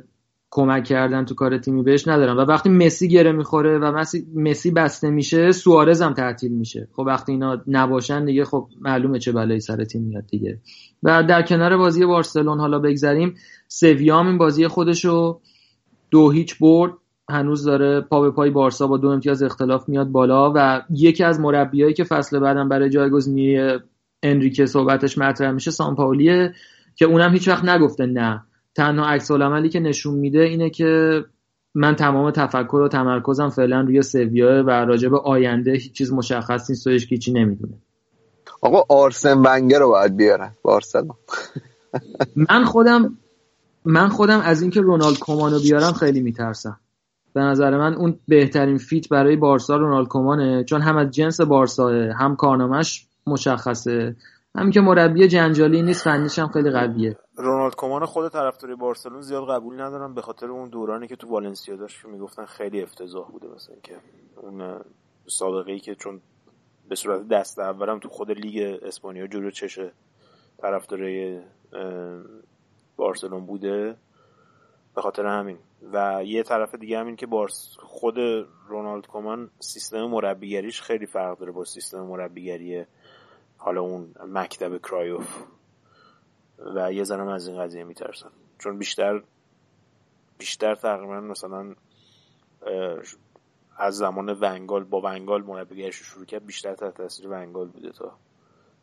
کمک 0.50 0.84
کردن 0.84 1.26
تو 1.26 1.36
کار 1.36 1.58
تیمی 1.58 1.84
بهش 1.84 2.08
ندارم 2.08 2.38
و 2.38 2.42
وقتی 2.42 2.70
مسی 2.70 3.08
گره 3.08 3.32
می‌خوره 3.32 3.78
و 3.78 4.06
مسی 4.36 4.72
بسته 4.72 5.10
میشه 5.10 5.52
سوارز 5.52 6.02
هم 6.02 6.14
تعطیل 6.14 6.52
میشه. 6.52 6.88
خب 6.94 7.04
وقتی 7.08 7.32
اینا 7.32 7.62
نباشن 7.68 8.26
دیگه 8.26 8.46
خب 8.46 8.68
معلومه 8.82 9.20
چه 9.20 9.32
بلایی 9.32 9.60
سر 9.60 9.84
تیم 9.84 10.02
میاد 10.02 10.28
دیگه. 10.28 10.60
و 11.04 11.24
در 11.24 11.42
کنار 11.42 11.78
بازی 11.78 12.06
بارسلون 12.06 12.60
حالا 12.60 12.80
بگذریم. 12.80 13.36
سویام 13.68 14.28
این 14.28 14.38
بازی 14.38 14.68
خودشو 14.68 15.42
دو 16.12 16.32
هیچ 16.32 16.60
برد. 16.60 16.94
هنوز 17.30 17.64
داره 17.64 18.02
پا 18.02 18.22
به 18.22 18.32
پای 18.32 18.50
بارسا 18.50 18.88
با 18.88 18.98
دو 18.98 19.08
امتیاز 19.08 19.44
اختلاف 19.44 19.90
میاد 19.90 20.08
بالا 20.08 20.54
و 20.56 20.82
یکی 20.90 21.24
از 21.24 21.40
مربیایی 21.40 21.94
که 21.94 22.04
فصل 22.04 22.40
بعدم 22.40 22.70
برای 22.70 22.90
جایگزینی 22.90 23.58
انریکه 24.24 24.66
صحبتش 24.66 25.18
مطرح 25.18 25.52
میشه 25.52 25.72
سامپاولیه. 25.72 26.54
که 26.98 27.06
اونم 27.06 27.34
هیچ 27.34 27.48
وقت 27.48 27.64
نگفته 27.64 28.06
نه. 28.06 28.44
تنها 28.76 29.06
عکس 29.06 29.32
عملی 29.32 29.70
که 29.70 29.80
نشون 29.80 30.14
میده 30.14 30.40
اینه 30.40 30.70
که 30.70 31.24
من 31.76 31.96
تمام 31.96 32.32
تفکر 32.32 32.76
و 32.76 32.88
تمرکزم 32.88 33.50
فعلا 33.50 33.82
روی 33.82 34.02
سویا 34.02 34.64
و 34.64 34.70
راجع 34.70 35.10
به 35.10 35.20
آینده 35.20 35.72
هیچ 35.72 35.92
چیز 35.92 36.14
مشخص 36.14 36.70
نیست 36.70 36.88
و 36.88 36.90
هیچ 36.90 37.20
چی 37.20 37.34
نمی‌دونه. 37.34 37.74
آقا 38.62 38.84
آرسن 38.90 39.38
ونگر 39.46 39.80
رو 39.80 39.90
باید 39.90 40.18
بیارن. 40.18 40.52
بارسلون 40.62 41.16
من 42.36 42.64
خودم 42.64 43.18
من 43.86 44.08
خودم 44.08 44.40
از 44.40 44.62
اینکه 44.62 44.82
رونالد 44.82 45.20
کومانو 45.20 45.60
بیارم 45.60 45.94
خیلی 45.94 46.22
میترسم. 46.22 46.80
به 47.34 47.42
نظر 47.42 47.78
من 47.78 47.94
اون 47.94 48.20
بهترین 48.28 48.78
فیت 48.78 49.10
برای 49.10 49.36
بارسا 49.36 49.76
رونالد 49.76 50.08
کومانه 50.08 50.64
چون 50.64 50.82
هم 50.82 50.98
از 50.98 51.12
جنس 51.12 51.42
بارسا 51.42 51.90
هم 52.20 52.36
کارنامهش 52.36 53.08
مشخصه. 53.28 54.16
همین 54.58 54.72
که 54.72 54.82
مربی 54.82 55.28
جنجالی 55.28 55.82
نیست 55.82 56.04
فنیش 56.04 56.40
هم 56.40 56.48
خیلی 56.48 56.72
قویه. 56.72 57.18
رونالد 57.36 57.76
کومان 57.76 58.06
خود 58.06 58.32
طرفداری 58.32 58.76
بارسلون 58.76 59.22
زیاد 59.22 59.50
قبول 59.50 59.82
ندارم 59.82 60.14
به 60.14 60.22
خاطر 60.22 60.46
اون 60.46 60.70
دورانی 60.70 61.08
که 61.08 61.16
تو 61.16 61.28
والنسیا 61.28 61.76
داشت 61.76 62.02
که 62.02 62.08
می‌گفتن 62.08 62.46
خیلی 62.46 62.82
افتضاح 62.82 63.32
بوده 63.32 63.48
مثلا 63.48 63.76
که 63.84 63.96
اون 64.38 64.82
سابقه 65.28 65.72
ای 65.72 65.80
که 65.80 65.96
چون 65.96 66.22
به 66.90 66.96
صورت 66.96 67.28
دست 67.28 67.60
اولم 67.60 68.00
تو 68.00 68.10
خود 68.10 68.32
لیگ 68.32 68.80
اسپانیا 68.82 69.28
جلو 69.28 69.52
چشه 69.52 69.92
طرفداری 70.58 71.40
بارسلون 72.98 73.46
بوده 73.46 73.96
به 74.96 75.02
خاطر 75.02 75.26
همین. 75.26 75.58
و 75.94 76.24
یه 76.26 76.44
طرف 76.44 76.76
دیگه 76.76 77.00
همین 77.00 77.16
که 77.16 77.26
بارس 77.26 77.78
خود 77.80 78.16
رونالد 78.68 79.08
کومان 79.08 79.50
سیستم 79.60 80.06
مربیگریش 80.06 80.82
خیلی 80.82 81.06
فرق 81.06 81.40
داره 81.40 81.52
با 81.52 81.64
سیستم 81.64 82.02
مربیگری 82.02 82.86
حالا 83.58 83.82
اون 83.82 84.16
مکتب 84.28 84.78
کرایوف 84.78 85.44
و 86.76 86.94
یه 86.94 87.04
زنم 87.04 87.28
از 87.28 87.48
این 87.48 87.60
قضیه 87.60 87.84
میترسن 87.84 88.30
چون 88.60 88.78
بیشتر 88.78 89.24
بیشتر 90.38 90.76
تقریبا 90.76 91.22
مثلا 91.22 91.76
از 93.78 93.98
زمان 93.98 94.38
ونگال 94.42 94.84
با 94.84 95.02
ونگال 95.02 95.44
مربیگرش 95.44 95.96
شروع 95.96 96.26
کرد 96.26 96.46
بیشتر 96.46 96.76
تحت 96.76 96.94
تاثیر 96.94 97.28
ونگال 97.28 97.68
بوده 97.68 97.92
تا. 97.92 98.12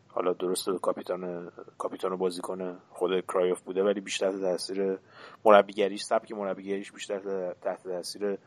حالا 0.09 0.33
درسته 0.33 0.79
کاپیتان 0.79 1.51
کاپیتان 1.79 2.17
بازیکن 2.17 2.79
خود 2.91 3.21
کرایوف 3.21 3.61
بوده 3.61 3.83
ولی 3.83 4.01
بیشتر 4.01 4.31
تحت 4.31 4.41
تاثیر 4.41 4.99
مربیگریش 5.45 6.03
سبک 6.03 6.33
مربیگریش 6.33 6.93
بیشتر 6.93 7.53
تحت 7.53 7.83
تاثیر 7.83 8.39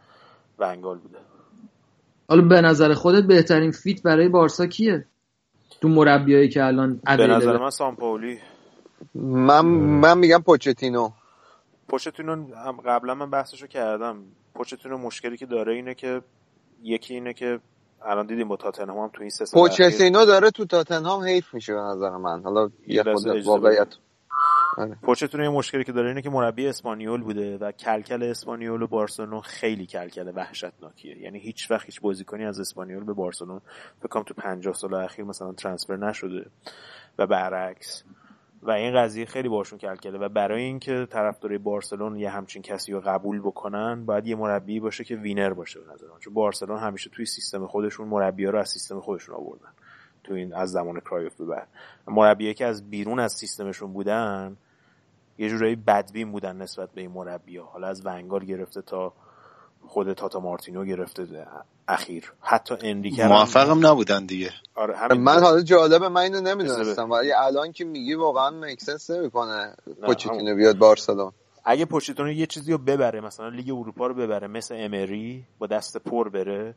ونگال 0.60 0.98
بوده. 0.98 1.18
حالا 2.30 2.42
به 2.42 2.62
نظر 2.62 2.94
خودت 2.94 3.24
بهترین 3.24 3.72
فیت 3.72 4.04
برای 4.04 4.30
بارسا 4.30 4.68
کیه؟ 4.68 5.06
تو 5.82 5.88
مربیایی 5.88 6.50
که 6.50 6.64
الان 6.64 7.02
به 7.18 7.28
نظر 7.28 7.58
من 7.58 7.70
سامپولی 7.70 8.40
من 9.16 9.66
من 9.66 10.18
میگم 10.18 10.42
پوچتینو. 10.46 11.10
پوچتینو 11.88 12.46
قبلا 12.86 13.16
من 13.16 13.30
بحثشو 13.30 13.68
کردم. 13.68 14.24
پوچتینو 14.54 14.98
مشکلی 14.98 15.38
که 15.38 15.46
داره 15.46 15.74
اینه 15.74 15.94
که 15.94 16.22
یکی 16.84 17.14
اینه 17.14 17.34
که 17.34 17.60
الان 18.06 18.28
دیدیم 18.28 18.48
با 18.48 18.56
تاتنهام 18.56 18.98
هم 19.00 19.10
تو 19.14 19.22
این 19.22 19.30
سه 19.30 19.46
سال 19.46 19.62
پوچتینو 19.62 20.26
داره 20.26 20.52
تو 20.52 20.66
تاتنهام 20.66 21.24
حیف 21.24 21.54
میشه 21.54 21.74
به 21.74 21.80
نظر 21.80 22.10
من. 22.10 22.44
حالا 22.44 22.70
یه 22.88 23.04
خود 23.04 23.28
واقعیت 23.46 23.96
پوچتینو 25.02 25.44
یه 25.44 25.50
مشکلی 25.50 25.84
که 25.84 25.92
داره 25.92 26.08
اینه 26.08 26.22
که 26.22 26.30
مربی 26.30 26.68
اسپانیول 26.68 27.22
بوده 27.22 27.58
و 27.58 27.72
کلکل 27.72 28.24
اسپانیول 28.24 28.82
و 28.82 28.88
بارسلون 28.88 29.42
خیلی 29.42 29.86
کلکل 29.86 30.32
وحشتناکیه. 30.36 31.18
یعنی 31.18 31.40
هیچ 31.40 31.72
وقت 31.72 31.86
هیچ 31.86 32.02
بازیکنی 32.02 32.46
از 32.46 32.60
اسپانیول 32.60 33.04
به 33.04 33.14
بارسلون 33.14 33.62
فکر 34.02 34.24
تو 34.24 34.34
50 34.34 34.74
سال 34.74 34.94
اخیر 34.94 35.26
مثلا 35.26 35.54
transfer 35.54 35.96
نشده 35.98 36.46
و 37.18 37.28
برعکس. 37.28 38.04
و 38.62 38.72
این 38.72 38.96
قضیه 38.96 39.26
خیلی 39.26 39.50
باشون 39.50 39.80
کلکله 39.80 40.18
و 40.18 40.30
برای 40.30 40.64
اینکه 40.64 41.08
طرفدارای 41.10 41.58
بارسلون 41.58 42.16
یه 42.16 42.30
همچین 42.30 42.62
کسی 42.62 42.92
رو 42.92 43.02
قبول 43.02 43.40
بکنن 43.40 44.06
باید 44.06 44.28
یه 44.28 44.36
مربی 44.36 44.80
باشه 44.80 45.04
که 45.04 45.16
winner 45.16 45.54
باشه 45.54 45.80
به 45.80 45.94
نظر 45.94 46.06
چون 46.20 46.34
بارسلون 46.34 46.80
همیشه 46.80 47.10
توی 47.10 47.26
سیستم 47.26 47.68
خودشون 47.68 48.08
مربی 48.08 48.46
رو 48.46 48.60
از 48.60 48.70
سیستم 48.70 49.00
خودشون 49.00 49.36
آوردن. 49.36 49.70
تو 50.24 50.34
این 50.34 50.54
از 50.54 50.72
زمان 50.72 51.00
کرایوف 51.00 51.36
به 51.36 51.46
بعد. 51.46 51.68
مربیایی 52.08 52.54
که 52.54 52.66
از 52.66 52.90
بیرون 52.90 53.20
از 53.20 53.34
سیستمشون 53.34 53.94
بودن 53.94 54.58
یه 55.38 55.50
جورایی 55.50 55.76
بدبین 55.76 56.32
بودن 56.32 56.56
نسبت 56.56 56.92
به 56.92 57.02
این 57.02 57.12
مربی 57.12 57.58
ها. 57.58 57.66
حالا 57.66 57.88
از 57.88 58.06
ونگال 58.06 58.46
گرفته 58.46 58.82
تا 58.82 59.14
خود 59.82 60.14
تاتا 60.14 60.40
مارتینو 60.40 60.86
گرفته 60.86 61.48
اخیر. 61.88 62.34
حتی 62.42 62.76
انریکه 62.82 63.26
موفقم 63.26 63.88
نبودن 63.88 64.26
دیگه. 64.26 64.52
آره 64.76 65.18
من 65.18 65.40
حالا 65.40 65.62
جالبه 65.62 66.10
من 66.10 66.22
اینو 66.22 66.42
نمی‌دونستم. 66.42 67.12
ولی 67.12 67.32
الان 67.32 67.72
که 67.72 67.86
میگی 67.86 68.14
واقعا 68.14 68.50
مکسنس 68.50 69.10
نمی‌کنه 69.10 69.76
پوچتینو 70.06 70.56
بیاد 70.56 70.78
بارسلون 70.78 71.32
اگه 71.66 71.86
پوچتینو 71.86 72.32
یه 72.32 72.46
چیزی 72.46 72.72
رو 72.72 72.78
ببره 72.78 73.22
مثلا 73.22 73.50
لیگ 73.50 73.70
اروپا 73.70 74.08
رو 74.08 74.14
ببره 74.14 74.48
مثل 74.48 74.76
امری 74.78 75.46
با 75.60 75.68
دست 75.68 75.98
پر 75.98 76.30
بره 76.30 76.76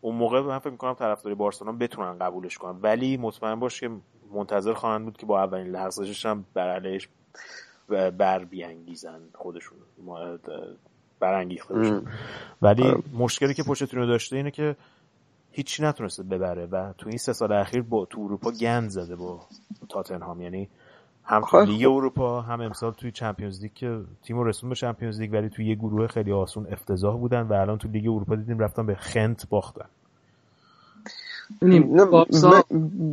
اون 0.00 0.16
موقع 0.16 0.40
من 0.40 0.58
فکر 0.58 0.70
می‌کنم 0.70 0.94
طرفدارای 0.94 1.34
بارسلون 1.34 1.78
بتونن 1.78 2.18
قبولش 2.18 2.58
کنن. 2.58 2.80
ولی 2.82 3.16
مطمئن 3.16 3.60
باش 3.60 3.80
که 3.80 3.90
منتظر 4.32 4.72
خواهند 4.74 5.04
بود 5.04 5.16
که 5.16 5.26
با 5.26 5.42
اولین 5.42 5.66
لحظه‌ش 5.66 6.26
هم 6.26 6.44
بر 6.54 6.68
بر 8.10 8.44
بیانگیزن 8.44 9.20
خودشون 9.34 9.78
برانگیخته 11.20 11.74
بشن 11.74 12.02
ولی 12.62 12.82
آره. 12.82 13.02
مشکلی 13.12 13.54
که 13.54 13.62
پوچتینو 13.62 14.06
داشته 14.06 14.36
اینه 14.36 14.50
که 14.50 14.76
هیچی 15.52 15.82
نتونسته 15.82 16.22
ببره 16.22 16.66
و 16.66 16.92
تو 16.92 17.08
این 17.08 17.18
سه 17.18 17.32
سال 17.32 17.52
اخیر 17.52 17.82
با 17.82 18.04
تو 18.04 18.20
اروپا 18.20 18.50
گند 18.50 18.90
زده 18.90 19.16
با 19.16 19.40
تاتنهام. 19.88 20.40
یعنی 20.40 20.68
هم 21.24 21.42
تو 21.50 21.60
لیگ 21.60 21.86
اروپا 21.86 22.40
هم 22.40 22.60
امسال 22.60 22.92
توی 22.92 23.12
Champions 23.12 23.62
League 23.62 23.72
که 23.74 24.00
تیم 24.22 24.42
رسوند 24.42 24.70
به 24.70 24.76
Champions 24.76 25.20
League 25.20 25.32
ولی 25.32 25.48
توی 25.48 25.66
یه 25.66 25.74
گروه 25.74 26.06
خیلی 26.06 26.32
آسون 26.32 26.66
افتضاح 26.66 27.16
بودن 27.18 27.42
و 27.42 27.52
الان 27.52 27.78
تو 27.78 27.88
لیگ 27.88 28.08
اروپا 28.08 28.36
دیدیم 28.36 28.58
رفتن 28.58 28.86
به 28.86 28.94
خنت 28.94 29.48
باختن. 29.48 29.88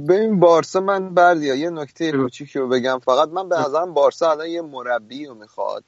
ببین 0.08 0.40
بارسا 0.40 0.80
من 0.80 1.14
بردیا 1.14 1.56
یه 1.56 1.70
نکته 1.70 2.12
کوچیکی 2.12 2.60
رو 2.60 2.68
بگم. 2.68 3.00
فقط 3.00 3.30
من 3.30 3.50
به 3.50 3.56
نظرم 3.56 3.94
بارسا 3.94 4.32
الان 4.32 4.48
یه 4.48 4.62
مربی 4.62 5.26
رو 5.26 5.34
می‌خواد. 5.34 5.84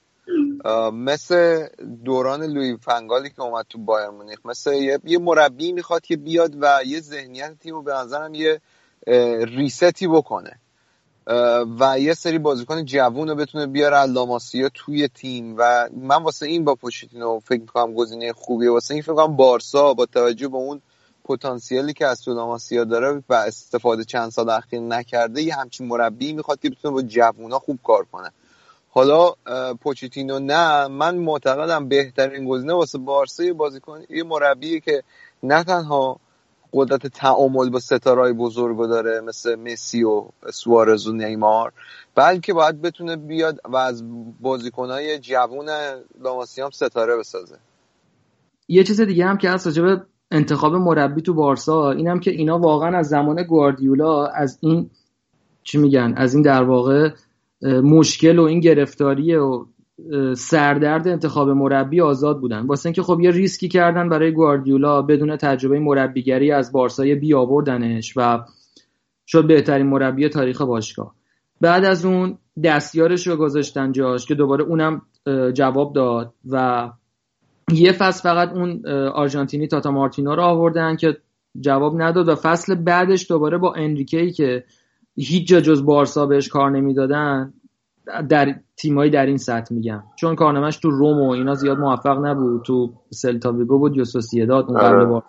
مثل 0.94 1.68
دوران 2.06 2.44
لوی 2.44 2.78
فنگالی 2.78 3.30
که 3.30 3.42
اومد 3.42 3.66
تو 3.70 3.78
بایر 3.78 4.10
مونیخ 4.10 4.40
مثل 4.46 4.74
یه, 4.74 5.00
یه 5.04 5.20
مربی 5.20 5.72
می‌خواد 5.72 6.02
که 6.02 6.18
بیاد 6.18 6.56
و 6.62 6.80
یه 6.86 7.00
ذهنیت 7.00 7.60
تیم 7.60 7.74
رو 7.74 7.82
به 7.82 7.94
نظرم 7.94 8.34
یه 8.34 8.62
ریستی 9.46 10.08
بکنه. 10.08 10.60
و 11.80 12.00
یه 12.00 12.14
سری 12.14 12.40
بازیکن 12.40 12.86
جوون 12.86 13.30
رو 13.30 13.36
بتونه 13.36 13.68
بیاره. 13.68 14.04
لاماسیا 14.04 14.70
توی 14.74 15.08
تیم 15.08 15.56
و 15.58 15.90
من 15.94 16.24
واسه 16.24 16.46
این 16.46 16.66
با 16.66 16.76
پوشیتینو 16.76 17.40
فکر 17.40 17.62
می‌کنم 17.62 17.94
گزینه 17.94 18.34
خوبیه. 18.34 18.72
واسه 18.72 18.94
این 18.94 19.04
فکر 19.04 19.14
کنم 19.14 19.36
بارسا 19.36 19.94
با 19.94 20.06
توجه 20.06 20.48
به 20.48 20.58
اون 20.58 20.82
پتانسیلی 21.30 21.93
که 21.93 22.07
از 22.07 22.22
تو 22.22 22.34
لاماسیا 22.34 22.84
داره 22.84 23.23
و 23.30 23.34
استفاده 23.34 24.03
چند 24.03 24.30
سال 24.30 24.49
اخیر 24.49 24.80
نکرده 24.80 25.41
یه 25.41 25.56
همچین 25.56 25.88
مربی 25.88 26.34
می‌خواد 26.34 26.60
که 26.60 26.69
بتونه 26.69 26.93
با 26.93 27.01
جوونا 27.01 27.60
خوب 27.60 27.80
کار 27.84 28.06
کنه. 28.11 28.31
حالا 28.89 29.34
پوچیتینو 29.81 30.39
نه 30.39 30.88
من 30.88 31.15
معتقدم 31.15 31.88
بهترین 31.88 32.45
گزینه 32.45 32.73
واسه 32.73 32.97
بارسا 32.97 33.43
بازیکن 33.53 34.01
یه 34.10 34.23
مربی 34.23 34.80
که 34.80 35.03
نه 35.43 35.64
تنها 35.64 36.19
قدرت 36.73 37.07
تعامل 37.07 37.69
با 37.69 37.80
ستارهای 37.80 38.34
بزرگو 38.34 38.88
داره 38.88 39.22
مثل 39.22 39.56
مسی 39.56 40.03
و 40.03 40.26
سوارز 40.53 41.07
و 41.07 41.11
نیمار 41.11 41.73
بلکه 42.15 42.53
باید 42.53 42.81
بتونه 42.81 43.15
بیاد 43.15 43.60
و 43.65 43.76
از 43.76 44.03
بازیکنهای 44.41 45.19
جوون 45.19 45.69
لاماسی 46.22 46.61
هم 46.61 46.69
ستاره 46.69 47.18
بسازه. 47.18 47.57
یه 48.68 48.84
چیز 48.84 49.01
دیگه 49.01 49.26
هم 49.26 49.38
که 49.38 49.49
هست 49.49 49.65
راجب 49.65 50.06
انتخاب 50.31 50.76
مربی 50.76 51.22
تو 51.22 51.34
بارسا. 51.34 51.91
اینم 51.91 52.19
که 52.19 52.31
اینا 52.31 52.60
واقعا 52.60 52.97
از 52.97 53.07
زمان 53.07 53.43
گواردیولا 53.43 54.26
از 54.26 54.60
این 54.61 54.89
چی 55.64 55.77
میگن 55.77 56.14
از 56.18 56.34
این 56.34 56.43
در 56.43 56.64
واقع 56.64 57.10
مشکل 57.84 58.39
و 58.39 58.43
این 58.43 58.60
گرفتاری 58.60 59.35
و 59.35 59.65
سردرد 60.35 61.07
انتخاب 61.07 61.49
مربی 61.49 62.01
آزاد 62.01 62.39
بودن. 62.39 62.65
واسه 62.65 62.88
اینکه 62.88 63.01
خب 63.01 63.19
یه 63.19 63.31
ریسکی 63.31 63.68
کردن 63.68 64.10
برای 64.10 64.31
گواردیولا 64.31 65.01
بدون 65.01 65.38
تجربه 65.38 65.80
مربیگری 65.80 66.51
از 66.51 66.72
بارسای 66.72 67.15
بی 67.15 67.34
آوردنش 67.34 68.14
و 68.18 68.43
شد 69.27 69.47
بهترین 69.47 69.88
مربی 69.88 70.30
تاریخ 70.30 70.61
باشگاه. 70.61 71.15
بعد 71.61 71.85
از 71.85 72.06
اون 72.06 72.38
دستیارش 72.64 73.27
رو 73.27 73.35
گذاشتن 73.35 73.91
جاش 73.91 74.26
که 74.26 74.35
دوباره 74.35 74.64
اونم 74.64 75.01
جواب 75.53 75.93
داد 75.93 76.34
و 76.49 76.89
یه 77.72 77.91
فصل 77.91 78.24
فقط 78.24 78.54
اون 78.54 78.88
آرژانتینی 79.14 79.68
تاتا 79.68 79.91
مارتینو 79.91 80.36
رو 80.36 80.41
آوردن 80.41 80.96
که 80.96 81.18
جواب 81.60 82.02
نداد 82.02 82.30
و 82.30 82.36
فصل 82.36 82.76
بعدش 82.76 83.32
دوباره 83.32 83.58
با 83.58 83.74
انریکی 83.74 84.32
که 84.32 84.64
هیچ 85.16 85.48
جا 85.48 85.62
جز 85.62 85.86
بارسا 85.86 86.26
بهش 86.26 86.48
کار 86.48 86.72
نمی‌دادن 86.72 87.54
در 88.30 88.56
تیمایی 88.78 89.12
در 89.12 89.26
این 89.26 89.38
سطح 89.38 89.76
میگم. 89.76 90.04
چون 90.16 90.36
کارنامهش 90.36 90.78
تو 90.78 90.90
روم 90.90 91.22
و 91.22 91.30
اینا 91.30 91.54
زیاد 91.54 91.78
موفق 91.78 92.26
نبود 92.26 92.64
تو 92.64 92.94
سلتا 93.10 93.52
ویگو 93.52 93.80
بود 93.80 93.98
یا 93.98 94.04
سوسیداد 94.04 94.66
اون 94.66 94.80
قبل 94.80 94.96
آره. 94.96 95.24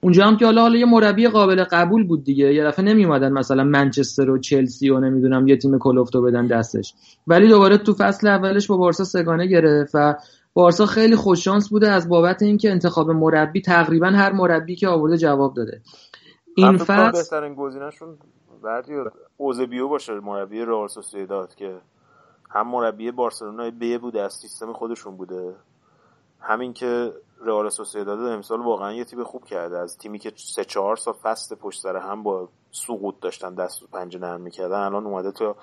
اونجا 0.00 0.26
هم 0.26 0.36
که 0.36 0.44
حالا 0.44 0.62
حالا 0.62 0.76
یه 0.76 0.86
مربی 0.86 1.28
قابل 1.28 1.64
قبول 1.64 2.06
بود 2.06 2.24
دیگه. 2.24 2.54
یه 2.54 2.64
دفعه 2.64 2.84
نمی 2.84 3.04
اومدن 3.04 3.32
مثلا 3.32 3.64
منچستر 3.64 4.30
و 4.30 4.38
چلسی 4.38 4.90
و 4.90 5.00
نمی‌دونم 5.00 5.48
یه 5.48 5.56
تیم 5.56 5.78
کلوفتو 5.78 6.22
بدن 6.22 6.46
دستش. 6.46 6.94
ولی 7.26 7.48
دوباره 7.48 7.78
تو 7.78 7.92
فصل 7.92 8.28
اولش 8.28 8.66
با 8.66 8.76
بارسا 8.76 9.04
سگانه 9.04 9.46
گرفت 9.46 9.94
و 9.94 10.14
بارسا 10.54 10.86
خیلی 10.86 11.16
خوششانس 11.16 11.68
بوده 11.68 11.90
از 11.90 12.08
بابت 12.08 12.42
اینکه 12.42 12.70
انتخاب 12.70 13.10
مربی 13.10 13.60
تقریبا 13.60 14.06
هر 14.06 14.32
مربی 14.32 14.76
که 14.76 14.88
آورده 14.88 15.16
جواب 15.16 15.54
داده. 15.54 15.80
این 16.56 16.78
فصل 16.78 17.12
بهترین 17.12 17.54
گزینه‌شون 17.54 18.18
بعدی 18.62 18.92
اوزبیو 19.36 19.88
باشه 19.88 20.20
مربی 20.20 20.60
رئال 20.60 20.88
سوسییداد 20.88 21.54
که 21.54 21.80
هم 22.50 22.68
مربی 22.68 23.10
بارسلونا 23.10 23.70
ب 23.70 23.98
بوده 23.98 24.22
از 24.22 24.32
سیستم 24.32 24.72
خودشون 24.72 25.16
بوده. 25.16 25.54
همین 26.40 26.72
که 26.72 27.12
رئال 27.44 27.68
سوسییداد 27.68 28.18
امسال 28.20 28.60
واقعا 28.60 28.92
یه 28.92 29.04
تیم 29.04 29.24
خوب 29.24 29.44
کرده. 29.44 29.78
از 29.78 29.98
تیمی 29.98 30.18
که 30.18 30.32
سه 30.36 30.64
چهار 30.64 30.96
سال 30.96 31.14
فست 31.14 31.54
پشت 31.54 31.80
سر 31.80 31.96
هم 31.96 32.22
با 32.22 32.48
سقوط 32.70 33.14
داشتن 33.20 33.54
دست 33.54 33.82
و 33.82 33.86
پنجه 33.92 34.18
نرم 34.18 34.40
می‌کردن 34.40 34.78
الان 34.78 35.06
اومده 35.06 35.32
تو 35.32 35.54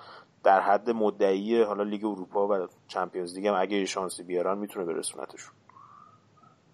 در 0.43 0.61
حد 0.61 0.89
مدعی 0.89 1.61
حالا 1.61 1.83
لیگ 1.83 2.05
اروپا 2.05 2.47
و 2.47 2.67
Champions 2.87 3.35
League 3.35 3.47
هم 3.47 3.55
اگه 3.59 3.85
شانسی 3.85 4.23
بیارن 4.23 4.57
می‌تونه 4.57 4.85
برسونتشون 4.85 5.53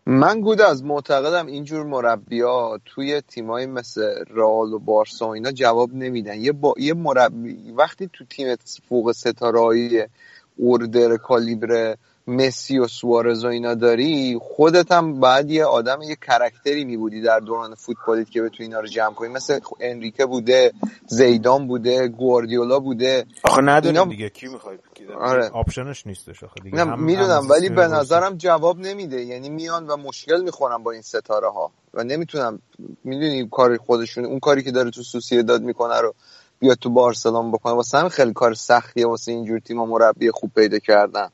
من 0.05 0.41
گود 0.41 0.61
از 0.61 0.83
معتقدم 0.83 1.45
اینجور 1.45 1.85
مربیا 1.85 2.79
توی 2.85 3.21
تیمایی 3.21 3.65
مثل 3.65 4.23
رئال 4.29 4.73
و 4.73 4.79
بارسا 4.79 5.27
و 5.27 5.31
اینا 5.31 5.51
جواب 5.51 5.93
نمیدن. 5.93 6.41
یه, 6.41 6.51
با... 6.51 6.73
یه 6.77 6.93
مربی 6.93 7.71
وقتی 7.71 8.09
تو 8.13 8.25
تیم 8.25 8.55
فوق 8.89 9.11
ستاره‌ای 9.11 10.09
در 10.57 11.17
کالیبر 11.17 11.95
مسی 12.27 12.79
و 12.79 12.87
سوارز 12.87 13.45
و 13.45 13.47
اینا 13.47 13.73
داری 13.73 14.39
خودت 14.41 14.91
هم 14.91 15.19
باید 15.19 15.51
یه 15.51 15.65
آدم 15.65 16.01
یه 16.01 16.15
character 16.15 16.78
ی 16.78 16.85
می 16.85 16.97
بودی 16.97 17.21
در 17.21 17.39
دوران 17.39 17.75
فوتبالیت 17.75 18.29
که 18.29 18.41
بتونی 18.41 18.69
اینا 18.69 18.79
رو 18.79 18.87
جمع 18.87 19.13
کنی. 19.13 19.29
مثل 19.29 19.59
انریکه 19.79 20.25
بوده 20.25 20.71
زیدان 21.07 21.67
بوده 21.67 22.07
گواردیولا 22.07 22.79
بوده. 22.79 23.25
آخه 23.43 23.61
نداریم 23.61 23.99
اینا... 23.99 24.11
دیگه. 24.11 24.29
کی 24.29 24.47
می‌خوای 24.47 24.77
آره. 25.19 25.49
آپشنش 25.49 26.07
نیستش 26.07 26.43
آخه 26.43 26.59
دیگه. 26.63 26.79
هم 26.79 27.03
می‌دونم 27.03 27.49
ولی 27.49 27.69
به 27.69 27.87
نظرم 27.87 28.37
جواب 28.37 28.79
نمیده. 28.79 29.21
یعنی 29.21 29.49
میان 29.49 29.87
و 29.87 29.97
مشکل 29.97 30.41
می‌خورن 30.41 30.83
با 30.83 30.91
این 30.91 31.01
ستاره 31.01 31.49
ها. 31.49 31.71
و 31.93 32.03
نمی‌تونم 32.03 32.59
می‌دونی 33.03 33.49
کار 33.51 33.77
خودشون 33.77 34.25
اون 34.25 34.39
کاری 34.39 34.63
که 34.63 34.71
داره 34.71 34.91
تو 34.91 35.03
سوسیه 35.03 35.43
داد 35.43 35.61
می‌کنه 35.61 36.01
رو 36.01 36.15
بیاد 36.59 36.77
تو 36.77 36.89
بارسلون 36.89 37.51
بکنه 37.51 37.73
واسه 37.73 37.97
هم 37.97 38.09
خیلی 38.09 38.33
کار 38.33 38.53
سختیه 38.53 39.07
واسه 39.07 39.31
اینجور 39.31 39.59
تیم 39.59 39.77
مربی 39.77 40.31
خوب 40.31 40.51
پیدا 40.55 40.79
کردن. 40.79 41.29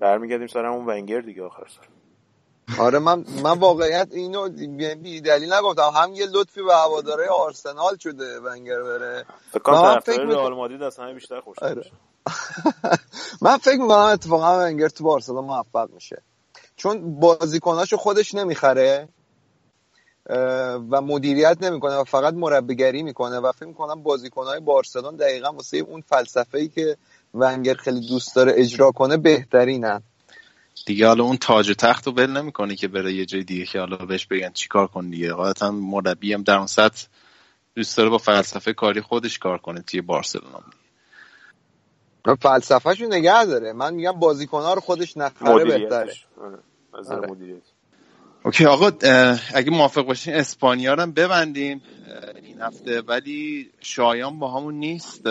برمیگردیم 0.00 0.46
سر 0.46 0.66
اون 0.66 0.86
ونگر 0.86 1.20
دیگه 1.20 1.42
آخر 1.42 1.66
سر 1.68 1.86
آره 2.78 2.98
من 2.98 3.24
من 3.42 3.58
واقعیت 3.58 4.08
اینو 4.10 4.48
بی 5.02 5.20
دلیل 5.20 5.52
نگفتم. 5.52 5.90
هم 5.94 6.14
یه 6.14 6.26
لطفی 6.26 6.62
به 6.62 6.74
هواداره 6.74 7.28
آرسنال 7.28 7.96
شده 7.96 8.40
ونگر 8.40 8.82
بره. 8.82 9.24
من 9.66 9.98
فکر 9.98 10.22
رئال 10.22 10.54
مادرید 10.54 10.82
از 10.82 10.98
همه 10.98 11.14
بیشتر 11.14 11.40
خوش 11.40 11.58
آره. 11.58 11.84
من 13.42 13.56
فکر 13.56 13.76
می‌کنم 13.76 13.98
اتفاقا 13.98 14.58
ونگر 14.58 14.88
تو 14.88 15.04
بارسلون 15.04 15.44
موفق 15.44 15.90
میشه. 15.90 16.22
چون 16.76 17.20
بازیکناشو 17.20 17.96
خودش 17.96 18.34
نمی‌خره 18.34 19.08
و 20.90 21.00
مدیریت 21.00 21.56
نمی‌کنه 21.62 21.96
و 21.96 22.04
فقط 22.04 22.34
مربیگری 22.34 23.02
می‌کنه 23.02 23.38
و 23.38 23.52
فکر 23.52 23.66
می‌کنم 23.66 24.02
بازیکنهای 24.02 24.60
بارسلون 24.60 25.16
دقیقا 25.16 25.52
واسه 25.52 25.76
اون 25.76 26.00
فلسفه 26.00 26.58
ای 26.58 26.68
که 26.68 26.96
ونگر 27.34 27.74
خیلی 27.74 28.08
دوست 28.08 28.36
داره 28.36 28.52
اجرا 28.56 28.90
کنه 28.90 29.16
بهترینن 29.16 30.02
دیگه 30.86 31.06
حالا 31.06 31.24
اون 31.24 31.36
تاج 31.36 31.70
و 31.70 31.74
تخت 31.74 32.06
رو 32.06 32.12
ول 32.12 32.30
نمی‌کنه 32.30 32.76
که 32.76 32.88
بره 32.88 33.12
یه 33.12 33.26
جای 33.26 33.44
دیگه 33.44 33.66
که 33.66 33.78
حالا 33.78 33.96
بهش 33.96 34.26
بگن 34.26 34.50
چیکار 34.52 34.86
کن 34.86 35.10
دیگه. 35.10 35.34
هم 35.62 35.74
مربی 35.74 36.32
هم 36.32 36.42
در 36.42 36.56
اون 36.56 36.66
سطح 36.66 37.06
دوست 37.74 37.96
داره 37.96 38.10
با 38.10 38.18
فلسفه 38.18 38.72
کاری 38.72 39.00
خودش 39.00 39.38
کار 39.38 39.58
کنه 39.58 39.80
توی 39.80 40.00
بارسلونا. 40.00 40.60
فلسفهشو 42.40 43.04
نگه 43.04 43.44
داره. 43.44 43.72
من 43.72 43.94
میگم 43.94 44.12
بازیکنها 44.12 44.74
رو 44.74 44.80
خودش 44.80 45.16
نخره 45.16 45.64
بهتره. 45.64 46.14
آره. 46.40 46.58
اوکی 48.44 48.66
آقا 48.66 48.90
اگه 49.54 49.70
موافق 49.70 50.02
باشین 50.02 50.34
اسپانیا 50.34 50.94
رو 50.94 51.06
ببندیم. 51.06 51.82
این 52.42 52.60
هفته 52.60 53.00
ولی 53.00 53.70
شایان 53.80 54.38
با 54.38 54.50
همون 54.50 54.74
نیست. 54.74 55.26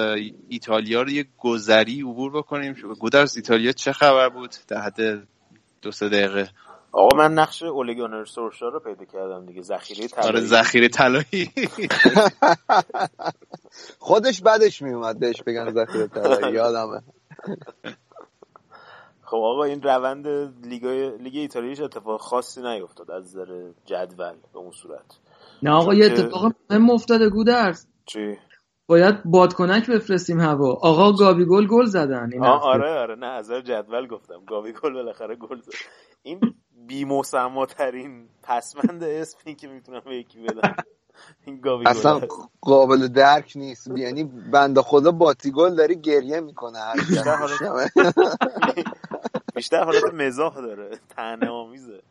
ایتالیا 0.50 1.02
رو 1.02 1.10
یه 1.10 1.26
گذری 1.38 2.02
عبور 2.02 2.32
بکنیم. 2.32 2.74
گودرز 3.00 3.36
ایتالیا 3.36 3.72
چه 3.72 3.92
خبر 3.92 4.30
بود؟ 4.30 4.56
در 4.68 4.82
حد 4.82 5.28
دو 5.82 5.92
سه 5.92 6.10
دقیقه. 6.10 6.50
آقا 6.92 7.18
من 7.18 7.34
نقش 7.34 7.64
اولیگانر 7.64 8.26
سورشا 8.26 8.68
رو 8.68 8.80
پیدا 8.80 9.06
کردم 9.06 9.46
دیگه. 9.46 9.62
ذخیره 9.62 10.08
طلایی. 10.08 10.30
آره 10.30 10.42
ذخیره 10.42 10.88
طلایی. 10.88 11.52
خودش 14.00 14.42
بعدش 14.42 14.82
میومد 14.82 15.20
بهش 15.20 15.42
بگن 15.48 15.74
ذخیره 15.74 16.08
طلایی. 16.08 16.54
یادمه. 16.56 17.02
خب 19.30 19.38
آقا 19.38 19.64
این 19.64 19.82
روند 19.82 20.28
لیگ 20.68 20.86
لیگ 21.20 21.36
ایتالیاش 21.36 21.82
اتفاق 21.82 22.22
خاصی 22.22 22.62
نیفتاد 22.62 23.12
از 23.12 23.24
نظر 23.24 23.72
جدول 23.86 24.36
به 24.54 24.60
اون 24.60 24.72
صورت. 24.72 25.20
نه 25.64 25.72
آقا 25.72 25.94
یه 25.94 26.06
اتفاق 26.06 26.52
مهم 26.70 26.90
افتاده 26.90 27.30
گودرز. 27.30 27.86
چی؟ 28.06 28.38
باید 28.88 29.16
بادکنک 29.26 29.90
بفرستیم 29.90 30.40
هوا. 30.40 30.74
آقا 30.82 31.12
گابی 31.12 31.46
گل 31.46 31.68
گل 31.68 31.86
زدن 31.86 32.30
این 32.34 32.46
آره 32.46 33.00
آره. 33.00 33.16
نه 33.16 33.26
از 33.26 33.52
جدول 33.52 34.08
گفتم. 34.08 34.46
گابی 34.48 34.74
گل 34.74 34.94
بالاخره 34.94 35.36
گل 35.36 35.62
زد. 35.62 35.72
این 36.24 36.40
بی 36.88 37.06
ترین 37.78 38.30
پسمند 38.44 39.04
اسمی 39.04 39.56
که 39.56 39.68
می‌تونم 39.68 40.02
به 40.06 40.16
یکی 40.16 40.40
بدم. 40.40 40.76
این 41.46 41.62
گابی 41.62 41.84
اصلا 41.88 42.22
قابل 42.62 43.08
درک 43.08 43.52
نیست. 43.56 43.88
یعنی 43.98 44.24
بنده 44.54 44.82
خدا 44.82 45.12
باتی 45.12 45.52
گل 45.52 45.76
داری 45.76 46.02
گریه 46.02 46.40
می‌کنه 46.40 46.80
بیشتر 49.60 49.84
حالت 49.84 50.14
مزاح 50.14 50.56
داره. 50.56 51.00
تنه 51.10 51.50
آمیزه. 51.50 52.02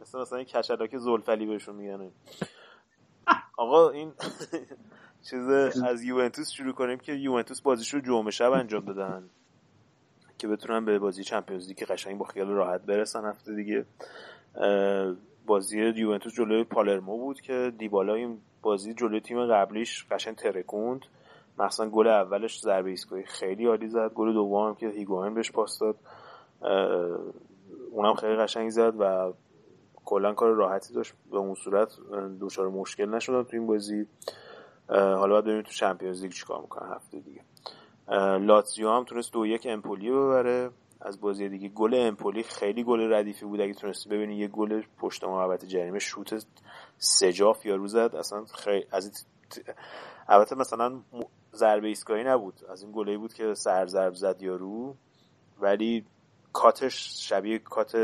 مثل 0.00 0.18
مثلا 0.20 0.42
کشداک 0.42 0.96
زلفلی 0.96 1.46
بهشون 1.46 1.74
میگن. 1.74 2.10
آقا 3.56 3.90
این 3.90 4.12
چیز 5.30 5.48
از 5.84 6.02
یوونتوس 6.04 6.50
شروع 6.50 6.72
کنیم 6.72 6.98
که 6.98 7.12
یوونتوس 7.12 7.60
بازیش 7.60 7.94
رو 7.94 8.00
جمعه 8.00 8.30
شب 8.30 8.52
انجام 8.52 8.84
دادن. 8.84 9.30
که 10.38 10.48
بتونن 10.48 10.84
به 10.84 10.98
بازی 10.98 11.24
چمپیونز 11.24 11.68
لیگ 11.68 11.84
قشنگ 11.84 12.18
با 12.18 12.24
خیال 12.24 12.48
راحت 12.48 12.80
برسن 12.80 13.24
هفته 13.24 13.54
دیگه. 13.54 13.84
بازی 15.46 15.80
یوونتوس 15.80 16.34
جلوی 16.34 16.64
پالرمو 16.64 17.18
بود 17.18 17.40
که 17.40 17.72
دیبالا 17.78 18.14
این 18.14 18.40
بازی 18.62 18.94
جلوی 18.94 19.20
تیم 19.20 19.46
قبلیش 19.46 20.06
قشنگ 20.10 20.34
ترکوند. 20.34 21.00
مثلا 21.58 21.88
گل 21.88 22.06
اولش 22.06 22.60
ضربه 22.60 22.90
ایستگاهی 22.90 23.24
خیلی 23.24 23.66
عالی 23.66 23.88
زد. 23.88 24.12
گل 24.14 24.32
دوم 24.32 24.74
که 24.74 24.88
هیگوئن 24.88 25.34
بهش 25.34 25.50
پاس 25.50 25.78
داد. 25.78 25.96
اونم 27.90 28.14
خیلی 28.14 28.36
قشنگ 28.36 28.70
زد 28.70 29.00
و 29.00 29.32
کلا 30.04 30.34
کار 30.34 30.54
راحتی 30.54 30.94
داشت. 30.94 31.14
به 31.30 31.36
اون 31.36 31.54
صورت 31.54 31.98
دچار 32.40 32.68
مشکل 32.68 33.08
نشدن 33.08 33.42
تو 33.42 33.56
این 33.56 33.66
بازی. 33.66 34.06
حالا 34.88 35.28
باید 35.28 35.44
ببینیم 35.44 35.62
تو 35.62 35.72
چمپیونز 35.72 36.22
لیگ 36.22 36.32
چیکار 36.32 36.60
می‌کنن 36.60 36.92
هفته 36.92 37.20
دیگه. 37.20 37.40
لاتزیو 38.38 38.90
هم 38.90 39.04
تونست 39.04 39.32
دو 39.32 39.46
یک 39.46 39.66
امپولی 39.70 40.10
ببره. 40.10 40.70
از 41.00 41.20
بازی 41.20 41.48
دیگه 41.48 41.68
گل 41.68 41.94
امپولی 41.94 42.42
خیلی 42.42 42.84
گل 42.84 43.12
ردیفی 43.12 43.44
بود. 43.44 43.60
اگه 43.60 43.74
تونستی 43.74 44.08
ببینی 44.08 44.36
یه 44.36 44.48
گل 44.48 44.82
پشت 44.98 45.24
محوطه 45.24 45.66
جریمه 45.66 45.98
شوت 45.98 46.46
سجاف 46.98 47.66
یا 47.66 47.86
زد 47.86 48.16
اصلا 48.16 48.44
خیلی 48.44 48.86
از 48.92 49.26
البته 50.28 50.56
مثلا 50.56 51.00
ضربه 51.54 51.88
ایستگاهی 51.88 52.24
نبود. 52.24 52.54
از 52.68 52.82
این 52.82 52.92
گلی 52.94 53.16
بود 53.16 53.32
که 53.32 53.54
سر 53.54 53.86
ضرب 53.86 54.14
زد 54.14 54.42
یارو. 54.42 54.94
ولی 55.60 56.04
کاتش 56.52 57.28
شبیه 57.28 57.58
کات 57.58 57.96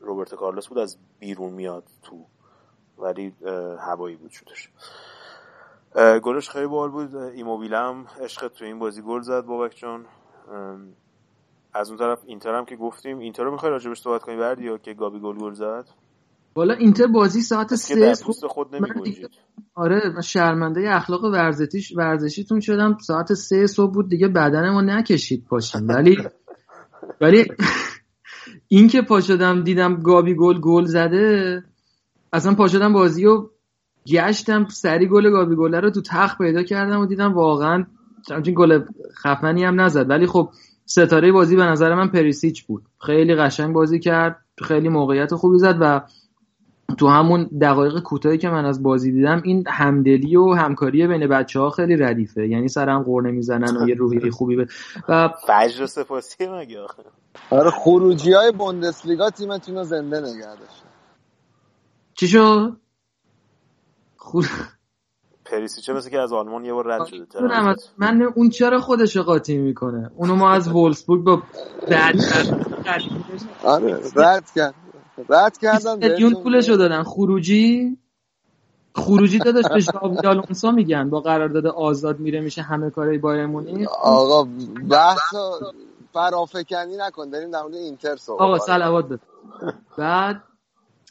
روبرت 0.00 0.34
کارلوس 0.34 0.68
بود 0.68 0.78
از 0.78 0.98
بیرون 1.18 1.52
میاد 1.52 1.84
تو 2.02 2.26
ولی 2.98 3.34
هوایی 3.78 4.16
بود 4.16 4.30
شدش 4.30 4.70
گلش 6.22 6.50
خیلی 6.50 6.66
بال 6.66 6.90
بود 6.90 7.16
ایموبیل 7.16 7.74
هم 7.74 8.06
عشق 8.20 8.48
تو 8.48 8.64
این 8.64 8.78
بازی 8.78 9.02
گل 9.02 9.20
زد 9.20 9.44
بابک 9.44 9.76
جان. 9.76 10.06
از 11.74 11.88
اون 11.88 11.98
طرف 11.98 12.22
اینتر 12.26 12.54
هم 12.54 12.64
که 12.64 12.76
گفتیم 12.76 13.18
اینتر 13.18 13.42
رو 13.44 13.52
می‌خوای 13.52 13.72
راجبش 13.72 14.00
صحبت 14.00 14.22
کنی 14.22 14.36
بردی 14.36 14.64
یا 14.64 14.78
که 14.78 14.94
گابی 14.94 15.20
گل 15.20 15.38
گل 15.38 15.52
زد؟ 15.52 15.88
والا 16.56 16.74
اینتر 16.74 17.06
بازی 17.06 17.40
ساعت 17.40 17.74
سه 17.74 18.14
خود 18.14 18.36
آره 19.74 20.12
من 20.14 20.20
شرمنده 20.20 20.96
اخلاق 20.96 21.24
ورزشیش 21.24 21.92
ورزشیتون 21.96 22.60
شدم 22.60 22.96
ساعت 22.98 23.34
سه 23.34 23.66
صبح 23.66 23.92
بود 23.92 24.08
دیگه 24.08 24.28
بدن 24.28 24.70
ما 24.70 24.80
نکشید 24.80 25.44
پاشیم. 25.44 25.88
ولی 25.88 26.16
ولی 27.20 27.46
این 28.68 28.88
که 28.88 29.02
پا 29.02 29.20
شدم 29.20 29.62
دیدم 29.62 29.94
گابی 29.94 30.34
گل 30.34 30.60
گل 30.60 30.84
زده 30.84 31.64
اصلا 32.32 32.54
پا 32.54 32.68
شدم 32.68 32.92
بازی 32.92 33.26
و 33.26 33.48
گشتم 34.06 34.66
سری 34.68 35.08
گل 35.08 35.30
گابی 35.30 35.56
گله 35.56 35.80
رو 35.80 35.90
تو 35.90 36.02
تخت 36.02 36.38
پیدا 36.38 36.62
کردم 36.62 37.00
و 37.00 37.06
دیدم 37.06 37.32
واقعا 37.32 37.86
همچین 38.30 38.54
گل 38.56 38.80
خفنی 39.22 39.64
هم 39.64 39.80
نزد. 39.80 40.10
ولی 40.10 40.26
خب 40.26 40.50
ستاره 40.86 41.32
بازی 41.32 41.56
به 41.56 41.62
نظر 41.62 41.94
من 41.94 42.08
پریسیچ 42.08 42.64
بود. 42.64 42.82
خیلی 43.06 43.34
قشنگ 43.34 43.74
بازی 43.74 43.98
کرد 43.98 44.36
خیلی 44.62 44.88
موقعیت 44.88 45.34
خوبی 45.34 45.58
زد 45.58 45.78
و 45.80 46.00
تو 46.98 47.08
همون 47.08 47.50
دقایق 47.60 48.00
کوتاهی 48.00 48.38
که 48.38 48.48
من 48.48 48.64
از 48.64 48.82
بازی 48.82 49.12
دیدم 49.12 49.42
این 49.44 49.64
همدلی 49.68 50.36
و 50.36 50.52
همکاری 50.52 51.06
بین 51.06 51.26
بچه 51.26 51.60
ها 51.60 51.70
خیلی 51.70 51.96
ردیفه. 51.96 52.48
یعنی 52.48 52.68
سرم 52.68 53.02
قرنه 53.02 53.30
می‌زنن 53.30 53.76
و 53.76 53.88
یه 53.88 53.94
روحی 53.94 54.30
خوبی 54.38 54.56
به 54.56 54.66
و 55.08 55.28
فجر 55.46 55.86
سپاسی 55.86 56.46
مگه 56.46 56.78
آره 57.50 57.70
خروجی 57.70 58.32
های 58.32 58.52
بوندسلیگا 58.52 59.30
تیمتون 59.30 59.74
رو 59.74 59.84
زنده 59.84 60.20
نگه 60.20 60.46
چی 62.14 62.28
شد؟ 62.28 62.76
خور... 64.16 64.46
چه 65.86 65.92
مثل 65.92 66.10
که 66.10 66.18
از 66.18 66.32
آلمان 66.32 66.64
یه 66.64 66.72
بار 66.72 66.86
رد 66.86 67.06
شده 67.06 67.26
من 67.98 68.22
اون 68.22 68.50
چرا 68.50 68.80
خودش 68.80 69.16
قاطی 69.16 69.58
می‌کنه. 69.58 70.10
اونو 70.16 70.34
ما 70.34 70.50
از 70.50 70.68
وولسبورگ 70.68 71.24
با 71.24 71.42
رد 71.88 72.16
آره 73.64 74.00
رد 74.16 74.50
کرد. 74.56 74.74
رد 75.28 75.58
کردن 75.58 75.98
میلیون 75.98 76.34
پولشو 76.42 76.76
دادن. 76.76 77.02
خروجی؟ 77.02 77.98
خروجی 78.94 79.38
داداش 79.38 79.64
به 79.74 79.80
ژاوی 79.80 80.18
آلونسو 80.28 80.72
میگن. 80.72 81.10
با 81.10 81.20
قرارداد 81.20 81.66
آزاد 81.66 82.20
میره 82.20 82.40
میشه 82.40 82.62
همه 82.62 82.90
کارهای 82.90 83.18
بایر 83.18 83.46
مونیخ 83.46 83.88
آقا 84.02 84.48
بحث 84.90 85.34
فرافکنی 86.12 86.96
نکن. 86.96 87.30
داریم 87.30 87.50
در 87.50 87.62
مورد 87.62 87.74
اینتر 87.74 88.16
صحبت 88.16 88.40
آقا 88.40 88.58
صلوات 88.58 89.04
بده 89.04 89.22
بعد 89.98 90.42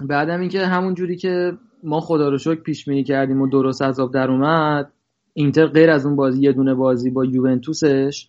بعدم 0.02 0.40
اینکه 0.40 0.66
همون 0.66 0.94
جوری 0.94 1.18
که 1.18 1.58
ما 1.84 2.00
خدا 2.00 2.30
رو 2.30 2.38
شکر 2.38 2.62
پیش 2.62 2.86
بینی 2.86 3.04
کردیم 3.04 3.42
و 3.42 3.48
درست 3.48 3.82
از 3.82 4.00
آب 4.00 4.14
در 4.14 4.32
اومد 4.32 4.92
اینتر 5.34 5.68
غیر 5.68 5.90
از 5.90 6.06
اون 6.06 6.16
بازی 6.16 6.42
یه 6.42 6.52
دونه 6.52 6.74
بازی 6.74 7.10
با 7.10 7.26
یوونتوسش 7.26 8.28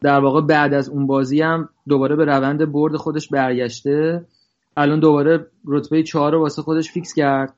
در 0.00 0.20
واقع 0.20 0.40
بعد 0.40 0.74
از 0.74 0.88
اون 0.88 1.06
بازی 1.06 1.42
هم 1.42 1.68
دوباره 1.88 2.16
به 2.16 2.24
روند 2.24 2.72
برد 2.72 2.96
خودش 2.96 3.28
برگشته. 3.28 4.26
الان 4.76 5.00
دوباره 5.00 5.46
رتبه 5.66 6.02
چهار 6.02 6.32
رو 6.32 6.40
واسه 6.40 6.62
خودش 6.62 6.92
فیکس 6.92 7.14
کرد 7.14 7.54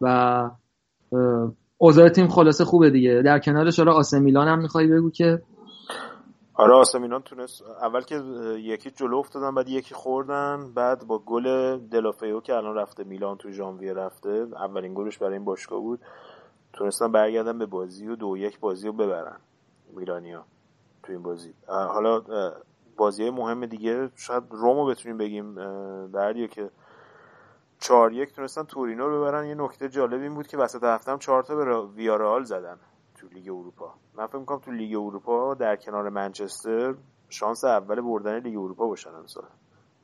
و 0.00 0.50
اوضاع 1.78 2.08
تیم 2.08 2.28
خلاصه 2.28 2.64
خوبه 2.64 2.90
دیگه. 2.90 3.22
در 3.24 3.38
کنارش 3.38 3.80
آره 3.80 3.92
آسمیلان 3.92 4.48
هم 4.48 4.58
می‌خوای 4.58 4.86
بگو 4.86 5.10
که؟ 5.10 5.42
آره 6.54 6.74
آسمیلان 6.74 7.22
تونست 7.22 7.62
اول 7.82 8.00
که 8.00 8.14
یکی 8.58 8.90
جلو 8.90 9.16
افتادن 9.16 9.54
بعد 9.54 9.68
یکی 9.68 9.94
خوردن 9.94 10.72
بعد 10.74 11.06
با 11.06 11.18
گل 11.18 11.76
دلافیو 11.78 12.40
که 12.40 12.54
الان 12.54 12.76
رفته 12.76 13.04
میلان 13.04 13.36
تو 13.36 13.50
ژانویه 13.50 13.92
رفته 13.92 14.46
اولین 14.56 14.94
گلش 14.94 15.18
برای 15.18 15.32
این 15.32 15.44
باشگاه 15.44 15.80
بود 15.80 16.00
تونستن 16.72 17.12
برگردن 17.12 17.58
به 17.58 17.66
بازی 17.66 18.08
و 18.08 18.16
دو 18.16 18.36
یک 18.36 18.60
بازی 18.60 18.86
رو 18.86 18.92
ببرن 18.92 19.36
میلانیا 19.96 20.44
تو 21.02 21.12
این 21.12 21.22
بازی. 21.22 21.54
حالا 21.68 22.22
بازی 22.96 23.30
مهم 23.30 23.66
دیگه. 23.66 24.10
شاید 24.16 24.42
رومو 24.50 24.86
بتونیم 24.86 25.18
بگیم 25.18 25.54
بردیو 26.10 26.46
که 26.46 26.70
چهار 27.78 28.12
یک 28.12 28.32
تونستن 28.32 28.62
تورینو 28.62 29.08
رو 29.08 29.20
ببرن. 29.20 29.46
یه 29.46 29.54
نکته 29.54 29.88
جالب 29.88 30.20
این 30.20 30.34
بود 30.34 30.46
که 30.46 30.58
وسط 30.58 30.84
هفته 30.84 31.12
هم 31.12 31.18
چهار 31.18 31.42
تا 31.42 31.56
به 31.56 31.80
ویارال 31.86 32.44
زدن 32.44 32.78
تو 33.14 33.26
لیگ 33.26 33.48
اروپا. 33.48 33.94
من 34.14 34.26
فکر 34.26 34.38
می‌کنم 34.38 34.58
تو 34.58 34.70
لیگ 34.70 34.96
اروپا 34.96 35.54
در 35.54 35.76
کنار 35.76 36.08
منچستر 36.08 36.94
شانس 37.28 37.64
اول 37.64 38.00
بردن 38.00 38.38
لیگ 38.38 38.58
اروپا 38.58 38.86
باشن 38.86 39.14
امسال. 39.14 39.44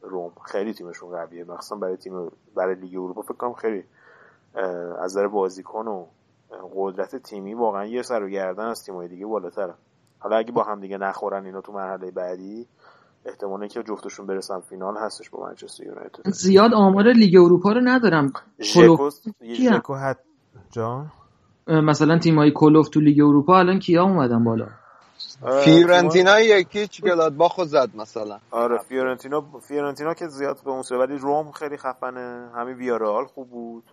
روم. 0.03 0.33
خیلی 0.45 0.75
تیمشون 0.75 1.11
قویه. 1.11 1.45
مخصوصا 1.45 1.77
برای 1.77 1.97
تیم 1.97 2.31
برای 2.55 2.75
لیگ 2.75 2.95
اروپا 2.95 3.23
فکر 3.23 3.35
کنم 3.35 3.53
خیلی 3.53 3.85
از 4.55 5.13
نظر 5.13 5.29
بازیکن 5.29 5.89
و 5.89 6.07
قدرت 6.75 7.17
تیمی 7.17 7.55
واقعا 7.55 7.87
یه 7.87 8.03
سر 8.03 8.23
و 8.23 8.29
گردن 8.29 8.65
از 8.65 8.85
تیمای 8.85 9.09
دیگه 9.09 9.27
بالاتره. 9.27 9.75
حالا 10.19 10.37
اگه 10.37 10.53
با 10.53 10.63
هم 10.63 10.81
دیگه 10.81 10.99
نخورن 10.99 11.47
اینا 11.47 11.61
تو 11.61 11.73
مرحله 11.73 12.11
بعدی 12.11 12.69
احتمالی 13.25 13.69
که 13.69 13.83
جفتشون 13.83 14.27
برسن 14.27 14.61
فینال 14.61 14.97
هستش 14.97 15.31
با 15.31 15.47
منچستر 15.47 15.85
یونایتد. 15.85 16.31
زیاد 16.31 16.75
آمار 16.75 17.13
لیگ 17.13 17.37
اروپا 17.37 17.73
رو 17.73 17.81
ندارم. 17.85 18.33
ژکو 18.61 19.95
حد 19.95 20.19
جان؟ 20.71 21.13
مثلا 21.67 22.19
تیمای 22.19 22.53
کلفت 22.55 22.89
تو 22.89 23.01
لیگ 23.01 23.21
اروپا 23.21 23.59
الان 23.59 23.79
کیا 23.79 24.03
اومدن 24.03 24.45
بالا؟ 24.45 24.67
فیورنتینا 25.65 26.41
یکی 26.41 26.87
چی 26.87 27.03
گلادباخو 27.03 27.65
زد 27.65 27.97
مثلا. 27.97 28.39
آره 28.51 28.79
فیورنتینا 28.79 29.45
فیورنتینا 29.61 30.15
که 30.15 30.29
زیاد 30.29 30.61
به 30.65 30.71
اون 30.71 30.83
ولی 30.91 31.19
روم 31.19 31.53
خیلی 31.53 31.77
خفنه. 31.77 32.51
همین 32.55 32.75
ویارال 32.75 33.25
خوب 33.25 33.51
بود. 33.51 33.85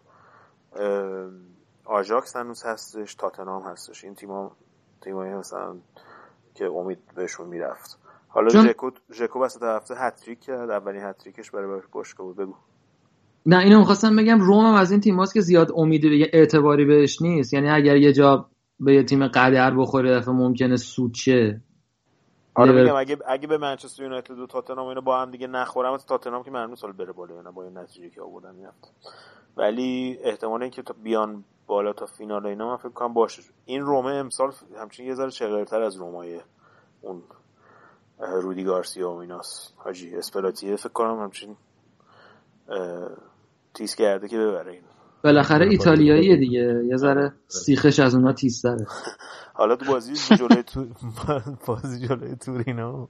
آژاکس 1.85 2.35
هنوز 2.35 2.63
هستش 2.63 3.15
تاتنام 3.15 3.63
هستش. 3.63 4.03
این 4.03 4.15
تیما 4.15 4.51
تیمایی 5.01 5.33
مثلا 5.33 5.75
که 6.55 6.65
امید 6.65 6.99
بهشون 7.15 7.47
می‌رفت. 7.47 7.99
حالا. 8.37 8.49
ژکو 8.49 8.89
ژکو 9.13 9.39
وسط 9.39 9.63
هفته 9.63 9.95
هتریک 9.97 10.39
کرد. 10.39 10.69
اولین 10.69 11.01
هتریکش 11.03 11.51
برای 11.51 11.81
باشگاه 11.91 12.27
بود. 12.27 12.37
بگو. 12.37 12.53
نه 13.45 13.57
اینو 13.57 13.79
می‌خواستم 13.79 14.15
بگم 14.15 14.39
روم 14.39 14.65
هم 14.65 14.73
از 14.73 14.91
این 14.91 14.99
تیماست 14.99 15.33
که 15.33 15.41
زیاد 15.41 15.71
امید 15.75 16.01
به 16.01 16.29
اعتباری 16.33 16.85
بهش 16.85 17.21
نیست. 17.21 17.53
یعنی 17.53 17.69
اگر 17.69 17.95
یه 17.95 18.13
جا 18.13 18.49
به 18.79 18.93
یه 18.93 19.03
تیم 19.03 19.27
قدر 19.27 19.75
بخوره 19.77 20.19
دفعه 20.19 20.33
ممکنه 20.33 20.75
سود 20.75 21.13
شه. 21.13 21.61
آره 22.55 22.83
میگم 22.83 22.95
اگه 22.95 23.17
اگه 23.27 23.47
به 23.47 23.57
منچستر 23.57 24.03
یونایتد 24.03 24.39
و 24.39 24.47
تاتنهام 24.47 24.87
اینا 24.87 25.01
با 25.01 25.21
هم 25.21 25.31
دیگه 25.31 25.47
نخورم 25.47 25.97
تاتنهام 25.97 26.43
که 26.43 26.51
معلومه 26.51 26.75
سال 26.75 26.91
بره 26.91 27.13
بالا 27.13 27.37
اینا 27.37 27.51
با 27.51 27.63
این 27.63 27.77
نتیجه 27.77 28.09
که 28.09 28.21
آوردن 28.21 28.55
میافت 28.55 28.93
ولی 29.57 30.17
احتمال 30.23 30.61
اینکه 30.61 30.81
تا 30.81 30.95
بیان 31.03 31.43
بالا 31.67 31.93
تا 31.93 32.05
فینال 32.05 32.45
اینا 32.45 32.69
من 32.69 32.77
فکر 32.77 32.89
کنم 32.89 33.13
باشه. 33.13 33.43
این 33.65 33.81
رومه 33.81 34.11
امسال 34.11 34.51
همچین 34.81 35.05
یه 35.05 35.13
ذره 35.13 35.31
چغرتر 35.31 35.81
از 35.81 35.95
رومای 35.95 36.39
اون 37.01 37.21
رودی 38.19 38.63
گارسیا 38.63 39.11
و 39.11 39.15
ایناس 39.17 39.71
حاجی 39.75 40.15
اسپلاتیه 40.15 40.75
فکر 40.75 40.89
کنم 40.89 41.19
همچین 41.19 41.55
تیز 43.73 43.95
کرده 43.95 44.27
که 44.27 44.37
ببره 44.37 44.71
این. 44.71 44.81
بالاخره 45.23 45.65
ایتالیاییه 45.65 46.35
دیگه. 46.35 46.83
یه 46.89 46.97
ذره 46.97 47.33
سیخش 47.47 47.99
از 47.99 48.15
اونا 48.15 48.33
تیز 48.33 48.61
داره 48.61 48.85
حالا 49.53 49.75
تو 49.75 49.85
بازی 49.85 50.13
جلوی 50.35 50.63
تو 50.63 50.87
بازی 51.67 52.07
جلوی 52.07 52.35
تورینو. 52.35 53.07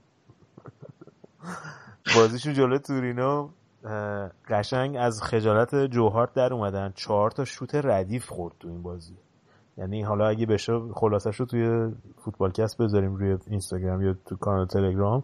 بازیشون 2.16 2.54
جلوی 2.54 2.78
تورینو 2.78 3.48
قشنگ 4.48 4.96
از 5.00 5.22
خجالت 5.22 5.74
جوهارت 5.74 6.32
در 6.34 6.52
اومدن. 6.54 6.92
چهار 6.96 7.30
تا 7.30 7.44
شوت 7.44 7.74
ردیف 7.74 8.26
خورد 8.28 8.54
تو 8.60 8.68
این 8.68 8.82
بازی. 8.82 9.16
یعنی 9.78 10.02
حالا 10.02 10.28
اگه 10.28 10.46
بشه 10.46 10.80
خلاصش 10.94 11.36
رو 11.36 11.46
توی 11.46 11.92
فوتبالکست 12.16 12.78
بذاریم 12.78 13.16
روی 13.16 13.38
اینستاگرام 13.46 14.02
یا 14.02 14.14
تو 14.26 14.36
کانال 14.36 14.66
تلگرام. 14.66 15.22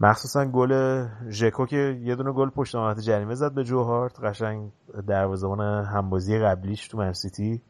مخصوصا 0.00 0.44
گل 0.44 1.04
ژکو 1.30 1.66
که 1.66 2.00
یه 2.02 2.14
دونه 2.14 2.32
گل 2.32 2.50
پشت 2.50 2.74
محوطه 2.76 3.02
جریمه 3.02 3.34
زد 3.34 3.54
به 3.54 3.64
جوهارت 3.64 4.20
قشنگ 4.20 4.72
دروازه‌بان 5.06 5.84
همبازی 5.84 6.38
قبلیش 6.38 6.88
تو 6.88 6.98
منسیتی 6.98 7.62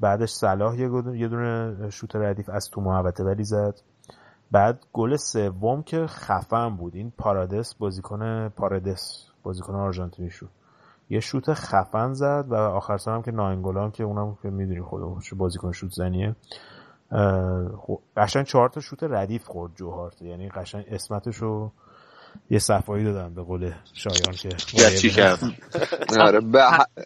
بعدش 0.00 0.30
صلاح 0.30 0.80
یه 0.80 1.28
دونه 1.28 1.76
شوت 1.90 2.16
ردیف 2.16 2.48
از 2.48 2.70
تو 2.70 2.80
محوطه 2.80 3.24
ولی 3.24 3.44
زد. 3.44 3.74
بعد 4.50 4.84
گل 4.92 5.16
سوم 5.16 5.82
که 5.82 6.06
خفن 6.06 6.76
بود. 6.76 6.94
این 6.94 7.12
پارادس 7.18 7.74
بازیکن 7.74 8.48
پارادس 8.48 9.26
بازیکن 9.42 9.74
آرژانتینی 9.74 10.30
شد 10.30 10.48
یه 11.10 11.20
شوت 11.20 11.54
خفن 11.54 12.12
زد 12.12 12.44
و 12.48 12.54
آخر 12.54 12.98
هم 13.06 13.22
که 13.22 13.30
ناینگولان 13.30 13.90
که 13.90 14.04
اونم 14.04 14.38
که 14.42 14.50
می‌دونی 14.50 14.82
خودمون 14.82 15.20
بازیکن 15.36 15.72
شوت 15.72 15.90
زنیه. 15.90 16.36
قشنگ 18.16 18.46
چهار 18.46 18.68
تا 18.68 18.80
شوت 18.80 19.02
ردیف 19.02 19.44
خورد 19.44 19.74
جوهارت. 19.74 20.22
یعنی 20.22 20.48
قشنگ 20.48 20.84
اسمتش 20.88 21.36
رو 21.36 21.72
یه 22.50 22.58
صفایی 22.58 23.04
دادن 23.04 23.34
به 23.34 23.42
قول 23.42 23.72
شایان 23.92 24.32
که 24.32 24.48
گچی 24.48 25.10
کردن 25.10 25.52
آره 26.26 26.40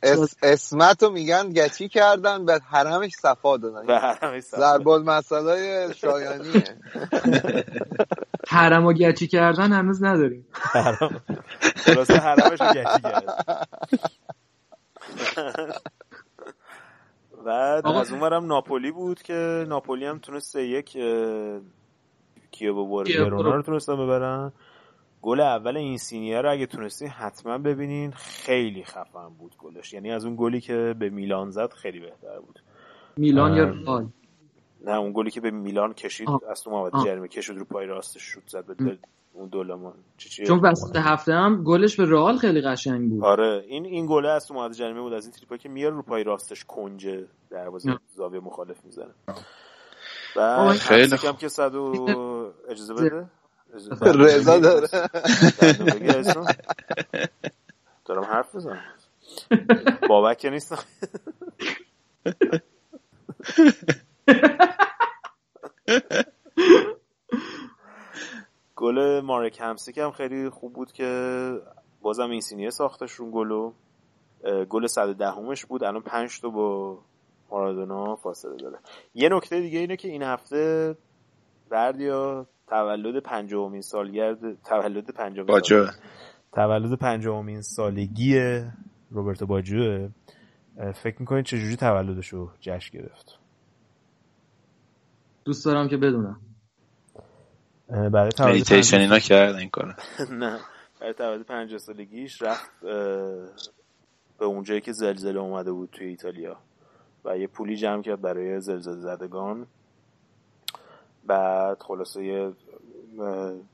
اسمت 0.43 1.03
رو 1.03 1.11
میگن 1.11 1.49
گچی 1.49 1.89
کردن 1.89 2.45
به 2.45 2.61
حرمش 2.65 3.13
صفا 3.23 3.57
دادن. 3.57 3.83
زربال 4.41 5.03
مسئله 5.03 5.93
شایانیه. 5.93 6.65
حرم 8.49 8.87
و 8.87 8.93
گچی 8.93 9.27
کردن 9.27 9.73
هنوز 9.73 10.05
نداریم. 10.05 10.47
خلاصه 11.77 12.15
حرمش 12.15 12.61
رو 12.61 12.67
گچی 12.67 13.03
کردن 13.03 13.33
بعد 17.47 17.87
از 17.87 18.13
اونورم 18.13 18.47
ناپولی 18.47 18.91
بود 18.93 19.23
که 19.23 19.65
ناپولی 19.69 20.07
هم 20.07 20.19
تونست 20.19 20.57
یک 20.57 20.97
کیو 22.51 22.85
ببره. 22.85 23.25
ورونا 23.25 23.55
رو 23.55 23.63
تونستن 23.63 23.95
ببرن. 23.97 24.53
گل 25.23 25.41
اول 25.41 25.77
این 25.77 25.97
سینیه 25.97 26.41
رو 26.41 26.51
اگه 26.53 26.67
تونستی 26.67 27.07
حتما 27.07 27.59
ببینین 27.59 28.11
خیلی 28.13 28.85
خفن 28.85 29.29
بود 29.39 29.57
گلش. 29.59 29.93
یعنی 29.93 30.11
از 30.13 30.25
اون 30.25 30.37
گلی 30.39 30.61
که 30.61 30.95
به 30.99 31.11
میلان 31.11 31.51
زد 31.51 31.73
خیلی 31.73 32.01
بهتر 32.01 32.39
بود. 32.41 32.59
میلان 33.17 33.57
یا 33.57 33.65
رئال؟ 33.65 34.09
نه 34.85 34.97
اون 34.99 35.13
گلی 35.15 35.31
که 35.31 35.41
به 35.41 35.51
میلان 35.51 35.93
کشید 35.93 36.29
از 36.51 36.63
تو 36.63 36.71
محوطه 36.71 36.99
جریمه 37.05 37.29
کشید 37.29 37.57
رو 37.57 37.65
پای 37.65 37.87
راستش 37.87 38.23
شوت 38.23 38.49
زد 38.49 38.65
به 38.67 38.99
اون 39.33 39.49
دولمان 39.49 39.95
چون 40.47 40.59
وسط 40.59 40.97
هفته 40.97 41.33
هم 41.33 41.65
گلش 41.65 41.97
به 41.97 42.05
رئال 42.05 42.37
خیلی 42.37 42.61
قشنگ 42.61 43.11
بود. 43.11 43.25
آره 43.25 43.65
این 43.69 43.85
این 43.85 44.07
گل 44.07 44.27
از 44.27 44.47
تو 44.47 44.55
محوطه 44.55 44.75
جریمه 44.75 45.01
بود 45.01 45.13
از 45.13 45.25
این 45.25 45.33
تریپا 45.33 45.57
که 45.57 45.69
میاره 45.69 45.95
رو 45.97 46.03
پای 46.03 46.25
راستش 46.25 46.65
کنجه 46.65 47.27
دروازه 47.51 47.99
زاویه 48.17 48.41
مخالف 48.41 48.85
می‌زنه. 48.85 49.15
و 50.37 50.73
خیلی 50.73 51.17
کم 51.17 51.33
که 51.33 51.49
صد 51.49 51.75
و 51.75 52.53
اجازه 52.69 52.95
بده؟ 52.95 53.27
رضا 54.05 54.59
داره. 54.59 54.89
دارم 58.05 58.25
حرف 58.25 58.57
بزنم. 58.57 58.85
بابک 60.09 60.39
که 60.39 60.51
نیستم. 60.51 60.79
گل 68.77 69.21
مارک 69.21 69.59
همسیک 69.61 69.99
هم 69.99 70.11
خیلی 70.11 70.51
خوب 70.51 70.73
بود 70.73 70.93
که 70.93 71.51
بازم 72.03 72.31
این 72.31 72.41
سینیه 72.41 72.71
ساختش 72.71 73.13
رو 73.13 73.31
گلو 73.31 73.73
گل 74.69 74.87
110 74.87 75.31
همش 75.31 75.67
بود. 75.67 75.85
الان 75.85 76.03
5 76.03 76.41
تا 76.41 76.49
با 76.49 76.99
مارادونا 77.51 78.17
فاصله 78.17 78.57
داره. 78.57 78.79
یه 79.15 79.29
نکته 79.33 79.61
دیگه 79.61 79.79
اینه 79.79 79.97
که 79.97 80.09
این 80.09 80.23
هفته 80.23 80.97
بردیا 81.71 82.47
تولد 82.67 83.23
پنجمین 83.23 83.81
سالگرد 83.81 84.63
تولد 84.63 85.11
پنجمین 85.11 85.47
باجو 85.47 85.87
تولد 86.53 86.99
پنجمین 86.99 87.61
سالگی 87.61 88.61
روبرتو 89.11 89.47
باجوه. 89.47 90.09
فکر 91.03 91.17
می‌کنید 91.21 91.45
چجوری 91.45 91.77
تولدش 91.77 92.29
رو 92.29 92.51
جشن 92.61 92.99
گرفت؟ 92.99 93.38
دوست 95.49 95.65
دارم 95.65 95.89
که 95.89 95.97
بدونم. 95.97 96.41
برای 97.89 98.31
تولد 98.31 98.51
مدیتیشن 98.51 98.97
اینا 98.97 99.19
کرد 99.19 99.55
این 99.55 99.69
کارو. 99.69 99.93
نه. 100.43 100.59
برای 101.01 101.13
تولد 101.13 101.43
پنج 101.43 101.77
سالگیش 101.77 102.43
رفت 102.43 102.71
به 104.39 104.45
اونجایی 104.45 104.81
که 104.81 104.93
زلزله 104.93 105.41
اومده 105.41 105.73
بود 105.73 105.89
توی 105.93 106.07
ایتالیا. 106.07 106.57
و 107.25 107.39
یه 107.39 107.47
پولی 107.47 107.77
جمع 107.77 108.03
کرد 108.03 108.21
برای 108.21 108.61
زلزله 108.61 108.97
زدگان. 108.97 109.67
بعد 111.27 111.83
خلاصه 111.83 112.53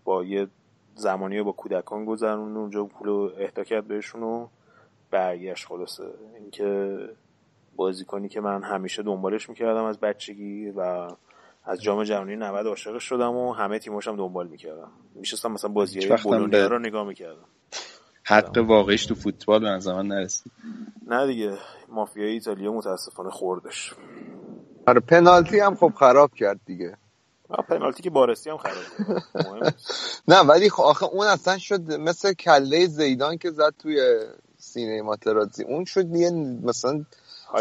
با 0.04 0.24
یه 0.24 0.46
زمانی 0.94 1.42
با 1.42 1.52
کودکان 1.52 2.04
گذرون 2.04 2.56
اونجا 2.56 2.84
پول 2.84 3.32
اهدا 3.38 3.64
کرد 3.64 3.88
بهشون 3.88 4.22
و 4.22 4.48
برگشت 5.10 5.66
خلاصه. 5.66 6.04
اینکه 6.38 6.98
بازیکنی 7.76 8.28
که 8.28 8.40
من 8.40 8.62
همیشه 8.62 9.02
دنبالش 9.02 9.48
می‌کردم 9.48 9.84
از 9.84 10.00
بچگی 10.00 10.70
و 10.70 11.08
از 11.64 11.82
جام 11.82 12.04
جهانی 12.04 12.36
90 12.36 12.66
عاشق 12.66 12.98
شدم 12.98 13.36
و 13.36 13.52
همه 13.52 13.78
تیماشم 13.78 14.16
دنبال 14.16 14.48
می‌کردم. 14.48 14.90
میشستم 15.14 15.52
مثلا 15.52 15.70
بازی 15.70 16.08
بولونیا 16.24 16.66
رو 16.66 16.78
نگاه 16.78 17.06
می‌کردم. 17.06 17.44
حق 18.24 18.58
واقعیش 18.58 19.06
تو 19.06 19.14
فوتبال 19.14 19.60
به 19.74 19.78
زمان 19.78 20.06
نرسید. 20.06 20.52
نه 21.06 21.26
دیگه 21.26 21.58
مافیای 21.88 22.30
ایتالیا 22.30 22.72
متاسفانه 22.72 23.30
خوردش. 23.30 23.94
آره 24.86 25.00
پنالتی 25.00 25.58
هم 25.58 25.74
خب 25.74 25.92
خراب 25.98 26.34
کرد 26.34 26.60
دیگه. 26.66 26.96
پنالتی 27.68 28.02
که 28.02 28.10
بارسی 28.10 28.50
هم 28.50 28.56
خراب 28.56 28.76
نه 30.28 30.40
ولی 30.40 30.70
خب 30.70 30.82
آخه 30.82 31.06
اون 31.06 31.26
اصلا 31.26 31.58
شد 31.58 31.92
مثل 31.92 32.32
کله 32.32 32.86
زیدان 32.86 33.38
که 33.38 33.50
زد 33.50 33.74
توی 33.78 34.20
سینه 34.58 35.02
ماترازی. 35.02 35.64
اون 35.64 35.84
شد 35.84 36.16
یه 36.16 36.30
مثلا 36.62 37.04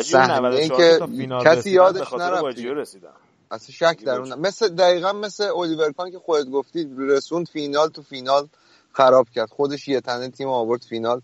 صحنه 0.03 0.67
که 0.67 0.99
کسی 1.45 1.71
یادش 1.71 2.13
نرفت 2.13 2.59
اصلا 3.53 3.73
شک 3.75 4.03
در 4.03 4.19
اون 4.19 4.39
مثل 4.39 4.69
دقیقا 4.69 5.13
مثل 5.13 5.43
الیور 5.43 5.91
کان 5.91 6.11
که 6.11 6.19
خودت 6.19 6.49
گفتی 6.49 6.87
رسوند 6.97 7.47
فینال 7.47 7.89
تو 7.89 8.01
فینال 8.01 8.47
خراب 8.91 9.29
کرد. 9.29 9.49
خودش 9.49 9.87
یه 9.87 10.01
تنه 10.01 10.29
تیم 10.29 10.47
آورد 10.47 10.81
فینال. 10.81 11.21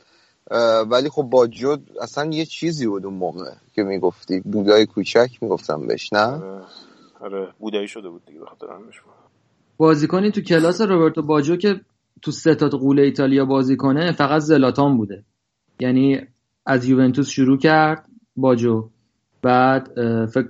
ولی 0.89 1.09
خب 1.09 1.23
با 1.23 1.47
جد 1.47 1.79
اصلا 2.01 2.29
یه 2.31 2.45
چیزی 2.45 2.87
بود 2.87 3.05
اون 3.05 3.13
موقع 3.13 3.51
که 3.75 3.83
می‌گفتی. 3.83 4.39
بودای 4.39 4.85
کوچک 4.85 5.29
می‌گفتم 5.41 5.87
بهش 5.87 6.13
نه؟ 6.13 6.19
آره, 6.19 6.63
آره. 7.19 7.53
بودایی 7.59 7.87
شده 7.87 8.09
بود 8.09 8.25
دیگه 8.25 8.39
بخاطر 8.39 8.65
همش 8.65 9.01
بازیکنی 9.77 10.31
تو 10.31 10.41
کلاس 10.41 10.81
روبرتو 10.81 11.21
باجو 11.21 11.55
که 11.55 11.81
تو 12.21 12.31
ستاد 12.31 12.71
قول 12.71 12.99
ایتالیا 12.99 13.45
بازی 13.45 13.75
کنه 13.77 14.11
فقط 14.11 14.41
زلاتان 14.41 14.97
بوده. 14.97 15.23
یعنی 15.79 16.21
از 16.65 16.85
یوونتوس 16.85 17.29
شروع 17.29 17.57
کرد 17.57 18.09
باجو 18.35 18.89
بعد 19.41 19.91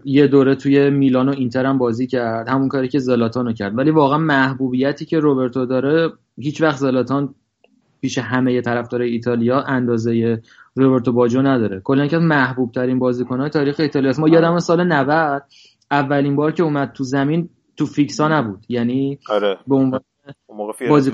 یه 0.05 0.27
دوره 0.27 0.55
توی 0.55 0.89
میلان 0.89 1.29
و 1.29 1.31
اینتر 1.31 1.65
هم 1.65 1.77
بازی 1.77 2.07
کرد. 2.07 2.49
همون 2.49 2.67
کاری 2.67 2.87
که 2.87 2.99
زلاتان 2.99 3.53
کرد. 3.53 3.77
ولی 3.77 3.91
واقعا 3.91 4.17
محبوبیتی 4.17 5.05
که 5.05 5.19
روبرتو 5.19 5.65
داره 5.65 6.09
هیچ 6.37 6.61
وقت 6.61 6.77
زلاتان 6.77 7.35
پیش 8.01 8.17
همه 8.17 8.61
طرفدار 8.61 9.01
ایتالیا 9.01 9.61
اندازه 9.61 10.41
روبرتو 10.75 11.11
باجو 11.11 11.41
نداره. 11.41 11.79
کلا 11.79 12.07
که 12.07 12.17
محبوب 12.17 12.71
ترین 12.71 12.99
بازیکن‌های 12.99 13.49
تاریخ 13.49 13.79
ایتالیا 13.79 14.13
ما 14.19 14.29
یادم 14.29 14.59
سال 14.59 14.83
90 14.83 15.43
اولین 15.91 16.35
بار 16.35 16.51
که 16.51 16.63
اومد 16.63 16.91
تو 16.91 17.03
زمین 17.03 17.49
تو 17.77 17.85
فیکسا 17.85 18.27
نبود. 18.27 18.65
یعنی 18.69 19.19
آره. 19.29 19.57
به 19.67 19.75
عنوان 19.75 20.01
بازی 20.89 21.11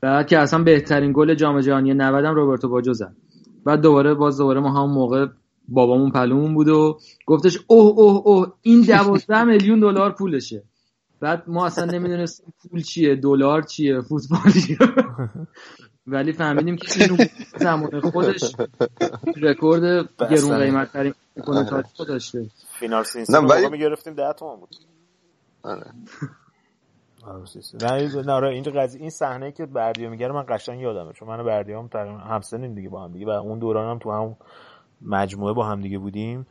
بعد 0.00 0.26
که 0.26 0.38
اصلا 0.38 0.62
بهترین 0.62 1.12
گل 1.14 1.34
جام 1.34 1.60
جهانی 1.60 1.94
90 1.94 2.24
هم 2.24 2.34
روبرتو 2.34 2.68
باجو 2.68 2.92
زد. 2.92 3.16
بعد 3.64 3.80
دوباره 3.80 4.14
باز 4.14 4.38
دوباره 4.38 4.60
ما 4.60 4.82
هم 4.82 4.90
موقع 4.90 5.26
بابامون 5.72 6.10
پلومون 6.10 6.54
بود 6.54 6.68
و 6.68 6.98
گفتش 7.26 7.58
اوه 7.66 7.98
اوه 7.98 8.22
اوه 8.26 8.52
این 8.62 8.80
دوازده 8.80 9.44
میلیون 9.52 9.80
دلار 9.80 10.12
پولشه. 10.12 10.62
بعد 11.20 11.44
ما 11.46 11.66
اصلا 11.66 11.84
نمی‌دونستیم 11.84 12.54
پول 12.70 12.82
چیه 12.82 13.16
دلار 13.16 13.62
چیه 13.62 14.00
فوتبال 14.00 14.52
چیه. 14.66 14.78
ولی 16.06 16.32
فهمیدیم 16.32 16.76
که 16.76 17.04
این 17.04 17.28
زمان 17.56 18.00
خودش 18.00 18.54
رکورد 19.42 20.08
گرون 20.30 20.58
قیمت 20.58 20.92
ترین 20.92 21.14
تاریخ 21.44 21.86
داشته. 22.08 22.46
فینال 22.80 23.04
سینسی 23.04 23.32
ولی 23.32 23.68
می‌گرفتیم 23.68 24.14
10 24.14 24.32
تومن 24.32 24.60
بود. 24.60 24.76
آره. 25.62 25.92
نه 28.26 28.32
آره 28.32 28.48
اینجا 28.48 28.72
قضیه 28.72 29.00
این 29.00 29.10
صحنه 29.10 29.52
که 29.52 29.66
بردیا 29.66 30.10
میگه 30.10 30.28
من 30.28 30.44
قشنگ 30.48 30.80
یادمه 30.80 31.12
چون 31.12 31.28
من 31.28 31.44
بردیام 31.44 31.88
تقریبا 31.88 32.18
همسنیم 32.18 32.74
دیگه 32.74 32.88
با 32.88 33.04
هم 33.04 33.12
دیگه 33.12 33.26
و 33.26 33.30
اون 33.30 33.58
دوران 33.58 33.90
هم 33.90 33.98
تو 33.98 34.12
هم 34.12 34.36
مجموعه 35.06 35.52
با 35.52 35.66
هم 35.66 35.80
دیگه 35.80 35.98
بودیم. 35.98 36.46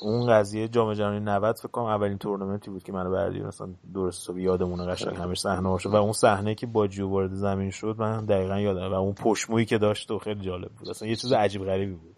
اون 0.00 0.30
قضیه 0.30 0.68
جام 0.68 0.94
جهانی 0.94 1.20
90 1.20 1.56
فکر 1.56 1.68
کنم 1.68 1.84
اولین 1.84 2.18
تورنمنتی 2.18 2.70
بود 2.70 2.82
که 2.82 2.92
من 2.92 3.10
و 3.10 3.16
بردیا 3.16 3.40
مثلا 3.40 3.68
درست 3.94 4.22
حسابی 4.22 4.42
یادمونه 4.42 4.86
قشنگ 4.86 5.16
همش 5.16 5.40
صحنه 5.40 5.68
باشه 5.68 5.88
و 5.88 5.96
اون 5.96 6.12
صحنه 6.12 6.54
که 6.54 6.66
باجیو 6.66 7.08
وارد 7.08 7.34
زمین 7.34 7.70
شد 7.70 7.96
من 7.98 8.24
دقیقا 8.24 8.58
یادم. 8.58 8.92
و 8.92 8.94
اون 8.94 9.14
پشت 9.14 9.40
مویی 9.40 9.66
که 9.66 9.78
داشت 9.78 10.10
و 10.10 10.18
خیلی 10.18 10.40
جالب 10.40 10.68
بود. 10.68 10.88
اصلا 10.88 11.08
یه 11.08 11.16
چیز 11.16 11.32
عجیب 11.32 11.64
غریبی 11.64 11.94
بود. 11.94 12.16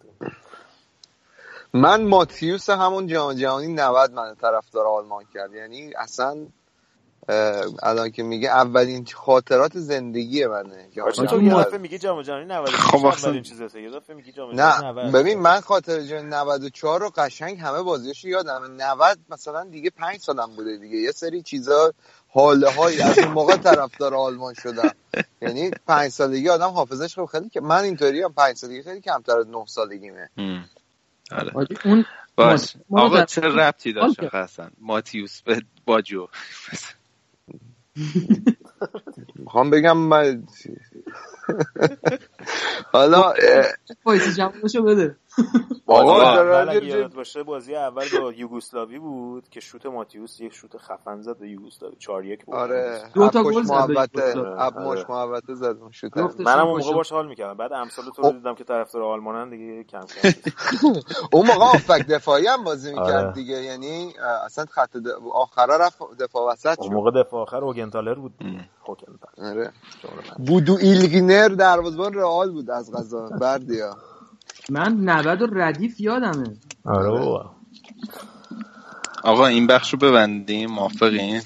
من 1.73 2.05
ماتیوس 2.05 2.69
همون 2.69 3.07
جام 3.07 3.33
جهانی 3.33 3.73
90 3.73 4.13
من 4.13 4.35
طرفدار 4.35 4.87
آلمان 4.87 5.23
کرد. 5.33 5.53
یعنی 5.53 5.93
اصلا 5.97 6.47
الان 7.83 8.11
که 8.11 8.23
میگه 8.23 8.49
اولین 8.49 9.05
خاطرات 9.13 9.77
زندگی 9.77 10.45
منه. 10.45 10.89
تو 11.29 11.41
یه 11.41 11.53
دفعه 11.53 11.77
میگی 11.77 11.97
جام 11.97 12.21
جهانی 12.21 12.45
96 12.45 12.75
خب 12.75 13.05
اولین 13.05 13.43
چیزه؟ 13.43 13.81
یه 13.81 13.89
دفعه 13.89 14.15
میگی 14.15 14.31
جام 14.31 14.61
نه 14.61 15.11
ببین 15.11 15.39
من 15.39 15.59
خاطر 15.59 16.01
جام 16.01 16.33
94 16.33 16.99
رو 17.01 17.09
قشنگ 17.09 17.59
همه 17.59 17.81
بازیاشو 17.81 18.27
یادم 18.27 18.75
90 18.77 19.19
مثلا 19.29 19.63
دیگه 19.63 19.89
5 19.89 20.19
سالم 20.19 20.55
بوده 20.55 20.77
دیگه. 20.77 20.97
یه 20.97 21.11
سری 21.11 21.41
چیزا 21.41 21.93
حاله 22.27 22.71
هایی 22.71 23.01
از 23.01 23.19
اون 23.19 23.27
موقع 23.27 23.55
طرفدار 23.55 24.15
آلمان 24.15 24.53
شدم. 24.53 24.91
یعنی 25.41 25.71
5 25.87 26.11
سالگی 26.11 26.49
آدم 26.49 26.69
حافظش 26.69 27.15
خب 27.15 27.25
خیلی 27.25 27.49
که 27.49 27.61
من 27.61 27.83
اینطوری 27.83 28.21
هم 28.23 28.33
5 28.33 28.55
سالگی 28.55 28.83
خیلی 28.83 29.01
کمتر 29.01 29.37
از 29.37 29.47
9 29.47 29.65
سالگیمه. 29.67 30.29
آره. 31.31 31.51
اون 31.85 32.05
باش. 32.35 32.75
آقا 32.91 33.25
چه 33.25 33.41
ربطی 33.41 33.93
داشت؟ 33.93 34.23
حسن 34.23 34.71
ماتیوس 34.79 35.41
به 35.41 35.61
باجو 35.85 36.27
می‌خوام 39.35 39.69
بگم 39.69 39.97
من 39.97 40.47
حالا 42.93 43.33
وایسی 44.05 44.33
جمعشو 44.33 44.83
بده. 44.83 45.17
آقا 45.87 46.73
یاد 46.73 47.13
باشه 47.13 47.43
بازی 47.43 47.75
اول 47.75 48.05
با 48.21 48.33
یوگسلاوی 48.43 48.99
بود 48.99 49.49
که 49.49 49.59
شوت 49.59 49.85
ماتیوس 49.85 50.39
یک 50.39 50.53
شوت 50.53 50.77
خفن 50.77 51.21
زد 51.21 51.37
به 51.37 51.49
یوگسلاوی 51.49 51.95
4 51.99 52.25
1 52.25 52.45
بود 52.45 52.55
آره 52.55 53.01
دو 53.13 53.29
تا 53.29 53.43
گل 53.43 53.63
زد 53.63 53.73
اب 54.57 54.79
مش 54.79 55.09
محبت 55.09 55.53
زد 55.53 55.77
شوت. 55.91 56.17
منم 56.41 56.67
اون 56.67 56.79
موقع 56.79 56.93
باش 56.93 57.11
حال 57.11 57.27
می‌کردم. 57.27 57.53
بعد 57.57 57.73
امسال 57.73 58.05
تو 58.15 58.21
رو 58.21 58.31
دیدم 58.31 58.55
که 58.55 58.63
طرفدار 58.63 59.03
آلمانن 59.03 59.49
دیگه 59.49 59.83
کم 59.83 59.99
کم 59.99 60.29
اون 61.33 61.47
موقع 61.47 61.65
آفک 61.65 62.07
دفاعی 62.07 62.47
هم 62.47 62.63
بازی 62.63 62.91
می‌کرد 62.91 63.25
آره. 63.25 63.33
دیگه. 63.33 63.63
یعنی 63.63 64.13
اصلا 64.45 64.65
خط 64.65 64.97
آخرا 65.33 65.77
رفت 65.77 65.99
دفاع 66.19 66.51
وسط 66.53 66.79
اون 66.79 66.93
موقع 66.93 67.11
دفاع 67.23 67.41
آخر 67.41 67.63
اوگنتالر 67.63 68.15
بود 68.15 68.33
آره. 69.37 69.73
بودو 70.47 70.77
ایلگنر 70.81 71.47
دروازه‌بان 71.47 72.13
رئال 72.13 72.51
بود 72.51 72.69
از 72.69 72.91
قضا 72.91 73.29
بردیا. 73.41 73.97
من 74.69 74.93
90 74.93 75.41
و 75.41 75.47
ردیف 75.51 75.99
یادمه. 75.99 76.53
آره 76.85 77.09
آقا 79.23 79.45
این 79.47 79.67
بخش 79.67 79.93
رو 79.93 79.99
ببندیم 79.99 80.69
موافقین؟ 80.71 81.41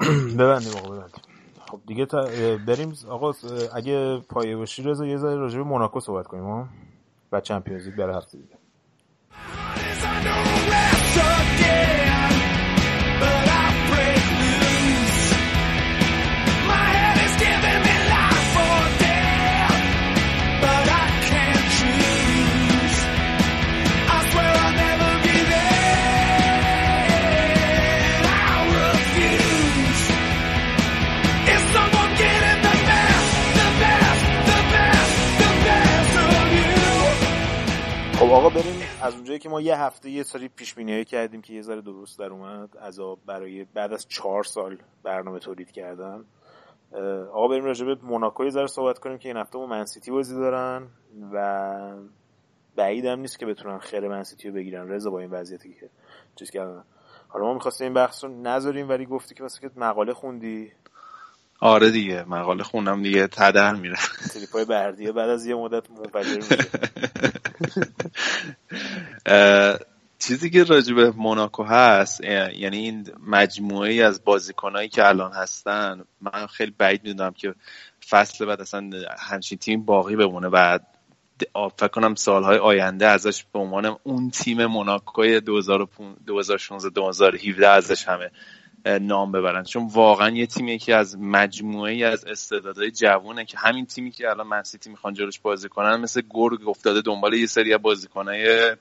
ببندیم 0.38 0.76
آقا 0.76 0.88
ببندیم. 0.88 1.22
خب 1.70 1.80
دیگه 1.86 2.06
تا 2.06 2.28
بریم 2.66 2.92
آقا 3.08 3.32
اگه 3.74 4.18
پایه 4.28 4.56
باشی 4.56 4.82
رضا 4.82 5.06
یه 5.06 5.16
ذره 5.16 5.36
راجع 5.36 5.58
به 5.58 5.64
موناکو 5.64 6.00
صحبت 6.00 6.26
کنیم 6.26 6.44
ها؟ 6.44 6.68
و 7.32 7.40
Champions 7.40 7.86
League 7.86 7.96
برای 7.96 8.16
هفته 8.16 8.38
دیگه. 8.38 8.54
آقا 38.40 38.48
بریم 38.48 38.82
از 39.02 39.14
اونجایی 39.14 39.38
که 39.38 39.48
ما 39.48 39.60
یه 39.60 39.76
هفته 39.76 40.10
یه 40.10 40.22
سری 40.22 40.48
پیش 40.48 40.74
بینی 40.74 41.04
کردیم 41.04 41.42
که 41.42 41.52
یه 41.54 41.62
ذره 41.62 41.80
درست 41.80 42.18
در 42.18 42.26
اومد 42.26 42.76
عذاب 42.76 43.18
برای 43.26 43.64
بعد 43.64 43.92
از 43.92 44.08
چهار 44.08 44.44
سال 44.44 44.78
برنامه 45.02 45.38
تولید 45.38 45.70
کردن. 45.70 46.24
آقا 47.32 47.48
بریم 47.48 47.64
راجع 47.64 47.86
به 47.86 47.96
موناکو 48.02 48.44
یه 48.44 48.50
ذره 48.50 48.66
صحبت 48.66 48.98
کنیم 48.98 49.18
که 49.18 49.28
این 49.28 49.36
هفته 49.36 49.58
ما 49.58 49.66
منسیتی 49.66 50.10
بازی 50.10 50.34
دارن 50.34 50.88
و 51.32 51.96
بعید 52.76 53.04
هم 53.04 53.20
نیست 53.20 53.38
که 53.38 53.46
بتونن 53.46 53.78
خیر 53.78 54.08
منسیتی 54.08 54.48
رو 54.48 54.54
بگیرن. 54.54 54.88
رضا 54.88 55.10
با 55.10 55.20
این 55.20 55.30
وضعیتی 55.30 55.74
که 55.80 55.90
چیز 56.36 56.50
کردن. 56.50 56.84
حالا 57.28 57.44
ما 57.44 57.54
می‌خواستیم 57.54 57.84
این 57.84 57.94
بحث 57.94 58.24
رو 58.24 58.30
نذاریم 58.30 58.88
ولی 58.88 59.06
گفتی 59.06 59.34
که 59.34 59.42
واسه 59.42 59.60
که 59.60 59.70
مقاله 59.76 60.12
خوندی. 60.12 60.72
آره 61.60 61.90
دیگه 61.90 62.24
مقاله 62.28 62.62
خونم 62.62 63.02
دیگه 63.02 63.26
تدر 63.26 63.74
میره. 63.74 63.96
تلیپای 64.32 64.64
بردیه 64.64 65.12
بعد 65.12 65.28
از 65.28 65.46
یه 65.46 65.54
مدت 65.54 65.84
منفجر 65.90 66.36
میشه. 66.36 66.68
چیزی 70.18 70.50
که 70.50 70.64
راجع 70.64 70.94
به 70.94 71.10
موناکو 71.10 71.62
هست 71.62 72.24
یعنی 72.24 72.76
این 72.76 73.06
مجموعه 73.26 73.90
ای 73.90 74.02
از 74.02 74.24
بازیکنایی 74.24 74.88
که 74.88 75.08
الان 75.08 75.32
هستن 75.32 76.04
من 76.20 76.46
خیلی 76.46 76.74
بعید 76.78 77.04
می‌دونم 77.04 77.32
که 77.32 77.54
فصل 78.08 78.46
بعد 78.46 78.60
اصلا 78.60 78.90
همچین 79.18 79.58
تیم 79.58 79.84
باقی 79.84 80.16
بمونه 80.16 80.48
و 80.48 80.78
فکر 81.76 81.88
کنم 81.88 82.14
سالهای 82.14 82.58
آینده 82.58 83.06
ازش 83.06 83.44
به 83.52 83.58
عنوان 83.58 83.96
اون 84.02 84.30
تیم 84.30 84.66
موناکوی 84.66 85.40
2016 85.40 86.90
2017 86.90 87.68
ازش 87.68 88.08
همه 88.08 88.30
نام 88.86 89.32
ببرن. 89.32 89.62
چون 89.62 89.86
واقعا 89.86 90.30
یه 90.30 90.46
تیمی 90.46 90.78
که 90.78 90.96
از 90.96 91.18
مجموعه 91.18 91.92
ای 91.92 92.04
از 92.04 92.24
استعدادهای 92.24 92.90
جوونه 92.90 93.44
که 93.44 93.58
همین 93.58 93.86
تیمی 93.86 94.10
که 94.10 94.30
الان 94.30 94.46
منسیتی 94.46 94.90
می‌خوان 94.90 95.14
جلوش 95.14 95.38
بازی 95.38 95.68
کنن 95.68 95.96
مثل 95.96 96.22
گرگ 96.30 96.68
افتاده 96.68 97.00
دنبال 97.00 97.34
یه 97.34 97.46
سری 97.46 97.76
بازیکنهای 97.76 98.76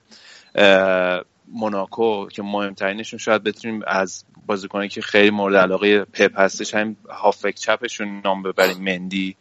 موناکو 1.47 2.27
که 2.27 2.43
مهمترینشون 2.43 3.19
شاید 3.19 3.43
بتونیم 3.43 3.81
از 3.87 4.25
بازیکنایی 4.45 4.89
که 4.89 5.01
خیلی 5.01 5.29
مورد 5.29 5.55
علاقه 5.55 6.05
پپ 6.05 6.39
هستش 6.39 6.73
همین 6.75 6.97
هافک 7.09 7.55
چپشون 7.55 8.21
نام 8.25 8.43
ببریم. 8.43 8.83
مندی 8.83 9.35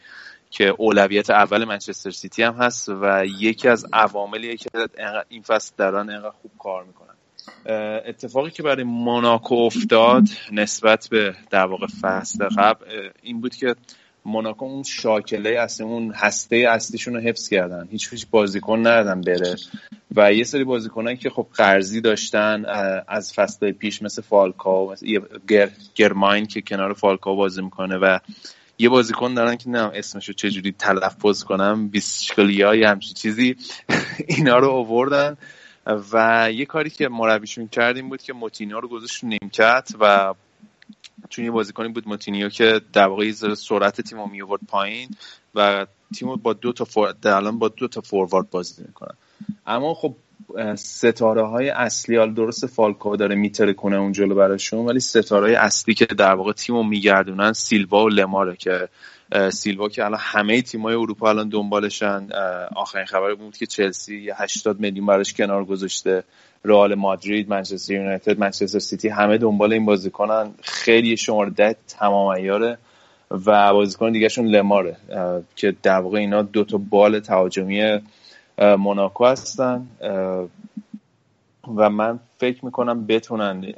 که 0.50 0.74
اولویت 0.78 1.30
اول 1.30 1.64
منچستر 1.64 2.10
سیتی 2.10 2.42
هم 2.42 2.54
هست 2.54 2.88
و 2.88 3.24
یکی 3.38 3.68
از 3.68 3.86
عواملیه 3.92 4.56
که 4.56 4.68
این 5.28 5.42
فصل 5.42 5.74
دران 5.76 6.10
اینقدر 6.10 6.30
خوب 6.30 6.50
کار 6.58 6.84
می‌کنه. 6.84 7.07
اتفاقی 8.06 8.50
که 8.50 8.62
برای 8.62 8.84
موناکو 8.84 9.54
افتاد 9.54 10.24
نسبت 10.52 11.08
به 11.10 11.34
در 11.50 11.66
واقع 11.66 11.86
فصل 12.00 12.48
قبل 12.48 12.84
این 13.22 13.40
بود 13.40 13.54
که 13.54 13.74
موناکو 14.24 14.64
اون 14.64 14.82
شاکله 14.82 15.50
اصلی 15.50 15.86
اون 15.86 16.12
هسته 16.12 16.56
اصلیشون 16.56 17.14
رو 17.14 17.20
حفظ 17.20 17.48
کردن. 17.48 17.88
هیچ 17.90 18.12
هیچ 18.12 18.26
بازیکن 18.30 18.78
ندادن 18.78 19.20
بره. 19.20 19.56
و 20.16 20.32
یه 20.32 20.44
سری 20.44 20.64
بازیکنایی 20.64 21.16
که 21.16 21.30
خب 21.30 21.46
قرضی 21.54 22.00
داشتن 22.00 22.64
از 23.08 23.32
فصل 23.32 23.72
پیش 23.72 24.02
مثل 24.02 24.22
فالکاو 24.22 24.92
مثل 24.92 25.20
گر، 25.48 25.70
گرماین 25.94 26.46
که 26.46 26.62
کنار 26.62 26.92
فالکاو 26.92 27.36
بازی 27.36 27.62
می‌کنه 27.62 27.96
و 27.96 28.18
یه 28.78 28.88
بازیکن 28.88 29.34
دارن 29.34 29.56
که 29.56 29.68
نه 29.68 29.90
اسمشو 29.94 30.32
چجوری 30.32 30.72
تلفظ 30.72 31.44
کنم 31.44 31.88
بیسکلیا 31.88 32.74
یا 32.74 32.90
همچین 32.90 33.14
چیزی 33.14 33.56
اینا 34.36 34.58
رو 34.58 34.70
آوردن. 34.70 35.36
و 36.12 36.48
یه 36.52 36.66
کاری 36.66 36.90
که 36.90 37.08
مربیشون 37.08 37.68
کرد 37.68 37.95
این 37.95 38.08
بود 38.08 38.22
که 38.22 38.32
موتینیو 38.32 38.80
رو 38.80 38.88
گذاشت 38.88 39.24
نیمکت 39.24 39.90
و 40.00 40.34
چون 41.28 41.44
یه 41.44 41.50
بازیکنی 41.50 41.88
بود 41.88 42.08
موتینیو 42.08 42.48
که 42.48 42.80
در 42.92 43.06
واقع 43.06 43.30
سرعت 43.54 44.00
تیم 44.00 44.18
رو 44.18 44.26
می 44.26 44.42
آورد 44.42 44.60
پایین 44.68 45.08
و 45.54 45.86
تیم 46.14 46.36
با 46.36 46.52
دو 46.52 46.72
تا 46.72 46.84
فور... 46.84 47.14
الان 47.24 47.58
با 47.58 47.68
دو 47.68 47.88
تا 47.88 48.00
فوروارد 48.00 48.50
بازی 48.50 48.82
می‌کنن 48.82 49.14
اما 49.66 49.94
خب 49.94 50.14
ستاره 50.76 51.46
های 51.46 51.68
اصلی 51.68 52.16
حال 52.16 52.34
درست 52.34 52.66
فالکو 52.66 53.16
داره 53.16 53.34
میتره 53.34 53.72
کنه 53.72 53.96
اون 53.96 54.12
جلو 54.12 54.34
براشون 54.34 54.86
ولی 54.86 55.00
ستاره 55.00 55.46
های 55.46 55.54
اصلی 55.54 55.94
که 55.94 56.06
در 56.06 56.34
واقع 56.34 56.52
تیم 56.52 56.76
رو 56.76 56.82
میگردونن 56.82 57.52
سیلوا 57.52 58.04
و 58.04 58.08
لماره 58.08 58.56
که 58.56 58.88
سیلوا 59.52 59.88
که 59.88 60.04
الان 60.04 60.20
همه 60.22 60.62
تیمای 60.62 60.94
اروپا 60.94 61.28
الان 61.28 61.48
دنبالشن. 61.48 62.28
آخرین 62.76 63.06
خبر 63.06 63.34
بود 63.34 63.56
که 63.56 63.66
چلسی 63.66 64.22
یه 64.22 64.42
80 64.42 64.80
میلیون 64.80 65.06
براش 65.06 65.34
کنار 65.34 65.64
گذاشته. 65.64 66.24
رئال 66.64 66.94
مادرید 66.94 67.48
منچستر 67.48 67.94
یونایتد 67.94 68.38
منچستر 68.38 68.78
سیتی 68.78 69.08
همه 69.08 69.38
دنبال 69.38 69.72
این 69.72 69.84
بازیکنن. 69.84 70.54
خیلی 70.62 71.16
شماره 71.16 71.50
ده 71.50 71.76
تمام 71.88 72.26
ایاره 72.26 72.78
و 73.46 73.72
بازیکن 73.72 74.12
دیگهشون 74.12 74.46
لماره 74.46 74.96
که 75.56 75.74
در 75.82 76.00
واقع 76.00 76.18
اینا 76.18 76.42
دو 76.42 76.64
تا 76.64 76.78
بال 76.90 77.20
تهاجمی 77.20 78.00
موناکو 78.58 79.26
هستن. 79.26 79.86
و 81.76 81.90
من 81.90 82.20
فکر 82.38 82.64
می‌کنم 82.64 83.06
بتونن 83.06 83.72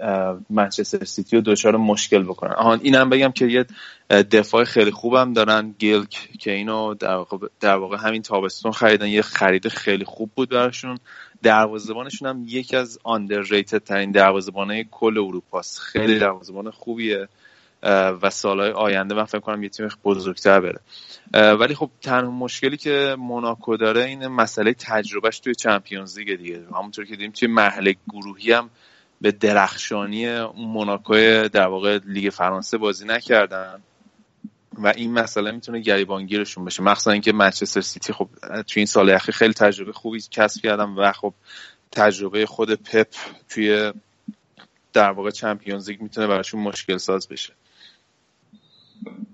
منچستر 0.51 1.05
سیتی 1.05 1.37
رو 1.37 1.43
دچار 1.43 1.77
مشکل 1.77 2.23
بکنن. 2.23 2.53
آهان 2.53 2.81
اینم 2.83 3.11
بگم 3.11 3.33
که 3.33 3.47
یه 3.47 3.67
دفاع 4.11 4.65
خیلی 4.65 4.91
خوبم 4.91 5.33
دارن. 5.33 5.75
گیلک 5.79 6.29
که 6.39 6.53
اینو 6.53 6.95
در 6.95 7.15
واقع, 7.15 7.47
در 7.61 7.77
واقع 7.77 7.97
همین 7.97 8.23
تابستون 8.23 8.73
خریدن. 8.73 9.09
یه 9.09 9.23
خرید 9.23 9.69
خیلی 9.69 10.05
خوب 10.05 10.31
بود 10.37 10.51
براشون. 10.51 10.99
دروازه‌بانشون 11.43 12.29
هم 12.29 12.45
یکی 12.47 12.77
از 12.77 12.99
آندرریتد 13.05 13.79
ترین 13.79 14.11
دروازه‌بانای 14.11 14.85
کل 14.91 15.19
اروپاست. 15.19 15.79
خیلی. 15.79 16.19
دروازه‌بان 16.19 16.71
خوبیه. 16.71 17.29
و 17.83 18.31
سالهای 18.31 18.71
آینده 18.71 19.15
من 19.15 19.25
فکر 19.25 19.41
کنم 19.41 19.63
یه 19.63 19.69
تیم 19.69 19.89
بزرگتر 20.05 20.61
بره. 20.61 20.81
ولی 21.55 21.75
خب 21.75 21.91
تنها 22.01 22.31
مشکلی 22.31 22.77
که 22.77 23.17
موناکو 23.19 23.77
داره 23.77 24.05
این 24.05 24.27
مسئله 24.27 24.75
تجربهش 24.75 25.41
توی 25.41 25.55
چمپیونز 25.55 26.19
لیگ 26.19 26.37
دیگه. 26.37 26.63
همونطور 26.75 27.05
که 27.05 27.11
دیدیم 27.11 27.31
توی 27.31 27.49
مرحله 27.49 27.97
گروهی 28.13 28.53
هم 28.53 28.71
به 29.21 29.33
درخشانی 29.33 30.29
اون 30.29 30.69
موناکو 30.69 31.15
در 31.49 31.67
واقع 31.67 31.99
لیگ 32.07 32.31
فرانسه 32.31 32.79
بازی 32.79 33.07
نکردن 33.07 33.83
و 34.79 34.93
این 34.97 35.13
مسئله 35.13 35.51
می‌تونه 35.51 35.81
گریبانگیرشون 35.81 36.65
بشه. 36.65 36.83
مخصوصا 36.83 37.11
اینکه 37.11 37.33
منچستر 37.33 37.81
سیتی 37.81 38.13
خب 38.13 38.29
توی 38.43 38.81
این 38.81 38.87
سال 38.87 39.11
اخیر 39.11 39.35
خیلی 39.35 39.53
تجربه 39.53 39.93
خوبی 39.93 40.21
کسب 40.31 40.63
کردن 40.63 40.85
و 40.85 41.13
خب 41.13 41.35
تجربه 41.93 42.47
خود 42.47 42.75
پپ 42.75 43.09
توی 43.49 43.93
در 44.93 45.11
واقع 45.11 45.31
چمپیونز 45.31 45.91
لیگ 45.91 46.03
می‌تونه 46.03 46.27
براشون 46.27 46.61
مشکل 46.61 46.97
ساز 46.97 47.29
بشه. 47.29 47.53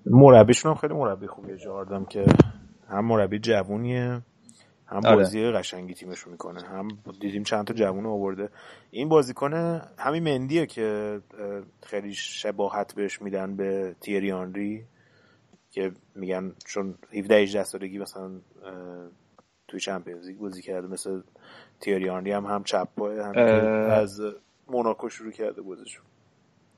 مربیشون 0.06 0.70
هم 0.72 0.78
خیلی 0.78 0.94
مربی 0.94 1.26
خوبیه 1.26 1.56
جاردم 1.56 2.05
که 2.05 2.26
هم 2.88 3.05
مربی 3.05 3.38
جوونیه 3.38 4.22
هم 4.86 5.06
آره. 5.06 5.16
بازی 5.16 5.51
قشنگی 5.51 5.94
تیمشون 5.94 6.32
می‌کنه. 6.32 6.62
هم 6.62 6.88
دیدیم 7.20 7.43
چند 7.43 7.64
تا 7.64 7.74
جوون 7.74 8.06
آورده. 8.06 8.48
این 8.90 9.09
بازیکن 9.09 9.55
همین 9.98 10.22
مندیه 10.24 10.66
که 10.66 11.20
خیلی 11.82 12.14
شباهت 12.14 12.94
بهش 12.94 13.22
میدن 13.22 13.56
به 13.56 13.97
تیری 14.01 14.32
آنری 14.32 14.84
که 15.70 15.93
میگن 16.14 16.52
چون 16.66 16.94
17 17.12 17.34
18 17.34 17.64
سالگی 17.64 17.98
مثلا 17.98 18.30
توی 19.68 19.80
چمپیونز 19.80 20.26
لیگ 20.26 20.38
بازی 20.38 20.62
کرده. 20.62 20.88
مثل 20.88 21.20
تیری 21.80 22.09
آنری 22.09 22.32
هم 22.32 22.44
هم 22.47 22.64
چپ 22.64 22.88
پای 22.97 23.18
هم 23.18 23.32
از 23.90 24.20
موناکو 24.68 25.09
شروع 25.09 25.32
کرده 25.32 25.62
بازیشون. 25.62 26.05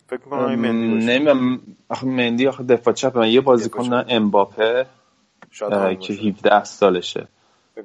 فکر 0.09 0.21
می‌کنم 0.25 0.45
این 0.45 0.59
مندی 0.59 1.07
نمی‌دونم. 1.07 1.61
آخه 1.89 2.07
مندی 2.07 2.47
آخه 2.47 2.63
دفاع 2.63 2.95
چپ 2.95 3.19
من 3.19 3.29
یه 3.29 3.41
بازیکن 3.41 4.05
امباپه 4.09 4.87
که 6.01 6.13
17 6.13 6.65
سالشه. 6.65 7.29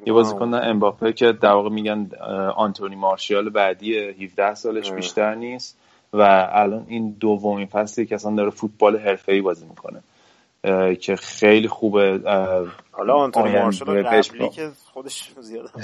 یه 0.06 0.14
بازیکن 0.14 0.54
امباپه 0.54 1.14
که 1.14 1.32
در 1.32 1.52
واقع 1.52 1.70
میگن 1.70 2.10
آنتونی 2.56 2.96
مارشیال 2.96 3.50
بعدی 3.50 3.98
17 3.98 4.56
سالش 4.56 4.92
بیشتر 4.92 5.36
نیست. 5.36 5.78
و 6.14 6.50
الان 6.52 6.86
این 6.88 7.18
دومین 7.20 7.68
فصلی 7.68 8.06
که 8.06 8.16
اصلا 8.16 8.36
داره 8.36 8.50
فوتبال 8.50 8.98
حرفه‌ای 8.98 9.42
بازی 9.42 9.66
می‌کنه. 9.66 10.04
که 10.96 11.16
خیلی 11.16 11.68
خوبه 11.68 12.20
حالا 12.92 13.14
آنتونی 13.14 13.60
مارسیال 13.60 14.04
قبلی 14.04 14.50
که 14.50 14.72
خودش 14.94 15.32
زیاد 15.42 15.72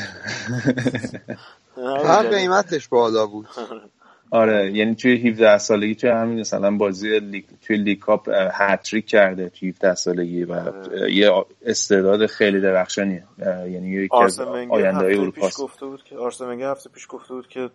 هم 2.06 2.28
قیمتش 2.36 2.88
بالا 2.88 3.28
بود. 3.28 3.48
آره 4.32 4.72
یعنی 4.72 4.96
توی 4.96 5.30
17 5.30 5.58
سالگی 5.58 5.96
توی 5.96 6.10
همین 6.10 6.40
مثلا 6.40 6.78
بازی 6.78 7.20
لیگ 7.20 7.46
توی 7.62 7.78
لیگ 7.78 8.00
کاپ 8.00 8.30
هت‌تریک 8.54 9.06
کرده 9.08 9.50
توی 9.50 9.70
17 9.70 9.96
سالگی 9.96 10.44
و 10.44 10.72
یه 11.10 11.46
استعداد 11.66 12.26
خیلی 12.26 12.62
درخشانیه 12.62 13.24
یعنی 13.40 13.90
یکی 13.90 14.18
از 14.18 14.40
آینده 14.40 14.92
های 14.92 15.18
اروپا 15.18 15.50
گفته 15.58 15.86
بود 15.86 16.04
که 16.04 16.18
آرسن 16.18 16.62
هفته 16.62 16.90
پیش 16.90 17.08
گفته 17.10 17.34
بود 17.34 17.48
که 17.48 17.70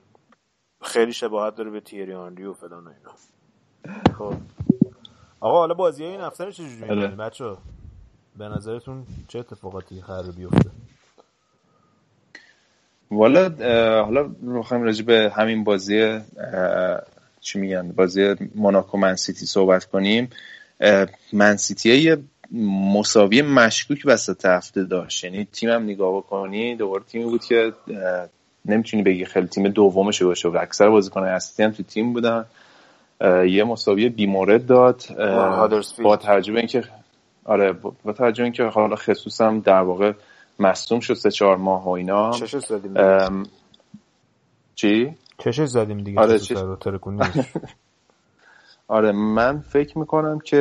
خیلی 0.82 1.12
شباهت 1.12 1.56
داره 1.56 1.70
به 1.70 1.80
تیری 1.80 2.12
آنری 2.12 2.44
و 2.44 2.52
فلان 2.52 2.88
اینا. 2.88 3.14
خب. 4.18 4.34
آقا 5.40 5.58
حالا 5.58 5.74
بازی 5.74 6.04
این 6.04 6.20
هفته 6.20 6.44
رو 6.44 6.50
چجوری 6.50 6.74
می‌بینید 6.74 7.04
آره. 7.04 7.16
بچه‌ها 7.16 7.58
به 8.38 8.44
نظرتون 8.44 9.06
چه 9.28 9.38
اتفاقاتی 9.38 10.00
قرار 10.00 10.32
بیفته؟ 10.36 10.70
والا 13.10 13.48
حالا 14.04 14.30
می‌خوایم 14.40 14.82
راجع 14.82 15.04
به 15.04 15.32
همین 15.36 15.64
بازی 15.64 16.20
چی 17.40 17.58
میگن 17.58 17.92
بازی 17.92 18.34
موناکو 18.54 18.98
منسیتی 18.98 19.46
صحبت 19.46 19.84
کنیم. 19.84 20.30
منسیتی 21.32 21.96
یه 21.96 22.16
مساوی 22.94 23.42
مشکوک 23.42 24.02
وسط 24.04 24.46
هفته 24.46 24.84
داشت. 24.84 25.24
یعنی 25.24 25.48
تیمم 25.52 25.82
نگاه 25.82 26.16
بکنی 26.16 26.76
دوباره 26.76 27.02
تیمی 27.04 27.24
بود 27.24 27.44
که 27.44 27.72
نمی‌تونی 28.64 29.02
بگی 29.02 29.24
خیلی 29.24 29.46
تیم 29.46 29.68
دومش 29.68 30.22
باشه. 30.22 30.48
و 30.48 30.58
اکثر 30.60 30.88
بازیکنان 30.88 31.28
اصلی 31.28 31.64
هم 31.64 31.72
تو 31.72 31.82
تیم 31.82 32.12
بودن. 32.12 32.44
یه 33.46 33.64
مساوی 33.64 34.08
بیمورد 34.08 34.66
داد. 34.66 35.02
با 36.02 36.16
ترجمه 36.16 36.58
اینکه 36.58 36.84
آره 37.44 37.72
با 38.04 38.12
ترجمه 38.12 38.44
اینکه 38.44 38.62
حالا 38.62 38.96
خصوصا 38.96 39.50
در 39.50 39.80
واقع 39.80 40.12
مصوم 40.58 41.00
شد 41.00 41.14
سه 41.14 41.30
چهار 41.30 41.56
ماه 41.56 41.84
و 41.84 41.88
اینا. 41.88 42.30
چشش 42.30 42.66
زدیم 42.66 42.94
چی؟ 44.74 45.14
چشش 45.38 45.64
زدیم 45.64 45.98
دیگه. 45.98 46.20
آره 46.20 46.38
چش... 46.38 46.56
آره 48.88 49.12
من 49.12 49.60
فکر 49.60 49.98
می‌کنم 49.98 50.38
که 50.38 50.58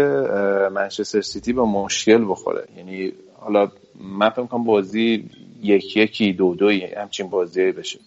منچستر 0.71 1.21
سیتی 1.21 1.53
با 1.53 1.65
مشکل 1.65 2.25
بخوره. 2.29 2.67
یعنی 2.77 3.13
حالا 3.39 3.71
من 3.95 4.29
فکر 4.29 4.41
می‌کنم 4.41 4.63
بازی 4.63 5.29
یک 5.61 5.97
یکی 5.97 6.33
دو 6.33 6.55
دوی 6.55 6.85
همچین 6.85 7.29
بازی 7.29 7.71
بشه. 7.71 7.99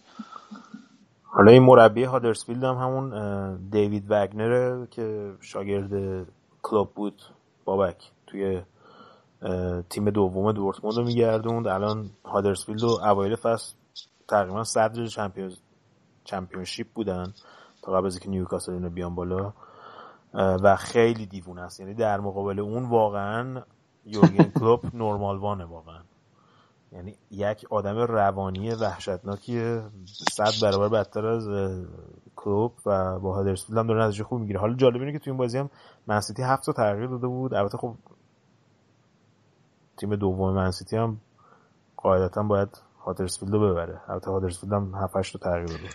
حالا 1.22 1.52
این 1.52 1.62
مربی 1.62 2.04
هادرسفیلد 2.04 2.64
هم 2.64 2.74
همون 2.74 3.56
دیوید 3.70 4.04
وگنره 4.08 4.86
که 4.90 5.32
شاگرد 5.40 6.26
کلوب 6.62 6.90
بود 6.94 7.22
بابک 7.64 8.10
توی 8.26 8.60
تیم 9.90 10.10
دوم 10.10 10.52
دورتموند 10.52 10.96
رو 10.96 11.04
میگردوند. 11.04 11.66
الان 11.66 12.10
هادرسفیلد 12.24 12.82
و 12.82 12.86
اوایل 12.86 13.36
فصل 13.36 13.74
تقریبا 14.28 14.64
صدر 14.64 15.06
چمپیونز 15.06 15.56
چمپیونشیپ 16.24 16.86
بودن 16.94 17.32
تا 17.82 17.92
قبل 17.92 18.06
از 18.06 18.14
اینکه 18.14 18.30
نیوکاسل 18.30 18.72
اینو 18.72 18.90
بیان 18.90 19.14
بالا. 19.14 19.52
و 20.34 20.76
خیلی 20.76 21.26
دیوونه 21.26 21.60
است. 21.60 21.80
یعنی 21.80 21.94
در 21.94 22.20
مقابل 22.20 22.60
اون 22.60 22.84
واقعا 22.88 23.62
یورگن 24.04 24.50
کلوپ 24.60 24.94
نورمال 24.94 25.38
وانه 25.38 25.64
واقعا. 25.64 26.00
یعنی 26.92 27.16
یک 27.30 27.66
آدم 27.70 27.96
روانی 27.98 28.74
وحشتناکی 28.74 29.80
صد 30.32 30.52
برابر 30.62 30.88
بدتر 30.88 31.26
از 31.26 31.48
کلوب 32.36 32.72
و 32.86 33.18
با 33.18 33.34
هادرسفیلد 33.34 33.78
هم 33.78 33.86
داره 33.86 34.04
نتیجه 34.06 34.24
خوب 34.24 34.40
می‌گیره. 34.40 34.60
حالا 34.60 34.74
جالب 34.74 35.00
اینه 35.00 35.12
که 35.12 35.18
تو 35.18 35.30
این 35.30 35.36
بازی 35.36 35.58
هم 35.58 35.70
منسیتی 36.06 36.42
هفت 36.42 36.66
تا 36.66 36.72
تغییر 36.72 37.06
داده 37.06 37.26
بود. 37.26 37.54
البته 37.54 37.78
خب 37.78 37.94
تیم 39.96 40.16
دوم 40.16 40.54
منسیتی 40.54 40.96
هم 40.96 41.20
قاعدتا 41.96 42.42
باید 42.42 42.68
هادرسفیلد 43.04 43.52
رو 43.52 43.70
ببره. 43.70 44.00
البته 44.08 44.30
هادرسفیلد 44.30 44.72
هم 44.72 44.94
7 44.94 45.16
8 45.16 45.32
تا 45.32 45.38
تغییر 45.38 45.66
داده. 45.66 45.88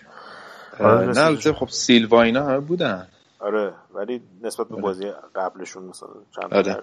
نه 1.14 1.22
البته 1.22 1.54
خب 1.54 1.68
سیلوا 1.68 2.22
اینا 2.22 2.46
همه 2.46 2.60
بودن. 2.60 3.08
آره 3.40 3.74
ولی 3.94 4.22
نسبت 4.42 4.68
به 4.68 4.74
آره. 4.74 4.84
بازی 4.84 5.12
قبلشون 5.36 5.84
مثلا 5.84 6.10
چند 6.32 6.54
آره. 6.54 6.82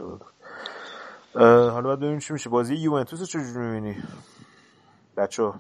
حالا 1.71 1.83
باید 1.83 1.99
ببینیم 1.99 2.19
چی 2.19 2.33
میشه. 2.33 2.51
بازی 2.51 2.75
یوونتوس 2.75 3.21
رو 3.21 3.27
چجوری 3.27 3.67
می‌بینی؟ 3.67 3.97
بچه 5.17 5.53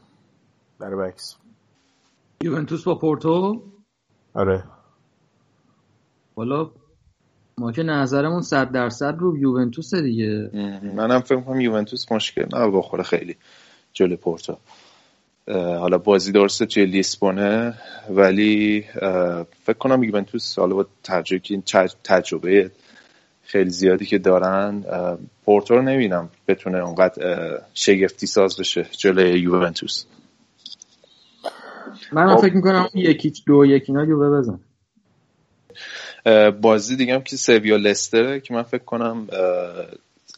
در 0.80 0.96
بکس 0.96 1.36
یوونتوس 2.42 2.84
با 2.84 2.94
پورتو؟ 2.94 3.62
آره. 4.34 4.64
والا 6.36 6.70
ما 7.58 7.72
که 7.72 7.82
نظرمون 7.82 8.42
صد 8.42 8.70
درصد 8.70 9.16
رو 9.18 9.38
یوونتوس 9.38 9.94
دیگه. 9.94 10.50
منم 10.94 11.20
فکر 11.20 11.40
کنم 11.40 11.60
یوونتوس 11.60 12.12
مشکل 12.12 12.44
نه 12.52 12.70
بخوره 12.70 13.02
خیلی 13.02 13.36
جلو 13.92 14.16
پورتو. 14.16 14.56
حالا 15.54 15.98
بازی 15.98 16.32
درسته 16.32 16.66
توی 16.66 16.86
لیسبونه 16.86 17.74
ولی 18.10 18.84
فکر 19.64 19.78
کنم 19.78 20.02
یوونتوس 20.02 20.58
حالا 20.58 20.74
با 20.74 20.86
تجربه 21.04 21.62
تجربه 22.04 22.70
خیلی 23.42 23.70
زیادی 23.70 24.06
که 24.06 24.18
دارن 24.18 24.84
پورتو 25.44 25.74
رو 25.74 25.82
نمیدم 25.82 26.28
بتونه 26.48 26.78
اونقدر 26.78 27.60
شگفتی 27.74 28.26
ساز 28.26 28.60
بشه 28.60 28.86
جلوی 28.98 29.40
یوونتوس. 29.40 30.04
من 32.12 32.36
خب. 32.36 32.42
فکر 32.42 32.56
می‌کنم 32.56 32.88
یکی 32.94 33.32
دو 33.46 33.66
یکی 33.66 33.92
اینا 33.92 34.04
یووه 34.04 34.38
بزن. 34.38 34.60
بازی 36.62 36.96
دیگه 36.96 37.14
هم 37.14 37.22
که 37.22 37.36
سویا 37.36 37.76
لستره 37.76 38.40
که 38.40 38.54
من 38.54 38.62
فکر 38.62 38.84
کنم 38.84 39.26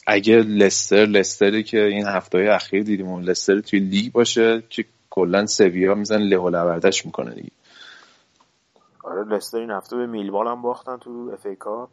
اگه 0.07 0.35
لستر 0.37 1.05
لستری 1.05 1.63
که 1.63 1.85
این 1.85 2.07
هفته 2.07 2.37
های 2.37 2.47
اخیر 2.47 2.83
دیدیم 2.83 3.07
اون 3.07 3.23
لستر 3.23 3.59
توی 3.59 3.79
لیگ 3.79 4.11
باشه 4.11 4.63
که 4.69 4.85
کلا 5.09 5.45
سویا 5.45 5.95
میزن 5.95 6.17
له 6.17 6.37
و 6.37 6.79
می‌کنه 7.05 7.33
دیگه. 7.35 7.51
آره 9.03 9.23
لستر 9.23 9.57
این 9.57 9.71
هفته 9.71 9.97
به 9.97 10.07
میلوان 10.07 10.47
هم 10.47 10.61
باختن 10.61 10.97
تو 10.97 11.29
اف 11.33 11.45
ای 11.45 11.55
کاپ. 11.55 11.89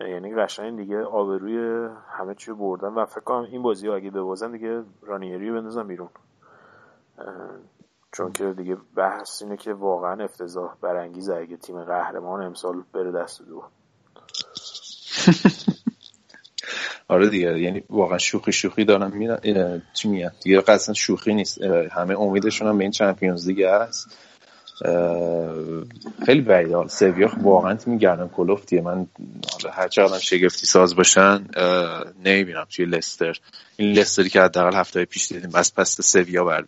یعنی 0.00 0.34
قشنگ 0.34 0.78
دیگه 0.78 1.02
آبروی 1.02 1.88
همه 2.08 2.34
چی 2.34 2.52
بردن. 2.52 2.88
و 2.88 3.06
فکر 3.06 3.20
کنم 3.20 3.48
این 3.52 3.62
بازی 3.62 3.88
اگه 3.88 4.10
ببازن 4.10 4.52
دیگه 4.52 4.82
رانیری 5.02 5.50
بندازن 5.50 5.86
بیرون. 5.86 6.08
چون 8.16 8.32
که 8.32 8.44
دیگه 8.44 8.76
بحث 8.96 9.42
اینه 9.42 9.56
که 9.56 9.72
واقعا 9.72 10.24
افتضاح 10.24 10.76
برانگیزه 10.80 11.34
اگه 11.34 11.56
تیم 11.56 11.84
قهرمان 11.84 12.42
امسال 12.42 12.84
بره 12.92 13.12
دست 13.12 13.42
دو. 13.42 13.62
آره 17.08 17.28
دیگه 17.28 17.60
یعنی 17.60 17.84
واقعا 17.90 18.18
شوخی 18.18 18.52
شوخی 18.52 18.84
دارن 18.84 19.16
میرن 19.16 19.82
چی 19.92 20.08
میگن؟ 20.08 20.32
دیگه 20.42 20.60
قصلا 20.60 20.94
شوخی 20.94 21.34
نیست 21.34 21.62
همه 21.92 22.20
امیدشون 22.20 22.68
هم 22.68 22.78
به 22.78 22.84
این 22.84 22.90
چمپیونز 22.90 23.48
لیگ 23.48 23.62
هست 23.62 24.18
خیلی 26.26 26.40
بعید. 26.40 26.86
سویا 26.86 27.32
واقعا 27.42 27.74
تیم 27.74 27.98
گردن 27.98 28.28
کلوفتیه. 28.28 28.80
من 28.80 29.06
حالا 29.52 29.74
هر 29.74 29.88
چقدر 29.88 30.18
شگفتی 30.18 30.66
ساز 30.66 30.96
باشن 30.96 31.46
نمی‌بینم 32.24 32.66
توی 32.70 32.84
لستر. 32.84 33.40
این 33.76 33.92
لستری 33.92 34.28
که 34.28 34.40
حداقل 34.40 34.76
هفته 34.76 35.04
پیش 35.04 35.32
دیدیم 35.32 35.50
بس 35.50 35.72
پس 35.74 36.00
سویا 36.00 36.44
بر 36.44 36.64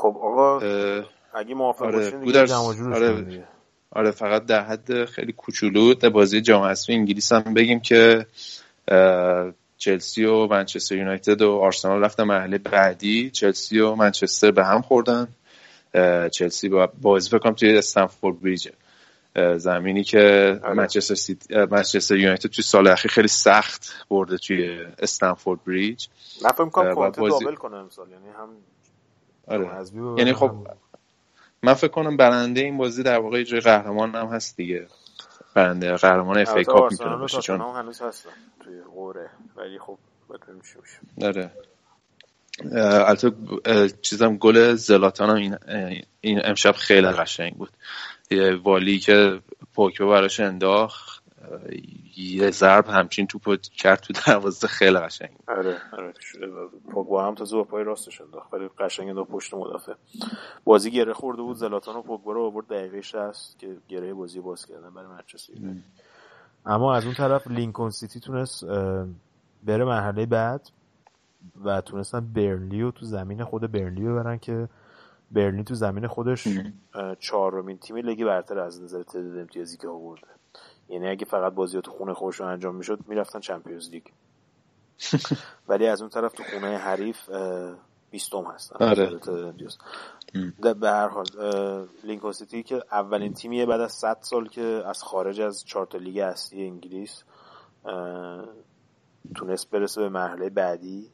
خب 0.00 0.16
آقا 0.22 0.58
اگه 1.34 1.54
موافق 1.54 1.82
آره 1.82 2.10
باشین 2.10 2.92
آره 2.92 3.44
آره 3.90 4.10
فقط 4.10 4.46
در 4.46 4.64
حد 4.64 5.04
خیلی 5.04 5.32
کوچولو 5.32 5.94
در 5.94 6.08
بازی 6.08 6.40
جام 6.40 6.62
حذفی 6.62 6.92
انگلیس 6.92 7.32
هم 7.32 7.54
بگیم 7.54 7.80
که 7.80 8.26
چلسی 9.78 10.24
و 10.24 10.46
منچستر 10.46 10.96
یونایتد 10.96 11.42
و 11.42 11.52
آرسنال 11.52 12.04
رفتن 12.04 12.24
مرحله 12.24 12.58
بعدی. 12.58 13.30
چلسی 13.30 13.80
و 13.80 13.94
منچستر 13.94 14.50
به 14.50 14.64
هم 14.64 14.82
خوردن. 14.82 15.28
چلسی 16.32 16.68
با 16.68 16.88
بازی 17.02 17.28
فکر 17.30 17.38
کنم 17.38 17.54
توی 17.54 17.78
استنفورد 17.78 18.40
بریج 18.40 18.68
زمینی 19.56 20.04
که 20.04 20.18
آره. 20.64 20.74
منچستر 20.74 21.14
سیتی 21.14 21.54
منچستر 21.56 22.16
یونایتد 22.16 22.48
توی 22.48 22.64
سال 22.64 22.88
اخیر 22.88 23.10
خیلی 23.10 23.28
سخت 23.28 24.04
برده 24.10 24.36
توی 24.36 24.78
استنفورد 24.98 25.64
بریج. 25.64 26.06
فکر 26.38 26.64
کنم 26.64 26.94
بازی... 26.94 27.44
دابل 27.44 27.56
کنه 27.56 27.76
امسال 27.76 28.10
یعنی 28.10 28.28
هم 28.28 28.48
آره. 29.50 29.70
یعنی 30.18 30.32
خب 30.32 30.50
من 31.62 31.74
فکر 31.74 31.90
کنم 31.90 32.16
برنده 32.16 32.60
این 32.60 32.78
بازی 32.78 33.02
در 33.02 33.18
واقع 33.18 33.42
جای 33.42 33.60
قهرمان 33.60 34.14
هم 34.14 34.26
هست 34.26 34.56
دیگه. 34.56 34.86
برنده 35.54 35.94
قهرمان 35.94 36.38
اف 36.38 36.56
ای 36.56 36.64
کاپ 36.64 36.90
می‌تونه 36.90 37.16
باشه 37.16 37.40
چون 37.40 37.60
هنوز 37.60 38.02
هستن 38.02 38.30
توی 38.64 38.80
قوره 38.80 39.30
ولی 39.56 39.78
خب 39.78 39.98
آره. 41.22 41.50
البته 42.72 43.32
چیزم 44.02 44.36
گل 44.36 44.74
زلاتان 44.74 45.30
هم 45.30 45.36
این, 45.36 45.56
این 46.20 46.40
امشب 46.44 46.72
خیلی 46.72 47.08
قشنگ 47.08 47.54
بود. 47.54 47.70
یه 48.30 48.56
والی 48.56 48.98
که 48.98 49.40
پوکبه 49.74 50.06
براش 50.06 50.40
انداخت. 50.40 51.19
یه 52.16 52.50
ضرب 52.50 52.86
همچین 52.86 53.26
توپ 53.26 53.60
کرد 53.60 54.00
تو 54.00 54.12
دروازه 54.26 54.66
خیلی 54.66 54.98
قشنگ. 54.98 55.36
آره 55.48 55.76
آره 55.92 56.12
پوگبا 56.92 57.26
هم 57.26 57.34
تا 57.34 57.64
پای 57.64 57.84
راستش 57.84 58.20
انداخت 58.20 58.54
ولی 58.54 58.68
قشنگ 58.78 59.08
انداخت 59.08 59.30
پشت 59.30 59.54
مدافع. 59.54 59.94
بازی 60.64 60.90
گره 60.90 61.12
خورده 61.12 61.42
بود. 61.42 61.56
زلاتان 61.56 61.96
و 61.96 62.02
پوگبا 62.02 62.32
رو 62.32 62.44
آورد 62.44 62.66
دقیقه 62.66 63.00
60 63.00 63.58
که 63.58 63.76
گره 63.88 64.14
بازی 64.14 64.40
باز 64.40 64.66
کردن 64.66 64.94
برای 64.94 65.08
منچستر 65.08 65.52
اما 66.66 66.94
از 66.94 67.04
اون 67.04 67.14
طرف 67.14 67.46
لینکن 67.46 67.90
سیتی 67.90 68.20
تونست 68.20 68.64
بره 69.64 69.84
مرحله 69.84 70.26
بعد 70.26 70.68
و 71.64 71.80
تونستن 71.80 72.32
برنلی 72.32 72.82
رو 72.82 72.90
تو 72.90 73.06
زمین 73.06 73.44
خود 73.44 73.72
برنلی 73.72 74.02
ببرن 74.02 74.38
که 74.38 74.68
برنلی 75.30 75.64
تو 75.64 75.74
زمین 75.74 76.06
خودش 76.06 76.48
چهارمین 77.18 77.78
تیم 77.78 77.96
لیگ 77.96 78.24
برتر 78.24 78.58
از 78.58 78.82
نظر 78.82 79.02
تعداد 79.02 79.38
امتیازی 79.38 79.76
که 79.76 79.88
آورده. 79.88 80.26
یعنی 80.90 81.08
اگه 81.08 81.24
فقط 81.24 81.52
بازی 81.52 81.80
تو 81.80 81.90
خونه 81.90 82.14
خودشون 82.14 82.46
انجام 82.48 82.76
می‌شد 82.76 82.98
می‌رفتن 83.06 83.40
چمپیونز 83.40 83.90
لیگ. 83.90 84.02
ولی 85.68 85.86
از 85.86 86.00
اون 86.00 86.10
طرف 86.10 86.32
تو 86.32 86.42
خونه 86.42 86.76
حریف 86.78 87.30
بیستم 88.10 88.44
هستن. 88.44 88.84
آره. 88.84 89.20
به 90.74 90.90
هر 90.90 91.08
حال 91.08 91.26
لینکو 92.04 92.32
سیتی 92.32 92.62
که 92.62 92.82
اولین 92.92 93.34
تیمیه 93.34 93.66
بعد 93.66 93.80
از 93.80 93.92
100 93.92 94.18
سال 94.20 94.48
که 94.48 94.82
از 94.86 95.02
خارج 95.02 95.40
از 95.40 95.64
چارت 95.64 95.94
لیگ 95.94 96.18
اصلی 96.18 96.66
انگلیس 96.66 97.22
تونست 99.34 99.70
برسه 99.70 100.00
به 100.00 100.08
مرحله 100.08 100.50
بعدی 100.50 101.10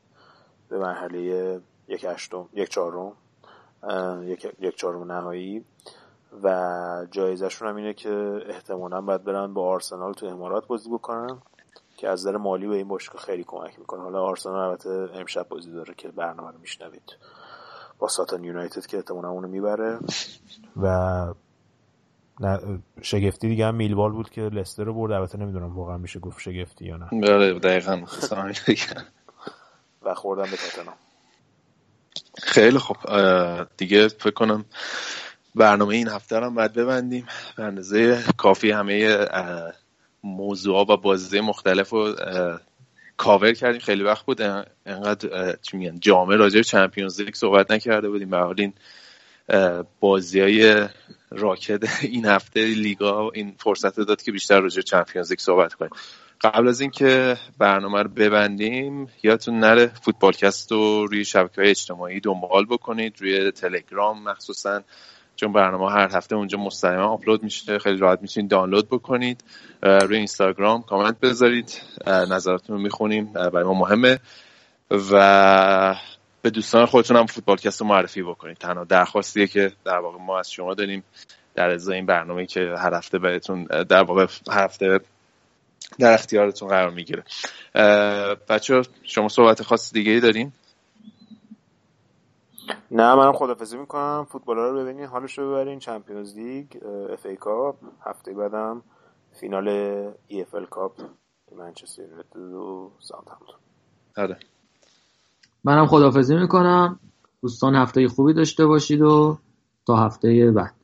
به 0.69 0.78
مرحله 0.78 1.61
یک 1.89 2.05
هشتم 2.05 2.48
یک 2.53 2.69
چهارم 2.69 3.12
یک 4.23 4.47
یک 4.61 4.77
چهارم 4.77 5.12
نهایی. 5.12 5.65
و 6.43 7.07
جایزشون 7.11 7.69
هم 7.69 7.77
اینه 7.77 7.94
که 7.94 8.40
احتمالا 8.48 9.01
باید 9.01 9.24
برن 9.24 9.55
با 9.55 9.69
آرسنال 9.69 10.12
تو 10.12 10.27
امارات 10.27 10.66
بازی 10.66 10.90
بکنن 10.90 11.39
که 11.97 12.09
از 12.09 12.20
نظر 12.20 12.36
مالی 12.36 12.66
به 12.66 12.77
این 12.77 12.89
باشگاه 12.89 13.23
خیلی 13.23 13.44
کمک 13.44 13.78
می‌کنه. 13.78 14.03
حالا 14.03 14.23
آرسنال 14.23 14.69
البته 14.69 15.09
امشب 15.15 15.48
بازی 15.48 15.73
داره 15.73 15.94
که 15.94 16.09
برنامه 16.09 16.51
رو 16.51 16.59
میشنوید. 16.59 17.16
با 17.98 18.09
ساتن 18.09 18.44
یونایتد 18.44 18.86
که 18.86 18.97
احتمالا 18.97 19.28
اونو 19.28 19.48
می‌بره. 19.48 19.98
و 20.82 21.35
شگفتی 23.03 23.48
دیگه 23.48 23.66
هم 23.66 23.74
میلوال 23.74 24.12
بود 24.12 24.31
که 24.31 24.40
لستر 24.40 24.85
رو 24.85 24.94
برد. 24.94 25.12
البته 25.12 25.39
نمی‌دونم 25.39 25.77
واقعا 25.77 25.97
میشه 25.97 26.20
گفت 26.20 26.40
شگفتی 26.40 26.85
یا 26.85 26.97
نه. 26.97 27.09
بله 27.12 27.59
دقیقا. 27.59 28.03
و 30.03 30.15
خوردم 30.15 30.43
به 30.43 30.57
تاتنام 30.57 30.94
خیلی 32.43 32.78
خب 32.78 32.97
دیگه 33.77 34.09
فکر 34.09 34.31
کنم 34.35 34.65
برنامه 35.57 35.95
این 35.95 36.09
هفته 36.09 36.39
رو 36.39 36.51
باید 36.51 36.73
ببندیم. 36.73 37.27
به 37.57 38.19
کافی 38.37 38.70
همه 38.70 39.27
موضوع 40.24 40.87
و 40.89 40.97
بازی 40.97 41.41
مختلف 41.41 41.91
رو 41.91 42.15
کاور 43.16 43.53
کردیم. 43.53 43.81
خیلی 43.81 44.03
وقت 44.03 44.27
بود 44.27 44.41
انقدر 44.87 45.57
چی 45.62 45.77
میگن 45.77 46.01
جامعه 46.01 46.37
راجع 46.37 46.57
به 46.57 46.65
Champions 46.64 47.20
League 47.20 47.35
صحبت 47.35 47.70
نکرده 47.70 48.09
بودیم. 48.09 48.31
به 48.31 48.34
هر 48.34 48.36
حال 48.37 48.55
این 48.59 48.73
بازی 50.01 50.41
های 50.41 50.89
راکد 51.31 51.85
این 52.03 52.27
هفته 52.27 52.61
لیگا 52.65 53.31
این 53.35 53.55
فرصت 53.59 54.01
داد 54.01 54.23
که 54.23 54.33
بیشتر 54.33 54.61
راجع 54.61 54.77
به 54.77 54.83
Champions 54.82 55.31
League 55.31 55.39
صحبت 55.39 55.74
کنیم. 55.74 55.91
قبل 56.41 56.69
از 56.69 56.81
اینکه 56.81 57.37
برنامه 57.59 58.03
رو 58.03 58.09
ببندیم 58.09 59.09
یادتون 59.23 59.59
نره 59.61 59.87
فوتبالکست 59.87 60.73
رو 60.73 61.07
روی 61.07 61.24
شبکه 61.24 61.61
های 61.61 61.70
اجتماعی 61.70 62.20
دنبال 62.20 62.66
بکنید. 62.66 63.16
روی 63.20 63.51
تلگرام 63.51 64.23
مخصوصا 64.23 64.83
چون 65.36 65.52
برنامه 65.52 65.92
هر 65.92 66.16
هفته 66.16 66.36
اونجا 66.36 66.58
مستقیما 66.58 67.04
آپلود 67.04 67.42
میشه. 67.42 67.78
خیلی 67.78 67.96
راحت 67.96 68.22
می‌تونید 68.22 68.50
دانلود 68.50 68.88
بکنید. 68.88 69.44
روی 69.82 70.16
اینستاگرام 70.16 70.82
کامنت 70.82 71.20
بذارید. 71.20 71.82
نظراتتون 72.06 72.76
رو 72.76 72.82
می‌خونیم. 72.82 73.32
برای 73.32 73.64
ما 73.64 73.74
مهمه. 73.74 74.18
و 74.90 75.94
به 76.42 76.50
دوستان 76.50 76.86
خودتون 76.86 77.16
هم 77.16 77.26
فوتبالکست 77.26 77.80
رو 77.80 77.86
معرفی 77.86 78.22
بکنید. 78.22 78.56
تنها 78.56 78.84
درخواستیه 78.84 79.46
که 79.46 79.72
در 79.84 79.98
واقع 79.98 80.18
ما 80.18 80.38
از 80.38 80.50
شما 80.50 80.74
داریم 80.74 81.04
در 81.54 81.70
ازای 81.70 81.96
این 81.96 82.06
برنامه 82.06 82.46
که 82.46 82.60
هر 82.78 82.94
هفته 82.94 83.18
بهتون 83.18 83.64
در 83.64 84.02
واقع 84.02 84.26
هفته 84.50 85.00
در 85.98 86.14
اختیارتون 86.14 86.68
قرار 86.68 86.90
می‌گیره. 86.90 87.24
بچه 88.48 88.82
شما 89.02 89.28
صحبت 89.28 89.62
خاص 89.62 89.92
دیگه 89.92 90.12
ای 90.12 90.20
داریم 90.20 90.52
نه 92.90 93.14
منم 93.14 93.32
خدافزی 93.32 93.78
می‌کنم. 93.78 94.26
فوتبال 94.30 94.56
رو 94.56 94.82
ببینین 94.82 95.06
حالش 95.06 95.38
رو 95.38 95.51
ببرین. 95.51 95.78
چمپیونز 95.78 96.36
لیگ 96.36 96.66
FA 97.12 97.27
Cup. 97.27 97.77
هفته 98.06 98.34
بعدم 98.34 98.82
فینال 99.32 99.68
EFL 100.27 100.66
Cup. 100.66 100.93
منچستر 101.59 102.02
یونایتد 102.02 102.36
و 102.36 102.93
ساوثهامپتون. 102.98 103.56
آره. 104.16 104.38
منم 105.64 105.86
خدافزی 105.86 106.36
می‌کنم. 106.36 107.01
دوستان 107.43 107.76
هفته 107.76 108.09
خوبی 108.09 108.32
داشته 108.34 108.66
باشید 108.66 109.02
و 109.02 109.38
تا 109.86 109.97
هفته 109.97 110.51
بعد. 110.51 110.74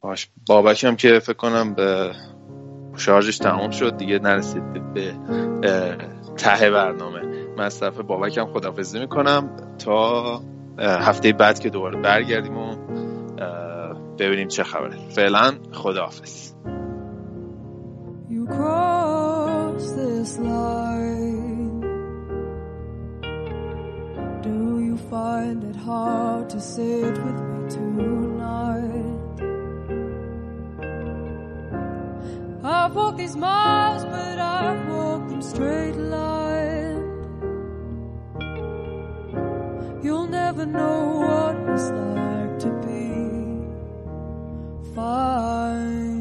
باش. 0.00 0.30
بابک 0.46 0.84
هم 0.84 0.96
که 0.96 1.18
فکر 1.18 1.36
کنم 1.36 1.74
به 1.74 2.12
شارژش 2.96 3.38
تمام 3.38 3.70
شد. 3.70 3.96
دیگه 3.96 4.18
نرسید 4.18 4.92
به 4.94 5.16
ته 6.36 6.70
برنامه. 6.70 7.47
من 7.58 7.64
از 7.64 7.80
طرف 7.80 8.00
بابکم 8.00 8.46
خدافزی 8.46 8.98
می‌کنم 8.98 9.50
تا 9.78 10.40
هفته 10.78 11.32
بعد 11.32 11.58
که 11.58 11.70
دوباره 11.70 12.00
برگردیم 12.00 12.56
و 12.56 12.76
ببینیم 14.18 14.48
چه 14.48 14.62
خبره 14.62 14.96
فعلا 15.08 15.54
خداحافظ 15.72 16.54
You 18.30 18.46
cross 18.56 19.84
this 20.02 20.30
line 20.38 21.80
Do 24.48 24.58
you 24.88 24.96
find 25.14 25.58
it 25.70 25.78
hard 25.88 26.44
to 26.54 26.60
sit 26.74 27.14
with 27.24 27.40
me 27.50 27.60
tonight 27.76 29.38
I've 32.76 32.94
walked 32.98 33.18
these 33.22 33.36
miles 33.46 34.02
but 34.14 34.36
I've 34.56 34.82
walked 34.92 35.28
them 35.32 35.42
straight 35.52 35.96
line 36.12 36.27
never 40.58 40.72
know 40.72 41.20
what 41.20 41.54
it's 41.72 41.90
like 41.90 42.58
to 42.58 42.70
be 42.84 43.64
fine. 44.92 46.17